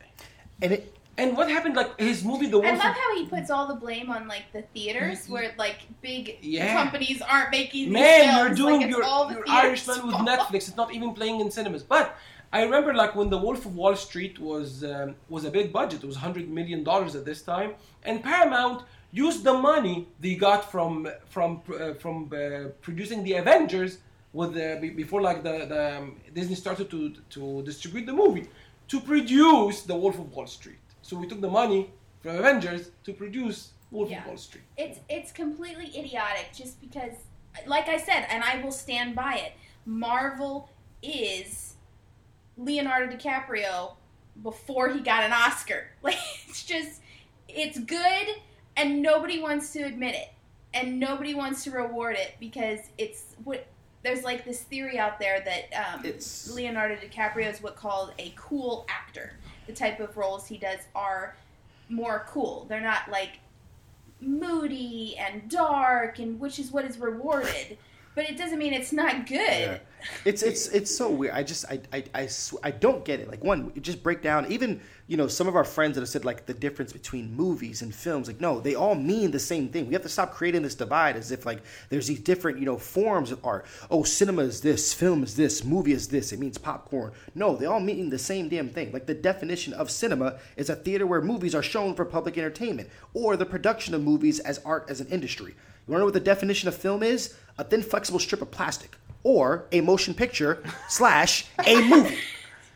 And 0.61 0.71
it 0.73 0.95
and 1.17 1.35
what 1.35 1.49
happened? 1.49 1.75
Like 1.75 1.99
his 1.99 2.23
movie, 2.23 2.47
The 2.47 2.59
I 2.59 2.71
love 2.71 2.79
how 2.79 3.15
he 3.15 3.25
puts 3.25 3.49
all 3.51 3.67
the 3.67 3.75
blame 3.75 4.09
on 4.09 4.27
like 4.27 4.45
the 4.53 4.61
theaters, 4.73 5.27
where 5.27 5.53
like 5.57 5.79
big 6.01 6.37
Yeah. 6.41 6.73
companies 6.73 7.21
aren't 7.21 7.51
making. 7.51 7.85
these 7.85 7.93
Man, 7.93 8.23
films. 8.23 8.57
you're 8.59 8.67
doing 8.67 8.81
like, 8.81 8.89
your, 8.89 9.03
all 9.03 9.27
the 9.27 9.35
your 9.35 9.45
theaters' 9.45 9.89
Irishman 9.89 10.07
with. 10.07 10.15
Netflix. 10.15 10.67
It's 10.69 10.77
not 10.77 10.93
even 10.93 11.13
playing 11.13 11.39
in 11.41 11.51
cinemas. 11.51 11.83
But 11.83 12.15
I 12.53 12.63
remember 12.63 12.93
like 12.93 13.13
when 13.15 13.29
The 13.29 13.37
Wolf 13.37 13.65
of 13.65 13.75
Wall 13.75 13.95
Street 13.95 14.39
was 14.39 14.83
um, 14.83 15.15
was 15.29 15.43
a 15.43 15.51
big 15.51 15.73
budget. 15.73 16.03
It 16.03 16.07
was 16.07 16.15
hundred 16.17 16.49
million 16.49 16.83
dollars 16.83 17.15
at 17.15 17.25
this 17.25 17.41
time, 17.41 17.71
and 18.03 18.23
Paramount 18.23 18.83
used 19.11 19.43
the 19.43 19.53
money 19.53 20.07
they 20.21 20.35
got 20.35 20.71
from 20.71 21.07
from 21.27 21.61
uh, 21.77 21.93
from 21.95 22.31
uh, 22.33 22.69
producing 22.81 23.23
the 23.23 23.33
Avengers 23.33 23.97
with 24.33 24.53
the, 24.53 24.93
before 24.95 25.21
like 25.21 25.43
the, 25.43 25.65
the 25.67 25.97
um, 25.97 26.15
Disney 26.33 26.55
started 26.55 26.89
to 26.89 27.13
to 27.31 27.61
distribute 27.63 28.05
the 28.05 28.13
movie 28.13 28.47
to 28.87 28.99
produce 28.99 29.81
The 29.83 29.95
Wolf 29.95 30.19
of 30.19 30.31
Wall 30.35 30.47
Street. 30.47 30.79
So 31.01 31.17
we 31.17 31.27
took 31.27 31.41
the 31.41 31.49
money 31.49 31.89
from 32.21 32.35
Avengers 32.37 32.91
to 33.05 33.13
produce 33.13 33.71
Wolf 33.91 34.09
Yeah. 34.09 34.21
of 34.21 34.27
Wall 34.27 34.37
Street. 34.37 34.63
It's 34.77 34.99
it's 35.09 35.31
completely 35.31 35.87
idiotic 35.97 36.47
just 36.53 36.79
because 36.81 37.13
like 37.67 37.87
I 37.89 37.97
said 37.97 38.25
and 38.29 38.43
I 38.43 38.61
will 38.63 38.71
stand 38.71 39.15
by 39.15 39.33
it. 39.35 39.53
Marvel 39.85 40.69
is 41.03 41.75
Leonardo 42.57 43.15
DiCaprio 43.15 43.93
before 44.43 44.89
he 44.89 44.99
got 45.01 45.23
an 45.23 45.33
Oscar. 45.33 45.87
Like 46.03 46.17
it's 46.47 46.63
just 46.63 47.01
it's 47.49 47.79
good 47.79 48.27
and 48.77 49.01
nobody 49.01 49.39
wants 49.41 49.73
to 49.73 49.81
admit 49.83 50.15
it. 50.15 50.29
And 50.73 50.99
nobody 51.01 51.33
wants 51.33 51.65
to 51.65 51.71
reward 51.71 52.15
it 52.15 52.35
because 52.39 52.79
it's 52.97 53.35
what 53.43 53.67
there's 54.03 54.23
like 54.23 54.45
this 54.45 54.61
theory 54.61 54.97
out 54.97 55.19
there 55.19 55.41
that 55.41 55.93
um, 55.93 56.05
It's- 56.05 56.49
Leonardo 56.53 56.95
DiCaprio 56.95 57.51
is 57.51 57.61
what 57.61 57.75
called 57.75 58.13
a 58.19 58.33
cool 58.35 58.85
actor. 58.89 59.33
The 59.67 59.73
type 59.73 59.99
of 59.99 60.17
roles 60.17 60.47
he 60.47 60.57
does 60.57 60.79
are 60.95 61.35
more 61.89 62.25
cool. 62.29 62.65
They're 62.67 62.81
not 62.81 63.09
like 63.11 63.39
moody 64.19 65.15
and 65.17 65.49
dark 65.49 66.19
and 66.19 66.39
which 66.39 66.59
is 66.59 66.71
what 66.71 66.85
is 66.85 66.97
rewarded 66.99 67.77
but 68.15 68.29
it 68.29 68.37
doesn't 68.37 68.59
mean 68.59 68.73
it's 68.73 68.91
not 68.91 69.25
good 69.25 69.37
Yeah. 69.37 69.77
It's 70.25 70.41
it's 70.41 70.67
it's 70.69 70.95
so 70.95 71.09
weird. 71.09 71.33
I 71.33 71.43
just 71.43 71.65
I 71.69 71.79
I 71.93 72.03
I, 72.13 72.25
sw- 72.27 72.55
I 72.63 72.71
don't 72.71 73.05
get 73.05 73.19
it. 73.19 73.29
Like 73.29 73.43
one, 73.43 73.71
just 73.81 74.01
break 74.01 74.21
down. 74.21 74.51
Even 74.51 74.81
you 75.07 75.17
know 75.17 75.27
some 75.27 75.47
of 75.47 75.55
our 75.55 75.63
friends 75.63 75.95
that 75.95 76.01
have 76.01 76.09
said 76.09 76.25
like 76.25 76.45
the 76.45 76.53
difference 76.53 76.91
between 76.91 77.35
movies 77.35 77.81
and 77.81 77.93
films. 77.93 78.27
Like 78.27 78.41
no, 78.41 78.59
they 78.59 78.75
all 78.75 78.95
mean 78.95 79.31
the 79.31 79.39
same 79.39 79.69
thing. 79.69 79.87
We 79.87 79.93
have 79.93 80.01
to 80.03 80.09
stop 80.09 80.33
creating 80.33 80.63
this 80.63 80.75
divide 80.75 81.15
as 81.17 81.31
if 81.31 81.45
like 81.45 81.61
there's 81.89 82.07
these 82.07 82.19
different 82.19 82.59
you 82.59 82.65
know 82.65 82.77
forms 82.77 83.31
of 83.31 83.45
art. 83.45 83.65
Oh, 83.89 84.03
cinema 84.03 84.41
is 84.43 84.61
this, 84.61 84.93
film 84.93 85.23
is 85.23 85.35
this, 85.35 85.63
movie 85.63 85.93
is 85.93 86.07
this. 86.07 86.31
It 86.31 86.39
means 86.39 86.57
popcorn. 86.57 87.11
No, 87.35 87.55
they 87.55 87.65
all 87.65 87.79
mean 87.79 88.09
the 88.09 88.19
same 88.19 88.49
damn 88.49 88.69
thing. 88.69 88.91
Like 88.91 89.05
the 89.05 89.13
definition 89.13 89.73
of 89.73 89.91
cinema 89.91 90.39
is 90.55 90.69
a 90.69 90.75
theater 90.75 91.05
where 91.05 91.21
movies 91.21 91.53
are 91.53 91.63
shown 91.63 91.93
for 91.93 92.05
public 92.05 92.37
entertainment, 92.37 92.89
or 93.13 93.37
the 93.37 93.45
production 93.45 93.93
of 93.93 94.01
movies 94.01 94.39
as 94.39 94.59
art 94.65 94.85
as 94.89 94.99
an 94.99 95.07
industry. 95.07 95.55
You 95.91 95.95
want 95.95 95.99
to 95.99 96.03
know 96.03 96.05
what 96.05 96.13
the 96.13 96.21
definition 96.21 96.69
of 96.69 96.75
film 96.75 97.03
is? 97.03 97.35
A 97.57 97.65
thin, 97.65 97.83
flexible 97.83 98.17
strip 98.17 98.41
of 98.41 98.49
plastic, 98.49 98.95
or 99.23 99.65
a 99.73 99.81
motion 99.81 100.13
picture 100.13 100.63
slash 100.87 101.47
a 101.67 101.81
movie. 101.81 102.17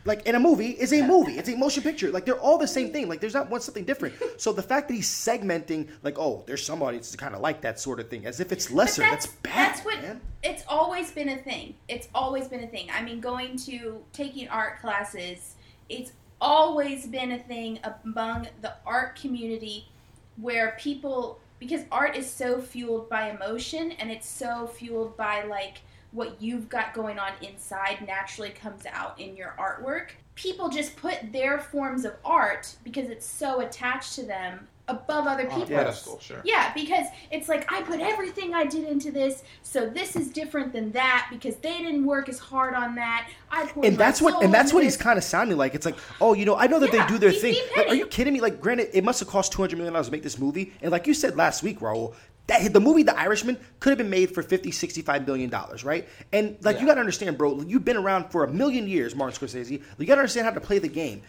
Like 0.04 0.26
in 0.26 0.34
a 0.34 0.38
movie 0.38 0.72
is 0.72 0.92
a 0.92 1.00
movie. 1.00 1.38
It's 1.38 1.48
a 1.48 1.56
motion 1.56 1.82
picture. 1.82 2.10
Like 2.10 2.26
they're 2.26 2.38
all 2.38 2.58
the 2.58 2.68
same 2.68 2.92
thing. 2.92 3.08
Like 3.08 3.20
there's 3.20 3.32
not 3.32 3.48
one 3.48 3.62
something 3.62 3.84
different. 3.84 4.16
So 4.36 4.52
the 4.52 4.62
fact 4.62 4.88
that 4.88 4.94
he's 4.94 5.08
segmenting, 5.08 5.88
like, 6.02 6.18
oh, 6.18 6.44
there's 6.46 6.62
some 6.62 6.82
audiences 6.82 7.16
kind 7.16 7.34
of 7.34 7.40
like 7.40 7.62
that 7.62 7.80
sort 7.80 8.00
of 8.00 8.10
thing, 8.10 8.26
as 8.26 8.38
if 8.38 8.52
it's 8.52 8.70
lesser. 8.70 9.00
But 9.00 9.12
that's, 9.12 9.26
bad. 9.28 9.54
That's 9.54 9.80
what 9.82 10.02
man. 10.02 10.20
it's 10.42 10.64
always 10.68 11.10
been 11.10 11.30
a 11.30 11.38
thing. 11.38 11.74
It's 11.88 12.08
always 12.14 12.48
been 12.48 12.64
a 12.64 12.68
thing. 12.68 12.88
I 12.94 13.02
mean, 13.02 13.20
going 13.20 13.56
to 13.60 14.04
taking 14.12 14.46
art 14.48 14.82
classes, 14.82 15.54
it's 15.88 16.12
always 16.38 17.06
been 17.06 17.32
a 17.32 17.38
thing 17.38 17.78
among 18.04 18.48
the 18.60 18.74
art 18.84 19.16
community 19.18 19.88
where 20.36 20.76
people 20.78 21.40
because 21.58 21.82
art 21.90 22.16
is 22.16 22.30
so 22.30 22.60
fueled 22.60 23.08
by 23.08 23.30
emotion 23.30 23.92
and 23.92 24.10
it's 24.10 24.28
so 24.28 24.66
fueled 24.66 25.16
by 25.16 25.44
like 25.44 25.78
what 26.12 26.40
you've 26.40 26.68
got 26.68 26.94
going 26.94 27.18
on 27.18 27.32
inside 27.42 28.04
naturally 28.06 28.50
comes 28.50 28.86
out 28.86 29.20
in 29.20 29.36
your 29.36 29.54
artwork. 29.58 30.10
People 30.34 30.68
just 30.68 30.96
put 30.96 31.32
their 31.32 31.58
forms 31.58 32.04
of 32.04 32.14
art 32.24 32.74
because 32.84 33.10
it's 33.10 33.26
so 33.26 33.60
attached 33.60 34.14
to 34.14 34.22
them 34.22 34.68
above 34.88 35.26
other 35.26 35.48
oh, 35.50 35.54
people. 35.58 35.62
a 35.62 35.66
pedestal, 35.66 36.18
sure. 36.20 36.40
Yeah, 36.44 36.72
because 36.72 37.06
it's 37.30 37.48
like 37.48 37.70
I 37.72 37.82
put 37.82 38.00
everything 38.00 38.54
I 38.54 38.64
did 38.64 38.84
into 38.84 39.10
this, 39.10 39.42
so 39.62 39.88
this 39.88 40.16
is 40.16 40.28
different 40.28 40.72
than 40.72 40.92
that 40.92 41.28
because 41.30 41.56
they 41.56 41.78
didn't 41.78 42.06
work 42.06 42.28
as 42.28 42.38
hard 42.38 42.74
on 42.74 42.94
that. 42.94 43.28
I 43.50 43.70
and 43.82 43.96
that's 43.96 44.20
what 44.20 44.42
and 44.42 44.52
that's 44.52 44.68
into 44.68 44.76
what 44.76 44.84
he's 44.84 44.96
kind 44.96 45.18
of 45.18 45.24
sounding 45.24 45.56
like. 45.56 45.74
It's 45.74 45.86
like, 45.86 45.96
oh, 46.20 46.34
you 46.34 46.44
know, 46.44 46.56
I 46.56 46.66
know 46.66 46.78
that 46.78 46.92
Yeah, 46.92 47.06
they 47.06 47.12
do 47.12 47.18
their 47.18 47.30
he's 47.30 47.40
thing. 47.40 47.56
Like, 47.76 47.88
are 47.88 47.94
you 47.94 48.06
kidding 48.06 48.32
me? 48.32 48.40
Like, 48.40 48.60
granted, 48.60 48.90
it 48.92 49.02
must 49.04 49.20
have 49.20 49.28
cost 49.28 49.52
two 49.52 49.62
hundred 49.62 49.76
million 49.76 49.92
dollars 49.92 50.06
to 50.06 50.12
make 50.12 50.22
this 50.22 50.38
movie, 50.38 50.72
and 50.82 50.90
like 50.90 51.06
you 51.06 51.14
said 51.14 51.36
last 51.36 51.62
week, 51.62 51.80
Raul, 51.80 52.14
that 52.46 52.72
the 52.72 52.80
movie 52.80 53.02
The 53.02 53.18
Irishman 53.18 53.58
could 53.80 53.90
have 53.90 53.98
been 53.98 54.10
made 54.10 54.32
for 54.32 54.42
50 54.42 54.70
65 54.70 55.26
billion 55.26 55.50
dollars, 55.50 55.84
right? 55.84 56.08
And 56.32 56.56
like 56.62 56.80
you 56.80 56.86
got 56.86 56.94
to 56.94 57.00
understand, 57.00 57.38
bro, 57.38 57.62
you've 57.62 57.84
been 57.84 57.96
around 57.96 58.30
for 58.30 58.44
a 58.44 58.48
million 58.48 58.86
years, 58.86 59.14
Martin 59.14 59.48
Scorsese. 59.48 59.82
You 59.98 60.06
got 60.06 60.14
to 60.14 60.20
understand 60.20 60.46
how 60.46 60.52
to 60.52 60.60
play 60.60 60.78
the 60.78 60.88
game. 60.88 61.22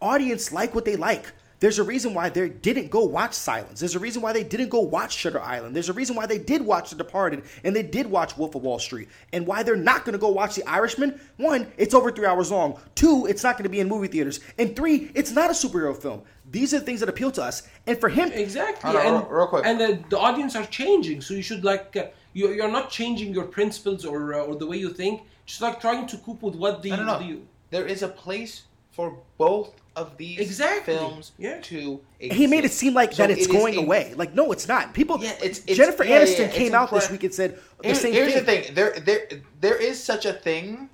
Audience 0.00 0.52
like 0.52 0.74
what 0.74 0.84
they 0.84 0.96
like. 0.96 1.32
There's 1.60 1.78
a 1.80 1.82
reason 1.82 2.14
why 2.14 2.28
they 2.28 2.48
didn't 2.48 2.88
go 2.90 3.02
watch 3.04 3.34
Silence. 3.34 3.80
There's 3.80 3.96
a 3.96 3.98
reason 3.98 4.22
why 4.22 4.32
they 4.32 4.44
didn't 4.44 4.68
go 4.68 4.80
watch 4.80 5.16
Shutter 5.16 5.40
Island. 5.40 5.74
There's 5.74 5.88
a 5.88 5.92
reason 5.92 6.14
why 6.14 6.26
they 6.26 6.38
did 6.38 6.62
watch 6.62 6.90
The 6.90 6.96
Departed 6.96 7.42
and 7.64 7.74
they 7.74 7.82
did 7.82 8.06
watch 8.06 8.36
Wolf 8.36 8.54
of 8.54 8.62
Wall 8.62 8.78
Street. 8.78 9.08
And 9.32 9.44
why 9.46 9.64
they're 9.64 9.74
not 9.74 10.04
going 10.04 10.12
to 10.12 10.18
go 10.18 10.28
watch 10.28 10.54
The 10.54 10.64
Irishman. 10.68 11.20
One, 11.36 11.66
it's 11.76 11.94
over 11.94 12.12
three 12.12 12.26
hours 12.26 12.52
long. 12.52 12.78
Two, 12.94 13.26
it's 13.26 13.42
not 13.42 13.56
going 13.56 13.64
to 13.64 13.68
be 13.70 13.80
in 13.80 13.88
movie 13.88 14.06
theaters. 14.06 14.38
And 14.56 14.76
three, 14.76 15.10
it's 15.14 15.32
not 15.32 15.50
a 15.50 15.52
superhero 15.52 15.96
film. 15.96 16.22
These 16.50 16.72
are 16.74 16.78
the 16.78 16.84
things 16.84 17.00
that 17.00 17.08
appeal 17.08 17.32
to 17.32 17.42
us. 17.42 17.68
And 17.88 17.98
for 17.98 18.08
him, 18.08 18.30
Exactly. 18.32 18.90
Hold 18.90 18.96
on, 19.02 19.06
and, 19.06 19.16
real- 19.24 19.28
real 19.38 19.46
quick. 19.48 19.66
And 19.66 19.80
the, 19.80 20.02
the 20.10 20.18
audience 20.18 20.54
are 20.54 20.64
changing, 20.66 21.20
so 21.22 21.34
you 21.34 21.42
should 21.42 21.64
like 21.64 21.94
uh, 21.96 22.06
you 22.34 22.50
you're 22.52 22.70
not 22.70 22.88
changing 22.88 23.34
your 23.34 23.44
principles 23.44 24.04
or 24.04 24.32
uh, 24.34 24.38
or 24.44 24.54
the 24.54 24.66
way 24.66 24.76
you 24.76 24.90
think. 24.90 25.22
Just 25.44 25.60
like 25.60 25.80
trying 25.80 26.06
to 26.06 26.16
cope 26.18 26.40
with 26.42 26.54
what 26.54 26.82
the, 26.82 26.90
No, 26.90 26.96
no, 26.96 27.04
no. 27.04 27.18
the 27.18 27.38
There 27.70 27.86
is 27.86 28.02
a 28.02 28.08
place 28.08 28.62
for 28.98 29.16
both 29.36 29.70
of 29.94 30.16
these 30.16 30.40
Exactly. 30.40 30.92
films 30.92 31.30
Yeah. 31.38 31.60
to 31.60 32.00
he 32.18 32.48
made 32.48 32.64
it 32.64 32.72
seem 32.72 32.94
like 32.94 33.12
So 33.12 33.18
that 33.18 33.30
it's 33.30 33.42
it 33.46 33.50
is 33.50 33.56
going 33.56 33.76
a- 33.76 33.80
away. 33.80 34.12
Like, 34.16 34.34
no, 34.34 34.50
it's 34.50 34.66
not. 34.66 34.92
People, 34.92 35.22
Yeah, 35.22 35.30
it's- 35.34 35.58
it's- 35.60 35.76
Jennifer 35.76 36.02
yeah, 36.02 36.18
yeah, 36.18 36.24
Aniston 36.24 36.46
it's 36.46 36.56
came 36.56 36.74
out 36.74 36.90
this 36.90 37.08
week 37.08 37.22
and 37.22 37.32
said 37.32 37.60
the 37.80 37.86
Here's, 37.86 38.00
same 38.00 38.12
here's 38.12 38.32
thing. 38.34 38.44
the 38.44 38.50
thing. 38.64 38.74
There, 38.74 38.90
there, 38.98 39.28
there 39.60 39.76
is 39.76 40.02
such 40.02 40.26
a 40.26 40.32
thing 40.32 40.90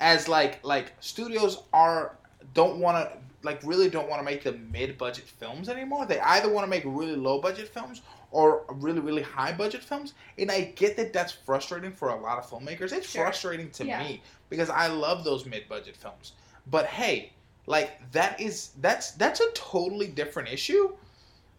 as 0.00 0.28
like 0.28 0.64
like 0.64 0.92
studios 1.00 1.58
are 1.74 2.16
don't 2.54 2.78
want 2.78 2.96
to 2.96 3.18
like 3.42 3.60
really 3.64 3.90
don't 3.90 4.08
want 4.08 4.20
to 4.20 4.24
make 4.24 4.42
the 4.44 4.52
mid 4.52 4.96
budget 4.96 5.24
films 5.28 5.68
anymore. 5.68 6.06
They 6.06 6.20
either 6.20 6.48
want 6.50 6.64
to 6.64 6.70
make 6.70 6.84
really 6.86 7.16
low 7.16 7.38
budget 7.38 7.68
films 7.68 8.00
or 8.30 8.64
really 8.70 9.00
really 9.00 9.22
high 9.22 9.52
budget 9.52 9.84
films. 9.84 10.14
And 10.38 10.50
I 10.50 10.72
get 10.74 10.96
that 10.96 11.12
that's 11.12 11.32
frustrating 11.32 11.92
for 11.92 12.08
a 12.08 12.16
lot 12.18 12.38
of 12.38 12.46
filmmakers. 12.48 12.92
It's 12.94 13.10
Sure. 13.10 13.24
frustrating 13.24 13.68
to 13.72 13.84
Yeah. 13.84 14.02
me 14.02 14.22
because 14.48 14.70
I 14.70 14.86
love 14.86 15.22
those 15.22 15.44
mid 15.44 15.68
budget 15.68 15.96
films. 15.98 16.32
But 16.66 16.86
hey, 16.86 17.32
like 17.66 18.00
that 18.12 18.40
is 18.40 18.70
that's 18.80 19.12
that's 19.12 19.40
a 19.40 19.50
totally 19.52 20.08
different 20.08 20.48
issue. 20.48 20.92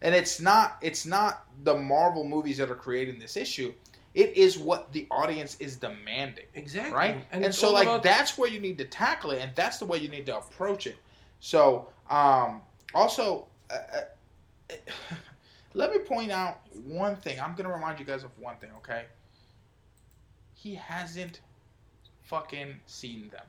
And 0.02 0.14
it's 0.14 0.40
not 0.40 0.78
it's 0.82 1.06
not 1.06 1.46
the 1.62 1.74
marvel 1.74 2.24
movies 2.24 2.58
that 2.58 2.70
are 2.70 2.76
creating 2.76 3.18
this 3.18 3.36
issue. 3.36 3.72
It 4.14 4.36
is 4.36 4.58
what 4.58 4.92
the 4.92 5.08
audience 5.10 5.56
is 5.58 5.76
demanding 5.76 6.44
exactly. 6.54 6.94
right? 6.94 7.24
And, 7.32 7.44
it's 7.44 7.58
so 7.58 7.72
like 7.72 7.88
about- 7.88 8.02
that's 8.02 8.38
where 8.38 8.48
you 8.48 8.60
need 8.60 8.78
to 8.78 8.84
tackle 8.84 9.32
it 9.32 9.40
and 9.40 9.50
that's 9.56 9.78
the 9.78 9.86
way 9.86 9.98
you 9.98 10.08
need 10.08 10.26
to 10.26 10.36
approach 10.36 10.86
it. 10.86 10.96
So 11.40 11.88
um 12.10 12.60
also 12.94 13.46
uh, 13.70 13.78
uh, 14.70 14.74
let 15.74 15.90
me 15.90 15.98
point 15.98 16.30
out 16.30 16.60
one 16.84 17.16
thing. 17.16 17.40
I'm 17.40 17.54
gonna 17.54 17.72
remind 17.72 17.98
you 17.98 18.04
guys 18.04 18.24
of 18.24 18.30
one 18.38 18.56
thing 18.56 18.70
okay? 18.78 19.04
He 20.54 20.74
hasn't 20.74 21.40
fucking 22.24 22.76
seen 22.86 23.30
them. 23.30 23.44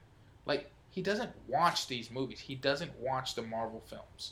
Like 0.45 0.71
he 0.95 1.01
doesn't 1.01 1.29
watch 1.47 1.87
these 1.87 2.09
movies 2.09 2.39
he 2.39 2.55
doesn't 2.55 2.91
watch 2.99 3.35
the 3.35 3.41
marvel 3.41 3.81
films 3.91 4.31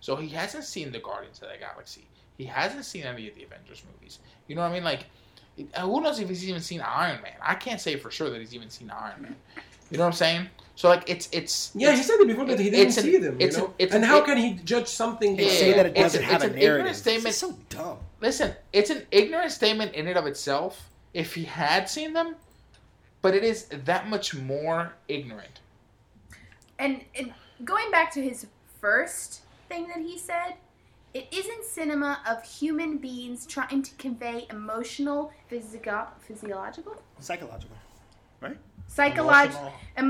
so 0.00 0.14
he 0.16 0.28
hasn't 0.28 0.64
seen 0.64 0.92
the 0.92 0.98
Guardians 0.98 1.40
of 1.42 1.48
the 1.48 1.58
Galaxy. 1.58 2.04
He 2.36 2.44
hasn't 2.44 2.84
seen 2.84 3.04
any 3.04 3.28
of 3.28 3.36
the 3.36 3.44
Avengers 3.44 3.84
movies. 3.92 4.18
You 4.48 4.56
know 4.56 4.62
what 4.62 4.72
I 4.72 4.74
mean? 4.74 4.82
Like, 4.82 5.04
uh, 5.74 5.82
who 5.82 6.00
knows 6.00 6.18
if 6.18 6.28
he's 6.28 6.48
even 6.48 6.60
seen 6.60 6.80
Iron 6.80 7.22
Man? 7.22 7.34
I 7.40 7.54
can't 7.54 7.80
say 7.80 7.94
for 7.94 8.10
sure 8.10 8.28
that 8.30 8.40
he's 8.40 8.52
even 8.52 8.68
seen 8.68 8.90
Iron 8.90 9.22
Man. 9.22 9.36
You 9.92 9.98
know 9.98 10.02
what 10.04 10.08
I'm 10.08 10.12
saying? 10.14 10.48
So 10.74 10.88
like, 10.88 11.08
it's 11.08 11.28
it's 11.30 11.70
yeah, 11.76 11.94
he 11.94 12.02
said 12.02 12.18
it 12.18 12.26
before 12.26 12.46
that 12.46 12.58
he 12.58 12.70
didn't 12.70 12.88
it's 12.88 12.96
an- 12.96 13.04
see 13.04 13.16
them. 13.18 13.40
You 13.40 13.46
it's 13.46 13.56
an- 13.56 13.62
know? 13.62 13.74
it's 13.78 13.94
and 13.94 14.02
an- 14.02 14.10
how 14.10 14.18
it- 14.18 14.24
can 14.24 14.38
he 14.38 14.54
judge 14.64 14.88
something? 14.88 15.36
They 15.36 15.44
Yeah, 15.44 15.50
say 15.60 15.72
that 15.74 15.86
it 15.86 15.90
it's 15.90 16.00
doesn't 16.00 16.22
a- 16.22 16.24
have 16.24 16.34
it's 16.34 16.44
a 16.44 16.46
an 16.48 16.58
ignorant 16.58 16.78
narrative. 16.78 16.96
statement. 16.96 17.28
It's 17.28 17.38
so 17.38 17.56
dumb. 17.68 17.98
listen. 18.20 18.54
It's 18.72 18.90
an 18.90 19.06
ignorant 19.12 19.52
statement 19.52 19.94
in 19.94 20.08
and 20.08 20.18
of 20.18 20.26
itself. 20.26 20.88
If 21.14 21.34
he 21.36 21.44
had 21.44 21.88
seen 21.88 22.12
them, 22.12 22.34
but 23.20 23.34
it 23.36 23.44
is 23.44 23.66
that 23.84 24.08
much 24.08 24.34
more 24.34 24.94
ignorant. 25.06 25.60
And, 26.82 27.04
and 27.14 27.32
going 27.64 27.90
back 27.92 28.12
to 28.14 28.22
his 28.22 28.46
first 28.80 29.42
thing 29.68 29.86
that 29.86 29.98
he 29.98 30.18
said, 30.18 30.54
it 31.14 31.28
isn't 31.30 31.64
cinema 31.64 32.20
of 32.28 32.42
human 32.42 32.96
beings 32.98 33.46
trying 33.46 33.82
to 33.82 33.94
convey 33.96 34.46
emotional, 34.50 35.32
physical, 35.48 36.06
physiological, 36.26 36.96
Psychological, 37.20 37.76
right? 38.40 38.56
psychological, 38.88 39.72
Emotional. 39.96 40.06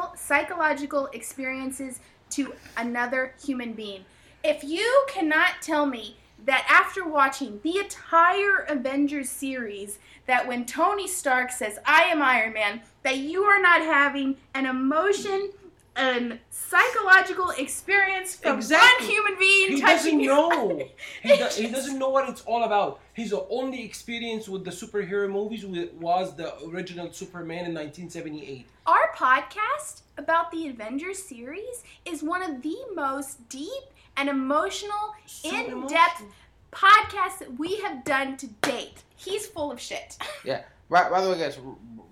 emotional, 0.00 0.12
psychological 0.16 1.06
experiences 1.12 2.00
to 2.30 2.54
another 2.78 3.34
human 3.44 3.74
being. 3.74 4.04
If 4.42 4.64
you 4.64 5.04
cannot 5.08 5.60
tell 5.60 5.84
me 5.84 6.16
that 6.46 6.66
after 6.70 7.06
watching 7.06 7.60
the 7.62 7.78
entire 7.78 8.60
Avengers 8.68 9.28
series, 9.28 9.98
that 10.26 10.46
when 10.46 10.64
Tony 10.64 11.06
Stark 11.06 11.50
says, 11.50 11.78
I 11.84 12.04
am 12.04 12.22
Iron 12.22 12.54
Man, 12.54 12.80
that 13.02 13.18
you 13.18 13.42
are 13.42 13.60
not 13.60 13.82
having 13.82 14.36
an 14.54 14.64
emotion 14.66 15.50
and 15.96 16.38
psychological 16.50 17.50
experience 17.50 18.34
from 18.34 18.56
Exactly. 18.56 19.06
one 19.06 19.14
human 19.14 19.38
being 19.38 19.72
He 19.72 19.80
touching 19.80 20.24
doesn't 20.24 20.26
know. 20.26 20.88
He, 21.22 21.36
do, 21.36 21.46
he 21.54 21.68
doesn't 21.68 21.98
know 21.98 22.08
what 22.10 22.28
it's 22.28 22.42
all 22.42 22.64
about. 22.64 23.00
His 23.12 23.32
only 23.48 23.84
experience 23.84 24.48
with 24.48 24.64
the 24.64 24.70
superhero 24.70 25.30
movies 25.30 25.64
was 25.66 26.34
the 26.36 26.52
original 26.66 27.12
Superman 27.12 27.66
in 27.66 27.74
1978. 27.74 28.66
Our 28.86 29.12
podcast 29.14 30.02
about 30.18 30.50
the 30.50 30.68
Avengers 30.68 31.22
series 31.22 31.82
is 32.04 32.22
one 32.22 32.42
of 32.42 32.62
the 32.62 32.76
most 32.94 33.48
deep 33.48 33.84
and 34.16 34.28
emotional, 34.28 35.14
So 35.26 35.48
in-depth 35.48 35.72
emotional. 36.20 36.30
podcasts 36.72 37.38
that 37.38 37.58
we 37.58 37.76
have 37.76 38.04
done 38.04 38.36
to 38.38 38.46
date. 38.62 39.02
He's 39.16 39.46
full 39.46 39.70
of 39.72 39.80
shit. 39.80 40.16
Yeah. 40.44 40.62
By, 40.90 41.08
by 41.08 41.22
the 41.22 41.30
way, 41.30 41.38
guys, 41.38 41.58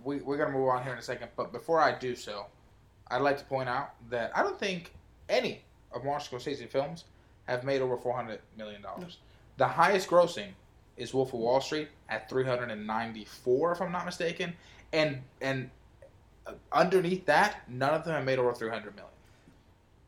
we, 0.03 0.16
we're 0.20 0.39
going 0.39 0.51
to 0.51 0.57
move 0.59 0.68
on 0.68 0.83
here 0.83 0.93
in 0.95 0.99
a 0.99 1.03
second. 1.03 1.28
But 1.37 1.53
before 1.53 1.78
I 1.80 1.97
do 1.99 2.14
so, 2.16 2.47
I'd 3.13 3.21
like 3.21 3.39
to 3.39 3.45
point 3.45 3.69
out 3.69 3.91
that 4.11 4.33
I 4.35 4.43
don't 4.43 4.59
think 4.59 4.93
any 5.29 5.63
of 5.93 6.05
Martin 6.05 6.39
Scorsese 6.39 6.67
films 6.69 7.05
have 7.47 7.63
made 7.63 7.83
over 7.83 7.97
$400 7.97 8.39
million. 8.57 8.83
The 9.59 9.67
highest 9.69 10.09
grossing 10.09 10.49
is 10.97 11.13
Wolf 11.13 11.35
of 11.35 11.41
Wall 11.41 11.61
Street 11.61 11.89
at 12.09 12.29
394 12.31 13.73
if 13.73 13.81
I'm 13.83 13.93
not 13.93 14.07
mistaken. 14.07 14.55
And 14.93 15.21
and 15.41 15.71
uh, 16.47 16.53
underneath 16.73 17.27
that, 17.27 17.69
none 17.69 17.95
of 17.95 18.05
them 18.05 18.15
have 18.15 18.25
made 18.25 18.39
over 18.39 18.53
300 18.53 18.95
million. 18.97 19.09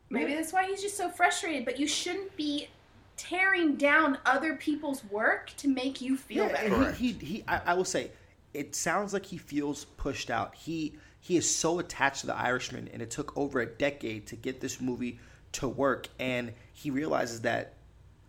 Maybe 0.09 0.33
that's 0.33 0.53
why 0.53 0.65
he's 0.65 0.81
just 0.81 0.97
so 0.97 1.09
frustrated, 1.09 1.65
but 1.65 1.79
you 1.79 1.87
shouldn't 1.87 2.35
be 2.35 2.69
tearing 3.17 3.75
down 3.75 4.17
other 4.25 4.55
people's 4.55 5.03
work 5.05 5.51
to 5.57 5.67
make 5.67 6.01
you 6.01 6.17
feel 6.17 6.45
Yeah, 6.45 6.51
better. 6.51 6.65
and 6.67 6.75
Correct. 6.75 6.97
he, 6.97 7.11
he, 7.13 7.25
he 7.25 7.43
I, 7.47 7.61
I 7.67 7.73
will 7.73 7.85
say, 7.85 8.11
it 8.53 8.75
sounds 8.75 9.13
like 9.13 9.25
he 9.25 9.37
feels 9.37 9.85
pushed 9.97 10.29
out. 10.29 10.53
He 10.55 10.93
he 11.25 11.37
is 11.37 11.49
so 11.49 11.79
attached 11.79 12.21
to 12.21 12.27
the 12.27 12.37
Irishman, 12.37 12.87
and 12.93 13.01
it 13.01 13.09
took 13.09 13.35
over 13.35 13.59
a 13.59 13.65
decade 13.65 14.27
to 14.27 14.35
get 14.35 14.61
this 14.61 14.79
movie 14.79 15.17
to 15.53 15.67
work. 15.67 16.07
And 16.19 16.53
he 16.71 16.91
realizes 16.91 17.41
that 17.41 17.73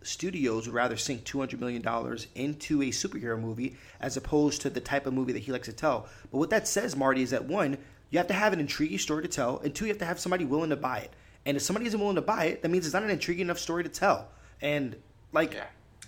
studios 0.01 0.65
would 0.65 0.73
rather 0.73 0.97
sink 0.97 1.23
two 1.23 1.37
hundred 1.37 1.59
million 1.59 1.83
dollars 1.83 2.25
into 2.33 2.81
a 2.81 2.87
superhero 2.87 3.39
movie 3.39 3.75
as 3.99 4.17
opposed 4.17 4.63
to 4.63 4.71
the 4.71 4.79
type 4.79 5.05
of 5.05 5.13
movie 5.13 5.31
that 5.33 5.43
he 5.43 5.51
likes 5.51 5.67
to 5.67 5.73
tell. 5.73 6.09
But 6.31 6.39
what 6.39 6.49
that 6.49 6.67
says, 6.67 6.95
Marty, 6.95 7.21
is 7.21 7.29
that 7.29 7.45
one, 7.45 7.77
you 8.09 8.17
have 8.17 8.29
to 8.29 8.33
have 8.33 8.51
an 8.51 8.59
intriguing 8.59 8.97
story 8.97 9.21
to 9.21 9.27
tell, 9.27 9.59
and 9.59 9.75
two, 9.75 9.85
you 9.85 9.89
have 9.89 9.99
to 9.99 10.05
have 10.05 10.19
somebody 10.19 10.43
willing 10.43 10.71
to 10.71 10.75
buy 10.75 10.97
it. 10.97 11.13
And 11.45 11.55
if 11.55 11.61
somebody 11.61 11.85
isn't 11.85 11.99
willing 11.99 12.15
to 12.15 12.23
buy 12.23 12.45
it, 12.45 12.63
that 12.63 12.69
means 12.69 12.87
it's 12.87 12.95
not 12.95 13.03
an 13.03 13.11
intriguing 13.11 13.45
enough 13.45 13.59
story 13.59 13.83
to 13.83 13.89
tell. 13.89 14.29
And 14.59 14.95
like, 15.33 15.53
Yeah. 15.53 15.65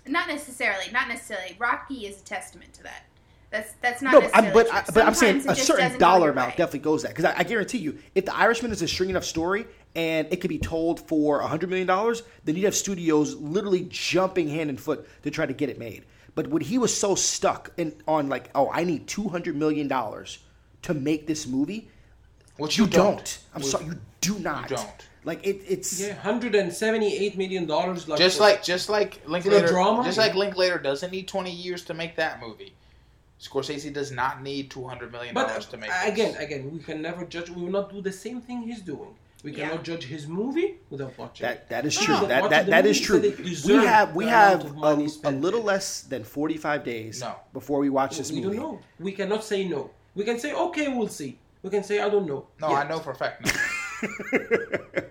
Not 0.07 0.27
necessarily. 0.27 0.85
Not 0.91 1.07
necessarily. 1.07 1.55
Rocky 1.59 2.07
is 2.07 2.19
a 2.19 2.23
testament 2.23 2.73
to 2.73 2.83
that. 2.83 3.03
That's 3.51 3.73
that's 3.81 4.01
not 4.01 4.13
No, 4.13 4.19
necessarily 4.19 4.47
I'm, 4.49 4.53
but 4.53 4.67
true. 4.67 4.77
I, 4.77 4.83
but 4.93 5.05
I'm 5.07 5.13
saying 5.15 5.47
a 5.49 5.55
certain 5.55 5.97
dollar 5.97 6.29
amount 6.31 6.49
way. 6.51 6.55
definitely 6.57 6.79
goes 6.79 7.01
that 7.03 7.09
because 7.09 7.25
I, 7.25 7.39
I 7.39 7.43
guarantee 7.43 7.79
you, 7.79 7.97
if 8.13 8.25
the 8.25 8.35
Irishman 8.35 8.71
is 8.71 8.81
a 8.83 8.87
string 8.87 9.09
enough 9.09 9.23
story 9.25 9.65
and 9.95 10.27
it 10.31 10.39
could 10.41 10.49
be 10.49 10.59
told 10.59 11.07
for 11.07 11.39
a 11.39 11.47
hundred 11.47 11.69
million 11.69 11.87
dollars, 11.87 12.21
then 12.45 12.55
you'd 12.55 12.65
have 12.65 12.75
studios 12.75 13.35
literally 13.35 13.87
jumping 13.89 14.49
hand 14.49 14.69
and 14.69 14.79
foot 14.79 15.07
to 15.23 15.31
try 15.31 15.47
to 15.47 15.53
get 15.53 15.69
it 15.69 15.79
made. 15.79 16.05
But 16.35 16.47
when 16.47 16.61
he 16.61 16.77
was 16.77 16.95
so 16.95 17.15
stuck 17.15 17.71
in 17.77 17.95
on 18.07 18.29
like, 18.29 18.51
oh, 18.53 18.69
I 18.71 18.83
need 18.83 19.07
two 19.07 19.29
hundred 19.29 19.55
million 19.55 19.87
dollars 19.87 20.37
to 20.83 20.93
make 20.93 21.25
this 21.25 21.47
movie, 21.47 21.89
Which 22.57 22.77
you, 22.77 22.83
you 22.85 22.89
don't. 22.91 23.15
don't. 23.15 23.39
I'm 23.55 23.61
Which 23.61 23.71
sorry, 23.71 23.85
you 23.85 23.99
do 24.21 24.37
not. 24.39 24.67
don't. 24.69 25.07
Like 25.25 25.45
it, 25.45 25.61
it's 25.67 25.99
Yeah, 25.99 26.13
hundred 26.13 26.53
and 26.53 26.71
seventy-eight 26.71 27.35
million 27.35 27.65
dollars. 27.65 28.07
Like 28.07 28.19
Just 28.19 28.37
for- 28.37 28.43
like 28.43 28.61
just 28.63 28.89
like 28.89 29.21
Linklater, 29.27 29.67
drama? 29.67 30.03
just 30.03 30.19
like 30.19 30.35
Linklater 30.35 30.77
doesn't 30.77 31.11
need 31.11 31.27
twenty 31.27 31.51
years 31.51 31.83
to 31.85 31.95
make 31.95 32.15
that 32.17 32.39
movie. 32.39 32.73
Scorsese 33.39 33.91
does 33.93 34.11
not 34.11 34.41
need 34.43 34.69
two 34.69 34.85
hundred 34.85 35.11
million 35.11 35.33
dollars 35.35 35.65
to 35.67 35.77
make. 35.77 35.89
uh, 35.89 36.03
this. 36.05 36.13
again, 36.13 36.35
again, 36.41 36.71
we 36.71 36.79
can 36.79 37.01
never 37.01 37.23
judge. 37.25 37.49
We 37.49 37.61
will 37.63 37.71
not 37.71 37.91
do 37.91 38.01
the 38.01 38.11
same 38.11 38.41
thing 38.41 38.63
he's 38.63 38.81
doing. 38.81 39.15
We 39.43 39.53
Yeah. 39.53 39.69
cannot 39.69 39.83
judge 39.85 40.03
his 40.03 40.27
movie 40.27 40.75
without 40.89 41.17
watching. 41.17 41.45
That 41.47 41.69
that 41.69 41.85
is 41.85 41.97
true. 41.97 42.13
no, 42.15 42.25
that 42.27 42.49
that, 42.49 42.65
the 42.65 42.71
that 42.71 42.95
so 42.95 43.03
true. 43.05 43.19
they 43.19 43.31
We 43.73 43.85
have 43.85 44.13
we 44.13 44.25
have 44.25 44.65
a, 44.83 44.93
a 45.23 45.31
little 45.31 45.63
less 45.63 46.01
than 46.01 46.25
forty 46.25 46.57
five 46.57 46.83
days 46.83 47.21
No. 47.21 47.35
before 47.53 47.79
we 47.79 47.89
watch 47.89 48.17
this 48.17 48.29
we 48.31 48.41
movie. 48.41 48.57
don't 48.57 48.65
know. 48.73 48.79
We 48.99 49.13
cannot 49.13 49.45
say 49.45 49.65
no. 49.65 49.91
We 50.15 50.25
can 50.25 50.37
say 50.39 50.51
okay, 50.53 50.89
we'll 50.89 51.07
see. 51.07 51.39
We 51.63 51.69
can 51.69 51.83
say 51.85 52.01
I 52.01 52.09
don't 52.09 52.27
know. 52.27 52.47
No, 52.59 52.69
Yeah. 52.71 52.79
I 52.79 52.87
know 52.89 52.99
for 52.99 53.11
a 53.11 53.15
fact. 53.15 53.45
No. 53.45 53.51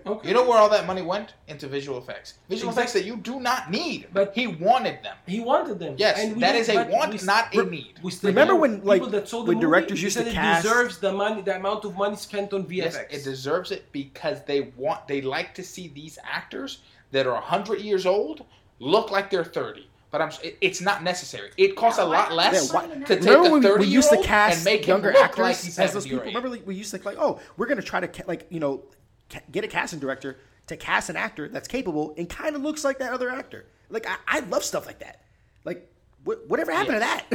Okay. 0.09 0.27
You 0.29 0.33
know 0.33 0.43
where 0.49 0.57
all 0.57 0.69
that 0.69 0.87
money 0.87 1.03
went? 1.03 1.35
Into 1.47 1.67
visual 1.67 1.99
effects. 1.99 2.35
Visual 2.49 2.69
Exactly. 2.71 2.81
effects 2.81 2.93
that 2.93 3.05
you 3.05 3.17
do 3.17 3.39
not 3.39 3.69
need, 3.69 4.07
But- 4.11 4.25
but 4.27 4.35
he 4.35 4.47
wanted 4.47 5.03
them. 5.03 5.15
He 5.27 5.39
wanted 5.39 5.77
them. 5.77 5.95
Yes, 5.99 6.33
we 6.33 6.39
that 6.41 6.67
a 6.67 6.89
want, 6.91 7.11
we 7.13 7.25
not 7.27 7.53
a 7.53 7.63
need. 7.63 7.99
We 8.01 8.09
still 8.09 8.29
Remember 8.29 8.55
when, 8.55 8.83
like, 8.83 9.01
people 9.01 9.11
that 9.11 9.29
saw 9.29 9.41
the 9.43 9.49
when 9.49 9.57
movie, 9.57 9.67
directors 9.67 9.99
they 9.99 10.03
used 10.05 10.17
to 10.17 10.23
said 10.23 10.33
cast- 10.33 10.65
it 10.65 10.67
deserves 10.67 10.97
the 10.97 11.11
money, 11.13 11.41
the 11.43 11.55
amount 11.55 11.85
of 11.85 11.95
money 11.95 12.15
spent 12.15 12.53
on 12.53 12.65
VFX. 12.65 13.11
Yes, 13.11 13.21
it 13.21 13.23
deserves 13.23 13.69
it 13.71 13.91
because 13.91 14.43
they 14.45 14.61
want 14.77 15.07
they 15.07 15.21
like 15.21 15.53
to 15.55 15.63
see 15.63 15.89
these 15.89 16.17
actors 16.23 16.79
that 17.11 17.27
are 17.27 17.33
100 17.35 17.79
years 17.81 18.05
old 18.07 18.43
look 18.79 19.11
like 19.11 19.29
they're 19.29 19.43
30. 19.45 19.87
But 20.11 20.21
I'm 20.21 20.31
it's 20.61 20.81
not 20.81 21.03
necessary. 21.03 21.51
It 21.55 21.75
costs 21.75 21.99
Yeah, 21.99 22.05
a 22.05 22.07
lot 22.07 22.33
less 22.33 22.73
Yeah, 22.73 22.81
to 22.81 22.97
take 23.05 23.19
Remember 23.19 23.47
a 23.47 23.51
when 23.51 23.61
we, 23.61 23.67
30 23.67 23.79
we 23.81 23.85
year 23.87 23.93
used 23.95 24.09
to 24.09 24.15
old 24.17 24.25
cast 24.25 24.55
and 24.57 24.65
make 24.65 24.81
him 24.85 24.89
younger 24.89 25.11
look 25.11 25.23
actors 25.23 25.39
like 25.39 25.57
he's 25.57 25.77
as 25.77 25.93
those 25.93 26.05
people? 26.07 26.25
Remember, 26.25 26.49
like, 26.49 26.65
we 26.65 26.73
used 26.73 26.91
to 26.95 27.01
like, 27.05 27.17
oh, 27.19 27.39
we're 27.57 27.67
gonna 27.67 27.83
try 27.83 27.99
to 27.99 28.07
ca- 28.07 28.23
like 28.25 28.47
you 28.49 28.59
know 28.59 28.81
ca- 29.29 29.41
get 29.51 29.63
a 29.63 29.67
casting 29.67 29.99
director 29.99 30.37
to 30.67 30.75
cast 30.77 31.09
an 31.11 31.15
actor 31.15 31.47
that's 31.47 31.67
capable 31.67 32.15
and 32.17 32.27
kind 32.27 32.55
of 32.55 32.63
looks 32.63 32.83
like 32.83 32.97
that 32.99 33.13
other 33.13 33.29
actor. 33.29 33.65
Like 33.91 34.07
I, 34.09 34.15
I 34.27 34.39
love 34.41 34.63
stuff 34.63 34.87
like 34.87 34.99
that. 34.99 35.21
Like 35.63 35.87
what, 36.23 36.47
whatever 36.47 36.71
happened 36.71 36.95
to 36.95 36.99
that? 37.01 37.25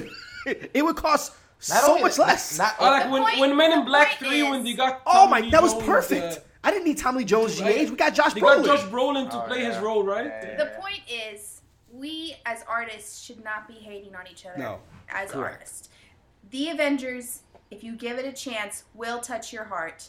it 0.74 0.84
would 0.84 0.96
cost 0.96 1.32
Not 1.68 1.82
so 1.84 1.98
much 1.98 2.16
that- 2.16 2.26
less. 2.26 2.58
Not, 2.58 2.74
Oh, 2.80 2.84
like 2.86 3.10
when, 3.10 3.22
point- 3.22 3.38
when 3.38 3.56
Men 3.56 3.72
in 3.72 3.84
Black 3.84 4.18
point 4.18 4.30
3, 4.30 4.40
is- 4.40 4.50
when 4.50 4.64
they 4.64 4.74
got 4.74 5.00
oh 5.06 5.28
my, 5.28 5.40
Lee 5.40 5.50
that 5.50 5.62
was 5.62 5.74
perfect. 5.74 6.24
uh, 6.38 6.40
I 6.64 6.70
didn't 6.72 6.86
need 6.86 6.98
Tommy 6.98 7.18
Lee 7.18 7.24
Jones' 7.24 7.60
right? 7.60 7.76
age. 7.76 7.90
We 7.90 7.96
got 7.96 8.14
Josh 8.14 8.32
They 8.34 8.40
Brolin. 8.40 8.64
got 8.64 8.80
Josh 8.80 8.88
Brolin 8.88 9.30
to 9.30 9.36
Oh, 9.44 9.46
play 9.46 9.64
his 9.64 9.76
role, 9.78 10.02
right? 10.02 10.26
Yeah. 10.26 10.56
The 10.56 10.80
point 10.80 11.00
is, 11.08 11.53
we 11.98 12.36
as 12.46 12.64
artists 12.68 13.22
should 13.22 13.42
not 13.44 13.68
be 13.68 13.74
hating 13.74 14.14
on 14.14 14.26
each 14.30 14.44
other 14.46 14.58
No, 14.58 14.78
as 15.08 15.30
correct. 15.30 15.54
artists. 15.54 15.88
The 16.50 16.70
Avengers, 16.70 17.40
if 17.70 17.82
you 17.84 17.94
give 17.96 18.18
it 18.18 18.24
a 18.24 18.32
chance, 18.32 18.84
will 18.94 19.20
touch 19.20 19.52
your 19.52 19.64
heart. 19.64 20.08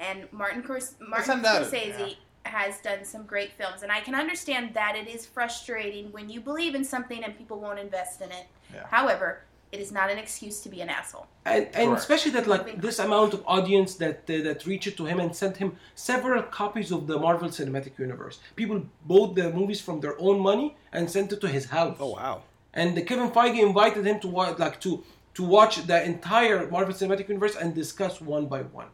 And 0.00 0.30
Martin, 0.32 0.62
Cors- 0.62 0.94
Martin 1.00 1.40
Scorsese 1.40 2.16
has 2.44 2.78
done 2.80 3.04
some 3.04 3.24
great 3.24 3.52
films, 3.52 3.82
and 3.82 3.90
I 3.90 4.00
can 4.00 4.14
understand 4.14 4.74
that 4.74 4.94
it 4.96 5.08
is 5.08 5.24
frustrating 5.26 6.12
when 6.12 6.28
you 6.28 6.40
believe 6.40 6.74
in 6.74 6.84
something 6.84 7.24
and 7.24 7.36
people 7.36 7.58
won't 7.60 7.78
invest 7.78 8.20
in 8.20 8.30
it. 8.30 8.46
Yeah. 8.74 8.86
However, 8.88 9.40
it 9.72 9.80
is 9.80 9.92
not 9.92 10.10
an 10.10 10.18
excuse 10.18 10.60
to 10.60 10.68
be 10.68 10.80
an 10.80 10.88
asshole. 10.88 11.26
and, 11.44 11.68
and 11.74 11.92
especially 11.92 12.30
that 12.32 12.46
like 12.46 12.80
this 12.80 12.98
amount 12.98 13.34
of 13.34 13.42
audience 13.46 13.94
that 13.96 14.18
uh, 14.30 14.42
that 14.42 14.64
reached 14.66 14.96
to 14.96 15.04
him 15.04 15.18
and 15.20 15.34
sent 15.34 15.56
him 15.56 15.76
several 15.94 16.42
copies 16.42 16.90
of 16.92 17.06
the 17.06 17.18
Marvel 17.18 17.48
Cinematic 17.48 17.98
Universe. 17.98 18.38
People 18.54 18.82
bought 19.04 19.34
the 19.34 19.50
movies 19.50 19.80
from 19.80 20.00
their 20.00 20.16
own 20.20 20.40
money 20.40 20.76
and 20.92 21.10
sent 21.10 21.32
it 21.32 21.40
to 21.40 21.48
his 21.48 21.66
house. 21.66 21.96
Oh 22.00 22.12
wow. 22.12 22.42
And 22.74 22.96
the 22.96 23.02
Kevin 23.02 23.30
Feige 23.30 23.60
invited 23.60 24.06
him 24.06 24.20
to 24.20 24.28
watch, 24.28 24.58
like 24.58 24.80
to 24.80 25.02
to 25.34 25.42
watch 25.44 25.86
the 25.86 26.02
entire 26.04 26.70
Marvel 26.70 26.94
Cinematic 26.94 27.28
Universe 27.28 27.56
and 27.56 27.74
discuss 27.74 28.20
one 28.20 28.46
by 28.46 28.62
one. 28.62 28.88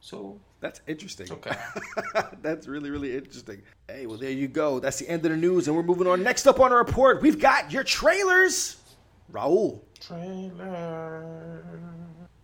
So 0.00 0.38
That's 0.60 0.80
interesting. 0.86 1.30
Okay. 1.32 1.56
That's 2.42 2.66
really, 2.68 2.90
really 2.90 3.16
interesting. 3.16 3.62
Hey, 3.88 4.06
well, 4.06 4.18
there 4.18 4.30
you 4.30 4.48
go. 4.48 4.78
That's 4.80 4.98
the 4.98 5.08
end 5.08 5.24
of 5.24 5.30
the 5.30 5.36
news, 5.36 5.66
and 5.66 5.76
we're 5.76 5.82
moving 5.82 6.06
on. 6.06 6.22
Next 6.22 6.46
up 6.46 6.60
on 6.60 6.72
our 6.72 6.78
report, 6.78 7.22
we've 7.22 7.38
got 7.38 7.72
your 7.72 7.84
trailers. 7.84 8.76
Raul. 9.32 9.80
Trailer. 10.06 11.62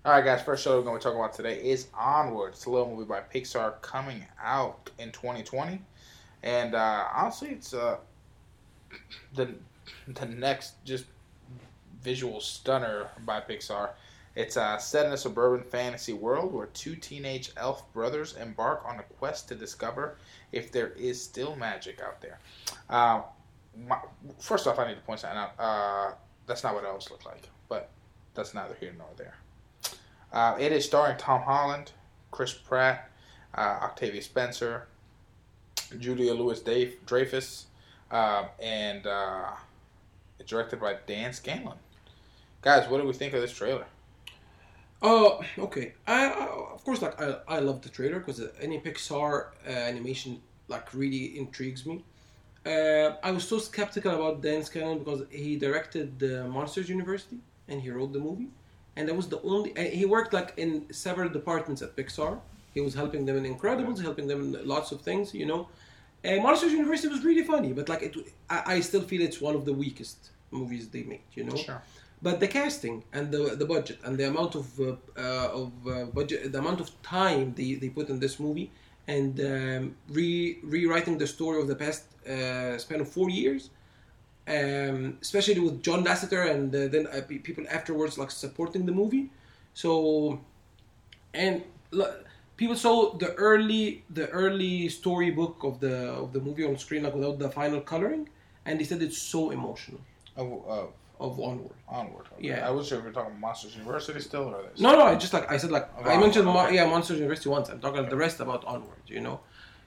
All 0.04 0.12
right, 0.12 0.24
guys. 0.24 0.42
First 0.42 0.62
show 0.62 0.78
we're 0.78 0.84
going 0.84 0.98
to 0.98 1.02
talk 1.02 1.14
about 1.14 1.32
today 1.32 1.56
is 1.56 1.88
Onward. 1.92 2.52
It's 2.52 2.66
a 2.66 2.70
little 2.70 2.88
movie 2.88 3.04
by 3.04 3.20
Pixar 3.20 3.80
coming 3.82 4.24
out 4.40 4.90
in 4.98 5.11
2020, 5.11 5.80
and 6.44 6.74
uh, 6.76 7.06
honestly, 7.12 7.48
it's 7.48 7.74
uh, 7.74 7.96
the 9.34 9.54
the 10.06 10.26
next 10.26 10.84
just 10.84 11.06
visual 12.00 12.40
stunner 12.40 13.09
by 13.26 13.40
Pixar. 13.40 13.90
It's 14.36 14.56
uh, 14.56 14.78
set 14.78 15.06
in 15.06 15.12
a 15.12 15.16
suburban 15.16 15.68
fantasy 15.68 16.12
world 16.12 16.54
where 16.54 16.66
two 16.66 16.94
teenage 16.94 17.50
elf 17.56 17.92
brothers 17.92 18.36
embark 18.36 18.84
on 18.86 19.00
a 19.00 19.02
quest 19.02 19.48
to 19.48 19.56
discover 19.56 20.16
if 20.52 20.70
there 20.70 20.90
is 20.90 21.20
still 21.20 21.56
magic 21.56 22.00
out 22.00 22.20
there. 22.20 22.38
Uh, 22.88 23.22
my, 23.88 23.98
first 24.38 24.68
off, 24.68 24.78
I 24.78 24.86
need 24.86 24.94
to 24.94 25.00
point 25.00 25.18
something 25.18 25.38
out. 25.38 25.54
Uh, 25.59 26.12
that's 26.49 26.64
not 26.64 26.74
what 26.74 26.84
elves 26.84 27.11
look 27.11 27.24
like, 27.24 27.49
but 27.68 27.90
that's 28.34 28.55
neither 28.55 28.74
here 28.80 28.94
nor 28.96 29.07
there. 29.16 29.34
Uh, 30.32 30.57
it 30.59 30.72
is 30.72 30.84
starring 30.84 31.16
Tom 31.16 31.42
Holland, 31.42 31.92
Chris 32.30 32.53
Pratt, 32.53 33.11
uh, 33.55 33.78
Octavia 33.82 34.22
Spencer, 34.22 34.88
Julia 35.99 36.34
Louis 36.34 36.61
Dreyfus, 37.07 37.66
and 38.11 39.07
uh, 39.07 39.51
it's 40.38 40.51
directed 40.51 40.80
by 40.80 40.96
Dan 41.07 41.32
Scanlon. 41.32 41.78
Guys, 42.62 42.88
what 42.88 43.01
do 43.01 43.07
we 43.07 43.12
think 43.12 43.34
of 43.34 43.40
this 43.40 43.53
trailer? 43.53 43.86
Oh, 45.01 45.40
okay. 45.59 45.92
I, 46.07 46.26
I 46.26 46.46
of 46.72 46.84
course 46.84 47.03
like 47.03 47.20
I, 47.20 47.36
I 47.46 47.59
love 47.61 47.82
the 47.82 47.88
trailer 47.88 48.18
because 48.18 48.42
any 48.61 48.80
Pixar 48.80 49.46
uh, 49.66 49.70
animation 49.70 50.40
like 50.66 50.92
really 50.92 51.38
intrigues 51.38 51.86
me. 51.86 52.05
Uh, 52.68 53.16
I 53.22 53.30
was 53.30 53.44
so 53.48 53.58
skeptical 53.58 54.12
about 54.14 54.42
Dan 54.42 54.62
Scanlon 54.62 54.98
because 54.98 55.22
he 55.30 55.56
directed 55.56 56.18
the 56.18 56.46
Monsters 56.48 56.88
University 56.88 57.38
and 57.68 57.80
he 57.80 57.88
wrote 57.90 58.12
the 58.12 58.18
movie, 58.18 58.48
and 58.96 59.08
that 59.08 59.14
was 59.14 59.28
the 59.28 59.40
only. 59.42 59.72
And 59.74 59.88
he 60.00 60.04
worked 60.04 60.32
like 60.34 60.52
in 60.58 60.70
several 60.92 61.30
departments 61.30 61.80
at 61.80 61.96
Pixar. 61.96 62.40
He 62.74 62.80
was 62.82 62.94
helping 62.94 63.24
them 63.24 63.36
in 63.40 63.44
Incredibles, 63.54 64.02
helping 64.02 64.26
them 64.28 64.40
in 64.42 64.68
lots 64.74 64.92
of 64.92 65.00
things, 65.00 65.32
you 65.32 65.46
know. 65.46 65.68
And 66.24 66.42
Monsters 66.42 66.72
University 66.72 67.08
was 67.08 67.24
really 67.24 67.44
funny, 67.44 67.72
but 67.72 67.88
like 67.88 68.02
it, 68.02 68.14
I, 68.50 68.74
I 68.74 68.80
still 68.80 69.02
feel 69.02 69.22
it's 69.22 69.40
one 69.40 69.54
of 69.54 69.64
the 69.64 69.72
weakest 69.72 70.30
movies 70.50 70.88
they 70.88 71.04
made, 71.04 71.26
you 71.34 71.44
know. 71.44 71.56
Sure. 71.56 71.80
But 72.20 72.40
the 72.40 72.48
casting 72.48 73.04
and 73.12 73.30
the 73.32 73.42
the 73.62 73.64
budget 73.64 73.98
and 74.04 74.18
the 74.18 74.26
amount 74.28 74.56
of 74.56 74.66
uh, 74.78 74.96
uh, 75.16 75.62
of 75.62 75.70
uh, 75.86 76.04
budget, 76.18 76.52
the 76.52 76.58
amount 76.58 76.80
of 76.80 76.88
time 77.02 77.54
they, 77.56 77.74
they 77.74 77.88
put 77.88 78.08
in 78.10 78.18
this 78.18 78.38
movie, 78.38 78.70
and 79.09 79.40
um, 79.40 79.96
re 80.11 80.59
rewriting 80.62 81.18
the 81.18 81.26
story 81.26 81.61
of 81.61 81.66
the 81.66 81.74
past 81.74 82.04
uh, 82.28 82.76
span 82.78 83.00
of 83.00 83.09
four 83.09 83.30
years, 83.30 83.70
um, 84.46 85.18
especially 85.22 85.59
with 85.59 85.82
John 85.82 86.04
Lasseter 86.04 86.50
and 86.50 86.74
uh, 86.74 86.88
then 86.88 87.06
uh, 87.06 87.22
pe- 87.26 87.38
people 87.38 87.64
afterwards 87.70 88.18
like 88.18 88.30
supporting 88.30 88.84
the 88.86 88.92
movie. 88.92 89.30
So, 89.72 90.40
and 91.32 91.64
people 92.56 92.76
saw 92.76 93.16
the 93.16 93.32
early 93.34 94.04
the 94.11 94.28
early 94.28 94.88
storybook 94.90 95.64
of 95.64 95.80
the 95.80 96.11
of 96.11 96.32
the 96.34 96.40
movie 96.40 96.64
on 96.64 96.76
screen 96.76 97.02
like 97.02 97.14
without 97.14 97.38
the 97.38 97.50
final 97.50 97.80
coloring, 97.80 98.28
and 98.66 98.78
they 98.78 98.84
said 98.84 99.02
it's 99.02 99.18
so 99.18 99.50
emotional. 99.50 100.00
Of, 100.36 100.46
of 100.68 100.92
of 101.20 101.38
onward. 101.40 101.76
Onward. 101.88 102.26
Okay. 102.34 102.48
Yeah. 102.48 102.66
I 102.66 102.70
wasn't 102.70 102.88
sure 102.88 102.98
if 102.98 103.04
we 103.04 103.10
are 103.10 103.12
talking 103.12 103.38
Monsters 103.40 103.74
University 103.76 104.20
still 104.20 104.44
or 104.54 104.62
this. 104.62 104.80
No, 104.80 104.92
no, 104.92 105.02
I 105.02 105.14
just 105.16 105.32
like 105.32 105.50
I 105.50 105.56
said, 105.56 105.70
like 105.70 105.88
I 106.06 106.16
mentioned, 106.18 106.46
Mo- 106.46 106.66
okay. 106.66 106.76
yeah, 106.76 106.86
Monsters 106.86 107.18
University 107.18 107.48
once. 107.48 107.68
I'm 107.68 107.80
talking 107.80 108.08
the 108.08 108.16
rest 108.16 108.40
about 108.40 108.64
Onward, 108.64 109.02
you 109.06 109.20
know. 109.20 109.40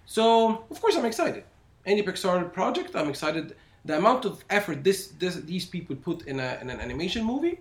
So 0.05 0.63
of 0.69 0.81
course 0.81 0.95
I'm 0.97 1.05
excited. 1.05 1.43
Any 1.85 2.03
Pixar 2.03 2.51
project, 2.53 2.95
I'm 2.95 3.09
excited. 3.09 3.55
The 3.85 3.97
amount 3.97 4.25
of 4.25 4.43
effort 4.49 4.83
this, 4.83 5.07
this 5.19 5.35
these 5.35 5.65
people 5.65 5.95
put 5.95 6.27
in 6.27 6.39
a 6.39 6.57
in 6.61 6.69
an 6.69 6.79
animation 6.79 7.23
movie 7.25 7.59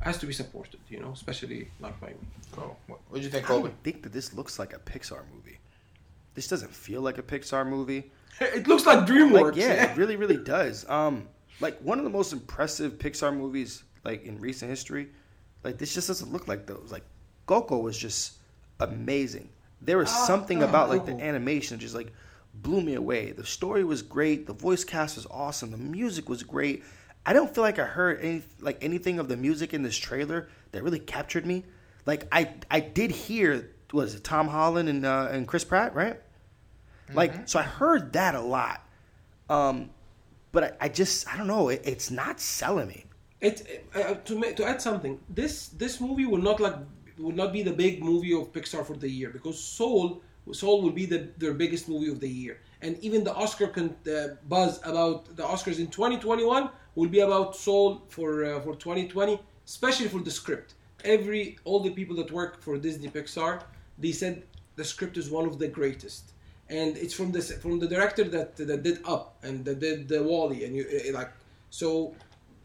has 0.00 0.16
to 0.18 0.26
be 0.26 0.32
supported, 0.32 0.78
you 0.88 1.00
know, 1.00 1.10
especially 1.12 1.68
like 1.80 1.98
by 2.00 2.08
me. 2.08 2.14
Cool. 2.52 2.76
What 2.86 3.00
did 3.14 3.24
you 3.24 3.30
think, 3.30 3.46
Colby? 3.46 3.68
don't 3.68 3.82
think 3.82 4.02
that 4.04 4.12
this 4.12 4.32
looks 4.34 4.58
like 4.58 4.72
a 4.72 4.78
Pixar 4.78 5.22
movie. 5.34 5.58
This 6.34 6.46
doesn't 6.46 6.72
feel 6.72 7.00
like 7.02 7.18
a 7.18 7.22
Pixar 7.22 7.66
movie. 7.66 8.12
It 8.40 8.68
looks 8.68 8.86
like 8.86 9.00
DreamWorks. 9.00 9.42
Like, 9.42 9.56
yeah, 9.56 9.90
it 9.90 9.96
really, 9.96 10.14
really 10.14 10.36
does. 10.56 10.88
Um, 10.88 11.26
like 11.60 11.78
one 11.80 11.98
of 11.98 12.04
the 12.04 12.10
most 12.10 12.32
impressive 12.32 12.98
Pixar 12.98 13.36
movies, 13.36 13.82
like 14.04 14.24
in 14.24 14.38
recent 14.40 14.70
history. 14.70 15.08
Like 15.64 15.78
this 15.78 15.92
just 15.94 16.06
doesn't 16.08 16.32
look 16.32 16.46
like 16.48 16.66
those. 16.66 16.90
Like 16.92 17.04
Coco 17.46 17.78
was 17.78 17.98
just 17.98 18.34
amazing. 18.80 19.48
There 19.80 19.98
was 19.98 20.08
Ah, 20.10 20.24
something 20.26 20.62
about 20.62 20.88
like 20.88 21.04
the 21.06 21.12
animation, 21.20 21.78
just 21.78 21.94
like 21.94 22.12
blew 22.54 22.80
me 22.80 22.94
away. 22.94 23.32
The 23.32 23.44
story 23.44 23.84
was 23.84 24.02
great. 24.02 24.46
The 24.46 24.52
voice 24.52 24.84
cast 24.84 25.16
was 25.16 25.26
awesome. 25.30 25.70
The 25.70 25.76
music 25.76 26.28
was 26.28 26.42
great. 26.42 26.84
I 27.26 27.32
don't 27.32 27.52
feel 27.54 27.62
like 27.62 27.78
I 27.78 27.84
heard 27.84 28.20
any 28.20 28.42
like 28.60 28.82
anything 28.82 29.18
of 29.18 29.28
the 29.28 29.36
music 29.36 29.74
in 29.74 29.82
this 29.82 29.96
trailer 29.96 30.48
that 30.72 30.82
really 30.82 30.98
captured 31.00 31.44
me. 31.46 31.64
Like 32.06 32.26
I 32.32 32.54
I 32.70 32.80
did 32.80 33.10
hear 33.10 33.70
was 33.92 34.14
it 34.14 34.24
Tom 34.24 34.48
Holland 34.48 34.88
and 34.88 35.04
uh, 35.04 35.28
and 35.30 35.46
Chris 35.46 35.64
Pratt 35.64 35.94
right? 35.94 36.20
Like 37.12 37.48
so 37.48 37.58
I 37.58 37.62
heard 37.62 38.12
that 38.14 38.34
a 38.34 38.40
lot. 38.40 38.86
Um, 39.48 39.90
but 40.52 40.64
I, 40.64 40.86
I 40.86 40.88
just 40.88 41.28
I 41.32 41.36
don't 41.36 41.46
know. 41.46 41.68
It, 41.68 41.82
it's 41.84 42.10
not 42.10 42.40
selling 42.40 42.88
me. 42.88 43.04
It 43.40 43.84
uh, 43.94 44.14
to 44.14 44.52
to 44.52 44.64
add 44.64 44.80
something. 44.82 45.20
This 45.28 45.68
this 45.68 46.00
movie 46.00 46.26
will 46.26 46.42
not 46.42 46.60
like 46.60 46.76
will 47.18 47.34
not 47.34 47.52
be 47.52 47.62
the 47.62 47.72
big 47.72 48.02
movie 48.02 48.32
of 48.32 48.52
Pixar 48.52 48.84
for 48.84 48.96
the 48.96 49.08
year 49.08 49.30
because 49.30 49.58
Soul 49.58 50.22
Soul 50.52 50.82
will 50.82 50.92
be 50.92 51.06
the 51.06 51.28
their 51.38 51.54
biggest 51.54 51.88
movie 51.88 52.10
of 52.10 52.20
the 52.20 52.28
year, 52.28 52.60
and 52.80 52.98
even 53.00 53.24
the 53.24 53.34
Oscar 53.34 53.68
con- 53.68 53.96
uh, 54.10 54.36
buzz 54.48 54.80
about 54.84 55.36
the 55.36 55.42
Oscars 55.42 55.78
in 55.78 55.88
2021 55.88 56.70
will 56.94 57.08
be 57.08 57.20
about 57.20 57.54
Soul 57.54 58.02
for 58.08 58.44
uh, 58.44 58.60
for 58.60 58.74
2020, 58.74 59.40
especially 59.66 60.08
for 60.08 60.20
the 60.20 60.30
script. 60.30 60.74
Every 61.04 61.58
all 61.64 61.80
the 61.80 61.90
people 61.90 62.16
that 62.16 62.30
work 62.32 62.62
for 62.62 62.76
Disney 62.78 63.08
Pixar, 63.08 63.62
they 63.98 64.12
said 64.12 64.42
the 64.76 64.84
script 64.84 65.16
is 65.16 65.30
one 65.30 65.46
of 65.46 65.58
the 65.58 65.68
greatest, 65.68 66.32
and 66.70 66.96
it's 66.96 67.14
from 67.14 67.32
this 67.32 67.52
from 67.52 67.78
the 67.78 67.86
director 67.86 68.24
that 68.24 68.56
that 68.56 68.82
did 68.82 69.00
Up 69.04 69.36
and 69.42 69.64
that 69.64 69.78
did 69.80 70.08
the 70.08 70.22
WALL-E, 70.22 70.64
and 70.64 70.76
you 70.76 70.84
uh, 70.84 71.12
like 71.12 71.32
so 71.70 72.14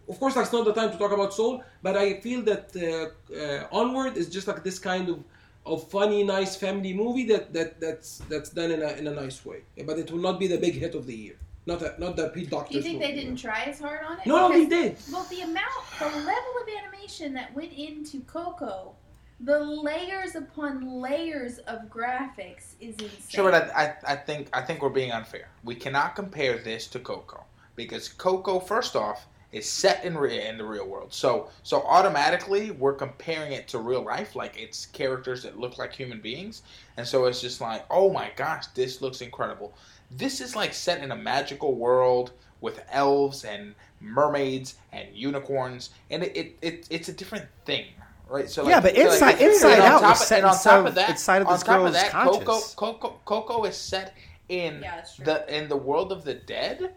of 0.08 0.20
course, 0.20 0.36
that's 0.36 0.52
not 0.52 0.66
the 0.66 0.74
time 0.74 0.92
to 0.92 0.98
talk 0.98 1.12
about 1.12 1.34
Soul, 1.34 1.64
but 1.82 1.96
I 1.96 2.20
feel 2.20 2.42
that 2.44 2.76
uh, 2.76 3.36
uh, 3.36 3.68
Onward 3.72 4.18
is 4.18 4.30
just 4.30 4.48
like 4.48 4.64
this 4.64 4.80
kind 4.80 5.10
of, 5.10 5.24
of 5.66 5.90
funny, 5.90 6.24
nice 6.24 6.56
family 6.56 6.94
movie 6.94 7.26
that, 7.28 7.54
that 7.54 7.80
that's 7.80 8.18
that's 8.30 8.50
done 8.50 8.72
in 8.72 8.82
a, 8.82 8.90
in 8.94 9.08
a 9.08 9.12
nice 9.12 9.46
way. 9.46 9.62
But 9.86 9.98
it 10.00 10.12
will 10.12 10.20
not 10.20 10.40
be 10.40 10.48
the 10.48 10.58
big 10.58 10.74
hit 10.74 10.96
of 10.96 11.06
the 11.06 11.16
year. 11.16 11.36
Not 11.66 11.80
that 11.80 12.00
not 12.00 12.18
the 12.18 12.28
Pete 12.30 12.50
Docter. 12.50 12.74
Do 12.74 12.78
you 12.78 12.84
think 12.84 13.00
they 13.00 13.14
didn't 13.14 13.38
try 13.38 13.64
as 13.64 13.80
hard 13.80 14.02
on 14.06 14.20
it? 14.20 14.26
No, 14.26 14.50
no, 14.50 14.52
they 14.52 14.66
did. 14.66 14.98
Well, 15.12 15.24
the 15.30 15.42
amount, 15.42 15.72
the 15.98 16.06
level 16.06 16.54
of 16.62 16.68
animation 16.84 17.34
that 17.36 17.56
went 17.56 17.72
into 17.72 18.20
Coco, 18.22 18.96
the 19.44 19.60
layers 19.60 20.36
upon 20.36 21.02
layers 21.02 21.58
of 21.60 21.90
graphics 21.90 22.76
is 22.80 22.96
insane. 22.96 23.10
Sure, 23.28 23.52
but 23.52 23.70
I, 23.76 23.84
I, 23.84 24.14
I 24.14 24.16
think 24.16 24.48
I 24.54 24.62
think 24.62 24.82
we're 24.82 24.90
being 24.90 25.12
unfair. 25.12 25.50
We 25.64 25.76
cannot 25.76 26.16
compare 26.16 26.58
this 26.58 26.88
to 26.88 27.00
Coco 27.00 27.44
because 27.76 28.08
Coco, 28.08 28.60
first 28.60 28.96
off, 28.96 29.28
is 29.52 29.70
set 29.70 30.06
in 30.06 30.18
re- 30.18 30.48
in 30.48 30.58
the 30.58 30.64
real 30.64 30.88
world. 30.88 31.14
So 31.14 31.50
so 31.62 31.82
automatically 31.84 32.72
we're 32.72 32.94
comparing 32.94 33.52
it 33.52 33.68
to 33.70 33.80
real 33.80 34.04
life, 34.04 34.36
like 34.36 34.58
it's 34.58 34.86
characters 34.88 35.44
that 35.44 35.60
look 35.60 35.78
like 35.78 35.94
human 35.94 36.22
beings, 36.22 36.62
and 36.96 37.06
so 37.06 37.26
it's 37.26 37.42
just 37.42 37.60
like, 37.60 37.86
oh 37.90 38.12
my 38.12 38.32
gosh, 38.38 38.68
this 38.68 39.02
looks 39.02 39.22
incredible. 39.22 39.74
This 40.10 40.40
is 40.40 40.56
like 40.56 40.74
set 40.74 41.04
in 41.04 41.12
a 41.12 41.18
magical 41.18 41.76
world 41.76 42.32
with 42.62 42.82
elves 42.92 43.44
and 43.44 43.76
mermaids 44.00 44.76
and 44.94 45.10
unicorns, 45.14 45.90
and 46.10 46.24
it, 46.24 46.38
it, 46.38 46.58
it 46.62 46.88
it's 46.90 47.10
a 47.10 47.14
different 47.14 47.46
thing. 47.66 47.88
Right, 48.34 48.50
so 48.50 48.68
Yeah, 48.68 48.80
but 48.82 48.96
so 48.96 49.02
Inside- 49.12 49.32
and 49.34 49.42
Inside 49.42 49.80
Out 49.80 50.02
top 50.02 50.12
of- 50.14 50.18
set 50.18 50.38
and 50.40 50.48
on 50.48 50.54
inside 50.54 50.70
top 50.72 50.80
of- 50.80 50.86
of 50.88 50.96
that, 50.96 51.10
inside 51.12 51.42
of 51.44 51.48
on 51.48 51.54
this 51.54 51.64
top 51.64 51.78
girl's 51.82 51.94
that. 51.94 52.12
Coco, 52.12 52.60
Coco, 52.76 53.20
Coco 53.26 53.64
is 53.66 53.78
set 53.78 54.16
in 54.50 54.82
Yeah, 54.82 55.06
the 55.20 55.56
in 55.56 55.70
the 55.70 55.78
world 55.78 56.12
of 56.12 56.24
the 56.24 56.34
dead, 56.34 56.96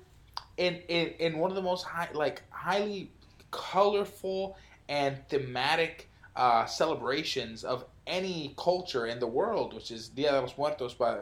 in 0.56 0.76
in, 0.88 1.08
in 1.18 1.38
one 1.38 1.50
of 1.50 1.54
the 1.56 1.62
most 1.62 1.82
high, 1.82 2.08
like 2.14 2.42
highly 2.48 3.10
colorful 3.50 4.56
and 4.88 5.18
thematic 5.28 6.08
uh, 6.36 6.64
celebrations 6.64 7.64
of 7.64 7.84
any 8.06 8.54
culture 8.56 9.06
in 9.06 9.18
the 9.18 9.26
world, 9.26 9.74
which 9.74 9.90
is 9.90 10.08
Dia 10.08 10.30
de 10.32 10.40
los 10.40 10.56
Muertos 10.56 10.94
by, 10.94 11.16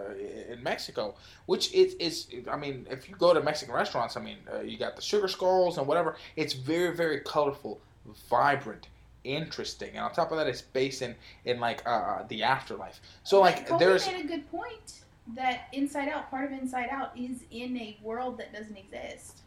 in 0.48 0.62
Mexico, 0.62 1.14
which 1.46 1.72
is, 1.72 1.94
is 1.94 2.28
I 2.50 2.56
mean, 2.56 2.86
if 2.90 3.08
you 3.08 3.16
go 3.16 3.32
to 3.34 3.40
Mexican 3.42 3.74
restaurants, 3.74 4.16
I 4.16 4.20
mean, 4.20 4.36
uh, 4.52 4.60
you 4.60 4.76
got 4.76 4.94
the 4.96 5.02
sugar 5.02 5.28
skulls 5.28 5.78
and 5.78 5.86
whatever. 5.86 6.16
It's 6.36 6.52
very, 6.52 6.94
very 6.94 7.20
colorful, 7.20 7.80
vibrant, 8.28 8.88
interesting, 9.24 9.90
and 9.90 10.00
on 10.00 10.12
top 10.12 10.30
of 10.30 10.38
that, 10.38 10.46
it's 10.46 10.62
based 10.62 11.02
in 11.02 11.14
in 11.44 11.58
like 11.60 11.82
uh, 11.86 12.22
the 12.28 12.42
afterlife. 12.42 13.00
So 13.24 13.40
like, 13.40 13.66
Colby 13.66 13.84
there's 13.84 14.06
made 14.06 14.24
a 14.24 14.28
good 14.28 14.50
point 14.50 15.00
that 15.34 15.68
Inside 15.72 16.08
Out, 16.08 16.30
part 16.30 16.52
of 16.52 16.58
Inside 16.58 16.88
Out, 16.90 17.10
is 17.16 17.44
in 17.50 17.76
a 17.78 17.98
world 18.02 18.36
that 18.38 18.52
doesn't 18.52 18.76
exist, 18.76 19.40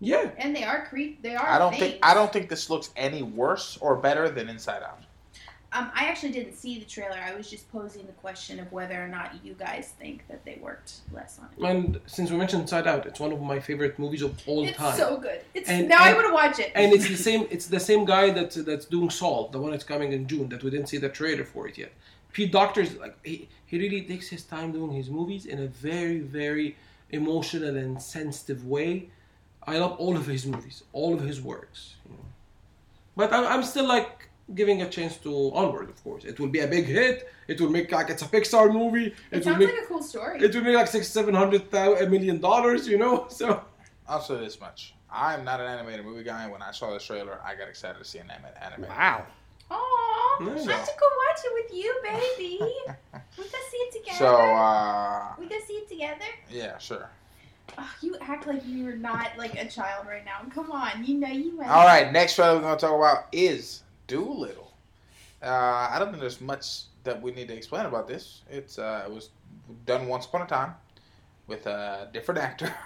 Yeah, 0.00 0.30
and 0.38 0.54
they 0.54 0.62
are 0.64 0.86
creep. 0.86 1.22
They 1.22 1.34
are. 1.34 1.46
I 1.48 1.58
don't 1.58 1.72
things. 1.72 1.82
think 1.82 1.98
I 2.06 2.14
don't 2.14 2.32
think 2.32 2.48
this 2.48 2.70
looks 2.70 2.90
any 2.96 3.22
worse 3.22 3.76
or 3.80 3.96
better 3.96 4.28
than 4.28 4.48
Inside 4.48 4.82
Out. 4.82 5.00
Um, 5.70 5.90
I 5.94 6.06
actually 6.06 6.32
didn't 6.32 6.54
see 6.54 6.78
the 6.78 6.86
trailer. 6.86 7.18
I 7.22 7.34
was 7.34 7.50
just 7.50 7.70
posing 7.70 8.06
the 8.06 8.12
question 8.12 8.58
of 8.58 8.72
whether 8.72 8.94
or 9.04 9.06
not 9.08 9.34
you 9.44 9.52
guys 9.52 9.92
think 9.98 10.26
that 10.28 10.42
they 10.46 10.58
worked 10.62 11.00
less 11.12 11.38
on 11.38 11.48
it. 11.58 11.62
and 11.70 12.00
since 12.06 12.30
we 12.30 12.38
mentioned 12.38 12.62
Inside 12.62 12.86
Out, 12.86 13.04
it's 13.04 13.20
one 13.20 13.32
of 13.32 13.42
my 13.42 13.60
favorite 13.60 13.98
movies 13.98 14.22
of 14.22 14.34
all 14.46 14.64
it's 14.66 14.78
time. 14.78 14.88
It's 14.88 14.98
so 14.98 15.18
good. 15.18 15.42
It's 15.52 15.68
And- 15.68 15.86
now 15.88 16.02
I 16.02 16.08
and- 16.08 16.16
want 16.16 16.28
to 16.28 16.32
watch 16.34 16.58
it. 16.58 16.72
and 16.74 16.92
it's 16.94 17.06
the 17.06 17.16
same 17.28 17.46
it's 17.50 17.66
the 17.66 17.80
same 17.80 18.06
guy 18.06 18.30
that 18.30 18.50
that's 18.64 18.86
doing 18.86 19.10
Soul, 19.10 19.48
the 19.52 19.60
one 19.60 19.72
that's 19.72 19.84
coming 19.84 20.12
in 20.12 20.26
June 20.26 20.48
that 20.48 20.64
we 20.64 20.70
didn't 20.70 20.86
see 20.86 20.96
the 20.96 21.10
trailer 21.10 21.44
for 21.44 21.68
it 21.68 21.76
yet. 21.76 21.92
Pete 22.32 22.50
Docter's 22.50 22.94
like 22.96 23.16
he, 23.22 23.46
he 23.66 23.78
really 23.78 24.02
takes 24.02 24.28
his 24.28 24.44
time 24.44 24.72
doing 24.72 24.92
his 24.92 25.10
movies 25.10 25.44
in 25.44 25.58
a 25.62 25.66
very 25.66 26.20
very 26.20 26.76
emotional 27.10 27.76
and 27.76 28.00
sensitive 28.00 28.64
way. 28.66 29.10
I 29.66 29.76
love 29.78 29.92
all 29.98 30.16
of 30.16 30.26
his 30.26 30.46
movies, 30.46 30.82
all 30.94 31.12
of 31.12 31.20
his 31.20 31.42
works. 31.42 31.96
You 32.06 32.12
know. 32.12 32.24
But 33.16 33.34
I'm, 33.34 33.44
I'm 33.52 33.62
still 33.64 33.86
like 33.86 34.30
giving 34.54 34.82
a 34.82 34.88
chance 34.88 35.16
to 35.18 35.30
Onward, 35.54 35.88
of 35.90 36.02
course. 36.04 36.24
It 36.24 36.38
will 36.40 36.48
be 36.48 36.60
a 36.60 36.66
big 36.66 36.86
hit. 36.86 37.28
It 37.48 37.60
will 37.60 37.70
make 37.70 37.90
like 37.92 38.10
it's 38.10 38.22
a 38.22 38.26
Pixar 38.26 38.72
movie. 38.72 39.06
it 39.06 39.14
It, 39.30 39.36
will 39.36 39.42
sounds 39.44 39.58
make 39.58 39.68
like 39.74 39.82
a 39.84 39.86
cool 39.86 40.02
story. 40.02 40.40
it 40.40 40.54
will 40.54 40.62
make 40.62 40.74
like 40.74 40.86
six 40.88 41.08
seven 41.08 41.34
hundred 41.34 41.70
thousand 41.70 42.14
a 42.14 42.38
dollars. 42.38 42.86
You 42.88 42.98
know, 42.98 43.26
so 43.30 43.62
I'll 44.08 44.20
say 44.22 44.36
this 44.38 44.60
much: 44.60 44.94
I'm 45.12 45.44
not 45.44 45.60
an 45.60 45.66
animated 45.66 46.04
movie 46.04 46.24
guy. 46.24 46.48
When 46.48 46.62
I 46.62 46.72
saw 46.72 46.92
this 46.92 47.04
trailer, 47.04 47.38
I 47.44 47.54
got 47.54 47.68
excited 47.68 47.98
to 47.98 48.04
see 48.04 48.18
an 48.18 48.30
animated. 48.30 48.58
anime. 48.62 48.88
Wow. 48.88 49.26
Aww, 49.70 49.76
Yeah. 50.40 50.72
I 50.72 50.76
have 50.76 50.86
to 50.86 50.92
go 50.98 51.06
watch 51.26 51.40
it 51.44 51.52
with 51.52 51.74
you, 51.74 52.00
baby. 52.02 52.58
we 53.36 53.44
can 53.44 53.60
see 53.70 53.76
it 53.76 53.92
together. 54.00 54.18
So 54.18 54.34
uh, 54.36 55.34
we 55.38 55.46
can 55.46 55.60
see 55.66 55.74
it 55.74 55.88
together. 55.88 56.24
yeah, 56.50 56.78
sure. 56.78 57.10
Oh, 57.76 57.90
you 58.00 58.16
act 58.22 58.46
like 58.46 58.62
you're 58.64 58.96
not 58.96 59.32
like 59.36 59.54
a 59.56 59.68
child 59.68 60.06
right 60.06 60.24
now. 60.24 60.40
Come 60.54 60.72
on, 60.72 61.04
you 61.04 61.18
know 61.18 61.28
you 61.28 61.54
went. 61.58 61.70
All 61.70 61.84
right, 61.84 62.10
next 62.10 62.34
trailer 62.36 62.54
we're 62.56 62.62
going 62.62 62.78
to 62.78 62.80
talk 62.86 62.94
about 62.96 63.26
is 63.30 63.82
Dolittle. 64.08 64.72
Uh, 65.42 65.88
I 65.92 65.96
don't 66.00 66.08
think 66.08 66.20
there's 66.20 66.40
much 66.40 66.82
that 67.04 67.22
we 67.22 67.30
need 67.30 67.46
to 67.48 67.54
explain 67.54 67.86
about 67.86 68.08
this. 68.08 68.42
It's 68.50 68.78
uh, 68.78 69.04
it 69.06 69.12
was 69.12 69.30
done 69.86 70.08
once 70.08 70.26
upon 70.26 70.42
a 70.42 70.46
time 70.46 70.74
with 71.46 71.66
a 71.66 72.08
different 72.12 72.40
actor. 72.40 72.72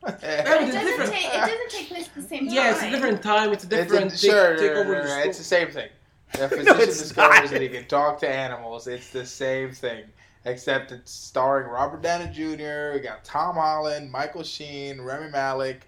It 0.06 0.20
doesn't 0.22 0.70
different. 0.86 1.10
take. 1.12 1.24
It 1.26 1.32
doesn't 1.32 1.70
take 1.70 1.88
place 1.88 2.06
at 2.06 2.14
the 2.14 2.22
same 2.22 2.46
time. 2.46 2.54
yeah, 2.54 2.70
it's 2.70 2.82
a 2.84 2.90
different 2.90 3.20
time. 3.20 3.52
It's 3.52 3.64
a 3.64 3.66
It's 3.66 3.74
a- 3.74 3.76
different 3.94 4.10
take, 4.12 4.30
sure, 4.30 4.56
take 4.56 4.72
no, 4.74 4.80
over 4.82 4.92
no, 4.94 5.02
the 5.02 5.08
no, 5.08 5.18
it's 5.22 5.38
the 5.38 5.44
same 5.44 5.70
thing. 5.72 5.88
The 6.34 6.38
No, 6.42 6.48
physician 6.48 6.80
it's 6.82 6.98
discovers 6.98 7.50
that 7.50 7.60
he 7.60 7.68
can 7.68 7.84
talk 7.88 8.20
to 8.20 8.28
animals. 8.28 8.86
It's 8.86 9.10
the 9.10 9.26
same 9.26 9.72
thing, 9.72 10.04
except 10.44 10.92
it's 10.92 11.10
starring 11.10 11.68
Robert 11.68 12.00
Downey 12.00 12.26
Jr. 12.32 12.92
We 12.94 13.00
got 13.00 13.24
Tom 13.24 13.56
Holland, 13.56 14.08
Michael 14.12 14.44
Sheen, 14.44 15.00
Rami 15.00 15.30
Malek. 15.30 15.80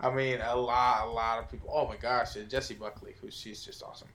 I 0.00 0.08
mean, 0.14 0.38
a 0.40 0.54
lot, 0.54 1.08
a 1.08 1.10
lot 1.10 1.40
of 1.40 1.50
people. 1.50 1.68
Oh 1.74 1.88
my 1.88 1.96
gosh, 1.96 2.36
and 2.36 2.48
Jessie 2.48 2.74
Buckley, 2.74 3.14
who 3.20 3.28
she's 3.28 3.64
just 3.64 3.82
awesome. 3.82 4.08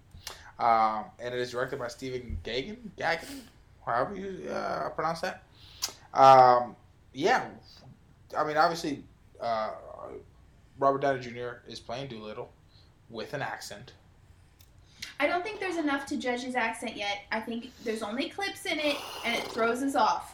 Um, 0.64 1.06
and 1.20 1.34
it 1.34 1.42
is 1.42 1.52
directed 1.52 1.78
by 1.78 1.90
Stephen 1.90 2.40
Gaghan, 2.42 2.78
Gaghan, 2.98 3.42
however 3.86 4.16
you 4.16 4.50
uh, 4.50 4.88
pronounce 4.92 5.20
that. 5.20 5.44
Um, 6.14 6.78
yeah, 7.12 7.48
I 8.38 8.46
mean, 8.46 8.56
obviously, 8.56 9.04
uh, 9.42 9.72
Robert 10.80 11.02
Downey 11.02 11.20
Jr. 11.20 11.58
is 11.68 11.82
playing 11.82 12.08
Dolittle 12.08 12.50
with 13.10 13.34
an 13.34 13.42
accent. 13.42 13.92
I 15.20 15.28
don't 15.28 15.44
think 15.44 15.60
there's 15.60 15.76
enough 15.76 16.06
to 16.08 16.18
judge 16.18 16.44
his 16.44 16.56
accent 16.56 16.96
yet. 16.96 17.24
I 17.30 17.42
think 17.42 17.72
there's 17.84 18.02
only 18.02 18.30
clips 18.30 18.66
in 18.66 18.80
it, 18.80 18.96
and 19.26 19.36
it 19.36 19.44
throws 19.52 19.84
us 19.84 19.96
off. 19.96 20.34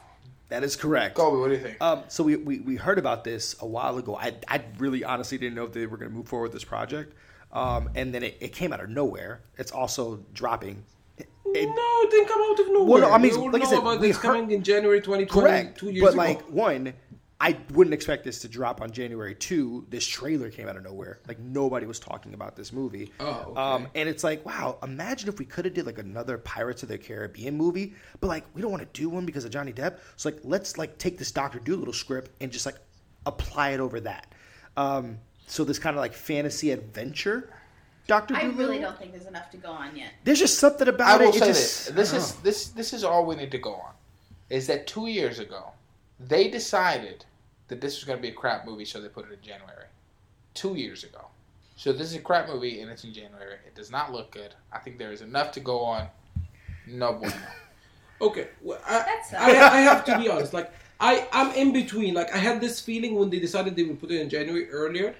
That 0.49 0.63
is 0.63 0.75
correct. 0.75 1.15
Colby, 1.15 1.39
what 1.39 1.47
do 1.47 1.55
you 1.55 1.59
think? 1.59 1.81
Um, 1.81 2.03
so 2.07 2.23
we, 2.23 2.35
we, 2.35 2.59
we 2.59 2.75
heard 2.75 2.99
about 2.99 3.23
this 3.23 3.55
a 3.61 3.65
while 3.65 3.97
ago. 3.97 4.15
I, 4.15 4.35
I 4.47 4.61
really 4.77 5.03
honestly 5.03 5.39
didn't 5.39 5.55
know 5.55 5.63
if 5.63 5.73
they 5.73 5.87
were 5.87 5.97
going 5.97 6.11
to 6.11 6.15
move 6.15 6.27
forward 6.27 6.49
with 6.49 6.53
this 6.53 6.63
project. 6.63 7.15
Um, 7.51 7.89
and 7.95 8.13
then 8.13 8.23
it, 8.23 8.37
it 8.39 8.53
came 8.53 8.71
out 8.73 8.79
of 8.79 8.89
nowhere. 8.89 9.41
It's 9.57 9.71
also 9.71 10.23
dropping. 10.33 10.83
It- 11.17 11.27
it- 11.45 11.65
no, 11.65 12.01
it 12.07 12.11
didn't 12.11 12.27
come 12.27 12.41
out 12.41 12.59
of 12.59 12.67
nowhere. 12.73 12.85
Well, 12.85 13.01
no, 13.01 13.11
I 13.11 13.17
mean, 13.17 13.39
we 13.41 13.49
like 13.49 13.63
I 13.63 13.65
said, 13.65 13.79
about 13.79 13.99
we 13.99 14.07
this 14.09 14.17
heard- 14.17 14.23
coming 14.23 14.51
in 14.51 14.63
January 14.63 15.01
2020, 15.01 15.25
correct. 15.47 15.79
two 15.79 15.89
years 15.89 16.01
but 16.03 16.09
ago. 16.13 16.17
like 16.21 16.41
one, 16.49 16.93
I 17.41 17.57
wouldn't 17.73 17.93
expect 17.93 18.25
this 18.25 18.39
to 18.41 18.47
drop 18.49 18.81
on 18.81 18.91
January 18.91 19.33
two. 19.33 19.85
This 19.89 20.05
trailer 20.05 20.51
came 20.51 20.67
out 20.67 20.75
of 20.75 20.83
nowhere. 20.83 21.19
Like 21.27 21.39
nobody 21.39 21.85
was 21.87 21.97
talking 21.99 22.33
about 22.33 22.55
this 22.57 22.71
movie. 22.73 23.11
Oh, 23.19 23.45
okay. 23.47 23.59
Um, 23.61 23.87
and 23.95 24.07
it's 24.09 24.23
like, 24.25 24.45
wow, 24.45 24.77
imagine 24.83 25.29
if 25.29 25.39
we 25.39 25.45
could 25.45 25.63
have 25.65 25.73
did 25.73 25.85
like 25.85 25.97
another 25.99 26.37
Pirates 26.37 26.83
of 26.83 26.89
the 26.89 26.97
Caribbean 26.97 27.55
movie, 27.55 27.93
but 28.19 28.27
like 28.27 28.43
we 28.53 28.61
don't 28.61 28.71
want 28.71 28.83
to 28.83 28.99
do 29.01 29.07
one 29.09 29.25
because 29.25 29.45
of 29.45 29.51
Johnny 29.51 29.71
Depp. 29.73 29.99
So 30.17 30.29
like 30.29 30.39
let's 30.43 30.77
like 30.77 30.97
take 30.97 31.17
this 31.17 31.31
Doctor 31.31 31.59
Dolittle 31.59 31.93
script 31.93 32.29
and 32.41 32.51
just 32.51 32.65
like 32.65 32.75
apply 33.25 33.69
it 33.69 33.79
over 33.79 33.99
that. 34.01 34.33
Um, 34.77 35.17
so 35.49 35.63
this 35.63 35.79
kind 35.79 35.95
of 35.95 36.01
like 36.01 36.13
fantasy 36.13 36.71
adventure 36.71 37.49
Doctor 38.07 38.35
I 38.35 38.41
Dolittle. 38.41 38.59
really 38.59 38.79
don't 38.79 38.97
think 38.97 39.11
there's 39.11 39.27
enough 39.27 39.51
to 39.51 39.57
go 39.57 39.69
on 39.69 39.95
yet. 39.95 40.09
There's 40.23 40.39
just 40.39 40.57
something 40.57 40.87
I 40.87 40.91
about 40.91 41.19
will 41.21 41.29
it. 41.29 41.35
it 41.35 41.39
say 41.39 41.47
just, 41.47 41.95
this: 41.95 41.95
this 41.95 42.13
is 42.13 42.35
know. 42.35 42.41
this 42.43 42.67
this 42.69 42.93
is 42.93 43.03
all 43.03 43.25
we 43.25 43.35
need 43.35 43.51
to 43.51 43.59
go 43.59 43.73
on. 43.73 43.93
Is 44.49 44.65
that 44.67 44.87
two 44.87 45.05
years 45.07 45.37
ago, 45.37 45.73
They 46.19 46.49
decided 46.49 47.25
that 47.67 47.81
this 47.81 47.97
was 47.97 48.05
going 48.05 48.17
to 48.17 48.21
be 48.21 48.29
a 48.29 48.33
crap 48.33 48.65
movie, 48.65 48.85
so 48.85 48.99
they 48.99 49.09
put 49.09 49.25
it 49.29 49.33
in 49.33 49.41
January. 49.41 49.85
Two 50.55 50.73
years 50.75 51.03
ago. 51.03 51.27
So 51.75 51.93
this 51.93 52.07
is 52.09 52.15
a 52.15 52.19
crap 52.19 52.47
movie, 52.49 52.81
and 52.81 52.89
it's 52.91 53.03
in 53.03 53.13
January. 53.13 53.57
It 53.67 53.75
does 53.75 53.91
not 53.91 54.11
look 54.11 54.31
good. 54.31 54.55
I 54.73 54.79
think 54.79 54.97
there 54.97 55.11
is 55.11 55.21
enough 55.21 55.51
to 55.53 55.59
go 55.59 55.79
on. 55.81 56.07
No 56.87 57.13
bueno. 57.13 57.35
Okay, 58.21 58.49
well, 58.61 58.79
I, 58.85 59.03
That's 59.05 59.33
I, 59.33 59.49
I 59.51 59.79
have 59.81 60.03
to 60.05 60.17
be 60.17 60.27
honest. 60.27 60.51
Like 60.53 60.73
I, 60.99 61.25
I'm 61.31 61.53
in 61.53 61.71
between. 61.71 62.13
Like 62.13 62.33
I 62.33 62.37
had 62.37 62.59
this 62.59 62.81
feeling 62.81 63.15
when 63.15 63.29
they 63.29 63.39
decided 63.39 63.75
they 63.77 63.83
would 63.83 63.99
put 63.99 64.11
it 64.11 64.19
in 64.19 64.29
January 64.29 64.69
earlier. 64.71 65.15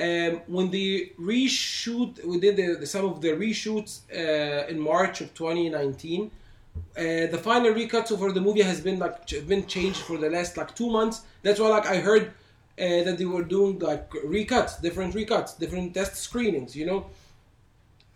Um, 0.00 0.40
when 0.46 0.70
they 0.70 1.12
reshoot, 1.20 2.24
we 2.24 2.40
did 2.40 2.56
the, 2.56 2.76
the, 2.80 2.86
some 2.86 3.04
of 3.04 3.20
the 3.20 3.30
reshoots 3.30 4.00
uh, 4.10 4.66
in 4.68 4.80
March 4.80 5.20
of 5.20 5.34
2019. 5.34 6.30
Uh, 6.96 7.02
the 7.26 7.40
final 7.42 7.72
recuts 7.74 8.16
for 8.16 8.32
the 8.32 8.40
movie 8.40 8.62
has 8.62 8.80
been 8.80 8.98
like 8.98 9.26
been 9.46 9.66
changed 9.66 10.00
for 10.00 10.16
the 10.16 10.30
last 10.30 10.56
like 10.56 10.74
two 10.74 10.88
months. 10.88 11.22
That's 11.42 11.60
why 11.60 11.68
like 11.68 11.86
I 11.86 11.96
heard 11.96 12.28
uh, 12.78 13.04
that 13.04 13.16
they 13.18 13.26
were 13.26 13.42
doing 13.42 13.78
like 13.80 14.08
recuts, 14.10 14.80
different 14.80 15.14
recuts, 15.14 15.58
different 15.58 15.92
test 15.92 16.16
screenings. 16.16 16.74
You 16.74 16.86
know, 16.86 17.06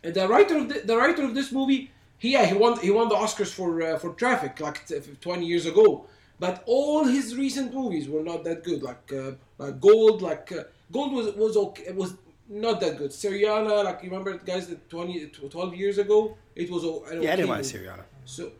and 0.03 0.15
the 0.15 0.27
writer 0.27 0.57
of 0.59 0.69
the, 0.69 0.81
the 0.81 0.97
writer 0.97 1.25
of 1.25 1.35
this 1.35 1.53
movie, 1.53 1.91
he 2.19 2.33
yeah, 2.33 2.47
he 2.47 2.55
won 2.55 2.79
he 2.79 2.91
won 2.91 3.09
the 3.09 3.17
Oscars 3.17 3.53
for 3.53 3.83
uh, 3.83 3.99
for 3.99 4.11
Traffic 4.15 4.61
like 4.61 4.87
t- 4.87 5.01
20 5.21 5.45
years 5.45 5.67
ago. 5.67 6.07
But 6.41 6.63
all 6.67 7.05
his 7.05 7.37
recent 7.37 7.75
movies 7.75 8.09
were 8.09 8.23
not 8.23 8.45
that 8.45 8.65
good. 8.65 8.83
Like 8.83 9.13
uh, 9.13 9.33
like 9.59 9.81
Gold, 9.81 10.23
like 10.23 10.51
uh, 10.53 10.65
Gold 10.93 11.13
was 11.13 11.35
was 11.35 11.57
okay, 11.57 11.85
it 11.89 11.95
was 11.97 12.15
not 12.49 12.81
that 12.81 12.99
good. 12.99 13.11
Syriana, 13.11 13.85
like 13.85 14.03
you 14.03 14.11
remember 14.11 14.37
guys 14.39 14.69
that 14.69 14.89
20 14.91 15.27
12 15.29 15.75
years 15.75 15.99
ago, 15.99 16.37
it 16.55 16.71
was 16.71 16.85
o- 16.85 17.05
an 17.05 17.23
Yeah, 17.23 17.31
I 17.31 17.33
okay 17.33 17.37
didn't 17.37 17.49
mind 17.49 17.63
movie. 17.73 17.79
Syriana. 17.79 18.05
So 18.27 18.53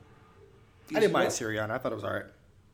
I 0.95 1.01
didn't 1.01 1.13
mind 1.13 1.27
What? 1.27 1.35
Syriana. 1.35 1.71
I 1.71 1.79
thought 1.79 1.93
it 1.93 1.97
was 1.97 2.05
alright. 2.05 2.27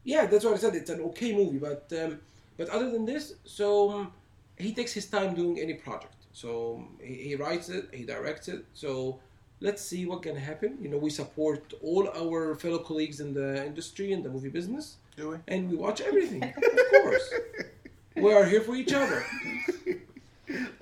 Yeah, 0.05 0.26
that's 0.26 0.44
what 0.44 0.55
I 0.55 0.57
said. 0.59 0.74
It's 0.74 0.90
an 0.90 1.01
okay 1.11 1.34
movie, 1.34 1.59
but 1.59 1.92
um, 2.03 2.20
but 2.57 2.68
other 2.70 2.90
than 2.90 3.05
this, 3.05 3.34
so 3.44 3.90
um, 3.90 4.12
he 4.57 4.72
takes 4.72 4.92
his 4.92 5.07
time 5.07 5.34
doing 5.34 5.59
any 5.61 5.74
project. 5.74 6.14
So 6.32 6.76
um, 6.78 6.96
he, 7.03 7.14
he 7.28 7.34
writes 7.34 7.68
it, 7.68 7.88
he 7.92 8.05
directs 8.05 8.48
it. 8.48 8.64
So 8.72 9.18
let's 9.61 9.82
see 9.82 10.07
what 10.07 10.22
can 10.22 10.36
happen. 10.36 10.78
You 10.80 10.88
know, 10.90 10.96
we 10.98 11.11
support 11.11 11.74
all 11.82 12.09
our 12.16 12.55
fellow 12.55 12.78
colleagues 12.78 13.20
in 13.20 13.34
the 13.34 13.66
industry 13.66 14.12
and 14.12 14.24
the 14.24 14.30
movie 14.30 14.48
business, 14.48 14.96
Do 15.16 15.30
we? 15.30 15.36
and 15.48 15.68
we 15.70 15.76
watch 15.76 16.01
everything. 16.01 16.42
of 16.44 17.03
course, 17.03 17.28
we 18.22 18.32
are 18.32 18.44
here 18.44 18.60
for 18.60 18.74
each 18.74 18.92
other. 18.92 19.24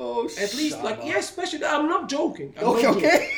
Oh, 0.00 0.24
At 0.40 0.54
least, 0.54 0.82
like, 0.82 1.00
yeah, 1.04 1.18
especially. 1.18 1.62
I'm 1.64 1.88
not 1.88 2.08
joking. 2.08 2.54
I'm 2.58 2.64
Okay, 2.68 2.82
not 2.82 2.94
joking. 2.94 3.06
okay. 3.10 3.30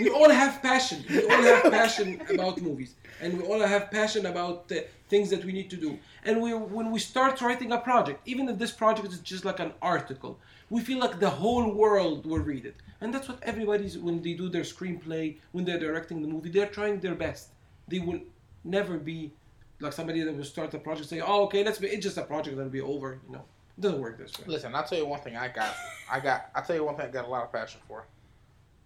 we 0.00 0.10
all 0.10 0.28
have 0.28 0.60
passion. 0.60 1.02
We 1.08 1.22
all 1.30 1.42
have 1.42 1.72
passion 1.80 2.20
about 2.28 2.60
movies, 2.60 2.94
and 3.22 3.38
we 3.38 3.42
all 3.44 3.60
have 3.60 3.90
passion 3.90 4.26
about 4.26 4.70
uh, 4.70 4.80
things 5.08 5.30
that 5.30 5.42
we 5.46 5.52
need 5.52 5.70
to 5.70 5.76
do. 5.76 5.98
And 6.26 6.42
we, 6.42 6.52
when 6.52 6.90
we 6.90 6.98
start 6.98 7.40
writing 7.40 7.72
a 7.72 7.78
project, 7.78 8.20
even 8.26 8.50
if 8.50 8.58
this 8.58 8.70
project 8.70 9.08
is 9.08 9.20
just 9.20 9.46
like 9.46 9.60
an 9.60 9.72
article, 9.80 10.38
we 10.68 10.82
feel 10.82 10.98
like 10.98 11.20
the 11.20 11.30
whole 11.30 11.72
world 11.72 12.26
will 12.26 12.40
read 12.52 12.66
it. 12.66 12.76
And 13.00 13.14
that's 13.14 13.28
what 13.28 13.38
everybody's 13.42 13.96
when 13.96 14.20
they 14.20 14.34
do 14.34 14.50
their 14.50 14.64
screenplay, 14.74 15.38
when 15.52 15.64
they're 15.64 15.78
directing 15.78 16.20
the 16.20 16.28
movie, 16.28 16.50
they're 16.50 16.66
trying 16.78 17.00
their 17.00 17.14
best. 17.14 17.48
They 17.86 18.00
will 18.00 18.20
never 18.62 18.98
be 18.98 19.32
like 19.80 19.92
somebody 19.92 20.22
that 20.22 20.36
will 20.36 20.44
start 20.44 20.70
the 20.70 20.78
project 20.78 21.08
say, 21.08 21.20
"Oh, 21.20 21.44
okay, 21.44 21.64
let's 21.64 21.78
be. 21.78 21.88
It's 21.88 22.04
just 22.04 22.16
a 22.18 22.22
project 22.22 22.56
that'll 22.56 22.70
be 22.70 22.80
over." 22.80 23.20
You 23.26 23.34
know, 23.34 23.44
it 23.76 23.80
doesn't 23.80 24.00
work 24.00 24.18
this 24.18 24.36
way. 24.38 24.44
Listen, 24.46 24.74
I'll 24.74 24.84
tell 24.84 24.98
you 24.98 25.06
one 25.06 25.20
thing 25.20 25.36
I 25.36 25.48
got. 25.48 25.74
I 26.10 26.20
got. 26.20 26.50
I'll 26.54 26.62
tell 26.64 26.76
you 26.76 26.84
one 26.84 26.96
thing 26.96 27.06
I 27.06 27.10
got 27.10 27.26
a 27.26 27.28
lot 27.28 27.44
of 27.44 27.52
passion 27.52 27.80
for. 27.86 28.04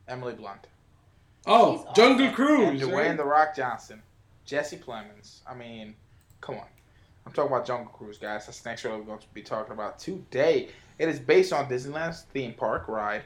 Emily 0.09 0.35
Blunt. 0.35 0.67
Oh, 1.47 1.85
She's 1.87 1.97
Jungle 1.97 2.27
awesome. 2.27 2.35
Cruise. 2.35 2.83
And 2.83 2.91
Dwayne 2.91 3.09
right? 3.09 3.17
The 3.17 3.25
Rock 3.25 3.57
Johnson. 3.57 4.03
Jesse 4.45 4.77
Plemons. 4.77 5.41
I 5.49 5.55
mean, 5.55 5.95
come 6.41 6.57
on. 6.57 6.67
I'm 7.25 7.33
talking 7.33 7.53
about 7.53 7.67
Jungle 7.67 7.93
Cruise, 7.93 8.19
guys. 8.19 8.47
That's 8.47 8.61
the 8.61 8.71
next 8.71 8.83
show 8.83 8.97
we're 8.99 9.05
going 9.05 9.21
to 9.21 9.27
be 9.33 9.43
talking 9.43 9.73
about 9.73 9.99
today. 9.99 10.69
It 10.99 11.09
is 11.09 11.21
based 11.21 11.53
on 11.53 11.69
Disneyland's 11.69 12.23
theme 12.33 12.55
park 12.55 12.89
ride, 12.89 13.23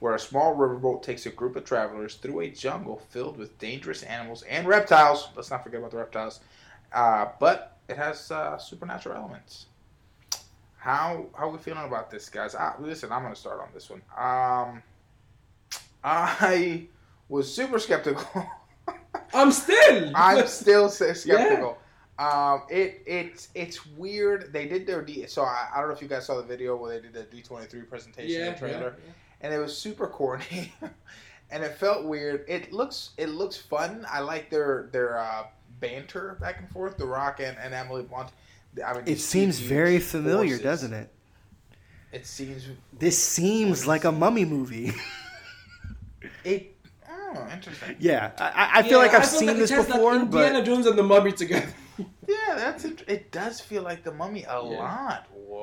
where 0.00 0.14
a 0.14 0.18
small 0.18 0.56
riverboat 0.56 1.02
takes 1.02 1.26
a 1.26 1.30
group 1.30 1.56
of 1.56 1.64
travelers 1.64 2.16
through 2.16 2.40
a 2.40 2.50
jungle 2.50 3.02
filled 3.10 3.36
with 3.36 3.56
dangerous 3.58 4.02
animals 4.02 4.42
and 4.42 4.66
reptiles. 4.66 5.28
Let's 5.36 5.50
not 5.50 5.62
forget 5.62 5.78
about 5.78 5.92
the 5.92 5.98
reptiles. 5.98 6.40
Uh, 6.96 7.28
but 7.38 7.76
it 7.90 7.96
has 7.98 8.30
uh, 8.30 8.56
supernatural 8.56 9.14
elements. 9.14 9.66
How 10.78 11.26
how 11.36 11.48
are 11.48 11.50
we 11.50 11.58
feeling 11.58 11.84
about 11.84 12.10
this, 12.10 12.30
guys? 12.30 12.54
I, 12.54 12.72
listen, 12.80 13.12
I'm 13.12 13.20
going 13.20 13.34
to 13.34 13.38
start 13.38 13.60
on 13.60 13.68
this 13.74 13.90
one. 13.90 14.00
Um, 14.16 14.82
I 16.02 16.86
was 17.28 17.52
super 17.52 17.78
skeptical. 17.78 18.46
I'm 19.34 19.52
still. 19.52 20.10
I'm 20.14 20.46
still 20.46 20.88
skeptical. 20.88 21.76
Um, 22.18 22.62
it 22.70 23.02
it's 23.06 23.50
it's 23.54 23.84
weird. 23.84 24.50
They 24.54 24.66
did 24.66 24.86
their 24.86 25.02
D. 25.02 25.26
So 25.26 25.42
I, 25.42 25.68
I 25.74 25.80
don't 25.80 25.88
know 25.90 25.94
if 25.94 26.00
you 26.00 26.08
guys 26.08 26.24
saw 26.24 26.36
the 26.36 26.46
video 26.46 26.76
where 26.76 26.94
they 26.94 27.02
did 27.02 27.12
the 27.12 27.24
D 27.24 27.42
twenty 27.42 27.66
three 27.66 27.82
presentation 27.82 28.40
yeah, 28.40 28.46
and 28.46 28.56
trailer, 28.56 28.96
yeah. 29.04 29.12
and 29.42 29.52
it 29.52 29.58
was 29.58 29.76
super 29.76 30.06
corny, 30.06 30.72
and 31.50 31.62
it 31.62 31.76
felt 31.76 32.04
weird. 32.04 32.46
It 32.48 32.72
looks 32.72 33.10
it 33.18 33.28
looks 33.28 33.58
fun. 33.58 34.06
I 34.08 34.20
like 34.20 34.48
their 34.48 34.88
their 34.92 35.18
uh, 35.18 35.42
banter 35.80 36.36
back 36.40 36.58
and 36.60 36.68
forth. 36.70 36.96
The 36.96 37.06
Rock 37.06 37.40
and, 37.40 37.56
and 37.58 37.74
Emily 37.74 38.02
Blunt. 38.02 38.30
I 38.84 38.94
mean, 38.94 39.02
It 39.06 39.20
seems 39.20 39.58
very 39.58 39.98
familiar, 39.98 40.50
forces. 40.56 40.62
doesn't 40.62 40.92
it? 40.92 41.10
It 42.12 42.26
seems 42.26 42.68
This 42.98 43.22
seems 43.22 43.86
like 43.86 44.04
a 44.04 44.12
mummy 44.12 44.44
movie. 44.44 44.92
it. 46.44 46.72
Oh, 47.08 47.48
interesting. 47.52 47.96
yeah, 47.98 48.32
I- 48.38 48.44
I, 48.44 48.78
I 48.78 48.82
feel 48.82 48.92
Yeah, 48.92 48.96
like 48.98 49.14
I've 49.14 49.28
feel 49.28 49.38
seen 49.40 49.48
like 49.48 49.56
this 49.58 49.70
has, 49.70 49.80
like, 49.88 49.96
before, 49.98 50.14
Indiana 50.14 50.58
but 50.58 50.64
Jones 50.64 50.86
and 50.86 50.98
the 50.98 51.02
Mummy 51.02 51.32
together. 51.32 51.66
Yeah, 52.28 52.56
that's 52.56 52.84
it. 52.84 53.04
It 53.08 53.30
does 53.32 53.58
feel 53.60 53.82
like 53.82 54.02
the 54.02 54.12
Mummy 54.12 54.42
a 54.42 54.46
Yeah. 54.46 54.58
lot. 54.58 55.26
Whoa. 55.32 55.62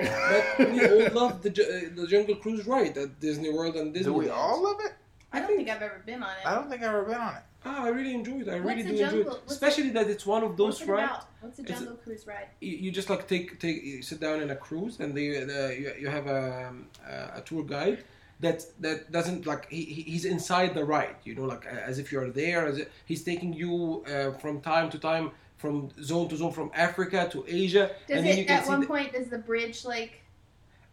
but 0.58 0.72
we 0.72 0.82
all 0.88 1.14
love 1.14 1.42
the 1.44 1.50
uh, 1.52 1.94
the 1.96 2.08
Jungle 2.08 2.36
Cruise 2.38 2.66
ride 2.66 2.98
at 2.98 3.20
Disney 3.20 3.52
World 3.52 3.76
and 3.76 3.94
Disney. 3.94 4.12
Do 4.12 4.18
we 4.18 4.30
all 4.30 4.64
love 4.64 4.78
it? 4.84 4.94
I 5.32 5.42
don't 5.42 5.56
think 5.56 5.70
I've 5.70 5.82
ever 5.84 6.02
been 6.06 6.24
on 6.24 6.32
it. 6.32 6.46
I 6.48 6.56
don't 6.56 6.70
think 6.72 6.82
I've 6.82 6.90
ever 6.90 7.04
been 7.04 7.20
on 7.22 7.36
it. 7.36 7.44
Ah, 7.66 7.86
I 7.86 7.90
really 7.90 8.14
enjoyed 8.14 8.42
it. 8.42 8.50
I 8.50 8.56
really 8.58 8.84
What's 8.84 8.88
do 8.90 8.98
the 8.98 9.04
enjoy 9.04 9.18
it, 9.20 9.26
what's 9.28 9.52
especially 9.54 9.90
that 9.92 10.08
it's 10.10 10.26
one 10.26 10.44
of 10.44 10.58
those 10.58 10.80
What's 10.80 10.90
rides. 10.90 11.26
What's 11.42 11.60
a 11.60 11.62
It's 11.62 11.72
Jungle 11.72 11.96
Cruise 12.04 12.28
ride? 12.28 12.48
You, 12.62 12.76
you 12.78 12.92
just 12.92 13.10
like 13.10 13.28
take 13.28 13.60
take 13.60 13.84
you 13.84 14.02
sit 14.02 14.20
down 14.20 14.42
in 14.42 14.50
a 14.52 14.56
cruise 14.56 15.00
and 15.00 15.16
they 15.16 15.28
the, 15.52 15.76
you, 15.80 15.94
you 16.02 16.08
have 16.10 16.28
a, 16.28 16.68
um, 16.68 16.88
a 17.08 17.38
a 17.40 17.42
tour 17.42 17.64
guide 17.64 18.04
that 18.42 18.66
that 18.82 19.12
doesn't 19.12 19.46
like 19.46 19.70
he, 19.70 19.84
he- 19.86 20.02
he's 20.12 20.26
inside 20.26 20.74
the 20.74 20.84
ride 20.84 21.16
you 21.24 21.34
know 21.36 21.44
like 21.54 21.66
as 21.66 22.00
if 22.00 22.12
you're 22.12 22.30
there 22.30 22.66
as 22.68 22.78
if 22.80 22.88
he's 23.06 23.24
taking 23.24 23.54
you 23.54 24.04
uh, 24.08 24.32
from 24.42 24.60
time 24.62 24.90
to 24.90 24.98
time 25.00 25.32
from 25.58 25.90
zone 26.02 26.28
to 26.28 26.36
zone 26.36 26.52
from 26.52 26.70
Africa 26.76 27.30
to 27.32 27.46
Asia 27.48 27.92
Does 28.08 28.18
and 28.18 28.26
then 28.28 28.36
you 28.38 28.44
it 28.44 28.48
can 28.48 28.58
at 28.58 28.64
see 28.66 28.70
one 28.70 28.82
the- 28.82 28.88
point 28.88 29.14
does 29.14 29.28
the 29.30 29.38
bridge 29.38 29.86
like 29.86 30.20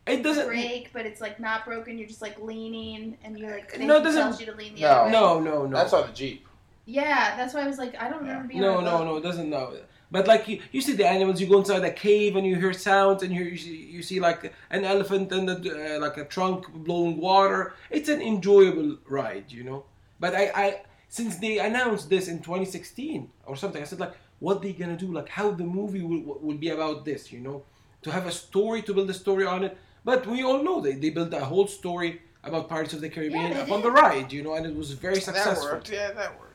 it 0.07 0.23
doesn't 0.23 0.47
break, 0.47 0.93
but 0.93 1.05
it's 1.07 1.21
like 1.21 1.39
not 1.39 1.64
broken? 1.64 1.97
You're 1.99 2.09
just 2.09 2.23
like 2.23 2.41
leaning, 2.41 3.16
and 3.23 3.39
you're 3.39 3.51
like 3.51 3.79
No, 3.79 3.97
it 3.97 4.01
it 4.01 4.05
doesn't- 4.05 4.23
tells 4.23 4.41
you 4.41 4.47
to 4.47 4.55
lean 4.57 4.75
the 4.75 4.81
No. 4.81 4.89
other 4.89 5.05
way. 5.07 5.12
no 5.12 5.41
no 5.41 5.66
no 5.66 5.77
That's 5.77 5.93
on 5.93 6.07
the 6.09 6.12
Jeep. 6.12 6.47
Yeah, 6.91 7.36
that's 7.36 7.55
why 7.55 7.62
I 7.62 7.66
was 7.68 7.78
like, 7.78 7.95
I 8.03 8.09
don't 8.11 8.20
remember 8.20 8.49
being 8.49 8.61
No, 8.61 8.80
no, 8.80 9.05
no, 9.05 9.16
it 9.16 9.22
doesn't 9.22 9.49
know. 9.49 9.66
But 10.11 10.26
like 10.26 10.49
you, 10.49 10.61
you 10.72 10.80
see 10.80 10.95
the 10.95 11.07
animals, 11.07 11.41
you 11.41 11.47
go 11.47 11.59
inside 11.59 11.84
a 11.84 11.93
cave 11.93 12.34
and 12.34 12.45
you 12.45 12.57
hear 12.57 12.72
sounds, 12.72 13.22
and 13.22 13.32
you 13.32 13.45
you 13.45 13.57
see, 13.57 13.76
you 13.97 14.03
see 14.03 14.18
like 14.18 14.53
an 14.70 14.84
elephant 14.84 15.30
and 15.30 15.49
a, 15.49 15.57
uh, 15.97 16.01
like 16.01 16.16
a 16.16 16.24
trunk 16.24 16.61
blowing 16.86 17.16
water. 17.18 17.74
It's 17.91 18.09
an 18.09 18.20
enjoyable 18.20 18.91
ride, 19.07 19.53
you 19.53 19.62
know. 19.62 19.84
But 20.18 20.34
I, 20.34 20.45
I 20.64 20.66
since 21.09 21.36
they 21.38 21.59
announced 21.59 22.11
this 22.11 22.26
in 22.26 22.38
2016 22.41 23.30
or 23.47 23.55
something, 23.57 23.80
I 23.80 23.84
said 23.84 24.01
like, 24.01 24.14
what 24.41 24.61
they 24.62 24.72
gonna 24.72 24.97
do? 24.97 25.12
Like 25.12 25.28
how 25.28 25.53
the 25.53 25.64
movie 25.78 26.03
will 26.03 26.38
will 26.47 26.57
be 26.66 26.70
about 26.70 27.05
this, 27.05 27.30
you 27.30 27.38
know, 27.47 27.62
to 28.03 28.11
have 28.11 28.26
a 28.26 28.32
story 28.32 28.82
to 28.82 28.93
build 28.97 29.09
a 29.11 29.14
story 29.24 29.47
on 29.47 29.62
it. 29.62 29.78
But 30.05 30.26
we 30.26 30.43
all 30.43 30.61
know 30.66 30.80
they 30.80 30.95
they 30.95 31.11
built 31.11 31.32
a 31.34 31.45
whole 31.45 31.68
story 31.68 32.11
about 32.43 32.68
Pirates 32.68 32.95
of 32.95 33.01
the 33.01 33.11
Caribbean 33.11 33.53
they 33.53 33.61
upon 33.61 33.78
did. 33.80 33.86
the 33.86 33.91
ride, 33.93 34.32
you 34.32 34.43
know, 34.43 34.55
and 34.55 34.66
it 34.66 34.74
was 34.74 34.91
very 35.07 35.14
That 35.14 35.22
successful. 35.30 35.68
worked. 35.70 35.91
Yeah, 35.91 36.11
that 36.12 36.32
worked. 36.41 36.50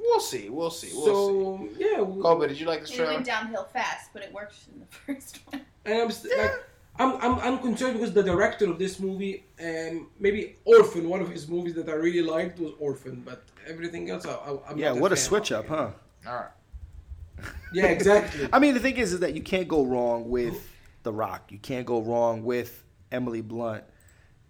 We'll 0.00 0.20
see. 0.20 0.48
We'll 0.48 0.70
see. 0.70 0.90
We'll 0.94 1.58
see. 1.58 1.76
yeah, 1.78 2.00
we- 2.00 2.22
Colby, 2.22 2.48
did 2.48 2.58
you 2.58 2.66
like 2.66 2.80
this 2.80 2.90
It 2.90 2.96
trailer? 2.96 3.12
went 3.14 3.26
downhill 3.26 3.64
fast, 3.72 4.10
but 4.12 4.22
it 4.22 4.32
worked 4.32 4.54
in 4.72 4.80
the 4.80 4.86
first 5.14 5.40
one. 5.50 5.60
And 5.84 5.98
I'm 6.02 6.10
st- 6.10 6.36
like, 6.38 6.52
I'm, 6.98 7.16
I'm, 7.20 7.38
I'm 7.40 7.58
concerned 7.58 7.94
because 7.94 8.12
the 8.12 8.22
director 8.22 8.66
of 8.70 8.78
this 8.78 8.98
movie, 8.98 9.44
um, 9.62 10.08
maybe 10.18 10.56
Orphan, 10.64 11.08
one 11.08 11.20
of 11.20 11.30
his 11.30 11.48
movies 11.48 11.74
that 11.74 11.88
I 11.88 11.92
really 11.92 12.22
liked 12.22 12.58
was 12.58 12.72
Orphan, 12.78 13.22
but 13.24 13.42
everything 13.66 14.10
else, 14.10 14.26
I, 14.26 14.32
I, 14.32 14.58
I'm 14.70 14.78
yeah, 14.78 14.88
not 14.92 15.00
what 15.00 15.12
a 15.12 15.16
fan 15.16 15.24
switch 15.24 15.52
up, 15.52 15.66
huh? 15.68 15.90
All 16.26 16.34
right. 16.34 17.44
Yeah, 17.72 17.86
exactly. 17.86 18.48
I 18.52 18.58
mean, 18.58 18.74
the 18.74 18.80
thing 18.80 18.96
is, 18.96 19.12
is 19.12 19.20
that 19.20 19.34
you 19.34 19.42
can't 19.42 19.68
go 19.68 19.84
wrong 19.84 20.28
with 20.28 20.68
The 21.04 21.12
Rock. 21.12 21.50
You 21.52 21.58
can't 21.58 21.86
go 21.86 22.02
wrong 22.02 22.42
with 22.44 22.84
Emily 23.12 23.40
Blunt, 23.40 23.84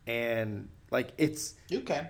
and 0.06 0.68
like 0.90 1.12
it's. 1.18 1.54
You 1.68 1.80
can. 1.80 2.08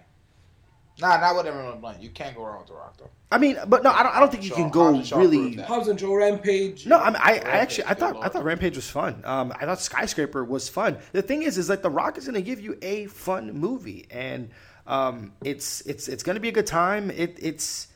Nah, 1.01 1.19
not 1.19 1.37
with 1.37 1.47
Emily 1.47 1.77
Blunt. 1.79 2.01
You 2.03 2.11
can't 2.11 2.35
go 2.37 2.45
wrong 2.45 2.59
with 2.61 2.69
The 2.69 2.75
Rock, 2.75 2.97
though. 2.99 3.11
I 3.33 3.39
mean, 3.39 3.59
but 3.69 3.85
no, 3.85 3.91
I 3.91 4.03
don't. 4.03 4.17
I 4.17 4.19
don't 4.19 4.31
think 4.33 4.43
you 4.43 4.51
Shaw- 4.51 4.57
can 4.57 4.71
go 4.71 4.93
Hobbs 4.95 5.09
Shaw 5.09 5.19
really. 5.19 5.37
proved 5.39 5.59
that. 5.59 5.67
Hobbs 5.67 5.87
and 5.89 5.99
Joe 5.99 6.15
Rampage. 6.15 6.85
No, 6.87 6.99
I 6.99 7.11
mean, 7.11 7.17
I, 7.23 7.35
I 7.35 7.59
actually, 7.59 7.85
I 7.85 7.95
thought, 7.95 8.17
I 8.21 8.29
thought 8.29 8.43
Rampage 8.43 8.75
was 8.75 8.91
fun. 8.91 9.23
Um, 9.25 9.53
I 9.55 9.67
thought 9.67 9.79
Skyscraper 9.81 10.45
was 10.45 10.69
fun. 10.69 10.99
The 11.13 11.23
thing 11.23 11.43
is, 11.43 11.57
is 11.57 11.69
like 11.69 11.83
The 11.83 11.91
Rock 11.91 12.19
is 12.19 12.25
going 12.25 12.35
to 12.35 12.43
give 12.43 12.61
you 12.61 12.77
a 12.83 13.07
fun 13.07 13.53
movie, 13.53 14.07
and 14.11 14.51
um, 14.89 15.33
it's 15.45 15.81
it's 15.83 16.09
it's 16.09 16.25
going 16.25 16.35
to 16.35 16.41
be 16.41 16.49
a 16.49 16.53
good 16.53 16.67
time. 16.67 17.11
It 17.13 17.39
it's 17.41 17.87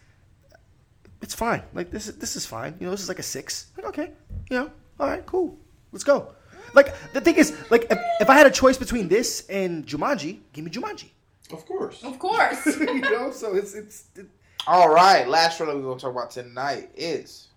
it's 1.21 1.35
fine. 1.35 1.65
Like 1.73 1.91
this 1.91 2.07
is 2.07 2.17
this 2.19 2.37
is 2.37 2.47
fine. 2.47 2.77
You 2.79 2.87
know, 2.87 2.93
this 2.93 3.03
is 3.03 3.09
like 3.09 3.19
a 3.19 3.25
six. 3.25 3.73
Like 3.77 3.87
okay, 3.87 4.13
you 4.51 4.57
know, 4.59 4.71
All 5.01 5.09
right, 5.09 5.27
cool. 5.27 5.59
Let's 5.91 6.05
go. 6.05 6.29
Like 6.75 6.95
the 7.13 7.21
thing 7.21 7.35
is, 7.37 7.57
like 7.71 7.87
if, 7.91 7.99
if 8.21 8.31
I 8.31 8.35
had 8.35 8.47
a 8.47 8.51
choice 8.53 8.77
between 8.79 9.09
this 9.09 9.47
and 9.49 9.85
Jumanji, 9.85 10.41
give 10.53 10.65
me 10.65 10.71
Jumanji. 10.71 11.09
Of 11.51 11.67
course. 11.67 12.05
Of 12.05 12.21
course. 12.21 12.67
you 12.79 13.01
know, 13.01 13.33
so 13.33 13.57
it's 13.57 13.75
it's. 13.75 14.05
It, 14.15 14.27
All 14.67 14.89
right, 14.93 15.29
last 15.29 15.59
trailer 15.59 15.77
we're 15.77 15.83
gonna 15.83 16.01
talk 16.01 16.13
about 16.13 16.31
tonight 16.31 16.91
is 16.97 17.49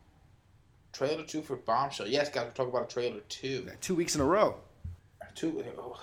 trailer 0.92 1.24
two 1.24 1.42
for 1.42 1.56
Bombshell. 1.56 2.08
Yes, 2.08 2.30
guys, 2.30 2.46
we're 2.46 2.52
talking 2.52 2.72
about 2.74 2.92
a 2.92 2.94
trailer 2.94 3.20
two. 3.30 3.68
two 3.82 3.96
weeks 3.96 4.16
in 4.16 4.22
a 4.22 4.26
row. 4.26 4.56
Two. 5.36 5.52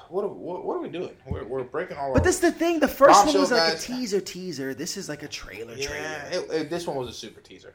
What 0.08 0.22
are, 0.24 0.28
what, 0.28 0.64
what 0.64 0.74
are 0.76 0.80
we 0.80 0.88
doing? 0.88 1.10
We're, 1.26 1.44
we're 1.44 1.64
breaking 1.64 1.96
all. 1.96 2.14
But 2.14 2.22
this 2.22 2.36
is 2.36 2.40
the 2.40 2.52
thing. 2.52 2.78
The 2.78 2.86
first 2.88 3.26
one 3.26 3.36
was 3.38 3.50
like 3.50 3.72
guys. 3.72 3.84
a 3.84 3.86
teaser, 3.92 4.20
teaser. 4.20 4.74
This 4.74 4.96
is 4.96 5.08
like 5.08 5.24
a 5.24 5.28
trailer, 5.28 5.74
Yeah, 5.74 5.88
trailer. 6.28 6.44
it, 6.44 6.50
it- 6.62 6.70
this 6.70 6.86
one 6.86 6.96
was 6.96 7.08
a 7.08 7.12
super 7.12 7.40
teaser. 7.40 7.74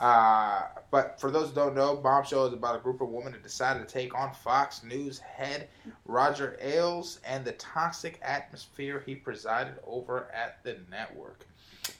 Uh, 0.00 0.62
but 0.90 1.18
for 1.20 1.30
those 1.30 1.48
who 1.50 1.54
don't 1.54 1.74
know, 1.74 1.96
Bombshell 1.96 2.46
is 2.46 2.52
about 2.52 2.76
a 2.76 2.80
group 2.80 3.00
of 3.00 3.08
women 3.08 3.32
that 3.32 3.42
decided 3.42 3.86
to 3.86 3.90
take 3.90 4.14
on 4.18 4.34
Fox 4.34 4.82
News 4.82 5.18
head 5.20 5.68
Roger 6.04 6.58
Ailes 6.60 7.20
and 7.24 7.44
the 7.46 7.52
toxic 7.52 8.18
atmosphere 8.20 9.02
he 9.06 9.14
presided 9.14 9.74
over 9.86 10.28
at 10.34 10.62
the 10.64 10.76
network. 10.90 11.46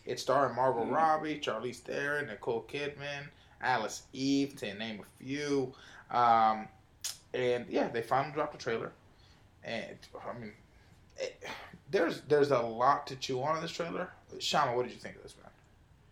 It's 0.07 0.23
starring 0.23 0.55
Margot 0.55 0.85
Robbie, 0.85 1.41
Charlize 1.41 1.81
Theron, 1.81 2.27
Nicole 2.27 2.67
Kidman, 2.73 3.25
Alice 3.61 4.03
Eve, 4.13 4.57
to 4.57 4.75
name 4.75 5.01
a 5.01 5.25
few. 5.25 5.75
Um, 6.11 6.69
and 7.35 7.67
yeah, 7.69 7.89
they 7.89 8.03
finally 8.03 8.33
dropped 8.33 8.55
a 8.55 8.59
trailer. 8.59 8.93
And 9.65 9.97
I 10.25 10.39
mean, 10.39 10.53
it, 11.19 11.43
there's 11.91 12.21
there's 12.23 12.51
a 12.51 12.59
lot 12.59 13.07
to 13.09 13.17
chew 13.17 13.43
on 13.43 13.57
in 13.57 13.63
this 13.63 13.73
trailer. 13.73 14.11
Shama, 14.39 14.77
what 14.77 14.85
did 14.85 14.93
you 14.93 14.99
think 14.99 15.17
of 15.17 15.23
this 15.23 15.35
man? 15.43 15.51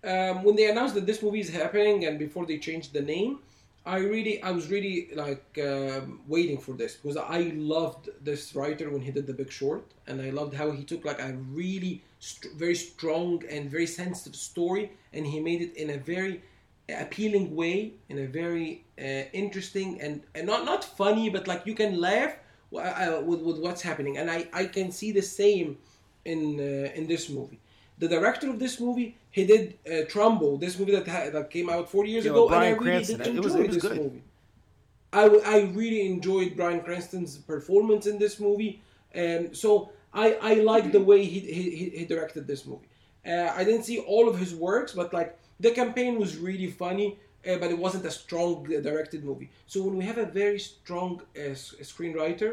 um, 0.04 0.42
when 0.42 0.56
they 0.56 0.70
announced 0.70 0.94
that 0.94 1.06
this 1.06 1.22
movie 1.22 1.40
is 1.40 1.48
happening 1.48 2.04
and 2.04 2.18
before 2.18 2.46
they 2.46 2.58
changed 2.58 2.92
the 2.92 3.00
name, 3.00 3.38
I 3.86 3.98
really, 3.98 4.42
I 4.42 4.50
was 4.50 4.70
really 4.70 5.10
like 5.14 5.58
um, 5.62 6.20
waiting 6.26 6.58
for 6.58 6.72
this 6.72 6.94
because 6.94 7.18
I 7.18 7.52
loved 7.54 8.08
this 8.22 8.54
writer 8.54 8.88
when 8.88 9.02
he 9.02 9.10
did 9.10 9.26
The 9.26 9.34
Big 9.34 9.52
Short, 9.52 9.84
and 10.06 10.22
I 10.22 10.30
loved 10.30 10.54
how 10.54 10.70
he 10.70 10.84
took 10.84 11.04
like 11.04 11.20
a 11.20 11.34
really 11.52 12.02
st- 12.18 12.54
very 12.54 12.74
strong 12.74 13.42
and 13.50 13.70
very 13.70 13.86
sensitive 13.86 14.36
story, 14.36 14.92
and 15.12 15.26
he 15.26 15.38
made 15.38 15.60
it 15.60 15.76
in 15.76 15.90
a 15.90 15.98
very 15.98 16.42
appealing 16.88 17.54
way, 17.54 17.92
in 18.08 18.18
a 18.18 18.26
very 18.26 18.84
uh, 18.98 19.28
interesting 19.34 20.00
and, 20.00 20.22
and 20.34 20.46
not 20.46 20.64
not 20.64 20.82
funny, 20.82 21.28
but 21.28 21.46
like 21.46 21.66
you 21.66 21.74
can 21.74 22.00
laugh 22.00 22.36
uh, 22.74 23.20
with, 23.22 23.40
with 23.42 23.58
what's 23.58 23.82
happening, 23.82 24.16
and 24.16 24.30
I, 24.30 24.48
I 24.54 24.64
can 24.64 24.92
see 24.92 25.12
the 25.12 25.22
same 25.22 25.76
in 26.24 26.58
uh, 26.58 26.90
in 26.94 27.06
this 27.06 27.28
movie. 27.28 27.60
The 27.98 28.08
director 28.08 28.50
of 28.50 28.58
this 28.58 28.80
movie, 28.80 29.16
he 29.30 29.44
did 29.46 29.78
uh, 29.86 29.90
Trumbo, 30.12 30.58
this 30.58 30.78
movie 30.78 30.92
that 30.92 31.06
ha- 31.06 31.30
that 31.30 31.50
came 31.50 31.68
out 31.70 31.88
four 31.90 32.04
years 32.06 32.24
Yeah, 32.24 32.32
ago, 32.32 32.48
Bryan 32.48 32.62
and 32.62 32.74
I 32.74 32.78
really 32.78 32.90
Cranston. 32.90 33.18
did 33.18 33.36
It 33.36 33.42
was- 33.44 33.54
it 33.54 33.66
was 33.66 33.74
this 33.76 33.82
good. 33.82 33.96
movie. 34.02 34.22
I, 35.12 35.22
w- 35.24 35.42
I 35.46 35.60
really 35.80 36.06
enjoyed 36.06 36.56
Bryan 36.56 36.80
Cranston's 36.80 37.38
performance 37.38 38.06
in 38.06 38.18
this 38.18 38.40
movie, 38.40 38.82
and 39.12 39.56
so 39.56 39.90
I 40.12 40.26
I 40.50 40.54
like 40.72 40.90
the 40.90 41.00
way 41.10 41.24
he 41.24 41.38
he, 41.58 41.64
he- 41.98 42.04
directed 42.04 42.42
this 42.48 42.62
movie. 42.66 42.88
Uh, 43.24 43.48
I 43.60 43.62
didn't 43.64 43.84
see 43.84 43.98
all 44.00 44.28
of 44.28 44.36
his 44.38 44.52
works, 44.54 44.92
but 45.00 45.12
like 45.18 45.30
the 45.60 45.70
campaign 45.70 46.18
was 46.18 46.36
really 46.48 46.70
funny, 46.84 47.08
uh, 47.48 47.56
but 47.60 47.70
it 47.70 47.78
wasn't 47.78 48.04
a 48.04 48.10
strong 48.10 48.52
uh, 48.66 48.80
directed 48.88 49.20
movie. 49.24 49.48
So 49.72 49.76
when 49.84 49.96
we 50.00 50.04
have 50.10 50.18
a 50.18 50.26
very 50.42 50.58
strong 50.58 51.22
uh, 51.36 51.54
screenwriter 51.90 52.50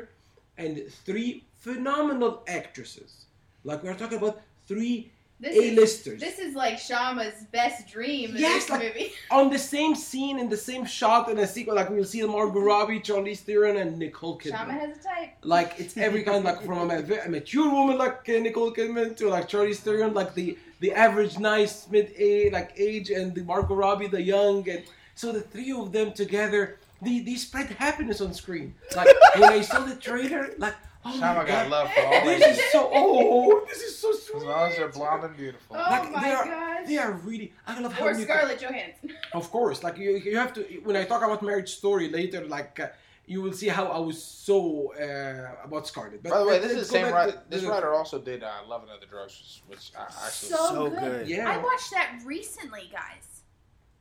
and 0.57 0.71
three 1.07 1.43
phenomenal 1.65 2.43
actresses, 2.47 3.25
like 3.63 3.83
we're 3.83 3.95
talking 4.03 4.19
about 4.19 4.37
three 4.67 5.11
A-listers 5.43 6.19
this 6.19 6.37
is 6.39 6.53
like 6.55 6.77
Shama's 6.77 7.33
best 7.51 7.87
dream 7.87 8.31
in 8.35 8.37
Yes, 8.41 8.63
this 8.65 8.69
like- 8.69 8.83
movie. 8.83 9.11
on 9.31 9.49
the 9.49 9.57
same 9.59 9.95
scene 9.95 10.39
in 10.39 10.49
the 10.49 10.57
same 10.57 10.85
shot 10.85 11.29
in 11.29 11.37
a 11.39 11.47
sequel. 11.47 11.75
Like 11.75 11.89
we'll 11.89 12.05
see 12.05 12.21
the 12.21 12.27
Margot 12.27 12.59
Robbie, 12.59 12.99
Charlize 12.99 13.39
Theron, 13.39 13.77
and 13.77 13.97
Nicole 13.97 14.37
Kidman. 14.37 14.51
Shama 14.57 14.73
has 14.73 14.97
a 14.97 15.03
type. 15.03 15.29
like 15.43 15.75
it's 15.79 15.97
every 15.97 16.23
kind 16.29 16.43
like 16.43 16.61
from 16.63 16.91
a, 16.91 16.99
a 17.25 17.29
mature 17.29 17.71
woman 17.71 17.97
like 17.97 18.27
uh, 18.29 18.33
Nicole 18.33 18.71
Kidman 18.71 19.15
to 19.17 19.29
like 19.29 19.49
Charlize 19.49 19.77
Theron 19.77 20.13
like 20.13 20.33
the 20.35 20.57
the 20.79 20.91
average 20.93 21.37
nice 21.39 21.87
mid 21.89 22.11
age 22.17 22.51
like 22.53 22.71
age 22.77 23.09
and 23.09 23.33
the 23.35 23.43
Margot 23.43 23.75
Robbie 23.75 24.07
the 24.07 24.21
young 24.21 24.67
and 24.69 24.83
so 25.15 25.31
the 25.31 25.41
three 25.41 25.71
of 25.71 25.91
them 25.91 26.11
together 26.13 26.77
they, 27.03 27.19
they 27.19 27.35
spread 27.35 27.67
happiness 27.71 28.21
on 28.21 28.33
screen 28.33 28.73
like 28.95 29.07
when 29.35 29.51
I 29.51 29.61
saw 29.61 29.79
the 29.79 29.95
trailer 29.95 30.49
like 30.57 30.75
oh 31.05 31.19
Shama 31.19 31.45
got 31.45 31.69
love 31.69 31.91
for 31.93 32.01
all 32.05 32.25
this 32.25 32.41
ages. 32.43 32.57
is 32.59 32.71
so 32.71 32.89
oh 32.93 33.65
this 33.67 33.81
is 33.81 33.97
so 33.97 34.11
sweet. 34.11 34.35
As 34.37 34.41
sweet 34.41 34.49
long 34.49 34.69
as 34.69 34.75
they're 34.77 34.87
blonde 34.89 35.23
and 35.23 35.35
beautiful. 35.37 35.75
Oh 35.75 35.79
like 35.89 36.11
my 36.11 36.21
they 36.21 36.31
are 36.33 36.45
gosh. 36.45 36.87
they 36.87 36.97
are 36.97 37.11
really 37.13 37.53
I 37.67 37.79
love 37.79 37.93
how 37.93 38.05
Or 38.07 38.13
Nicole- 38.13 38.25
Scarlett 38.25 38.59
Johansson. 38.61 39.11
of 39.33 39.49
course, 39.51 39.83
like 39.83 39.97
you, 39.97 40.11
you 40.17 40.37
have 40.37 40.53
to. 40.53 40.61
When 40.83 40.95
I 40.95 41.03
talk 41.05 41.23
about 41.23 41.41
Marriage 41.41 41.69
Story 41.71 42.09
later, 42.09 42.45
like 42.45 42.79
uh, 42.79 42.87
you 43.25 43.41
will 43.41 43.53
see 43.53 43.67
how 43.67 43.85
I 43.85 43.99
was 43.99 44.21
so 44.21 44.93
uh, 44.95 45.63
about 45.63 45.87
Scarlett. 45.87 46.21
But 46.23 46.31
By 46.31 46.39
the 46.39 46.45
way, 46.45 46.59
this 46.59 46.71
is 46.71 46.79
the 46.79 46.85
same 46.85 47.13
writer. 47.13 47.41
This 47.49 47.63
writer 47.63 47.93
also 47.93 48.19
did 48.19 48.43
uh, 48.43 48.51
Love 48.67 48.81
and 48.83 48.91
Other 48.91 49.05
Drugs, 49.05 49.61
which 49.67 49.91
I 49.97 50.03
actually 50.03 50.49
So, 50.49 50.55
So 50.55 50.89
good. 50.89 50.99
good. 50.99 51.27
Yeah. 51.29 51.49
I 51.49 51.57
watched 51.57 51.91
that 51.91 52.19
recently, 52.25 52.89
guys. 52.91 53.27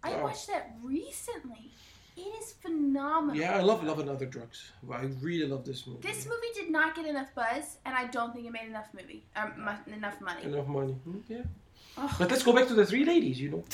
I 0.02 0.10
Wow. 0.12 0.22
watched 0.24 0.48
that 0.48 0.74
recently. 0.82 1.70
It 2.26 2.32
is 2.42 2.48
phenomenal. 2.64 3.36
Yeah, 3.42 3.56
I 3.60 3.62
love 3.70 3.82
Love 3.90 3.98
and 4.02 4.10
Other 4.14 4.26
Drugs. 4.36 4.58
I 5.00 5.04
really 5.28 5.46
love 5.52 5.64
this 5.70 5.80
movie. 5.86 6.00
This 6.10 6.20
movie 6.32 6.52
did 6.60 6.70
not 6.78 6.88
get 6.96 7.06
enough 7.14 7.30
buzz, 7.34 7.64
and 7.84 7.94
I 8.02 8.04
don't 8.16 8.32
think 8.34 8.44
it 8.48 8.52
made 8.58 8.68
enough 8.74 8.88
movie, 8.98 9.22
um, 9.36 9.52
mu- 9.66 9.92
enough 10.00 10.18
money. 10.28 10.42
enough 10.44 10.68
money. 10.78 10.92
Hmm, 11.04 11.18
Yeah. 11.28 11.42
Ugh. 11.98 12.10
But 12.20 12.30
let's 12.30 12.44
go 12.48 12.52
back 12.56 12.66
to 12.68 12.74
the 12.80 12.86
three 12.86 13.04
ladies. 13.04 13.36
You 13.44 13.50
know, 13.52 13.64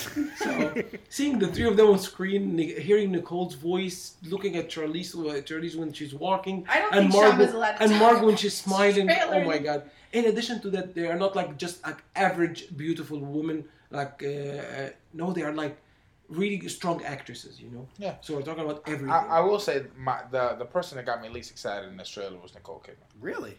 so 0.44 0.50
seeing 1.16 1.34
the 1.38 1.48
three 1.54 1.66
of 1.70 1.76
them 1.76 1.88
on 1.94 1.98
screen, 1.98 2.42
hearing 2.88 3.08
Nicole's 3.12 3.54
voice, 3.54 3.98
looking 4.34 4.56
at 4.56 4.64
Charlize, 4.74 5.10
uh, 5.14 5.42
Charlize 5.48 5.76
when 5.76 5.92
she's 5.92 6.14
walking, 6.14 6.56
I 6.68 6.78
don't 6.80 6.94
and 6.94 7.02
think 7.12 7.14
Margot, 7.14 7.30
Shama's 7.32 7.54
allowed 7.58 7.72
to 7.76 7.82
and. 7.82 7.92
Margot 8.04 8.26
when 8.28 8.36
she's 8.42 8.56
smiling. 8.66 9.06
Oh 9.10 9.44
my 9.52 9.58
god! 9.58 9.80
In 10.18 10.24
addition 10.32 10.56
to 10.64 10.68
that, 10.70 10.94
they 10.94 11.06
are 11.12 11.18
not 11.24 11.36
like 11.40 11.50
just 11.64 11.76
like 11.86 11.98
average 12.28 12.60
beautiful 12.84 13.18
women. 13.18 13.58
Like 13.90 14.16
uh, 14.24 14.28
uh, 14.28 14.90
no, 15.20 15.26
they 15.36 15.42
are 15.48 15.52
like 15.64 15.76
really 16.28 16.68
strong 16.68 17.02
actresses. 17.04 17.60
You 17.60 17.70
know. 17.70 17.86
Yeah. 17.98 18.14
So 18.20 18.34
we're 18.34 18.42
talking 18.42 18.64
about 18.64 18.82
everything. 18.86 19.10
I, 19.10 19.26
I 19.38 19.40
will 19.40 19.58
say 19.58 19.84
my 19.96 20.22
the 20.30 20.54
the 20.58 20.64
person 20.64 20.96
that 20.96 21.06
got 21.06 21.20
me 21.22 21.28
least 21.28 21.50
excited 21.50 21.88
in 21.88 21.96
this 21.96 22.08
trailer 22.08 22.38
was 22.38 22.54
Nicole 22.54 22.82
Kidman. 22.86 23.10
Really? 23.20 23.56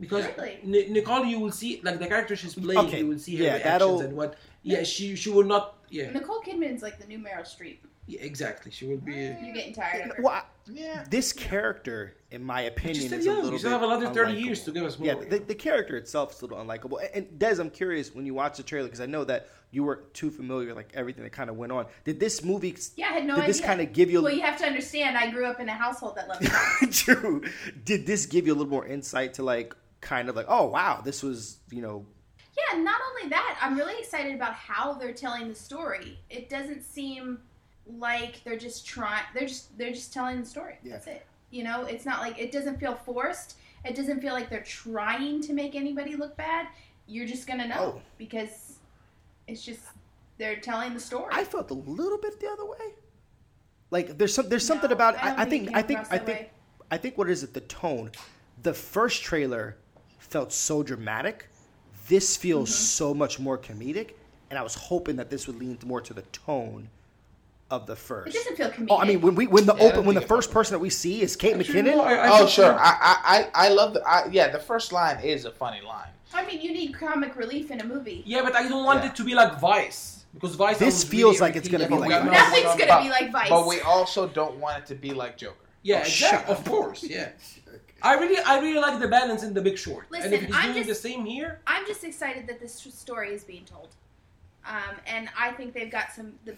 because 0.00 0.26
Really? 0.36 0.58
Ni- 0.64 0.88
Nicole, 0.88 1.24
you 1.24 1.38
will 1.38 1.52
see 1.52 1.80
like 1.84 1.98
the 2.00 2.06
character 2.08 2.34
she's 2.34 2.54
playing. 2.54 2.80
Okay, 2.86 2.98
You 3.00 3.06
will 3.08 3.18
see 3.18 3.36
her 3.36 3.44
yeah, 3.44 3.50
reactions 3.54 3.72
that'll- 3.72 4.00
and 4.00 4.16
what. 4.16 4.34
Yeah, 4.62 4.82
she 4.82 5.14
she 5.16 5.30
will 5.30 5.44
not. 5.44 5.76
Yeah, 5.88 6.10
Nicole 6.10 6.40
Kidman's 6.40 6.82
like 6.82 6.98
the 6.98 7.06
new 7.06 7.18
Meryl 7.18 7.42
Streep. 7.44 7.78
yeah 8.06 8.20
exactly. 8.22 8.70
She 8.72 8.86
will 8.86 8.96
be. 8.98 9.12
You're 9.14 9.54
getting 9.54 9.72
tired 9.74 10.10
of 10.10 10.16
her. 10.16 10.22
Well, 10.22 10.32
I- 10.34 10.44
Yeah. 10.66 11.04
this 11.10 11.32
character, 11.32 12.14
in 12.30 12.42
my 12.44 12.62
opinion, 12.62 12.94
She's 12.96 13.06
still 13.06 13.18
is 13.18 13.26
a 13.26 13.28
young. 13.28 13.36
little 13.36 13.52
You 13.52 13.58
still 13.58 13.70
bit 13.78 13.80
have 13.90 14.00
another 14.00 14.14
thirty 14.14 14.38
years 14.40 14.62
to 14.64 14.72
give 14.72 14.84
us 14.84 14.98
more. 14.98 15.06
Yeah, 15.08 15.14
the, 15.14 15.38
the 15.38 15.54
character 15.54 15.96
itself 15.96 16.32
is 16.32 16.40
a 16.42 16.46
little 16.46 16.64
unlikable. 16.64 17.00
And- 17.00 17.26
And 17.26 17.38
Des, 17.38 17.60
I'm 17.60 17.70
curious 17.70 18.14
when 18.14 18.26
you 18.26 18.34
watch 18.34 18.56
the 18.56 18.62
trailer 18.62 18.86
because 18.86 19.00
I 19.00 19.06
know 19.06 19.24
that 19.24 19.48
you 19.70 19.84
weren't 19.84 20.12
too 20.12 20.30
familiar 20.30 20.68
with 20.68 20.76
like 20.76 20.90
everything 20.94 21.24
that 21.24 21.32
kind 21.32 21.48
of 21.50 21.56
went 21.56 21.72
on. 21.72 21.86
Did 22.04 22.20
this 22.20 22.44
movie? 22.44 22.76
Yeah, 22.96 23.06
I 23.08 23.12
had 23.14 23.24
no 23.24 23.34
did 23.36 23.42
idea. 23.44 23.46
this 23.54 23.60
kind 23.62 23.80
of 23.80 23.92
give 23.92 24.10
you? 24.10 24.22
Well, 24.22 24.32
you 24.32 24.42
have 24.42 24.58
to 24.58 24.66
understand, 24.66 25.16
I 25.16 25.30
grew 25.30 25.46
up 25.46 25.60
in 25.60 25.68
a 25.68 25.72
household 25.74 26.16
that 26.16 26.28
loved. 26.28 26.92
True. 26.92 27.42
Did 27.84 28.06
this 28.06 28.26
give 28.26 28.46
you 28.46 28.52
a 28.52 28.56
little 28.56 28.70
more 28.70 28.86
insight 28.86 29.34
to 29.34 29.42
like 29.42 29.74
kind 30.00 30.28
of 30.28 30.36
like, 30.36 30.46
oh 30.48 30.66
wow, 30.66 31.00
this 31.04 31.22
was 31.22 31.58
you 31.70 31.80
know 31.82 32.04
yeah, 32.54 32.78
not 32.82 33.00
only 33.10 33.30
that, 33.30 33.58
I'm 33.62 33.76
really 33.78 33.98
excited 33.98 34.34
about 34.34 34.52
how 34.52 34.92
they're 34.92 35.14
telling 35.14 35.48
the 35.48 35.54
story. 35.54 36.18
It 36.28 36.50
doesn't 36.50 36.82
seem 36.84 37.38
like 37.86 38.42
they're 38.44 38.56
just 38.58 38.86
trying. 38.86 39.24
They're 39.34 39.48
just 39.48 39.76
they're 39.78 39.92
just 39.92 40.12
telling 40.12 40.40
the 40.40 40.46
story. 40.46 40.76
Yeah. 40.82 40.92
That's 40.92 41.06
it. 41.06 41.26
You 41.50 41.64
know, 41.64 41.84
it's 41.84 42.06
not 42.06 42.20
like 42.20 42.38
it 42.38 42.52
doesn't 42.52 42.78
feel 42.80 42.94
forced. 42.94 43.56
It 43.84 43.94
doesn't 43.96 44.20
feel 44.20 44.32
like 44.32 44.48
they're 44.48 44.62
trying 44.62 45.40
to 45.42 45.52
make 45.52 45.74
anybody 45.74 46.16
look 46.16 46.36
bad. 46.36 46.68
You're 47.06 47.26
just 47.26 47.46
gonna 47.46 47.66
know 47.68 47.94
Oh. 47.96 48.02
because 48.16 48.76
it's 49.48 49.64
just 49.64 49.80
they're 50.38 50.56
telling 50.60 50.94
the 50.94 51.00
story. 51.00 51.30
I 51.32 51.44
felt 51.44 51.70
a 51.70 51.74
little 51.74 52.18
bit 52.18 52.40
the 52.40 52.48
other 52.48 52.64
way. 52.64 52.94
Like 53.90 54.16
there's 54.16 54.32
some 54.34 54.48
there's 54.48 54.66
something 54.66 54.88
No, 54.90 54.94
about 54.96 55.16
I 55.22 55.42
I, 55.42 55.44
think 55.44 55.70
I 55.74 55.82
think 55.82 56.00
I 56.10 56.18
think 56.18 56.26
way. 56.38 56.50
I 56.90 56.96
think 56.96 57.18
what 57.18 57.28
is 57.28 57.42
it 57.42 57.52
the 57.52 57.60
tone? 57.62 58.10
The 58.62 58.72
first 58.72 59.22
trailer 59.22 59.76
felt 60.18 60.52
so 60.52 60.82
dramatic. 60.82 61.48
This 62.08 62.36
feels 62.36 62.70
Mm-hmm. 62.70 62.82
so 62.84 63.14
much 63.14 63.38
more 63.38 63.58
comedic, 63.58 64.12
and 64.50 64.58
I 64.58 64.62
was 64.62 64.74
hoping 64.74 65.16
that 65.16 65.28
this 65.30 65.46
would 65.46 65.56
lean 65.56 65.78
more 65.84 66.00
to 66.00 66.14
the 66.14 66.22
tone 66.22 66.88
of 67.72 67.86
the 67.86 67.96
first. 67.96 68.28
it 68.28 68.32
first. 68.34 68.48
doesn't 68.48 68.56
feel 68.56 68.70
comedic. 68.86 68.88
Oh, 68.90 68.98
I 68.98 69.06
mean 69.06 69.20
when 69.22 69.34
we 69.34 69.46
when 69.46 69.64
the 69.66 69.74
Yeah, 69.74 69.84
open 69.84 70.04
when 70.04 70.14
the 70.14 70.20
first 70.20 70.50
person 70.52 70.74
that 70.74 70.78
we 70.78 70.90
see 70.90 71.22
is 71.22 71.34
Kate 71.34 71.56
Actually, 71.56 71.80
McKinnon. 71.82 71.96
no, 71.96 72.02
I- 72.02 72.14
I 72.26 72.28
Oh 72.30 72.38
think- 72.38 72.50
sure, 72.50 72.74
I 72.78 72.92
I 73.10 73.14
I 73.54 73.66
I 73.66 73.68
love 73.70 73.94
the 73.94 74.02
I, 74.06 74.28
yeah. 74.30 74.48
The 74.48 74.58
first 74.58 74.92
line 74.92 75.18
is 75.24 75.44
a 75.46 75.50
funny 75.50 75.80
line. 75.80 76.10
I 76.34 76.44
mean, 76.46 76.60
you 76.60 76.72
need 76.72 76.94
comic 76.94 77.34
relief 77.36 77.70
in 77.70 77.80
a 77.80 77.84
movie. 77.84 78.22
Yeah, 78.26 78.42
but 78.42 78.54
I 78.54 78.68
don't 78.68 78.84
want 78.84 79.02
Yeah. 79.02 79.10
it 79.10 79.16
to 79.16 79.24
be 79.24 79.34
like 79.34 79.58
Vice 79.58 80.24
because 80.34 80.54
Vice. 80.54 80.78
This 80.78 81.02
feels 81.02 81.36
really 81.40 81.40
like 81.40 81.56
it's 81.56 81.68
gonna 81.68 81.88
be 81.88 81.94
like. 81.96 82.10
Vice. 82.10 82.24
Nothing's 82.40 82.74
gonna 82.86 83.02
be 83.02 83.10
like 83.10 83.32
Vice. 83.32 83.48
But 83.48 83.66
we 83.66 83.80
also 83.80 84.28
don't 84.28 84.56
want 84.58 84.78
it 84.80 84.86
to 84.86 84.94
be 84.94 85.12
like 85.12 85.36
Joker. 85.38 85.56
Yeah, 85.82 85.98
Oh, 85.98 86.00
exactly. 86.02 86.54
Of 86.54 86.64
course, 86.64 87.02
yeah. 87.02 87.30
I 88.04 88.14
really, 88.14 88.40
I 88.44 88.58
really 88.60 88.80
like 88.80 89.00
the 89.00 89.08
balance 89.08 89.42
in 89.44 89.54
The 89.54 89.60
Big 89.62 89.78
Short. 89.78 90.04
and 90.10 90.12
Listen, 90.12 90.32
if 90.34 90.42
he's 90.42 90.54
I'm 90.56 90.72
doing 90.72 90.84
just- 90.86 90.88
the 91.02 91.08
same 91.08 91.24
here, 91.24 91.60
I'm 91.66 91.86
just 91.86 92.02
excited 92.04 92.46
that 92.48 92.60
this 92.60 92.74
story 92.74 93.30
is 93.32 93.42
being 93.44 93.64
told, 93.64 93.88
um, 94.66 94.94
and 95.06 95.28
I 95.38 95.52
think 95.52 95.72
they've 95.74 95.90
got 95.90 96.12
some 96.12 96.34
the 96.44 96.54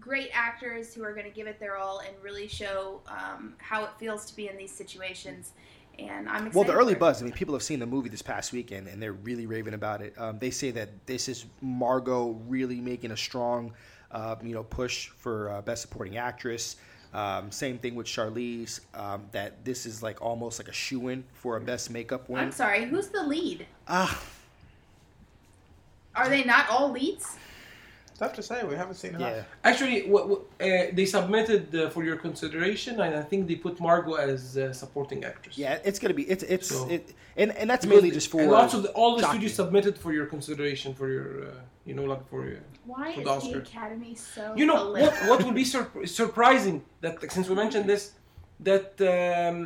great 0.00 0.30
actors 0.32 0.94
who 0.94 1.02
are 1.04 1.12
going 1.12 1.26
to 1.26 1.32
give 1.32 1.46
it 1.46 1.60
their 1.60 1.76
all 1.76 2.00
and 2.00 2.14
really 2.22 2.48
show 2.48 3.00
um, 3.06 3.54
how 3.58 3.84
it 3.84 3.90
feels 3.98 4.24
to 4.26 4.36
be 4.36 4.48
in 4.48 4.56
these 4.56 4.72
situations. 4.72 5.52
And 5.98 6.28
I'm 6.28 6.46
excited. 6.46 6.54
Well, 6.54 6.64
the 6.64 6.72
early 6.72 6.94
buzz. 6.94 7.20
I 7.20 7.24
mean, 7.26 7.34
people 7.34 7.54
have 7.54 7.62
seen 7.62 7.78
the 7.78 7.86
movie 7.86 8.08
this 8.08 8.22
past 8.22 8.52
weekend, 8.52 8.88
and 8.88 9.02
they're 9.02 9.12
really 9.12 9.46
raving 9.46 9.74
about 9.74 10.00
it. 10.00 10.18
Um, 10.18 10.38
they 10.38 10.50
say 10.50 10.70
that 10.70 11.06
this 11.06 11.28
is 11.28 11.44
Margot 11.60 12.40
really 12.48 12.80
making 12.80 13.10
a 13.10 13.16
strong, 13.16 13.74
uh, 14.10 14.36
you 14.42 14.54
know, 14.54 14.62
push 14.62 15.08
for 15.08 15.50
uh, 15.50 15.60
best 15.62 15.82
supporting 15.82 16.16
actress. 16.16 16.76
Um, 17.12 17.50
same 17.50 17.76
thing 17.76 17.94
with 17.94 18.06
Charlize. 18.06 18.80
Um, 18.94 19.26
that 19.32 19.64
this 19.66 19.84
is 19.84 20.02
like 20.02 20.22
almost 20.22 20.58
like 20.58 20.68
a 20.68 20.72
shoe 20.72 21.08
in 21.08 21.24
for 21.34 21.58
a 21.58 21.60
best 21.60 21.90
makeup 21.90 22.26
win. 22.30 22.42
I'm 22.42 22.52
sorry, 22.52 22.86
who's 22.86 23.08
the 23.08 23.22
lead? 23.22 23.66
Ah, 23.86 24.18
Are 26.14 26.28
they 26.30 26.42
not 26.42 26.70
all 26.70 26.90
leads? 26.90 27.36
Tough 28.22 28.34
to 28.34 28.42
say. 28.50 28.58
We 28.72 28.76
haven't 28.82 28.94
seen 29.02 29.14
enough. 29.16 29.34
yeah. 29.36 29.42
Actually, 29.70 29.96
what, 30.12 30.28
what, 30.30 30.40
uh, 30.60 30.94
they 30.98 31.06
submitted 31.18 31.64
uh, 31.74 31.90
for 31.94 32.02
your 32.08 32.18
consideration, 32.26 32.94
and 33.00 33.12
I 33.22 33.24
think 33.30 33.40
they 33.48 33.56
put 33.56 33.74
Margot 33.80 34.14
as 34.14 34.56
uh, 34.56 34.72
supporting 34.82 35.24
actress. 35.24 35.58
Yeah, 35.58 35.88
it's 35.88 35.98
gonna 36.02 36.18
be 36.22 36.26
it's 36.34 36.44
it's 36.56 36.68
So- 36.68 36.88
it, 36.96 37.04
and 37.40 37.50
and 37.60 37.66
that's 37.70 37.84
mainly 37.92 38.12
just 38.18 38.28
for 38.32 38.40
and 38.40 38.52
also 38.52 38.78
the, 38.86 38.90
all 39.00 39.12
the 39.18 39.24
studios 39.32 39.54
submitted 39.62 39.94
for 40.04 40.10
your 40.18 40.26
consideration 40.34 40.88
for 41.00 41.08
your, 41.16 41.28
uh, 41.48 41.54
you 41.88 41.94
know, 41.96 42.04
like 42.12 42.22
for 42.30 42.40
your. 42.48 42.60
Why 42.92 43.06
For 43.14 43.22
is 43.22 43.42
the 43.44 43.50
the 43.54 43.58
Academy 43.58 44.14
so 44.14 44.42
You 44.60 44.66
know 44.68 44.78
what? 44.80 44.86
political? 44.92 45.28
What 45.30 45.38
will 45.44 45.56
be 45.64 45.66
sur- 45.74 46.06
surprising 46.20 46.76
that 47.02 47.14
like, 47.22 47.32
since 47.36 47.46
we 47.50 47.56
mentioned 47.64 47.86
this, 47.92 48.02
that 48.68 48.88
um, 49.14 49.56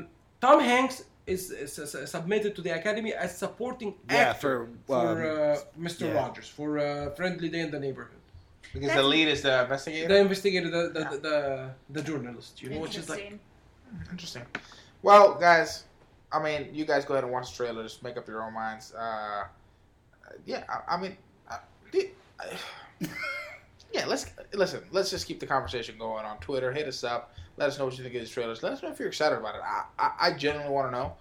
Tom 0.45 0.59
Hanks 0.61 0.97
is, 1.27 1.43
is, 1.51 1.79
is 1.79 2.11
submitted 2.17 2.53
to 2.57 2.63
the 2.67 2.73
Academy 2.81 3.13
as 3.25 3.31
supporting 3.45 3.91
Yeah, 4.11 4.17
actor 4.31 4.69
for, 4.87 5.01
for, 5.01 5.09
um, 5.09 5.57
uh, 5.79 5.87
Mr. 5.89 6.03
yeah. 6.07 6.13
Rogers 6.21 6.49
for 6.59 6.69
uh, 6.79 7.11
Friendly 7.19 7.49
Day 7.55 7.61
in 7.67 7.71
the 7.71 7.81
Neighborhood. 7.87 8.21
Because 8.73 8.89
That's- 8.89 9.03
the 9.03 9.09
lead 9.09 9.29
is 9.29 9.43
the 9.43 9.63
investigator. 9.63 10.09
The 10.09 10.19
investigator, 10.21 10.71
the 10.71 10.89
the, 10.89 11.05
the, 11.11 11.19
the, 11.19 11.71
the 11.91 12.03
journalist, 12.03 12.63
you 12.63 12.71
know, 12.71 12.81
which 12.81 12.97
is 12.99 13.09
like 13.09 13.21
Interesting. 13.21 13.41
Interesting. 14.11 14.43
Well, 15.03 15.35
guys, 15.35 15.85
I 16.33 16.43
mean, 16.43 16.69
you 16.75 16.85
guys 16.85 17.05
go 17.05 17.15
ahead 17.15 17.25
and 17.25 17.33
watch 17.33 17.51
the 17.51 17.57
trailers. 17.57 18.03
Make 18.03 18.17
up 18.17 18.27
your 18.29 18.43
own 18.43 18.53
minds. 18.53 18.93
Uh, 18.95 19.45
yeah, 20.45 20.65
I, 20.69 20.95
I 20.97 21.01
mean, 21.01 21.17
the- 21.93 22.11
yeah. 23.93 24.05
Let's 24.07 24.27
listen. 24.53 24.83
Let's 24.91 25.11
just 25.11 25.27
keep 25.27 25.41
the 25.41 25.47
conversation 25.47 25.97
going 25.99 26.25
on 26.25 26.39
Twitter. 26.39 26.73
Hit 26.73 26.87
us 26.89 27.05
up. 27.05 27.35
Let 27.57 27.69
us 27.69 27.79
know 27.79 27.87
what 27.87 27.97
you 27.97 28.03
think 28.03 28.15
of 28.17 28.21
these 28.21 28.31
trailers. 28.31 28.63
Let 28.63 28.73
us 28.73 28.83
know 28.83 28.91
if 28.91 28.99
you're 28.99 29.09
excited 29.09 29.39
about 29.39 29.55
it. 29.55 29.63
I, 29.65 29.85
I, 29.99 30.13
I 30.21 30.33
genuinely 30.33 30.73
want 30.73 30.89
to 30.89 30.93
know 30.93 31.15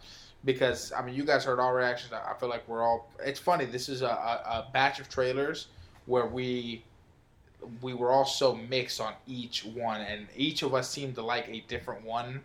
because 0.43 0.91
I 0.91 1.01
mean, 1.05 1.15
you 1.15 1.23
guys 1.23 1.45
heard 1.45 1.59
all 1.59 1.71
reactions. 1.73 2.11
I, 2.13 2.31
I 2.31 2.33
feel 2.37 2.49
like 2.49 2.67
we're 2.67 2.83
all. 2.83 3.09
It's 3.23 3.39
funny. 3.39 3.65
This 3.65 3.87
is 3.89 4.01
a, 4.01 4.07
a, 4.07 4.09
a 4.09 4.67
batch 4.73 4.99
of 4.99 5.07
trailers 5.09 5.67
where 6.07 6.25
we 6.25 6.83
we 7.81 7.93
were 7.93 8.11
all 8.11 8.25
so 8.25 8.55
mixed 8.55 9.01
on 9.01 9.13
each 9.27 9.65
one, 9.65 10.01
and 10.01 10.27
each 10.35 10.63
of 10.63 10.73
us 10.73 10.89
seemed 10.89 11.15
to 11.15 11.21
like 11.21 11.47
a 11.47 11.61
different 11.67 12.03
one 12.03 12.41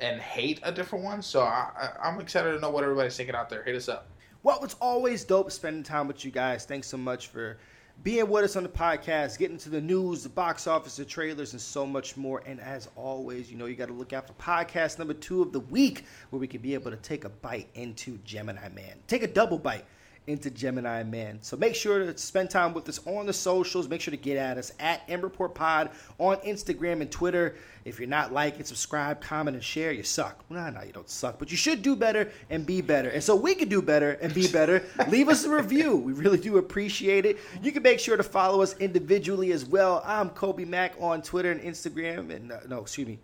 and 0.00 0.20
hate 0.20 0.60
a 0.62 0.72
different 0.72 1.04
one. 1.04 1.22
So 1.22 1.42
I, 1.42 1.70
I, 1.76 2.08
I'm 2.08 2.20
excited 2.20 2.52
to 2.52 2.60
know 2.60 2.70
what 2.70 2.84
everybody's 2.84 3.16
thinking 3.16 3.34
out 3.34 3.48
there. 3.48 3.62
Hit 3.62 3.76
us 3.76 3.88
up. 3.88 4.08
Well, 4.42 4.62
it's 4.64 4.74
always 4.80 5.24
dope 5.24 5.52
spending 5.52 5.84
time 5.84 6.08
with 6.08 6.24
you 6.24 6.30
guys. 6.30 6.64
Thanks 6.64 6.88
so 6.88 6.96
much 6.96 7.28
for 7.28 7.58
being 8.02 8.28
with 8.28 8.44
us 8.44 8.56
on 8.56 8.64
the 8.64 8.68
podcast, 8.68 9.38
getting 9.38 9.58
to 9.58 9.70
the 9.70 9.80
news, 9.80 10.24
the 10.24 10.28
box 10.28 10.66
office, 10.66 10.96
the 10.96 11.04
trailers, 11.04 11.52
and 11.52 11.60
so 11.60 11.86
much 11.86 12.16
more. 12.16 12.42
And 12.46 12.60
as 12.60 12.88
always, 12.96 13.50
you 13.52 13.56
know, 13.56 13.66
you 13.66 13.76
got 13.76 13.86
to 13.86 13.94
look 13.94 14.12
out 14.12 14.26
for 14.26 14.32
podcast 14.34 14.98
number 14.98 15.14
two 15.14 15.42
of 15.42 15.52
the 15.52 15.60
week 15.60 16.04
where 16.30 16.40
we 16.40 16.48
can 16.48 16.60
be 16.60 16.74
able 16.74 16.90
to 16.90 16.96
take 16.96 17.24
a 17.24 17.28
bite 17.28 17.68
into 17.74 18.18
Gemini 18.24 18.68
Man. 18.70 18.96
Take 19.06 19.22
a 19.22 19.28
double 19.28 19.58
bite 19.58 19.84
into 20.26 20.50
Gemini 20.50 21.02
Man. 21.02 21.38
So 21.42 21.56
make 21.56 21.74
sure 21.74 21.98
to 21.98 22.16
spend 22.16 22.50
time 22.50 22.74
with 22.74 22.88
us 22.88 23.00
on 23.06 23.26
the 23.26 23.32
socials. 23.32 23.88
Make 23.88 24.00
sure 24.00 24.12
to 24.12 24.16
get 24.16 24.36
at 24.36 24.58
us 24.58 24.72
at 24.78 25.02
M 25.08 25.20
Report 25.20 25.54
Pod 25.54 25.90
on 26.18 26.36
Instagram 26.38 27.00
and 27.00 27.10
Twitter. 27.10 27.56
If 27.84 27.98
you're 27.98 28.08
not 28.08 28.32
liking, 28.32 28.64
subscribe, 28.64 29.20
comment, 29.20 29.56
and 29.56 29.64
share, 29.64 29.90
you 29.90 30.04
suck. 30.04 30.44
Well, 30.48 30.70
no, 30.70 30.82
you 30.82 30.92
don't 30.92 31.10
suck, 31.10 31.38
but 31.38 31.50
you 31.50 31.56
should 31.56 31.82
do 31.82 31.96
better 31.96 32.30
and 32.48 32.64
be 32.64 32.80
better. 32.80 33.08
And 33.08 33.22
so 33.22 33.34
we 33.34 33.54
can 33.56 33.68
do 33.68 33.82
better 33.82 34.12
and 34.12 34.32
be 34.32 34.46
better. 34.46 34.84
Leave 35.08 35.28
us 35.28 35.44
a 35.44 35.50
review. 35.50 35.96
We 35.96 36.12
really 36.12 36.38
do 36.38 36.58
appreciate 36.58 37.26
it. 37.26 37.38
You 37.60 37.72
can 37.72 37.82
make 37.82 37.98
sure 37.98 38.16
to 38.16 38.22
follow 38.22 38.62
us 38.62 38.76
individually 38.78 39.50
as 39.50 39.64
well. 39.64 40.02
I'm 40.06 40.30
Colby 40.30 40.64
Mack 40.64 40.94
on 41.00 41.22
Twitter 41.22 41.50
and 41.50 41.60
Instagram. 41.60 42.30
And 42.30 42.52
uh, 42.52 42.60
no, 42.68 42.82
excuse 42.82 43.08
me, 43.08 43.18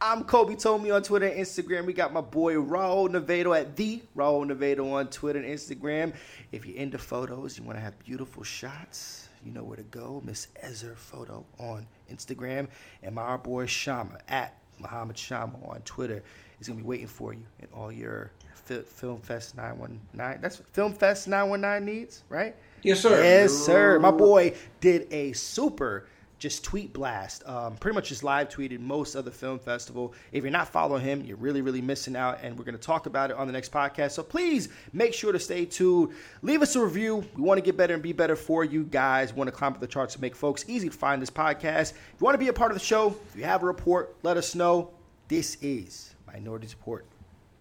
I'm 0.00 0.24
Colby 0.24 0.56
Told 0.56 0.82
Me 0.82 0.90
on 0.90 1.02
Twitter 1.02 1.26
and 1.26 1.40
Instagram. 1.40 1.86
We 1.86 1.92
got 1.92 2.12
my 2.12 2.20
boy 2.20 2.54
Raul 2.54 3.08
Navedo 3.08 3.58
at 3.58 3.76
the 3.76 4.02
Raul 4.16 4.44
Navedo 4.44 4.92
on 4.92 5.08
Twitter 5.08 5.38
and 5.38 5.48
Instagram. 5.48 6.12
If 6.52 6.66
you're 6.66 6.76
into 6.76 6.98
photos, 6.98 7.56
you 7.56 7.64
want 7.64 7.78
to 7.78 7.82
have 7.82 7.98
beautiful 8.00 8.42
shots, 8.42 9.28
you 9.44 9.52
know 9.52 9.62
where 9.62 9.76
to 9.76 9.82
go. 9.84 10.20
Miss 10.24 10.48
Ezer 10.62 10.94
Photo 10.96 11.44
on 11.58 11.86
Instagram. 12.12 12.68
And 13.02 13.14
my 13.14 13.36
boy 13.36 13.66
Shama 13.66 14.18
at 14.28 14.58
Muhammad 14.78 15.16
Shama 15.16 15.56
on 15.64 15.80
Twitter 15.82 16.22
is 16.60 16.66
going 16.68 16.78
to 16.78 16.84
be 16.84 16.88
waiting 16.88 17.06
for 17.06 17.32
you 17.32 17.44
and 17.60 17.68
all 17.72 17.92
your 17.92 18.30
Fi- 18.54 18.76
FilmFest 18.76 19.56
919. 19.56 20.40
That's 20.42 20.58
what 20.58 20.72
FilmFest 20.72 21.28
919 21.28 21.94
needs, 21.94 22.24
right? 22.28 22.54
yes, 22.82 23.00
sir. 23.00 23.22
Yes, 23.22 23.52
sir. 23.52 23.98
My 23.98 24.10
boy 24.10 24.54
did 24.80 25.06
a 25.12 25.32
super 25.32 26.06
just 26.38 26.64
tweet 26.64 26.92
blast. 26.92 27.46
Um, 27.46 27.76
pretty 27.76 27.94
much 27.94 28.08
just 28.08 28.22
live 28.22 28.48
tweeted 28.48 28.80
most 28.80 29.14
of 29.14 29.24
the 29.24 29.30
film 29.30 29.58
festival. 29.58 30.14
If 30.32 30.42
you're 30.42 30.52
not 30.52 30.68
following 30.68 31.02
him, 31.02 31.24
you're 31.24 31.36
really, 31.36 31.62
really 31.62 31.80
missing 31.80 32.16
out. 32.16 32.40
And 32.42 32.58
we're 32.58 32.64
going 32.64 32.76
to 32.76 32.80
talk 32.80 33.06
about 33.06 33.30
it 33.30 33.36
on 33.36 33.46
the 33.46 33.52
next 33.52 33.72
podcast. 33.72 34.12
So 34.12 34.22
please 34.22 34.68
make 34.92 35.14
sure 35.14 35.32
to 35.32 35.38
stay 35.38 35.64
tuned. 35.64 36.12
Leave 36.42 36.62
us 36.62 36.76
a 36.76 36.84
review. 36.84 37.24
We 37.36 37.42
want 37.42 37.58
to 37.58 37.64
get 37.64 37.76
better 37.76 37.94
and 37.94 38.02
be 38.02 38.12
better 38.12 38.36
for 38.36 38.64
you 38.64 38.84
guys. 38.84 39.32
We 39.32 39.38
want 39.38 39.48
to 39.48 39.56
climb 39.56 39.72
up 39.72 39.80
the 39.80 39.86
charts 39.86 40.14
to 40.14 40.20
make 40.20 40.36
folks 40.36 40.64
easy 40.68 40.88
to 40.88 40.96
find 40.96 41.22
this 41.22 41.30
podcast. 41.30 41.92
If 41.92 42.14
you 42.20 42.24
want 42.24 42.34
to 42.34 42.38
be 42.38 42.48
a 42.48 42.52
part 42.52 42.70
of 42.70 42.78
the 42.78 42.84
show, 42.84 43.16
if 43.30 43.36
you 43.36 43.44
have 43.44 43.62
a 43.62 43.66
report, 43.66 44.14
let 44.22 44.36
us 44.36 44.54
know. 44.54 44.90
This 45.28 45.56
is 45.62 46.14
Minority 46.26 46.66
Report. 46.68 47.06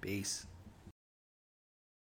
Peace. 0.01 0.45